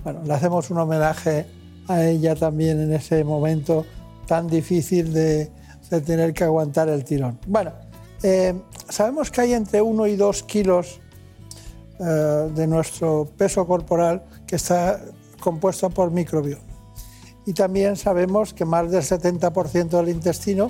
bueno, 0.06 0.22
le 0.24 0.34
hacemos 0.34 0.70
un 0.72 0.78
homenaje 0.78 1.46
a 1.90 2.02
ella 2.06 2.34
también 2.36 2.80
en 2.80 2.94
ese 2.94 3.26
momento 3.26 3.86
tan 4.26 4.48
difícil 4.48 5.14
de, 5.14 5.52
de 5.90 6.00
tener 6.02 6.34
que 6.34 6.46
aguantar 6.46 6.88
el 6.88 7.04
tirón. 7.04 7.38
Bueno, 7.46 7.74
eh, 8.24 8.56
sabemos 8.88 9.30
que 9.32 9.42
hay 9.42 9.54
entre 9.54 9.82
1 9.82 10.08
y 10.08 10.16
2 10.16 10.44
kilos 10.44 11.02
eh, 12.00 12.50
de 12.56 12.68
nuestro 12.68 13.28
peso 13.38 13.68
corporal 13.68 14.24
que 14.48 14.56
está 14.56 15.02
compuesto 15.42 15.90
por 15.90 16.10
microbioma. 16.10 16.64
Y 17.46 17.52
también 17.52 17.98
sabemos 17.98 18.54
que 18.54 18.64
más 18.64 18.90
del 18.90 19.02
70% 19.04 19.90
del 19.90 20.08
intestino 20.08 20.70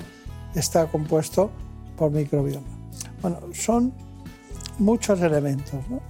está 0.56 0.86
compuesto 0.86 1.52
por 1.96 2.10
microbioma. 2.10 2.66
Bueno, 3.22 3.40
son 3.52 3.92
muchos 4.78 5.20
elementos, 5.20 5.88
¿no? 5.88 6.00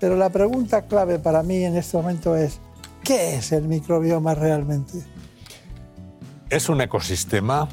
Pero 0.00 0.16
la 0.16 0.30
pregunta 0.30 0.82
clave 0.82 1.18
para 1.18 1.42
mí 1.42 1.64
en 1.64 1.76
este 1.76 1.96
momento 1.96 2.36
es, 2.36 2.60
¿qué 3.04 3.36
es 3.36 3.52
el 3.52 3.68
microbioma 3.68 4.34
realmente? 4.34 4.98
Es 6.50 6.68
un 6.68 6.80
ecosistema, 6.80 7.68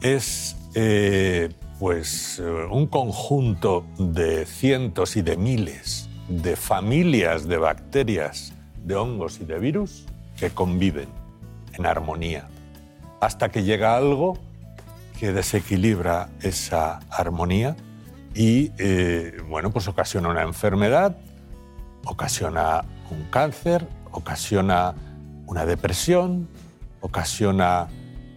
es 0.00 0.56
eh, 0.74 1.50
pues 1.78 2.40
eh, 2.40 2.66
un 2.70 2.86
conjunto 2.86 3.84
de 3.98 4.46
cientos 4.46 5.16
y 5.16 5.22
de 5.22 5.36
miles 5.36 6.10
de 6.30 6.54
familias 6.54 7.48
de 7.48 7.58
bacterias, 7.58 8.52
de 8.84 8.94
hongos 8.94 9.40
y 9.40 9.44
de 9.44 9.58
virus 9.58 10.06
que 10.38 10.50
conviven 10.50 11.08
en 11.72 11.86
armonía, 11.86 12.48
hasta 13.20 13.50
que 13.50 13.64
llega 13.64 13.96
algo 13.96 14.38
que 15.20 15.32
desequilibra 15.34 16.30
esa 16.40 17.00
armonía 17.10 17.76
y 18.34 18.72
eh, 18.78 19.36
bueno, 19.46 19.70
pues 19.70 19.86
ocasiona 19.86 20.30
una 20.30 20.42
enfermedad, 20.44 21.14
ocasiona 22.06 22.86
un 23.10 23.24
cáncer, 23.24 23.86
ocasiona 24.12 24.94
una 25.46 25.66
depresión, 25.66 26.48
ocasiona 27.02 27.88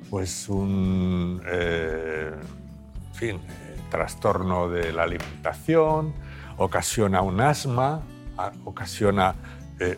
pues 0.09 0.49
un 0.49 1.41
eh, 1.45 2.31
fin, 3.13 3.37
eh, 3.37 3.77
trastorno 3.89 4.67
de 4.67 4.91
la 4.91 5.03
alimentación, 5.03 6.13
ocasiona 6.57 7.21
un 7.21 7.39
asma, 7.39 8.01
ocasiona 8.65 9.35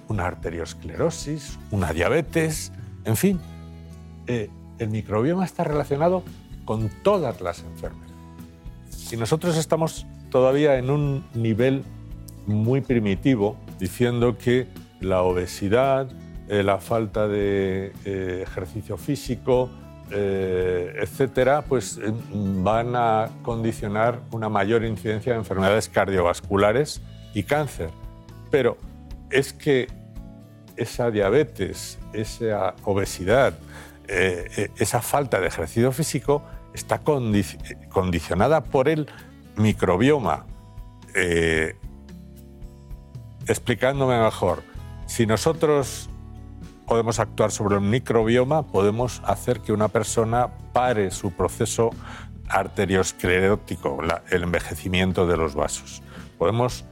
una 0.07 0.27
arteriosclerosis, 0.27 1.57
una 1.71 1.93
diabetes, 1.93 2.71
en 3.05 3.15
fin, 3.15 3.39
el 4.25 4.89
microbioma 4.89 5.45
está 5.45 5.63
relacionado 5.63 6.23
con 6.65 6.89
todas 7.03 7.39
las 7.41 7.59
enfermedades. 7.63 8.15
Y 9.11 9.17
nosotros 9.17 9.55
estamos 9.55 10.05
todavía 10.29 10.77
en 10.77 10.89
un 10.89 11.23
nivel 11.33 11.83
muy 12.47 12.81
primitivo, 12.81 13.55
diciendo 13.79 14.37
que 14.37 14.67
la 14.99 15.21
obesidad, 15.21 16.09
eh, 16.47 16.63
la 16.63 16.79
falta 16.79 17.27
de 17.27 17.93
eh, 18.05 18.43
ejercicio 18.43 18.97
físico, 18.97 19.69
eh, 20.11 20.93
etcétera, 21.01 21.63
pues 21.63 21.97
eh, 21.97 22.11
van 22.33 22.95
a 22.95 23.29
condicionar 23.41 24.21
una 24.31 24.49
mayor 24.49 24.83
incidencia 24.83 25.33
de 25.33 25.39
enfermedades 25.39 25.89
cardiovasculares 25.89 27.01
y 27.33 27.43
cáncer. 27.43 27.89
Pero 28.51 28.77
es 29.31 29.53
que 29.53 29.87
esa 30.75 31.09
diabetes, 31.09 31.97
esa 32.13 32.75
obesidad, 32.83 33.53
esa 34.07 35.01
falta 35.01 35.39
de 35.39 35.47
ejercicio 35.47 35.91
físico 35.91 36.43
está 36.76 37.03
condi- 37.03 37.88
condicionada 37.89 38.64
por 38.64 38.88
el 38.89 39.07
microbioma. 39.56 40.45
Eh, 41.15 41.76
explicándome 43.47 44.19
mejor, 44.22 44.64
si 45.07 45.26
nosotros 45.26 46.10
podemos 46.85 47.19
actuar 47.19 47.52
sobre 47.52 47.77
un 47.77 47.89
microbioma, 47.89 48.68
podemos 48.68 49.22
hacer 49.26 49.61
que 49.61 49.73
una 49.73 49.88
persona 49.88 50.49
pare 50.73 51.10
su 51.11 51.31
proceso 51.31 51.89
arteriosclerótico, 52.47 53.99
el 54.30 54.43
envejecimiento 54.43 55.26
de 55.26 55.38
los 55.38 55.56
vasos. 55.56 56.03
Podemos 56.38 56.85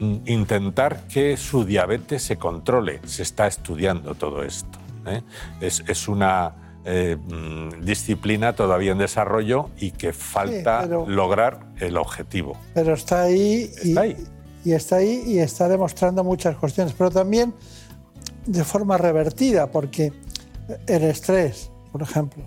intentar 0.00 1.06
que 1.08 1.36
su 1.36 1.64
diabetes 1.64 2.22
se 2.22 2.36
controle. 2.36 3.00
Se 3.04 3.22
está 3.22 3.46
estudiando 3.46 4.14
todo 4.14 4.42
esto. 4.42 4.78
¿eh? 5.06 5.22
Es, 5.60 5.82
es 5.88 6.08
una 6.08 6.67
eh, 6.90 7.16
mm, 7.16 7.84
disciplina 7.84 8.54
todavía 8.54 8.92
en 8.92 8.98
desarrollo 8.98 9.68
y 9.78 9.90
que 9.90 10.14
falta 10.14 10.80
pero- 10.82 11.06
lograr 11.06 11.60
el 11.80 11.98
objetivo. 11.98 12.56
Pero 12.72 12.94
está 12.94 13.22
ahí, 13.22 13.70
y, 13.84 13.94
y 14.64 14.72
está 14.72 14.96
ahí 14.96 15.22
y 15.26 15.38
está 15.38 15.68
demostrando 15.68 16.24
muchas 16.24 16.56
cuestiones, 16.56 16.94
pero 16.96 17.10
también 17.10 17.52
de 18.46 18.64
forma 18.64 18.96
revertida, 18.96 19.70
porque 19.70 20.14
el 20.86 21.02
estrés, 21.04 21.70
por 21.92 22.00
ejemplo, 22.00 22.42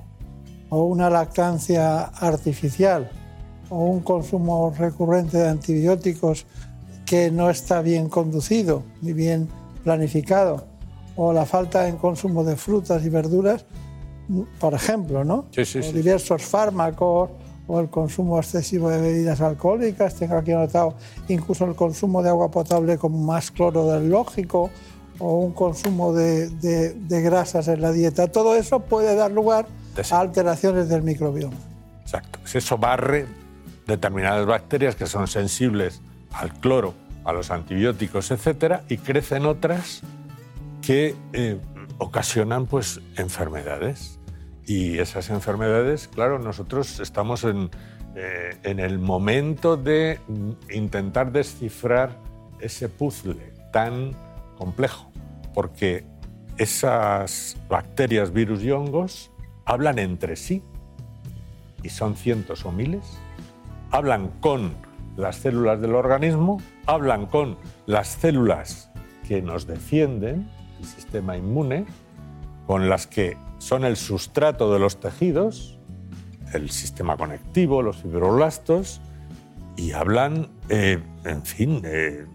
o 0.70 0.86
una 0.86 1.08
lactancia 1.12 2.06
artificial, 2.06 3.12
o 3.70 3.86
un 3.86 4.00
consumo 4.02 4.74
recurrente 4.76 5.38
de 5.38 5.50
antibióticos 5.50 6.48
que 7.06 7.30
no 7.30 7.52
está 7.52 7.82
bien 7.84 8.10
conducido 8.10 8.84
ni 9.04 9.14
bien 9.14 9.48
planificado, 9.84 10.66
o 11.16 11.32
la 11.32 11.46
falta 11.46 11.88
en 11.88 11.98
consumo 11.98 12.44
de 12.44 12.56
frutas 12.56 13.06
y 13.06 13.10
verduras, 13.10 13.66
por 14.60 14.74
ejemplo, 14.74 15.24
¿no? 15.24 15.46
Sí, 15.52 15.66
sí, 15.66 15.80
o 15.80 15.84
sí. 15.84 15.92
diversos 15.92 16.44
fármacos 16.44 17.30
o 17.68 17.80
el 17.80 17.90
consumo 17.90 18.38
excesivo 18.40 18.90
de 18.90 19.00
bebidas 19.00 19.40
alcohólicas, 19.42 20.16
tengo 20.16 20.36
aquí 20.36 20.52
anotado 20.52 20.96
incluso 21.30 21.66
el 21.66 21.76
consumo 21.76 22.22
de 22.24 22.30
agua 22.30 22.50
potable 22.52 22.98
con 22.98 23.26
más 23.26 23.52
cloro 23.52 23.88
del 23.92 24.10
lógico 24.10 24.70
o 25.20 25.40
un 25.40 25.52
consumo 25.54 26.14
de, 26.14 26.50
de- 26.50 26.94
de 26.94 27.22
grasas 27.22 27.68
en 27.68 27.82
la 27.82 27.92
dieta. 27.92 28.28
Todo 28.28 28.56
eso 28.56 28.80
puede 28.82 29.16
dar 29.16 29.32
lugar 29.32 29.68
a 30.12 30.20
alteraciones 30.20 30.90
del 30.90 31.04
microbioma. 31.04 31.56
Exacto. 32.02 32.40
Eso 32.54 32.78
barre 32.78 33.26
determinadas 33.88 34.46
bacterias 34.46 34.96
que 34.96 35.06
son 35.06 35.28
sensibles 35.28 36.02
al 36.34 36.54
cloro, 36.60 36.94
a 37.24 37.34
los 37.34 37.52
antibióticos, 37.52 38.32
etcétera, 38.32 38.84
y 38.90 38.98
crecen 38.98 39.46
otras 39.46 40.02
que 40.82 41.16
eh, 41.34 41.58
ocasionan 42.02 42.66
pues 42.66 43.00
enfermedades. 43.16 44.20
Y 44.66 44.98
esas 44.98 45.30
enfermedades, 45.30 46.08
claro, 46.08 46.40
nosotros 46.40 47.00
estamos 47.00 47.44
en, 47.44 47.70
eh, 48.16 48.58
en 48.64 48.80
el 48.80 49.00
momento 49.00 49.78
de 49.78 50.20
intentar 50.72 51.32
descifrar 51.32 52.18
ese 52.60 52.90
puzzle 52.90 53.54
tan 53.72 54.14
complejo, 54.58 55.12
porque 55.54 56.06
esas 56.58 57.58
bacterias, 57.70 58.34
virus 58.34 58.64
y 58.64 58.72
hongos 58.72 59.32
hablan 59.66 60.00
entre 60.00 60.36
sí, 60.36 60.64
y 61.84 61.90
son 61.90 62.16
cientos 62.16 62.66
o 62.66 62.72
miles, 62.72 63.18
hablan 63.92 64.30
con 64.40 64.74
las 65.18 65.38
células 65.38 65.82
del 65.82 65.96
organismo, 65.96 66.62
hablan 66.86 67.26
con 67.26 67.58
las 67.86 68.08
células 68.08 68.92
que 69.28 69.42
nos 69.42 69.68
defienden, 69.68 70.50
el 70.82 70.88
sistema 70.88 71.38
inmune, 71.38 71.86
con 72.66 72.90
las 72.90 73.08
que 73.08 73.38
son 73.60 73.86
el 73.86 73.96
sustrato 73.96 74.74
de 74.74 74.80
los 74.80 75.00
tejidos, 75.00 75.80
el 76.54 76.70
sistema 76.72 77.16
conectivo, 77.18 77.82
los 77.82 77.98
fibroblastos, 77.98 79.02
y 79.78 79.94
hablan, 79.94 80.50
eh, 80.70 81.00
en 81.24 81.44
fin, 81.44 81.82
eh, 81.86 82.26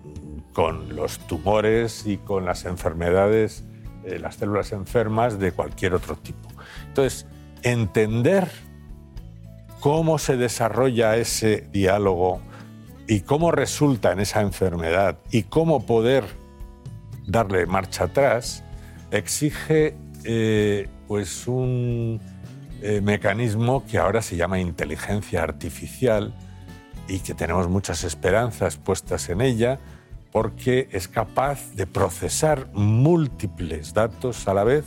con 0.52 0.94
los 0.96 1.18
tumores 1.26 2.06
y 2.06 2.16
con 2.16 2.44
las 2.44 2.64
enfermedades, 2.64 3.64
eh, 4.04 4.18
las 4.18 4.36
células 4.36 4.72
enfermas 4.72 5.38
de 5.38 5.52
cualquier 5.52 5.94
otro 5.94 6.16
tipo. 6.16 6.48
Entonces, 6.88 7.26
entender 7.62 8.48
cómo 9.80 10.18
se 10.18 10.36
desarrolla 10.36 11.16
ese 11.16 11.68
diálogo 11.72 12.40
y 13.06 13.20
cómo 13.20 13.50
resulta 13.50 14.12
en 14.12 14.20
esa 14.20 14.40
enfermedad 14.40 15.18
y 15.30 15.42
cómo 15.42 15.84
poder 15.84 16.24
darle 17.26 17.66
marcha 17.66 18.04
atrás, 18.04 18.62
exige 19.10 19.96
eh, 20.24 20.88
pues 21.06 21.46
un 21.46 22.20
eh, 22.82 23.00
mecanismo 23.00 23.84
que 23.86 23.98
ahora 23.98 24.22
se 24.22 24.36
llama 24.36 24.58
inteligencia 24.58 25.42
artificial 25.42 26.34
y 27.08 27.20
que 27.20 27.34
tenemos 27.34 27.68
muchas 27.68 28.04
esperanzas 28.04 28.76
puestas 28.76 29.28
en 29.28 29.40
ella 29.40 29.78
porque 30.32 30.88
es 30.92 31.08
capaz 31.08 31.72
de 31.74 31.86
procesar 31.86 32.68
múltiples 32.74 33.94
datos 33.94 34.48
a 34.48 34.54
la 34.54 34.64
vez 34.64 34.84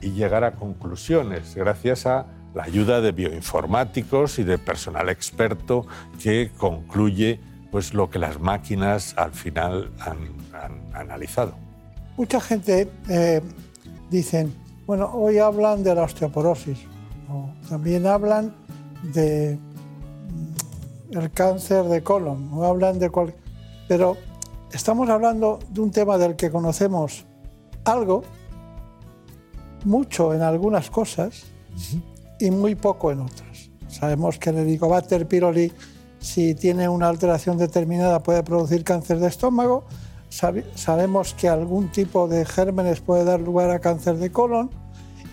y 0.00 0.10
llegar 0.10 0.44
a 0.44 0.52
conclusiones 0.52 1.54
gracias 1.54 2.06
a 2.06 2.26
la 2.54 2.64
ayuda 2.64 3.00
de 3.00 3.10
bioinformáticos 3.10 4.38
y 4.38 4.44
de 4.44 4.58
personal 4.58 5.08
experto 5.08 5.86
que 6.22 6.50
concluye 6.56 7.40
pues 7.72 7.94
lo 7.94 8.08
que 8.10 8.20
las 8.20 8.38
máquinas 8.38 9.14
al 9.16 9.32
final 9.32 9.90
han, 9.98 10.28
han 10.52 10.94
analizado. 10.94 11.63
Mucha 12.16 12.40
gente 12.40 12.88
eh, 13.08 13.40
dicen, 14.08 14.54
bueno, 14.86 15.10
hoy 15.14 15.38
hablan 15.38 15.82
de 15.82 15.94
la 15.94 16.02
osteoporosis, 16.02 16.78
o 17.28 17.48
también 17.68 18.06
hablan 18.06 18.54
de 19.12 19.58
mm, 21.10 21.18
el 21.18 21.30
cáncer 21.32 21.84
de 21.86 22.02
colon, 22.02 22.50
o 22.52 22.64
hablan 22.64 22.98
de 23.00 23.10
cual... 23.10 23.34
Pero 23.88 24.16
estamos 24.72 25.08
hablando 25.08 25.58
de 25.70 25.80
un 25.80 25.90
tema 25.90 26.16
del 26.16 26.36
que 26.36 26.50
conocemos 26.50 27.24
algo, 27.84 28.22
mucho 29.84 30.32
en 30.34 30.42
algunas 30.42 30.90
cosas 30.90 31.44
y 32.38 32.50
muy 32.50 32.76
poco 32.76 33.10
en 33.10 33.20
otras. 33.20 33.70
Sabemos 33.88 34.38
que 34.38 34.50
el 34.50 34.58
Helicobacter 34.58 35.26
pylori, 35.26 35.72
si 36.18 36.54
tiene 36.54 36.88
una 36.88 37.08
alteración 37.08 37.58
determinada, 37.58 38.22
puede 38.22 38.42
producir 38.42 38.84
cáncer 38.84 39.18
de 39.18 39.26
estómago. 39.26 39.84
Sabe- 40.28 40.64
sabemos 40.74 41.34
que 41.34 41.48
algún 41.48 41.88
tipo 41.92 42.26
de 42.28 42.44
gérmenes 42.44 43.00
puede 43.00 43.24
dar 43.24 43.40
lugar 43.40 43.70
a 43.70 43.78
cáncer 43.78 44.16
de 44.16 44.30
colon 44.32 44.70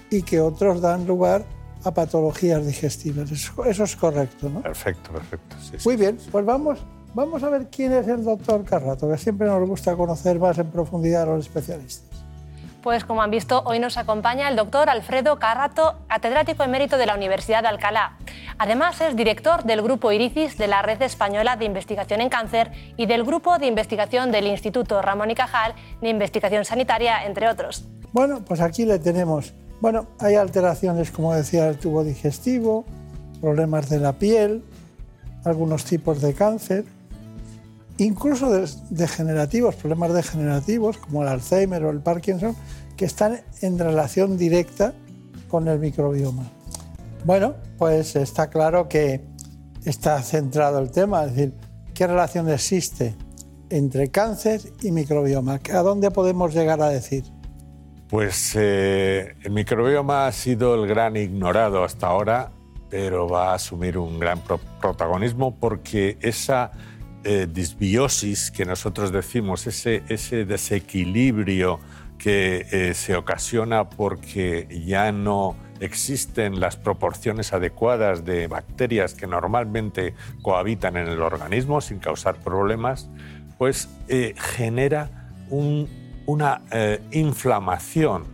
y 0.10 0.22
que 0.24 0.40
otros 0.42 0.82
dan 0.82 1.08
lugar 1.08 1.44
a 1.84 1.92
patologías 1.92 2.66
digestivas. 2.66 3.32
Eso, 3.32 3.66
eso 3.66 3.84
es 3.84 3.96
correcto, 3.96 4.50
¿no? 4.50 4.62
Perfecto, 4.62 5.12
perfecto. 5.12 5.56
sí, 5.60 5.72
sí. 5.78 5.88
Muy 5.88 5.96
bien, 5.96 6.18
pues 6.32 6.46
vamos, 6.46 6.80
vamos 7.16 7.42
a 7.42 7.50
ver 7.50 7.68
quién 7.72 7.92
es 7.94 8.08
el 8.08 8.24
doctor 8.24 8.64
Carrato, 8.64 9.10
que 9.10 9.18
siempre 9.18 9.48
nos 9.48 9.68
gusta 9.68 9.96
conocer 9.96 10.38
más 10.40 10.58
en 10.60 10.68
profundidad 10.68 11.24
a 11.24 11.26
los 11.38 11.46
especialistas. 11.46 12.06
Pues 12.82 13.06
como 13.06 13.22
han 13.22 13.30
visto, 13.30 13.62
hoy 13.66 13.78
nos 13.78 13.98
acompaña 13.98 14.50
el 14.50 14.56
doctor 14.56 14.90
Alfredo 14.90 15.38
Carrato, 15.38 16.00
catedrático 16.08 16.64
emérito 16.64 16.98
de 16.98 17.06
la 17.06 17.14
Universidad 17.14 17.62
de 17.62 17.68
Alcalá. 17.68 18.18
Además 18.58 19.00
es 19.02 19.16
director 19.16 19.64
del 19.66 19.84
Grupo 19.84 20.12
Iricis 20.12 20.58
de 20.58 20.68
la 20.68 20.82
Red 20.82 21.00
Española 21.04 21.58
de 21.58 21.66
Investigación 21.66 22.22
en 22.22 22.30
Cáncer 22.30 22.72
y 22.98 23.06
del 23.06 23.24
Grupo 23.24 23.60
de 23.60 23.68
Investigación 23.68 24.32
del 24.32 24.48
Instituto 24.48 25.00
Ramón 25.04 25.30
y 25.30 25.36
Cajal 25.36 25.76
de 26.02 26.10
Investigación 26.10 26.66
Sanitaria, 26.66 27.24
entre 27.24 27.50
otros. 27.50 27.86
Bueno, 28.14 28.44
pues 28.44 28.62
aquí 28.62 28.86
le 28.86 28.98
tenemos. 28.98 29.54
Bueno, 29.80 30.08
hay 30.20 30.34
alteraciones, 30.34 31.12
como 31.12 31.36
decía, 31.36 31.66
del 31.66 31.78
tubo 31.78 32.04
digestivo, 32.04 32.86
problemas 33.40 33.90
de 33.90 34.00
la 34.00 34.14
piel, 34.14 34.64
algunos 35.46 35.86
tipos 35.86 36.20
de 36.20 36.34
cáncer, 36.34 36.86
incluso 38.06 38.50
degenerativos, 38.90 39.76
problemas 39.76 40.14
degenerativos 40.14 40.98
como 40.98 41.22
el 41.22 41.28
Alzheimer 41.28 41.84
o 41.86 41.90
el 41.90 42.00
Parkinson, 42.00 42.56
que 42.98 43.06
están 43.06 43.42
en 43.62 43.78
relación 43.78 44.38
directa 44.38 44.94
con 45.48 45.68
el 45.68 45.80
microbioma. 45.80 46.44
Bueno, 47.26 47.56
pues 47.78 48.16
está 48.16 48.50
claro 48.50 48.88
que 48.88 49.22
está 49.86 50.22
centrado 50.22 50.80
el 50.80 50.92
tema, 50.92 51.26
es 51.26 51.36
decir, 51.36 51.54
¿qué 51.94 52.08
relación 52.08 52.50
existe 52.50 53.16
entre 53.70 54.10
cáncer 54.10 54.62
y 54.82 54.92
microbioma? 54.92 55.60
¿A 55.74 55.80
dónde 55.80 56.12
podemos 56.12 56.54
llegar 56.54 56.82
a 56.82 56.90
decir? 56.90 57.24
Pues 58.10 58.54
eh, 58.56 59.36
el 59.44 59.52
microbioma 59.52 60.28
ha 60.28 60.32
sido 60.32 60.76
el 60.76 60.88
gran 60.88 61.16
ignorado 61.16 61.84
hasta 61.84 62.08
ahora, 62.08 62.52
pero 62.90 63.30
va 63.30 63.52
a 63.52 63.56
asumir 63.56 63.98
un 63.98 64.20
gran 64.20 64.40
pro- 64.42 64.60
protagonismo 64.82 65.56
porque 65.56 66.18
esa 66.20 66.72
eh, 67.24 67.48
disbiosis 67.52 68.52
que 68.52 68.66
nosotros 68.66 69.12
decimos, 69.12 69.68
ese, 69.68 70.04
ese 70.10 70.46
desequilibrio 70.46 71.80
que 72.18 72.68
eh, 72.72 72.94
se 72.94 73.16
ocasiona 73.16 73.90
porque 73.90 74.68
ya 74.86 75.12
no 75.12 75.56
existen 75.80 76.60
las 76.60 76.76
proporciones 76.78 77.54
adecuadas 77.54 78.24
de 78.24 78.48
bacterias 78.48 79.14
que 79.16 79.26
normalmente 79.26 80.14
cohabitan 80.44 80.98
en 80.98 81.08
el 81.08 81.22
organismo 81.22 81.82
sin 81.82 81.98
causar 82.00 82.36
problemas, 82.38 83.10
pues 83.58 83.90
eh, 84.08 84.36
genera 84.38 85.30
un- 85.50 85.88
una 86.28 86.62
inflamación 87.12 88.26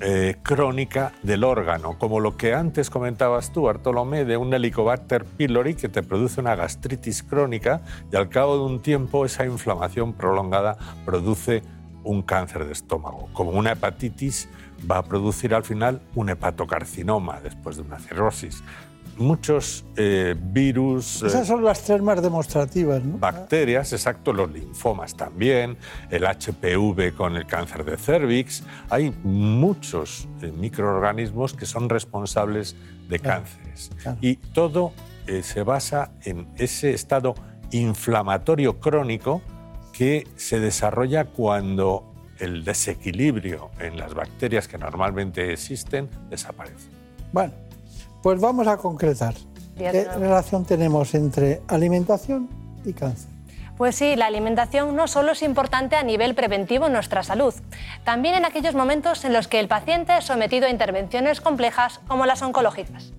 eh, 0.00 0.36
crónica 0.42 1.12
del 1.22 1.42
órgano, 1.42 1.98
como 1.98 2.20
lo 2.20 2.36
que 2.36 2.52
antes 2.52 2.90
comentabas 2.90 3.52
tú, 3.52 3.62
Bartolomé, 3.62 4.24
de 4.24 4.36
un 4.36 4.52
Helicobacter 4.52 5.24
pylori 5.24 5.74
que 5.74 5.88
te 5.88 6.02
produce 6.02 6.40
una 6.40 6.54
gastritis 6.54 7.22
crónica 7.22 7.80
y 8.12 8.16
al 8.16 8.28
cabo 8.28 8.58
de 8.58 8.64
un 8.64 8.82
tiempo 8.82 9.24
esa 9.24 9.46
inflamación 9.46 10.12
prolongada 10.12 10.76
produce 11.06 11.62
un 12.04 12.22
cáncer 12.22 12.66
de 12.66 12.72
estómago. 12.72 13.28
Como 13.32 13.52
una 13.52 13.72
hepatitis 13.72 14.48
va 14.88 14.98
a 14.98 15.02
producir 15.02 15.54
al 15.54 15.64
final 15.64 16.02
un 16.14 16.28
hepatocarcinoma 16.28 17.40
después 17.40 17.76
de 17.76 17.82
una 17.82 17.98
cirrosis. 17.98 18.62
Muchos 19.16 19.84
eh, 19.96 20.34
virus... 20.38 21.22
eh, 21.22 21.26
Esas 21.28 21.46
son 21.46 21.64
las 21.64 21.82
tres 21.82 22.02
más 22.02 22.20
demostrativas, 22.22 23.02
¿no? 23.02 23.18
bacterias, 23.18 23.92
exacto, 23.92 24.32
los 24.32 24.50
linfomas 24.50 25.16
también, 25.16 25.76
el 26.10 26.24
HPV 26.24 27.14
con 27.16 27.36
el 27.36 27.46
cáncer 27.46 27.84
de 27.84 27.96
cervix. 27.96 28.62
Hay 28.90 29.14
muchos 29.22 30.28
eh, 30.42 30.52
microorganismos 30.52 31.54
que 31.54 31.66
son 31.66 31.88
responsables 31.88 32.76
de 33.08 33.18
cánceres. 33.18 33.90
Y 34.20 34.36
todo 34.36 34.92
eh, 35.26 35.42
se 35.42 35.62
basa 35.62 36.12
en 36.24 36.48
ese 36.56 36.92
estado 36.92 37.34
inflamatorio 37.70 38.78
crónico 38.80 39.42
que 39.92 40.26
se 40.36 40.60
desarrolla 40.60 41.24
cuando 41.24 42.12
el 42.38 42.64
desequilibrio 42.64 43.70
en 43.80 43.96
las 43.96 44.12
bacterias 44.12 44.68
que 44.68 44.76
normalmente 44.76 45.52
existen 45.52 46.10
desaparece. 46.28 46.90
Bueno, 47.32 47.54
pues 48.26 48.40
vamos 48.40 48.66
a 48.66 48.76
concretar. 48.76 49.34
¿Qué 49.78 50.04
relación 50.18 50.64
tenemos 50.64 51.14
entre 51.14 51.62
alimentación 51.68 52.48
y 52.84 52.92
cáncer? 52.92 53.30
Pues 53.78 53.94
sí, 53.94 54.16
la 54.16 54.26
alimentación 54.26 54.96
no 54.96 55.06
solo 55.06 55.30
es 55.30 55.42
importante 55.42 55.94
a 55.94 56.02
nivel 56.02 56.34
preventivo 56.34 56.86
en 56.88 56.92
nuestra 56.92 57.22
salud, 57.22 57.54
también 58.02 58.34
en 58.34 58.44
aquellos 58.44 58.74
momentos 58.74 59.24
en 59.24 59.32
los 59.32 59.46
que 59.46 59.60
el 59.60 59.68
paciente 59.68 60.18
es 60.18 60.24
sometido 60.24 60.66
a 60.66 60.70
intervenciones 60.70 61.40
complejas 61.40 62.00
como 62.08 62.26
las 62.26 62.42
oncológicas. 62.42 63.12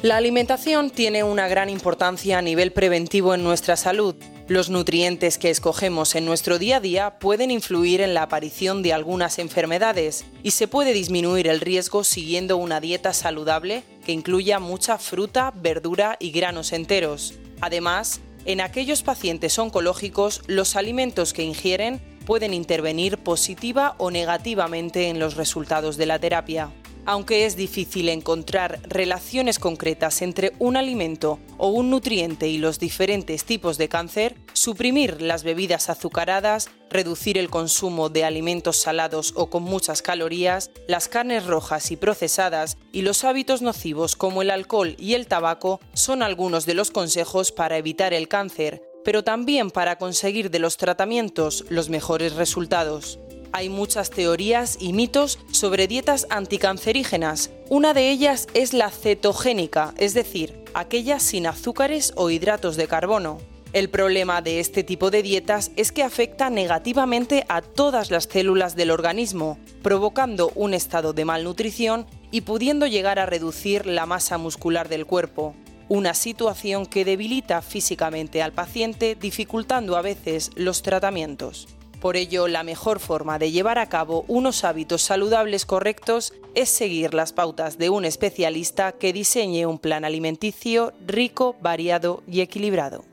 La 0.00 0.16
alimentación 0.16 0.88
tiene 0.88 1.22
una 1.22 1.46
gran 1.46 1.68
importancia 1.68 2.38
a 2.38 2.40
nivel 2.40 2.72
preventivo 2.72 3.34
en 3.34 3.44
nuestra 3.44 3.76
salud. 3.76 4.16
Los 4.48 4.70
nutrientes 4.70 5.36
que 5.36 5.50
escogemos 5.50 6.14
en 6.14 6.24
nuestro 6.24 6.58
día 6.58 6.78
a 6.78 6.80
día 6.80 7.18
pueden 7.18 7.50
influir 7.50 8.00
en 8.00 8.14
la 8.14 8.22
aparición 8.22 8.82
de 8.82 8.94
algunas 8.94 9.38
enfermedades 9.38 10.24
y 10.42 10.52
se 10.52 10.66
puede 10.66 10.94
disminuir 10.94 11.48
el 11.48 11.60
riesgo 11.60 12.02
siguiendo 12.02 12.56
una 12.56 12.80
dieta 12.80 13.12
saludable 13.12 13.82
que 14.06 14.12
incluya 14.12 14.58
mucha 14.58 14.96
fruta, 14.96 15.52
verdura 15.54 16.16
y 16.18 16.30
granos 16.30 16.72
enteros. 16.72 17.34
Además, 17.60 18.22
en 18.46 18.62
aquellos 18.62 19.02
pacientes 19.02 19.58
oncológicos, 19.58 20.40
los 20.46 20.76
alimentos 20.76 21.34
que 21.34 21.42
ingieren 21.42 22.00
pueden 22.24 22.54
intervenir 22.54 23.18
positiva 23.18 23.96
o 23.98 24.10
negativamente 24.10 25.10
en 25.10 25.18
los 25.18 25.36
resultados 25.36 25.98
de 25.98 26.06
la 26.06 26.18
terapia. 26.18 26.70
Aunque 27.08 27.46
es 27.46 27.56
difícil 27.56 28.10
encontrar 28.10 28.80
relaciones 28.86 29.58
concretas 29.58 30.20
entre 30.20 30.52
un 30.58 30.76
alimento 30.76 31.38
o 31.56 31.68
un 31.68 31.88
nutriente 31.88 32.48
y 32.48 32.58
los 32.58 32.78
diferentes 32.78 33.44
tipos 33.44 33.78
de 33.78 33.88
cáncer, 33.88 34.34
suprimir 34.52 35.22
las 35.22 35.42
bebidas 35.42 35.88
azucaradas, 35.88 36.68
reducir 36.90 37.38
el 37.38 37.48
consumo 37.48 38.10
de 38.10 38.26
alimentos 38.26 38.76
salados 38.76 39.32
o 39.36 39.48
con 39.48 39.62
muchas 39.62 40.02
calorías, 40.02 40.70
las 40.86 41.08
carnes 41.08 41.46
rojas 41.46 41.90
y 41.92 41.96
procesadas 41.96 42.76
y 42.92 43.00
los 43.00 43.24
hábitos 43.24 43.62
nocivos 43.62 44.14
como 44.14 44.42
el 44.42 44.50
alcohol 44.50 44.94
y 44.98 45.14
el 45.14 45.28
tabaco 45.28 45.80
son 45.94 46.22
algunos 46.22 46.66
de 46.66 46.74
los 46.74 46.90
consejos 46.90 47.52
para 47.52 47.78
evitar 47.78 48.12
el 48.12 48.28
cáncer, 48.28 48.82
pero 49.02 49.24
también 49.24 49.70
para 49.70 49.96
conseguir 49.96 50.50
de 50.50 50.58
los 50.58 50.76
tratamientos 50.76 51.64
los 51.70 51.88
mejores 51.88 52.34
resultados. 52.34 53.18
Hay 53.52 53.68
muchas 53.68 54.10
teorías 54.10 54.76
y 54.80 54.92
mitos 54.92 55.38
sobre 55.52 55.86
dietas 55.86 56.26
anticancerígenas. 56.30 57.50
Una 57.68 57.94
de 57.94 58.10
ellas 58.10 58.46
es 58.54 58.72
la 58.72 58.90
cetogénica, 58.90 59.94
es 59.96 60.14
decir, 60.14 60.62
aquella 60.74 61.18
sin 61.18 61.46
azúcares 61.46 62.12
o 62.16 62.30
hidratos 62.30 62.76
de 62.76 62.86
carbono. 62.86 63.38
El 63.72 63.90
problema 63.90 64.40
de 64.40 64.60
este 64.60 64.82
tipo 64.82 65.10
de 65.10 65.22
dietas 65.22 65.72
es 65.76 65.92
que 65.92 66.02
afecta 66.02 66.48
negativamente 66.48 67.44
a 67.48 67.60
todas 67.60 68.10
las 68.10 68.24
células 68.24 68.76
del 68.76 68.90
organismo, 68.90 69.58
provocando 69.82 70.50
un 70.54 70.72
estado 70.72 71.12
de 71.12 71.26
malnutrición 71.26 72.06
y 72.30 72.42
pudiendo 72.42 72.86
llegar 72.86 73.18
a 73.18 73.26
reducir 73.26 73.86
la 73.86 74.06
masa 74.06 74.38
muscular 74.38 74.88
del 74.88 75.04
cuerpo. 75.04 75.54
Una 75.88 76.14
situación 76.14 76.86
que 76.86 77.04
debilita 77.04 77.60
físicamente 77.62 78.42
al 78.42 78.52
paciente, 78.52 79.14
dificultando 79.14 79.96
a 79.96 80.02
veces 80.02 80.50
los 80.54 80.82
tratamientos. 80.82 81.68
Por 82.00 82.16
ello, 82.16 82.46
la 82.46 82.62
mejor 82.62 83.00
forma 83.00 83.38
de 83.38 83.50
llevar 83.50 83.78
a 83.78 83.88
cabo 83.88 84.24
unos 84.28 84.62
hábitos 84.64 85.02
saludables 85.02 85.66
correctos 85.66 86.32
es 86.54 86.68
seguir 86.68 87.12
las 87.12 87.32
pautas 87.32 87.76
de 87.76 87.90
un 87.90 88.04
especialista 88.04 88.92
que 88.92 89.12
diseñe 89.12 89.66
un 89.66 89.78
plan 89.78 90.04
alimenticio 90.04 90.92
rico, 91.06 91.56
variado 91.60 92.22
y 92.28 92.40
equilibrado. 92.40 93.04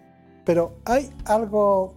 Pero 0.45 0.75
hay 0.85 1.09
algo 1.25 1.95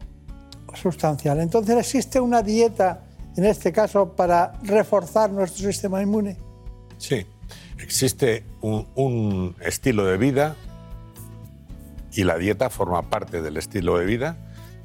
sustancial. 0.75 1.41
Entonces, 1.41 1.77
¿existe 1.77 2.21
una 2.21 2.43
dieta, 2.43 3.05
en 3.37 3.45
este 3.45 3.71
caso, 3.71 4.17
para 4.17 4.53
reforzar 4.63 5.31
nuestro 5.31 5.67
sistema 5.71 6.01
inmune? 6.01 6.39
Sí, 6.97 7.27
existe 7.79 8.45
un, 8.63 8.89
un 8.95 9.55
estilo 9.61 10.07
de 10.07 10.17
vida 10.17 10.57
y 12.13 12.25
la 12.25 12.39
dieta 12.39 12.71
forma 12.71 13.11
parte 13.11 13.43
del 13.43 13.59
estilo 13.59 13.99
de 13.99 14.07
vida. 14.07 14.37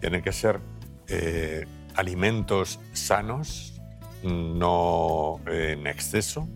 Tiene 0.01 0.21
que 0.21 0.33
ser 0.33 0.59
eh, 1.07 1.65
alimentos 1.95 2.79
sanos, 2.93 3.81
no 4.23 5.39
en 5.47 5.87
exceso, 5.87 6.47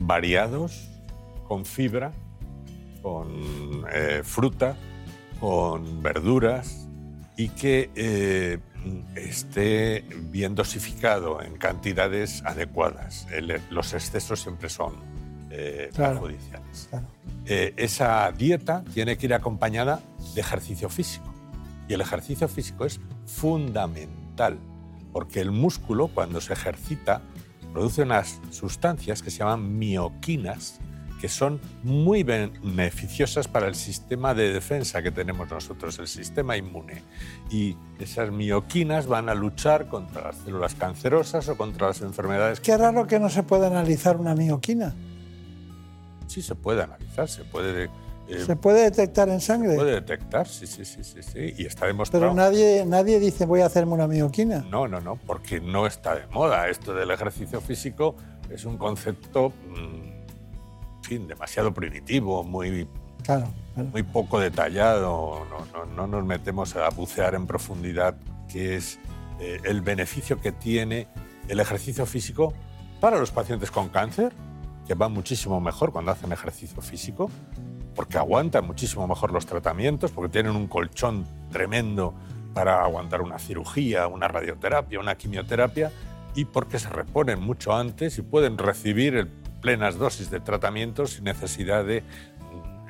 variados, 0.00 0.88
con 1.46 1.64
fibra, 1.64 2.12
con 3.02 3.84
eh, 3.92 4.22
fruta, 4.24 4.76
con 5.40 6.02
verduras 6.02 6.88
y 7.36 7.48
que 7.50 7.90
eh, 7.94 8.58
esté 9.16 10.04
bien 10.30 10.54
dosificado 10.54 11.42
en 11.42 11.56
cantidades 11.56 12.42
adecuadas. 12.44 13.26
El- 13.32 13.60
los 13.70 13.92
excesos 13.94 14.40
siempre 14.40 14.68
son 14.68 14.94
eh, 15.50 15.90
Claro. 15.94 16.20
perjudiciales. 16.20 16.90
Esa 17.46 18.30
dieta 18.32 18.84
tiene 18.92 19.16
que 19.16 19.24
ir 19.26 19.32
acompañada 19.34 20.00
de 20.34 20.40
ejercicio 20.42 20.90
físico. 20.90 21.32
Y 21.88 21.94
el 21.94 22.02
ejercicio 22.02 22.46
físico 22.48 22.84
es 22.84 23.00
fundamental, 23.24 24.17
porque 25.12 25.40
el 25.40 25.50
músculo 25.50 26.08
cuando 26.08 26.40
se 26.40 26.52
ejercita 26.52 27.22
produce 27.72 28.02
unas 28.02 28.40
sustancias 28.50 29.22
que 29.22 29.30
se 29.30 29.38
llaman 29.38 29.78
mioquinas, 29.78 30.80
que 31.20 31.28
son 31.28 31.60
muy 31.82 32.22
beneficiosas 32.22 33.48
para 33.48 33.66
el 33.66 33.74
sistema 33.74 34.34
de 34.34 34.52
defensa 34.52 35.02
que 35.02 35.10
tenemos 35.10 35.50
nosotros, 35.50 35.98
el 35.98 36.06
sistema 36.06 36.56
inmune. 36.56 37.02
Y 37.50 37.76
esas 37.98 38.30
mioquinas 38.30 39.06
van 39.06 39.28
a 39.28 39.34
luchar 39.34 39.88
contra 39.88 40.22
las 40.22 40.36
células 40.36 40.74
cancerosas 40.74 41.48
o 41.48 41.56
contra 41.56 41.88
las 41.88 42.00
enfermedades 42.02 42.60
Qué 42.60 42.76
raro 42.76 43.06
que 43.06 43.18
no 43.18 43.28
se 43.28 43.42
pueda 43.42 43.66
analizar 43.66 44.16
una 44.16 44.34
mioquina. 44.34 44.94
Sí, 46.28 46.42
se 46.42 46.54
puede 46.54 46.82
analizar, 46.82 47.28
se 47.28 47.44
puede... 47.44 47.90
eh, 48.28 48.44
¿Se 48.44 48.56
puede 48.56 48.82
detectar 48.82 49.28
en 49.28 49.40
sangre? 49.40 49.74
puede 49.76 49.92
detectar, 49.92 50.46
sí, 50.46 50.66
sí, 50.66 50.84
sí, 50.84 51.02
sí, 51.02 51.22
sí. 51.22 51.54
Y 51.56 51.66
está 51.66 51.86
demostrado. 51.86 52.24
Pero 52.26 52.34
nadie, 52.34 52.84
nadie 52.86 53.18
dice 53.20 53.46
voy 53.46 53.60
a 53.62 53.66
hacerme 53.66 53.94
una 53.94 54.06
mioquina. 54.06 54.64
No, 54.70 54.86
no, 54.86 55.00
no, 55.00 55.16
porque 55.16 55.60
no 55.60 55.86
está 55.86 56.14
de 56.14 56.26
moda. 56.28 56.68
Esto 56.68 56.92
del 56.94 57.10
ejercicio 57.10 57.60
físico 57.60 58.14
es 58.50 58.64
un 58.64 58.76
concepto, 58.76 59.50
mm, 59.70 60.08
en 60.98 61.02
fin, 61.04 61.26
demasiado 61.28 61.72
primitivo, 61.72 62.44
muy, 62.44 62.86
Claro. 63.24 63.48
muy 63.76 64.02
poco 64.02 64.38
detallado. 64.40 65.46
No, 65.50 65.66
no- 65.72 65.86
no 65.86 66.06
nos 66.06 66.24
metemos 66.24 66.76
a 66.76 66.88
bucear 66.90 67.34
en 67.34 67.46
profundidad 67.46 68.14
qué 68.48 68.76
es 68.76 68.98
eh, 69.40 69.58
el 69.64 69.80
beneficio 69.82 70.40
que 70.40 70.50
tiene 70.52 71.06
el 71.48 71.60
ejercicio 71.60 72.04
físico 72.06 72.52
para 73.00 73.18
los 73.18 73.30
pacientes 73.30 73.70
con 73.70 73.88
cáncer, 73.88 74.32
que 74.86 74.94
van 74.94 75.12
muchísimo 75.12 75.60
mejor 75.60 75.92
cuando 75.92 76.10
hacen 76.10 76.32
ejercicio 76.32 76.82
físico, 76.82 77.30
porque 77.98 78.16
aguantan 78.16 78.64
muchísimo 78.64 79.08
mejor 79.08 79.32
los 79.32 79.44
tratamientos, 79.44 80.12
porque 80.12 80.30
tienen 80.30 80.54
un 80.54 80.68
colchón 80.68 81.26
tremendo 81.50 82.14
para 82.54 82.84
aguantar 82.84 83.22
una 83.22 83.40
cirugía, 83.40 84.06
una 84.06 84.28
radioterapia, 84.28 85.00
una 85.00 85.16
quimioterapia, 85.16 85.90
y 86.36 86.44
porque 86.44 86.78
se 86.78 86.90
reponen 86.90 87.40
mucho 87.40 87.74
antes 87.74 88.16
y 88.18 88.22
pueden 88.22 88.56
recibir 88.56 89.26
plenas 89.60 89.98
dosis 89.98 90.30
de 90.30 90.38
tratamientos 90.38 91.14
sin 91.14 91.24
necesidad 91.24 91.84
de 91.84 92.04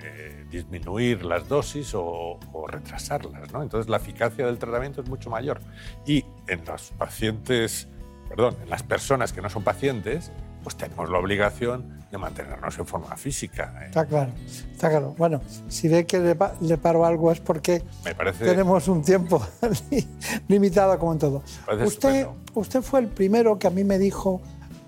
eh, 0.03 0.47
disminuir 0.51 1.25
las 1.25 1.49
dosis 1.49 1.95
o, 1.95 2.39
o 2.53 2.67
retrasarlas. 2.67 3.51
¿no? 3.51 3.63
Entonces 3.63 3.89
la 3.89 3.97
eficacia 3.97 4.45
del 4.45 4.59
tratamiento 4.59 5.01
es 5.01 5.09
mucho 5.09 5.31
mayor. 5.31 5.63
Y 6.05 6.27
en 6.49 6.67
los 6.67 6.91
pacientes, 6.99 7.89
perdón, 8.29 8.59
en 8.63 8.69
las 8.69 8.83
personas 8.83 9.33
que 9.33 9.41
no 9.41 9.49
son 9.49 9.65
pacientes, 9.65 10.33
pues 10.63 10.77
tenemos 10.77 11.09
la 11.11 11.19
obligación 11.19 11.99
de 12.11 12.19
mantenernos 12.19 12.79
en 12.79 12.87
forma 12.87 13.17
física. 13.17 13.75
¿eh? 13.83 13.87
Está 13.87 14.07
claro, 14.07 14.31
está 14.73 14.89
claro. 14.89 15.15
Bueno, 15.19 15.41
si 15.69 15.89
ve 15.89 16.07
que 16.07 16.19
le, 16.19 16.35
pa- 16.35 16.55
le 16.61 16.79
paro 16.79 17.05
algo 17.05 17.31
es 17.33 17.41
porque 17.41 17.83
Me 18.05 18.15
parece... 18.15 18.45
tenemos 18.45 18.89
un 18.89 19.03
tiempo 19.03 19.45
li- 19.91 20.07
limitado 20.49 20.99
como 20.99 21.13
en 21.13 21.19
todo. 21.19 21.43
Usted, 21.85 22.27
usted 22.55 22.83
fue 22.83 23.01
el 23.01 23.09
primero 23.09 23.59
que 23.59 23.67
a 23.67 23.71
mí 23.71 23.85
me 23.85 23.99
dijo, 23.99 24.41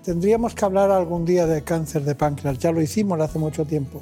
tendríamos 0.03 0.55
que 0.55 0.65
hablar 0.65 0.89
algún 0.91 1.25
día 1.25 1.45
de 1.45 1.61
cáncer 1.63 2.03
de 2.03 2.15
páncreas. 2.15 2.57
Ya 2.59 2.71
lo 2.71 2.81
hicimos 2.81 3.19
hace 3.21 3.37
mucho 3.39 3.65
tiempo. 3.65 4.01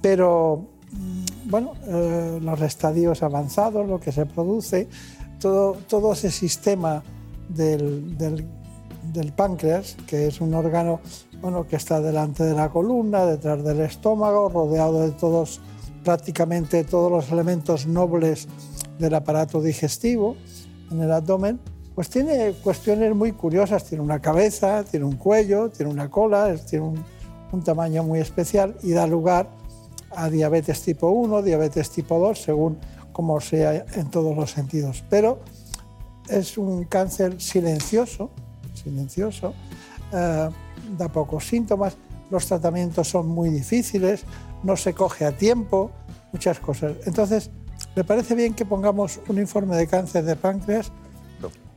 Pero, 0.00 0.64
mm, 0.92 1.24
bueno, 1.50 1.74
eh, 1.86 2.38
los 2.40 2.60
estadios 2.62 3.22
avanzados, 3.22 3.86
lo 3.88 4.00
que 4.00 4.12
se 4.12 4.26
produce, 4.26 4.88
todo, 5.40 5.74
todo 5.86 6.12
ese 6.12 6.30
sistema 6.30 7.02
del, 7.48 8.16
del- 8.16 8.46
del 9.02 9.32
páncreas, 9.32 9.96
que 10.06 10.26
es 10.26 10.40
un 10.40 10.54
órgano 10.54 11.00
bueno, 11.40 11.66
que 11.66 11.76
está 11.76 12.00
delante 12.00 12.44
de 12.44 12.54
la 12.54 12.68
columna, 12.68 13.24
detrás 13.24 13.62
del 13.62 13.80
estómago, 13.80 14.48
rodeado 14.48 15.02
de 15.02 15.12
todos, 15.12 15.60
prácticamente 16.04 16.84
todos 16.84 17.10
los 17.10 17.30
elementos 17.30 17.86
nobles 17.86 18.48
del 18.98 19.14
aparato 19.14 19.60
digestivo 19.60 20.36
en 20.90 21.00
el 21.00 21.12
abdomen, 21.12 21.60
pues 21.94 22.10
tiene 22.10 22.52
cuestiones 22.62 23.14
muy 23.14 23.32
curiosas. 23.32 23.84
Tiene 23.84 24.02
una 24.02 24.20
cabeza, 24.20 24.84
tiene 24.84 25.06
un 25.06 25.16
cuello, 25.16 25.70
tiene 25.70 25.90
una 25.90 26.10
cola, 26.10 26.54
tiene 26.56 26.84
un, 26.84 27.04
un 27.52 27.62
tamaño 27.62 28.02
muy 28.02 28.20
especial 28.20 28.76
y 28.82 28.92
da 28.92 29.06
lugar 29.06 29.50
a 30.10 30.30
diabetes 30.30 30.82
tipo 30.82 31.08
1, 31.10 31.42
diabetes 31.42 31.90
tipo 31.90 32.18
2, 32.18 32.40
según 32.40 32.78
como 33.12 33.40
sea 33.40 33.84
en 33.94 34.10
todos 34.10 34.36
los 34.36 34.50
sentidos. 34.50 35.04
Pero 35.10 35.40
es 36.28 36.58
un 36.58 36.84
cáncer 36.84 37.40
silencioso, 37.40 38.30
silencioso, 38.88 39.54
eh, 40.12 40.48
da 40.96 41.08
pocos 41.08 41.46
síntomas, 41.46 41.96
los 42.30 42.46
tratamientos 42.46 43.08
son 43.08 43.28
muy 43.28 43.50
difíciles, 43.50 44.24
no 44.62 44.76
se 44.76 44.94
coge 44.94 45.24
a 45.24 45.32
tiempo, 45.32 45.90
muchas 46.32 46.58
cosas. 46.58 46.92
Entonces, 47.06 47.50
¿le 47.94 48.04
parece 48.04 48.34
bien 48.34 48.54
que 48.54 48.64
pongamos 48.64 49.20
un 49.28 49.38
informe 49.38 49.76
de 49.76 49.86
cáncer 49.86 50.24
de 50.24 50.36
páncreas 50.36 50.92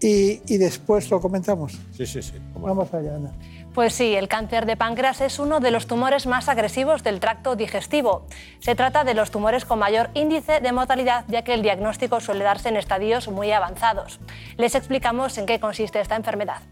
y, 0.01 0.41
y 0.47 0.57
después 0.57 1.09
lo 1.11 1.21
comentamos. 1.21 1.77
Sí, 1.95 2.07
sí, 2.07 2.23
sí. 2.23 2.33
Vamos 2.55 2.91
allá, 2.91 3.15
Ana. 3.15 3.31
Pues 3.73 3.93
sí, 3.93 4.15
el 4.15 4.27
cáncer 4.27 4.65
de 4.65 4.75
páncreas 4.75 5.21
es 5.21 5.39
uno 5.39 5.59
de 5.59 5.71
los 5.71 5.88
tumores 5.88 6.25
más 6.25 6.49
agresivos 6.49 7.03
del 7.03 7.19
tracto 7.19 7.55
digestivo. 7.55 8.25
Se 8.59 8.75
trata 8.75 9.03
de 9.03 9.13
los 9.13 9.31
tumores 9.31 9.63
con 9.63 9.79
mayor 9.79 10.09
índice 10.13 10.59
de 10.59 10.71
mortalidad, 10.71 11.23
ya 11.29 11.43
que 11.43 11.53
el 11.53 11.61
diagnóstico 11.61 12.19
suele 12.19 12.43
darse 12.43 12.69
en 12.69 12.75
estadios 12.75 13.29
muy 13.29 13.51
avanzados. 13.51 14.19
Les 14.57 14.75
explicamos 14.75 15.38
en 15.38 15.45
qué 15.45 15.59
consiste 15.59 16.01
esta 16.01 16.15
enfermedad. 16.15 16.63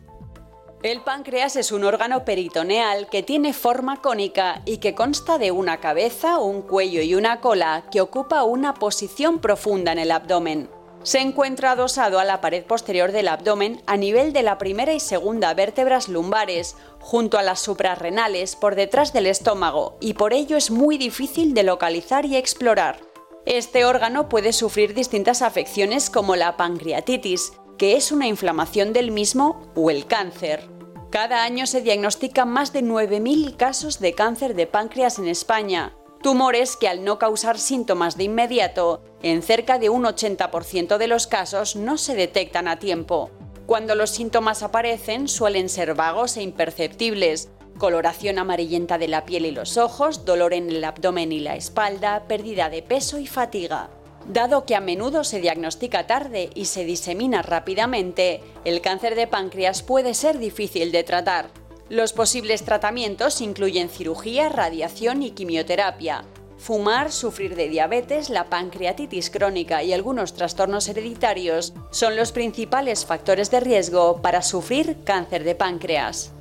El 0.81 1.01
páncreas 1.01 1.57
es 1.57 1.73
un 1.73 1.83
órgano 1.83 2.23
peritoneal 2.23 3.09
que 3.09 3.21
tiene 3.21 3.51
forma 3.51 4.01
cónica 4.01 4.61
y 4.63 4.77
que 4.77 4.95
consta 4.95 5.37
de 5.37 5.51
una 5.51 5.81
cabeza, 5.81 6.39
un 6.39 6.61
cuello 6.61 7.01
y 7.01 7.15
una 7.15 7.41
cola 7.41 7.83
que 7.91 7.99
ocupa 7.99 8.45
una 8.45 8.75
posición 8.75 9.39
profunda 9.39 9.91
en 9.91 9.99
el 9.99 10.09
abdomen. 10.09 10.69
Se 11.03 11.19
encuentra 11.19 11.71
adosado 11.71 12.17
a 12.17 12.23
la 12.23 12.39
pared 12.39 12.63
posterior 12.63 13.11
del 13.11 13.27
abdomen 13.27 13.81
a 13.87 13.97
nivel 13.97 14.31
de 14.31 14.41
la 14.41 14.57
primera 14.57 14.93
y 14.93 15.01
segunda 15.01 15.53
vértebras 15.53 16.07
lumbares, 16.07 16.77
junto 17.01 17.37
a 17.37 17.43
las 17.43 17.59
suprarrenales 17.59 18.55
por 18.55 18.75
detrás 18.75 19.11
del 19.11 19.25
estómago, 19.25 19.97
y 19.99 20.13
por 20.13 20.31
ello 20.31 20.55
es 20.55 20.71
muy 20.71 20.97
difícil 20.97 21.53
de 21.53 21.63
localizar 21.63 22.25
y 22.25 22.37
explorar. 22.37 23.01
Este 23.45 23.83
órgano 23.83 24.29
puede 24.29 24.53
sufrir 24.53 24.93
distintas 24.93 25.41
afecciones 25.41 26.09
como 26.09 26.37
la 26.37 26.55
pancreatitis, 26.55 27.51
que 27.79 27.95
es 27.95 28.11
una 28.11 28.27
inflamación 28.27 28.93
del 28.93 29.09
mismo, 29.09 29.61
o 29.73 29.89
el 29.89 30.05
cáncer. 30.05 30.67
Cada 31.09 31.43
año 31.43 31.65
se 31.65 31.81
diagnostican 31.81 32.49
más 32.49 32.73
de 32.73 32.83
9.000 32.83 33.55
casos 33.55 33.99
de 33.99 34.13
cáncer 34.13 34.53
de 34.53 34.67
páncreas 34.67 35.17
en 35.17 35.27
España, 35.27 35.95
tumores 36.21 36.75
que 36.75 36.89
al 36.89 37.03
no 37.03 37.17
causar 37.17 37.57
síntomas 37.57 38.17
de 38.17 38.25
inmediato, 38.25 39.01
en 39.23 39.41
cerca 39.41 39.79
de 39.79 39.89
un 39.89 40.03
80% 40.03 40.97
de 40.97 41.07
los 41.07 41.25
casos 41.25 41.77
no 41.77 41.97
se 41.97 42.15
detectan 42.15 42.67
a 42.67 42.77
tiempo. 42.79 43.31
Cuando 43.65 43.95
los 43.95 44.09
síntomas 44.09 44.61
aparecen 44.61 45.27
suelen 45.27 45.69
ser 45.69 45.95
vagos 45.95 46.35
e 46.35 46.43
imperceptibles, 46.43 47.49
coloración 47.77 48.39
amarillenta 48.39 48.97
de 48.97 49.07
la 49.07 49.25
piel 49.25 49.45
y 49.45 49.51
los 49.51 49.77
ojos, 49.77 50.25
dolor 50.25 50.53
en 50.53 50.69
el 50.69 50.83
abdomen 50.83 51.31
y 51.31 51.39
la 51.39 51.55
espalda, 51.55 52.25
pérdida 52.27 52.69
de 52.69 52.83
peso 52.83 53.19
y 53.19 53.25
fatiga. 53.25 53.89
Dado 54.29 54.63
que 54.63 54.75
a 54.75 54.79
menudo 54.79 55.23
se 55.23 55.41
diagnostica 55.41 56.05
tarde 56.05 56.51
y 56.53 56.65
se 56.65 56.85
disemina 56.85 57.41
rápidamente, 57.41 58.43
el 58.63 58.79
cáncer 58.79 59.15
de 59.15 59.25
páncreas 59.25 59.81
puede 59.81 60.13
ser 60.13 60.37
difícil 60.37 60.91
de 60.91 61.03
tratar. 61.03 61.49
Los 61.89 62.13
posibles 62.13 62.63
tratamientos 62.63 63.41
incluyen 63.41 63.89
cirugía, 63.89 64.47
radiación 64.49 65.23
y 65.23 65.31
quimioterapia. 65.31 66.25
Fumar, 66.59 67.11
sufrir 67.11 67.55
de 67.55 67.69
diabetes, 67.69 68.29
la 68.29 68.51
pancreatitis 68.51 69.31
crónica 69.31 69.81
y 69.81 69.93
algunos 69.93 70.35
trastornos 70.35 70.87
hereditarios 70.87 71.73
son 71.89 72.15
los 72.15 72.31
principales 72.31 73.07
factores 73.07 73.49
de 73.49 73.61
riesgo 73.61 74.21
para 74.21 74.43
sufrir 74.43 74.97
cáncer 75.03 75.43
de 75.43 75.55
páncreas. 75.55 76.33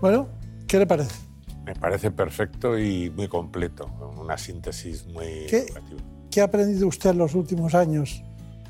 Bueno, 0.00 0.26
¿qué 0.66 0.80
le 0.80 0.86
parece? 0.88 1.21
Me 1.64 1.74
parece 1.74 2.10
perfecto 2.10 2.78
y 2.78 3.10
muy 3.10 3.28
completo, 3.28 3.86
una 4.20 4.36
síntesis 4.36 5.06
muy 5.06 5.46
¿Qué, 5.48 5.58
educativa. 5.58 6.02
qué 6.30 6.40
ha 6.40 6.44
aprendido 6.44 6.88
usted 6.88 7.10
en 7.10 7.18
los 7.18 7.34
últimos 7.34 7.74
años 7.74 8.22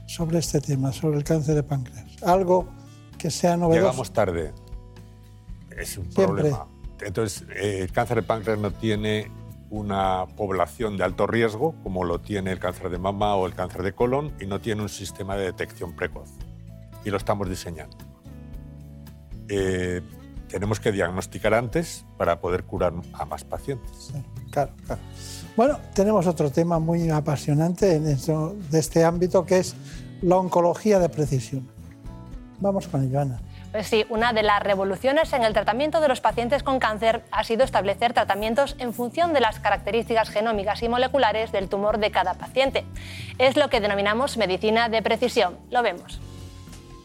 sobre 0.06 0.38
este 0.38 0.60
tema, 0.60 0.92
sobre 0.92 1.16
el 1.16 1.24
cáncer 1.24 1.54
de 1.54 1.62
páncreas? 1.62 2.22
Algo 2.22 2.68
que 3.18 3.30
sea 3.30 3.56
novedoso. 3.56 3.86
Llegamos 3.86 4.12
tarde. 4.12 4.52
Es 5.76 5.96
un 5.96 6.04
Siempre. 6.12 6.26
problema. 6.26 6.66
Entonces, 7.00 7.46
eh, 7.56 7.78
el 7.80 7.92
cáncer 7.92 8.16
de 8.16 8.22
páncreas 8.24 8.58
no 8.58 8.70
tiene 8.72 9.30
una 9.70 10.26
población 10.36 10.98
de 10.98 11.04
alto 11.04 11.26
riesgo, 11.26 11.74
como 11.82 12.04
lo 12.04 12.20
tiene 12.20 12.52
el 12.52 12.58
cáncer 12.58 12.90
de 12.90 12.98
mama 12.98 13.34
o 13.36 13.46
el 13.46 13.54
cáncer 13.54 13.82
de 13.82 13.94
colon, 13.94 14.32
y 14.38 14.46
no 14.46 14.60
tiene 14.60 14.82
un 14.82 14.90
sistema 14.90 15.34
de 15.34 15.44
detección 15.46 15.96
precoz. 15.96 16.28
Y 17.06 17.10
lo 17.10 17.16
estamos 17.16 17.48
diseñando. 17.48 17.96
Eh, 19.48 20.02
tenemos 20.52 20.78
que 20.80 20.92
diagnosticar 20.92 21.54
antes 21.54 22.04
para 22.18 22.38
poder 22.40 22.64
curar 22.64 22.92
a 23.14 23.24
más 23.24 23.42
pacientes. 23.42 24.12
Claro, 24.50 24.72
claro. 24.86 25.00
Bueno, 25.56 25.78
tenemos 25.94 26.26
otro 26.26 26.50
tema 26.50 26.78
muy 26.78 27.08
apasionante 27.10 27.96
en 27.96 28.06
eso- 28.06 28.54
de 28.70 28.78
este 28.78 29.04
ámbito 29.04 29.44
que 29.46 29.58
es 29.58 29.74
la 30.20 30.36
oncología 30.36 30.98
de 30.98 31.08
precisión. 31.08 31.68
Vamos 32.60 32.86
con 32.86 33.02
ello, 33.02 33.20
Ana. 33.20 33.40
Pues 33.72 33.86
sí, 33.86 34.04
una 34.10 34.34
de 34.34 34.42
las 34.42 34.62
revoluciones 34.62 35.32
en 35.32 35.42
el 35.44 35.54
tratamiento 35.54 36.00
de 36.02 36.08
los 36.08 36.20
pacientes 36.20 36.62
con 36.62 36.78
cáncer 36.78 37.24
ha 37.30 37.42
sido 37.42 37.64
establecer 37.64 38.12
tratamientos 38.12 38.76
en 38.78 38.92
función 38.92 39.32
de 39.32 39.40
las 39.40 39.58
características 39.60 40.28
genómicas 40.28 40.82
y 40.82 40.88
moleculares 40.90 41.50
del 41.52 41.70
tumor 41.70 41.98
de 41.98 42.10
cada 42.10 42.34
paciente. 42.34 42.84
Es 43.38 43.56
lo 43.56 43.70
que 43.70 43.80
denominamos 43.80 44.36
medicina 44.36 44.90
de 44.90 45.00
precisión. 45.00 45.56
Lo 45.70 45.82
vemos. 45.82 46.20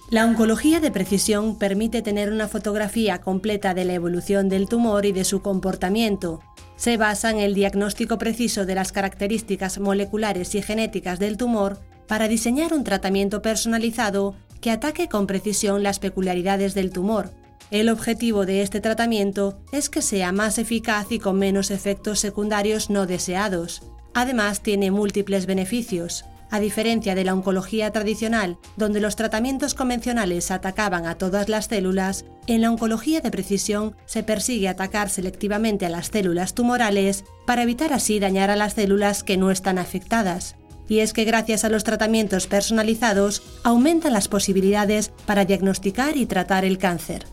La 0.10 0.24
oncología 0.24 0.80
de 0.80 0.90
precisión 0.90 1.58
permite 1.58 2.02
tener 2.02 2.32
una 2.32 2.48
fotografía 2.48 3.20
completa 3.20 3.74
de 3.74 3.84
la 3.84 3.94
evolución 3.94 4.48
del 4.48 4.70
tumor 4.70 5.06
y 5.06 5.12
de 5.12 5.26
su 5.26 5.42
comportamiento. 5.42 6.40
Se 6.78 6.96
basa 6.96 7.30
en 7.30 7.40
el 7.40 7.54
diagnóstico 7.54 8.18
preciso 8.18 8.66
de 8.66 8.74
las 8.74 8.94
características 8.94 9.80
moleculares 9.80 10.56
y 10.56 10.62
genéticas 10.62 11.20
del 11.20 11.36
tumor 11.36 11.78
para 12.08 12.30
diseñar 12.30 12.74
un 12.74 12.86
tratamiento 12.86 13.42
personalizado 13.42 14.34
que 14.62 14.72
ataque 14.72 15.10
con 15.10 15.28
precisión 15.28 15.84
las 15.84 16.00
peculiaridades 16.00 16.74
del 16.74 16.92
tumor. 16.92 17.32
El 17.70 17.90
objetivo 17.90 18.46
de 18.46 18.62
este 18.62 18.80
tratamiento 18.80 19.60
es 19.74 19.90
que 19.90 20.02
sea 20.02 20.32
más 20.32 20.58
eficaz 20.58 21.12
y 21.12 21.20
con 21.20 21.38
menos 21.38 21.70
efectos 21.70 22.22
secundarios 22.22 22.90
no 22.90 23.08
deseados. 23.08 23.82
Además, 24.14 24.62
tiene 24.62 24.90
múltiples 24.90 25.48
beneficios. 25.48 26.24
A 26.50 26.60
diferencia 26.60 27.14
de 27.14 27.26
la 27.26 27.34
oncología 27.34 27.92
tradicional, 27.92 28.58
donde 28.78 29.02
los 29.02 29.16
tratamientos 29.16 29.74
convencionales 29.74 30.50
atacaban 30.52 31.06
a 31.06 31.16
todas 31.16 31.50
las 31.50 31.66
células, 31.66 32.26
en 32.48 32.62
la 32.62 32.72
oncología 32.72 33.20
de 33.20 33.32
precisión 33.32 33.96
se 34.06 34.24
persigue 34.24 34.70
atacar 34.70 35.10
selectivamente 35.10 35.86
a 35.86 35.90
las 35.90 36.08
células 36.08 36.54
tumorales 36.54 37.26
para 37.46 37.64
evitar 37.64 37.92
así 37.92 38.20
dañar 38.20 38.50
a 38.50 38.56
las 38.56 38.74
células 38.74 39.24
que 39.24 39.36
no 39.36 39.52
están 39.52 39.78
afectadas. 39.78 40.56
Y 40.88 41.00
es 41.00 41.12
que 41.12 41.26
gracias 41.26 41.66
a 41.66 41.70
los 41.70 41.84
tratamientos 41.84 42.48
personalizados 42.48 43.44
aumentan 43.64 44.14
las 44.14 44.30
posibilidades 44.30 45.12
para 45.26 45.44
diagnosticar 45.44 46.16
y 46.16 46.26
tratar 46.26 46.64
el 46.64 46.78
cáncer. 46.78 47.26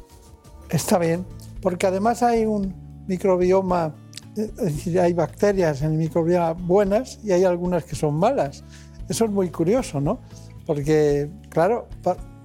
Está 0.71 0.99
bien, 0.99 1.25
porque 1.61 1.87
además 1.87 2.23
hay 2.25 2.47
un 2.47 2.75
microbioma, 3.07 3.95
eh, 4.37 4.51
es 4.59 4.77
decir, 4.77 4.99
hay 4.99 5.13
bacterias 5.13 5.83
en 5.83 5.93
el 5.93 5.99
microbioma 5.99 6.53
buenas 6.53 7.21
y 7.23 7.31
hay 7.31 7.45
algunas 7.45 7.85
que 7.85 7.95
son 7.95 8.15
malas. 8.15 8.65
Eso 9.09 9.25
es 9.25 9.31
muy 9.31 9.51
curioso, 9.51 10.01
¿no? 10.01 10.21
Porque, 10.67 11.29
claro, 11.51 11.89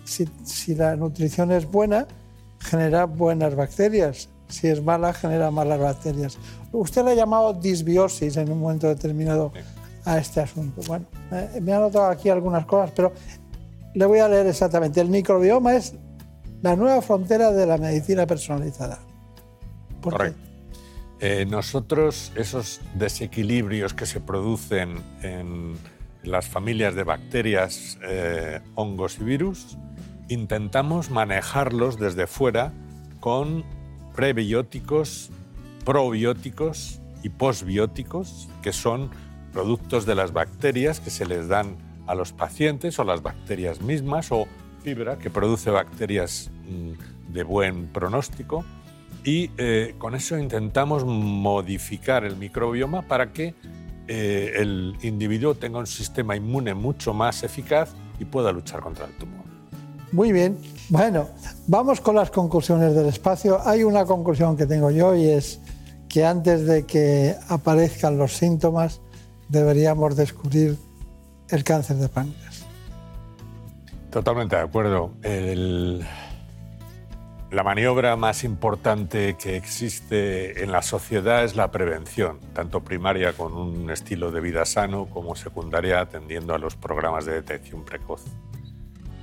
si, 0.04 0.76
la 0.76 0.96
nutrición 0.96 1.52
es 1.52 1.70
buena, 1.70 2.08
genera 2.60 3.06
buenas 3.06 3.56
bacterias. 3.56 4.30
Si 4.48 4.68
es 4.68 4.84
mala, 4.84 5.14
genera 5.14 5.52
malas 5.52 5.80
bacterias. 5.80 6.38
Usted 6.72 7.06
le 7.06 7.12
ha 7.12 7.16
llamado 7.16 7.54
disbiosis 7.54 8.36
en 8.38 8.52
un 8.52 8.60
momento 8.60 8.88
determinado 8.88 9.52
a 10.06 10.18
este 10.18 10.42
asunto. 10.42 10.82
Bueno, 10.88 11.06
eh, 11.32 11.60
me 11.62 11.74
ha 11.74 11.80
notado 11.80 12.08
aquí 12.08 12.30
algunas 12.30 12.66
cosas, 12.66 12.92
pero 12.96 13.14
le 13.94 14.06
voy 14.06 14.20
a 14.20 14.28
leer 14.28 14.48
exactamente. 14.48 15.00
El 15.00 15.10
microbioma 15.10 15.76
es 15.76 15.94
la 16.62 16.76
nueva 16.76 17.02
frontera 17.02 17.52
de 17.52 17.66
la 17.66 17.78
medicina 17.78 18.26
personalizada. 18.26 19.00
Correcto. 20.02 20.40
Eh, 21.22 21.46
nosotros, 21.46 22.32
esos 22.36 22.80
desequilibrios 22.96 23.94
que 23.94 24.06
se 24.06 24.22
producen 24.22 25.04
en 25.22 25.76
las 26.24 26.48
familias 26.48 26.96
de 26.96 27.04
bacterias, 27.04 27.98
eh, 28.04 28.62
hongos 28.76 29.20
y 29.20 29.24
virus, 29.24 29.78
intentamos 30.28 31.10
manejarlos 31.10 31.98
desde 31.98 32.28
fuera 32.28 32.74
con 33.20 33.64
prebióticos, 34.16 35.32
probióticos 35.86 37.02
y 37.24 37.30
posbióticos, 37.30 38.50
que 38.62 38.74
son 38.74 39.10
productos 39.52 40.06
de 40.06 40.16
las 40.16 40.32
bacterias 40.32 41.00
que 41.00 41.10
se 41.10 41.26
les 41.26 41.48
dan 41.48 41.78
a 42.08 42.16
los 42.16 42.34
pacientes 42.34 43.00
o 43.00 43.04
las 43.04 43.22
bacterias 43.22 43.82
mismas 43.82 44.32
o 44.32 44.48
fibra 44.84 45.18
que 45.18 45.30
produce 45.30 45.70
bacterias 45.70 46.52
mm, 46.68 47.34
de 47.34 47.44
buen 47.44 47.88
pronóstico. 47.88 48.66
Y 49.24 49.52
eh, 49.58 49.96
con 49.98 50.16
eso 50.16 50.38
intentamos 50.38 51.06
modificar 51.06 52.24
el 52.24 52.38
microbioma 52.38 53.02
para 53.04 53.34
que 53.34 53.54
eh, 54.10 54.54
el 54.56 54.98
individuo 55.04 55.54
tenga 55.56 55.80
un 55.80 55.88
sistema 55.88 56.36
inmune 56.36 56.74
mucho 56.74 57.14
más 57.14 57.44
eficaz 57.44 57.92
y 58.20 58.26
pueda 58.26 58.52
luchar 58.52 58.82
contra 58.82 59.06
el 59.06 59.14
tumor. 59.18 59.46
Muy 60.12 60.32
bien. 60.32 60.58
Bueno, 60.90 61.28
vamos 61.68 62.02
con 62.02 62.16
las 62.16 62.32
conclusiones 62.32 62.96
del 62.96 63.06
espacio. 63.06 63.60
Hay 63.68 63.84
una 63.84 64.06
conclusión 64.06 64.58
que 64.58 64.66
tengo 64.66 64.90
yo 64.90 65.16
y 65.16 65.30
es 65.30 65.60
que 66.10 66.26
antes 66.26 66.66
de 66.66 66.86
que 66.88 67.36
aparezcan 67.48 68.18
los 68.18 68.34
síntomas 68.34 69.00
deberíamos 69.48 70.16
descubrir 70.16 70.78
el 71.50 71.64
cáncer 71.64 71.98
de 71.98 72.10
páncreas. 72.10 72.66
Totalmente 74.10 74.56
de 74.56 74.62
acuerdo. 74.64 75.12
El- 75.22 76.04
la 77.52 77.64
maniobra 77.64 78.16
más 78.16 78.44
importante 78.44 79.36
que 79.36 79.56
existe 79.56 80.64
en 80.64 80.72
la 80.72 80.84
sociedad 80.84 81.44
es 81.44 81.56
la 81.56 81.72
prevención, 81.72 82.40
tanto 82.54 82.84
primaria 82.84 83.34
con 83.34 83.54
un 83.54 83.90
estilo 83.90 84.32
de 84.32 84.40
vida 84.40 84.66
sano 84.66 85.08
como 85.08 85.36
secundaria 85.36 86.00
atendiendo 86.00 86.54
a 86.54 86.60
los 86.60 86.76
programas 86.76 87.26
de 87.26 87.34
detección 87.34 87.84
precoz. 87.84 88.24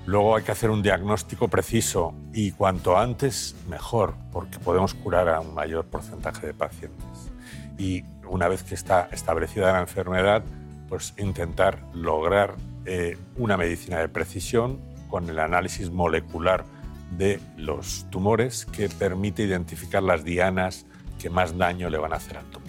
Luego 0.07 0.37
hay 0.37 0.43
que 0.43 0.51
hacer 0.51 0.71
un 0.71 0.83
diagnóstico 0.83 1.47
preciso 1.47 2.15
y 2.33 2.51
cuanto 2.51 2.99
antes 2.99 3.55
mejor, 3.69 4.15
porque 4.33 4.59
podemos 4.59 4.95
curar 4.95 5.29
a 5.29 5.41
un 5.41 5.55
mayor 5.55 5.85
porcentaje 5.87 6.49
de 6.49 6.55
pacientes. 6.55 7.31
Y 7.79 8.05
una 8.29 8.49
vez 8.49 8.65
que 8.65 8.75
está 8.75 9.09
establecida 9.13 9.73
la 9.73 9.81
enfermedad, 9.81 10.43
pues 10.89 11.15
intentar 11.17 11.79
lograr 11.93 12.55
eh, 12.87 13.17
una 13.37 13.57
medicina 13.57 13.99
de 13.99 14.09
precisión 14.09 14.81
con 15.09 15.29
el 15.29 15.39
análisis 15.39 15.91
molecular 15.91 16.65
de 17.11 17.41
los 17.57 18.07
tumores 18.11 18.67
que 18.67 18.89
permite 18.89 19.43
identificar 19.45 20.03
las 20.03 20.25
dianas 20.25 20.87
que 21.19 21.31
más 21.31 21.57
daño 21.57 21.89
le 21.91 21.99
van 21.99 22.13
a 22.13 22.17
hacer 22.17 22.37
al 22.39 22.45
tumor. 22.47 22.69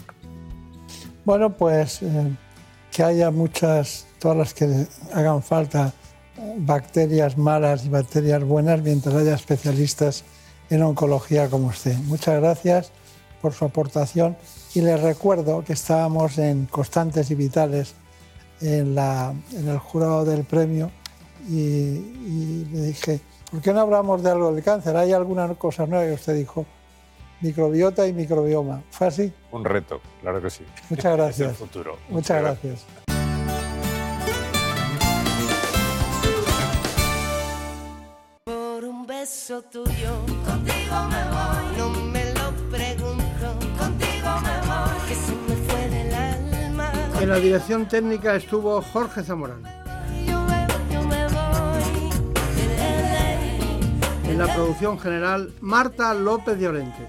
Bueno, 1.25 1.53
pues 1.57 2.01
eh, 2.01 2.31
que 2.91 3.03
haya 3.03 3.31
muchas, 3.31 4.07
todas 4.19 4.37
las 4.37 4.53
que 4.53 4.85
hagan 5.13 5.43
falta, 5.43 5.91
bacterias 6.59 7.37
malas 7.37 7.85
y 7.85 7.89
bacterias 7.89 8.43
buenas, 8.43 8.81
mientras 8.81 9.15
haya 9.15 9.33
especialistas 9.35 10.23
en 10.69 10.83
oncología 10.83 11.49
como 11.49 11.67
usted. 11.67 11.95
Muchas 12.05 12.39
gracias 12.39 12.91
por 13.41 13.53
su 13.53 13.65
aportación 13.65 14.37
y 14.73 14.81
les 14.81 15.01
recuerdo 15.01 15.63
que 15.63 15.73
estábamos 15.73 16.37
en 16.37 16.65
Constantes 16.67 17.29
y 17.31 17.35
Vitales 17.35 17.95
en, 18.61 18.95
la- 18.95 19.33
en 19.53 19.67
el 19.67 19.77
jurado 19.79 20.25
del 20.25 20.43
premio 20.43 20.91
y 21.49 22.65
le 22.71 22.81
dije, 22.87 23.19
¿por 23.51 23.61
qué 23.61 23.73
no 23.73 23.81
hablamos 23.81 24.23
de 24.23 24.31
algo 24.31 24.51
del 24.53 24.63
cáncer? 24.63 24.95
¿Hay 24.97 25.13
alguna 25.13 25.53
cosa 25.55 25.85
nueva? 25.85 26.09
Y 26.09 26.13
usted 26.13 26.35
dijo, 26.35 26.65
microbiota 27.41 28.07
y 28.07 28.13
microbioma. 28.13 28.83
¿Fue 28.89 29.07
así? 29.07 29.33
Un 29.51 29.65
reto, 29.65 30.01
claro 30.21 30.41
que 30.41 30.49
sí. 30.49 30.63
Muchas 30.89 31.15
gracias. 31.15 31.39
Es 31.51 31.59
el 31.61 31.67
futuro. 31.67 31.97
Muchas 32.09 32.41
gracias. 32.41 32.85
Por 38.45 38.85
un 38.85 39.05
beso 39.05 39.61
tuyo, 39.63 40.25
contigo 40.45 40.95
me 41.09 41.23
voy. 41.35 41.77
No 41.77 41.89
me 41.89 42.25
lo 42.33 42.51
pregunto, 42.71 43.59
contigo 43.77 44.29
me 44.43 44.67
voy. 44.67 45.07
Que 45.07 45.15
se 45.15 45.31
me 45.33 45.55
fue 45.67 45.89
del 45.89 46.13
alma. 46.13 46.91
En 47.21 47.29
la 47.29 47.37
dirección 47.37 47.87
técnica 47.87 48.35
estuvo 48.35 48.81
Jorge 48.81 49.23
Zamorano. 49.23 49.76
En 54.29 54.37
la 54.37 54.53
producción 54.53 54.99
general, 54.99 55.53
Marta 55.61 56.13
López 56.13 56.59
de 56.59 56.67
Orente. 56.67 57.07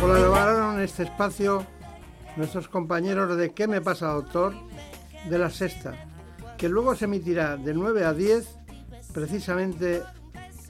Colaboraron 0.00 0.76
en 0.76 0.84
este 0.84 1.04
espacio 1.04 1.66
nuestros 2.36 2.68
compañeros 2.68 3.36
de 3.36 3.52
¿Qué 3.52 3.66
me 3.68 3.80
pasa, 3.80 4.08
doctor? 4.08 4.54
de 5.28 5.38
la 5.38 5.48
sexta, 5.48 5.94
que 6.58 6.68
luego 6.68 6.94
se 6.94 7.06
emitirá 7.06 7.56
de 7.56 7.72
9 7.72 8.04
a 8.04 8.12
10 8.12 8.46
precisamente 9.14 10.02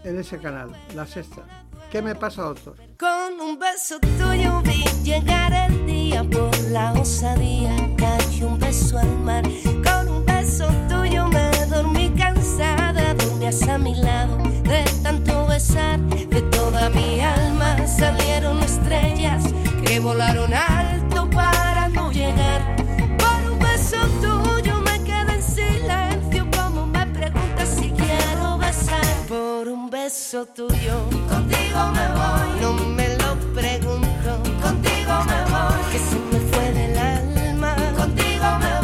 en 0.05 0.19
ese 0.21 0.39
canal, 0.39 0.71
la 0.95 1.07
sexta. 1.07 1.43
¿Qué 1.91 2.01
me 2.03 2.15
pasa, 2.15 2.43
doctor? 2.43 2.77
Con 2.99 3.41
un 3.41 3.59
beso 3.59 3.99
tuyo 4.01 4.63
vi 4.63 4.85
llegar 5.03 5.53
el 5.53 5.87
día 5.87 6.23
por 6.25 6.57
la 6.71 6.93
osadía. 6.93 7.75
Cayó 7.97 8.49
un 8.49 8.59
beso 8.59 8.99
al 8.99 9.19
mar. 9.21 9.43
Con 9.83 10.09
un 10.09 10.25
beso 10.25 10.67
tuyo 10.89 10.94
Dormías 12.45 13.63
a 13.69 13.79
mi 13.79 13.95
lado 13.95 14.37
de 14.65 14.85
tanto 15.03 15.47
besar. 15.47 15.99
De 16.01 16.43
toda 16.43 16.91
mi 16.91 17.21
alma 17.21 17.75
salieron 17.87 18.63
estrellas 18.63 19.45
que 19.85 19.99
volaron 19.99 20.53
alto 20.53 21.29
para 21.31 21.89
no 21.89 22.13
llegar. 22.13 22.77
Por 23.17 23.53
un 23.53 23.59
beso 23.59 23.97
tuyo 24.21 24.79
me 24.81 25.03
quedé 25.05 25.35
en 25.35 25.43
silencio. 25.43 26.47
Como 26.55 26.87
me 26.87 27.07
preguntas 27.07 27.69
si 27.79 27.91
quiero 27.91 28.59
besar. 28.59 29.05
Por 29.27 29.69
un 29.69 29.89
beso 29.89 30.45
tuyo, 30.45 30.97
contigo 31.31 31.81
me 31.97 32.07
voy. 32.19 32.61
No 32.61 32.73
me 32.75 33.09
lo 33.17 33.37
pregunto, 33.55 34.31
contigo 34.61 35.15
me 35.31 35.41
voy. 35.51 35.83
Que 35.93 35.99
se 35.99 36.19
me 36.31 36.41
fue 36.51 36.73
del 36.73 36.99
alma, 36.99 37.75
contigo 37.97 38.59
me 38.61 38.75
voy. 38.81 38.84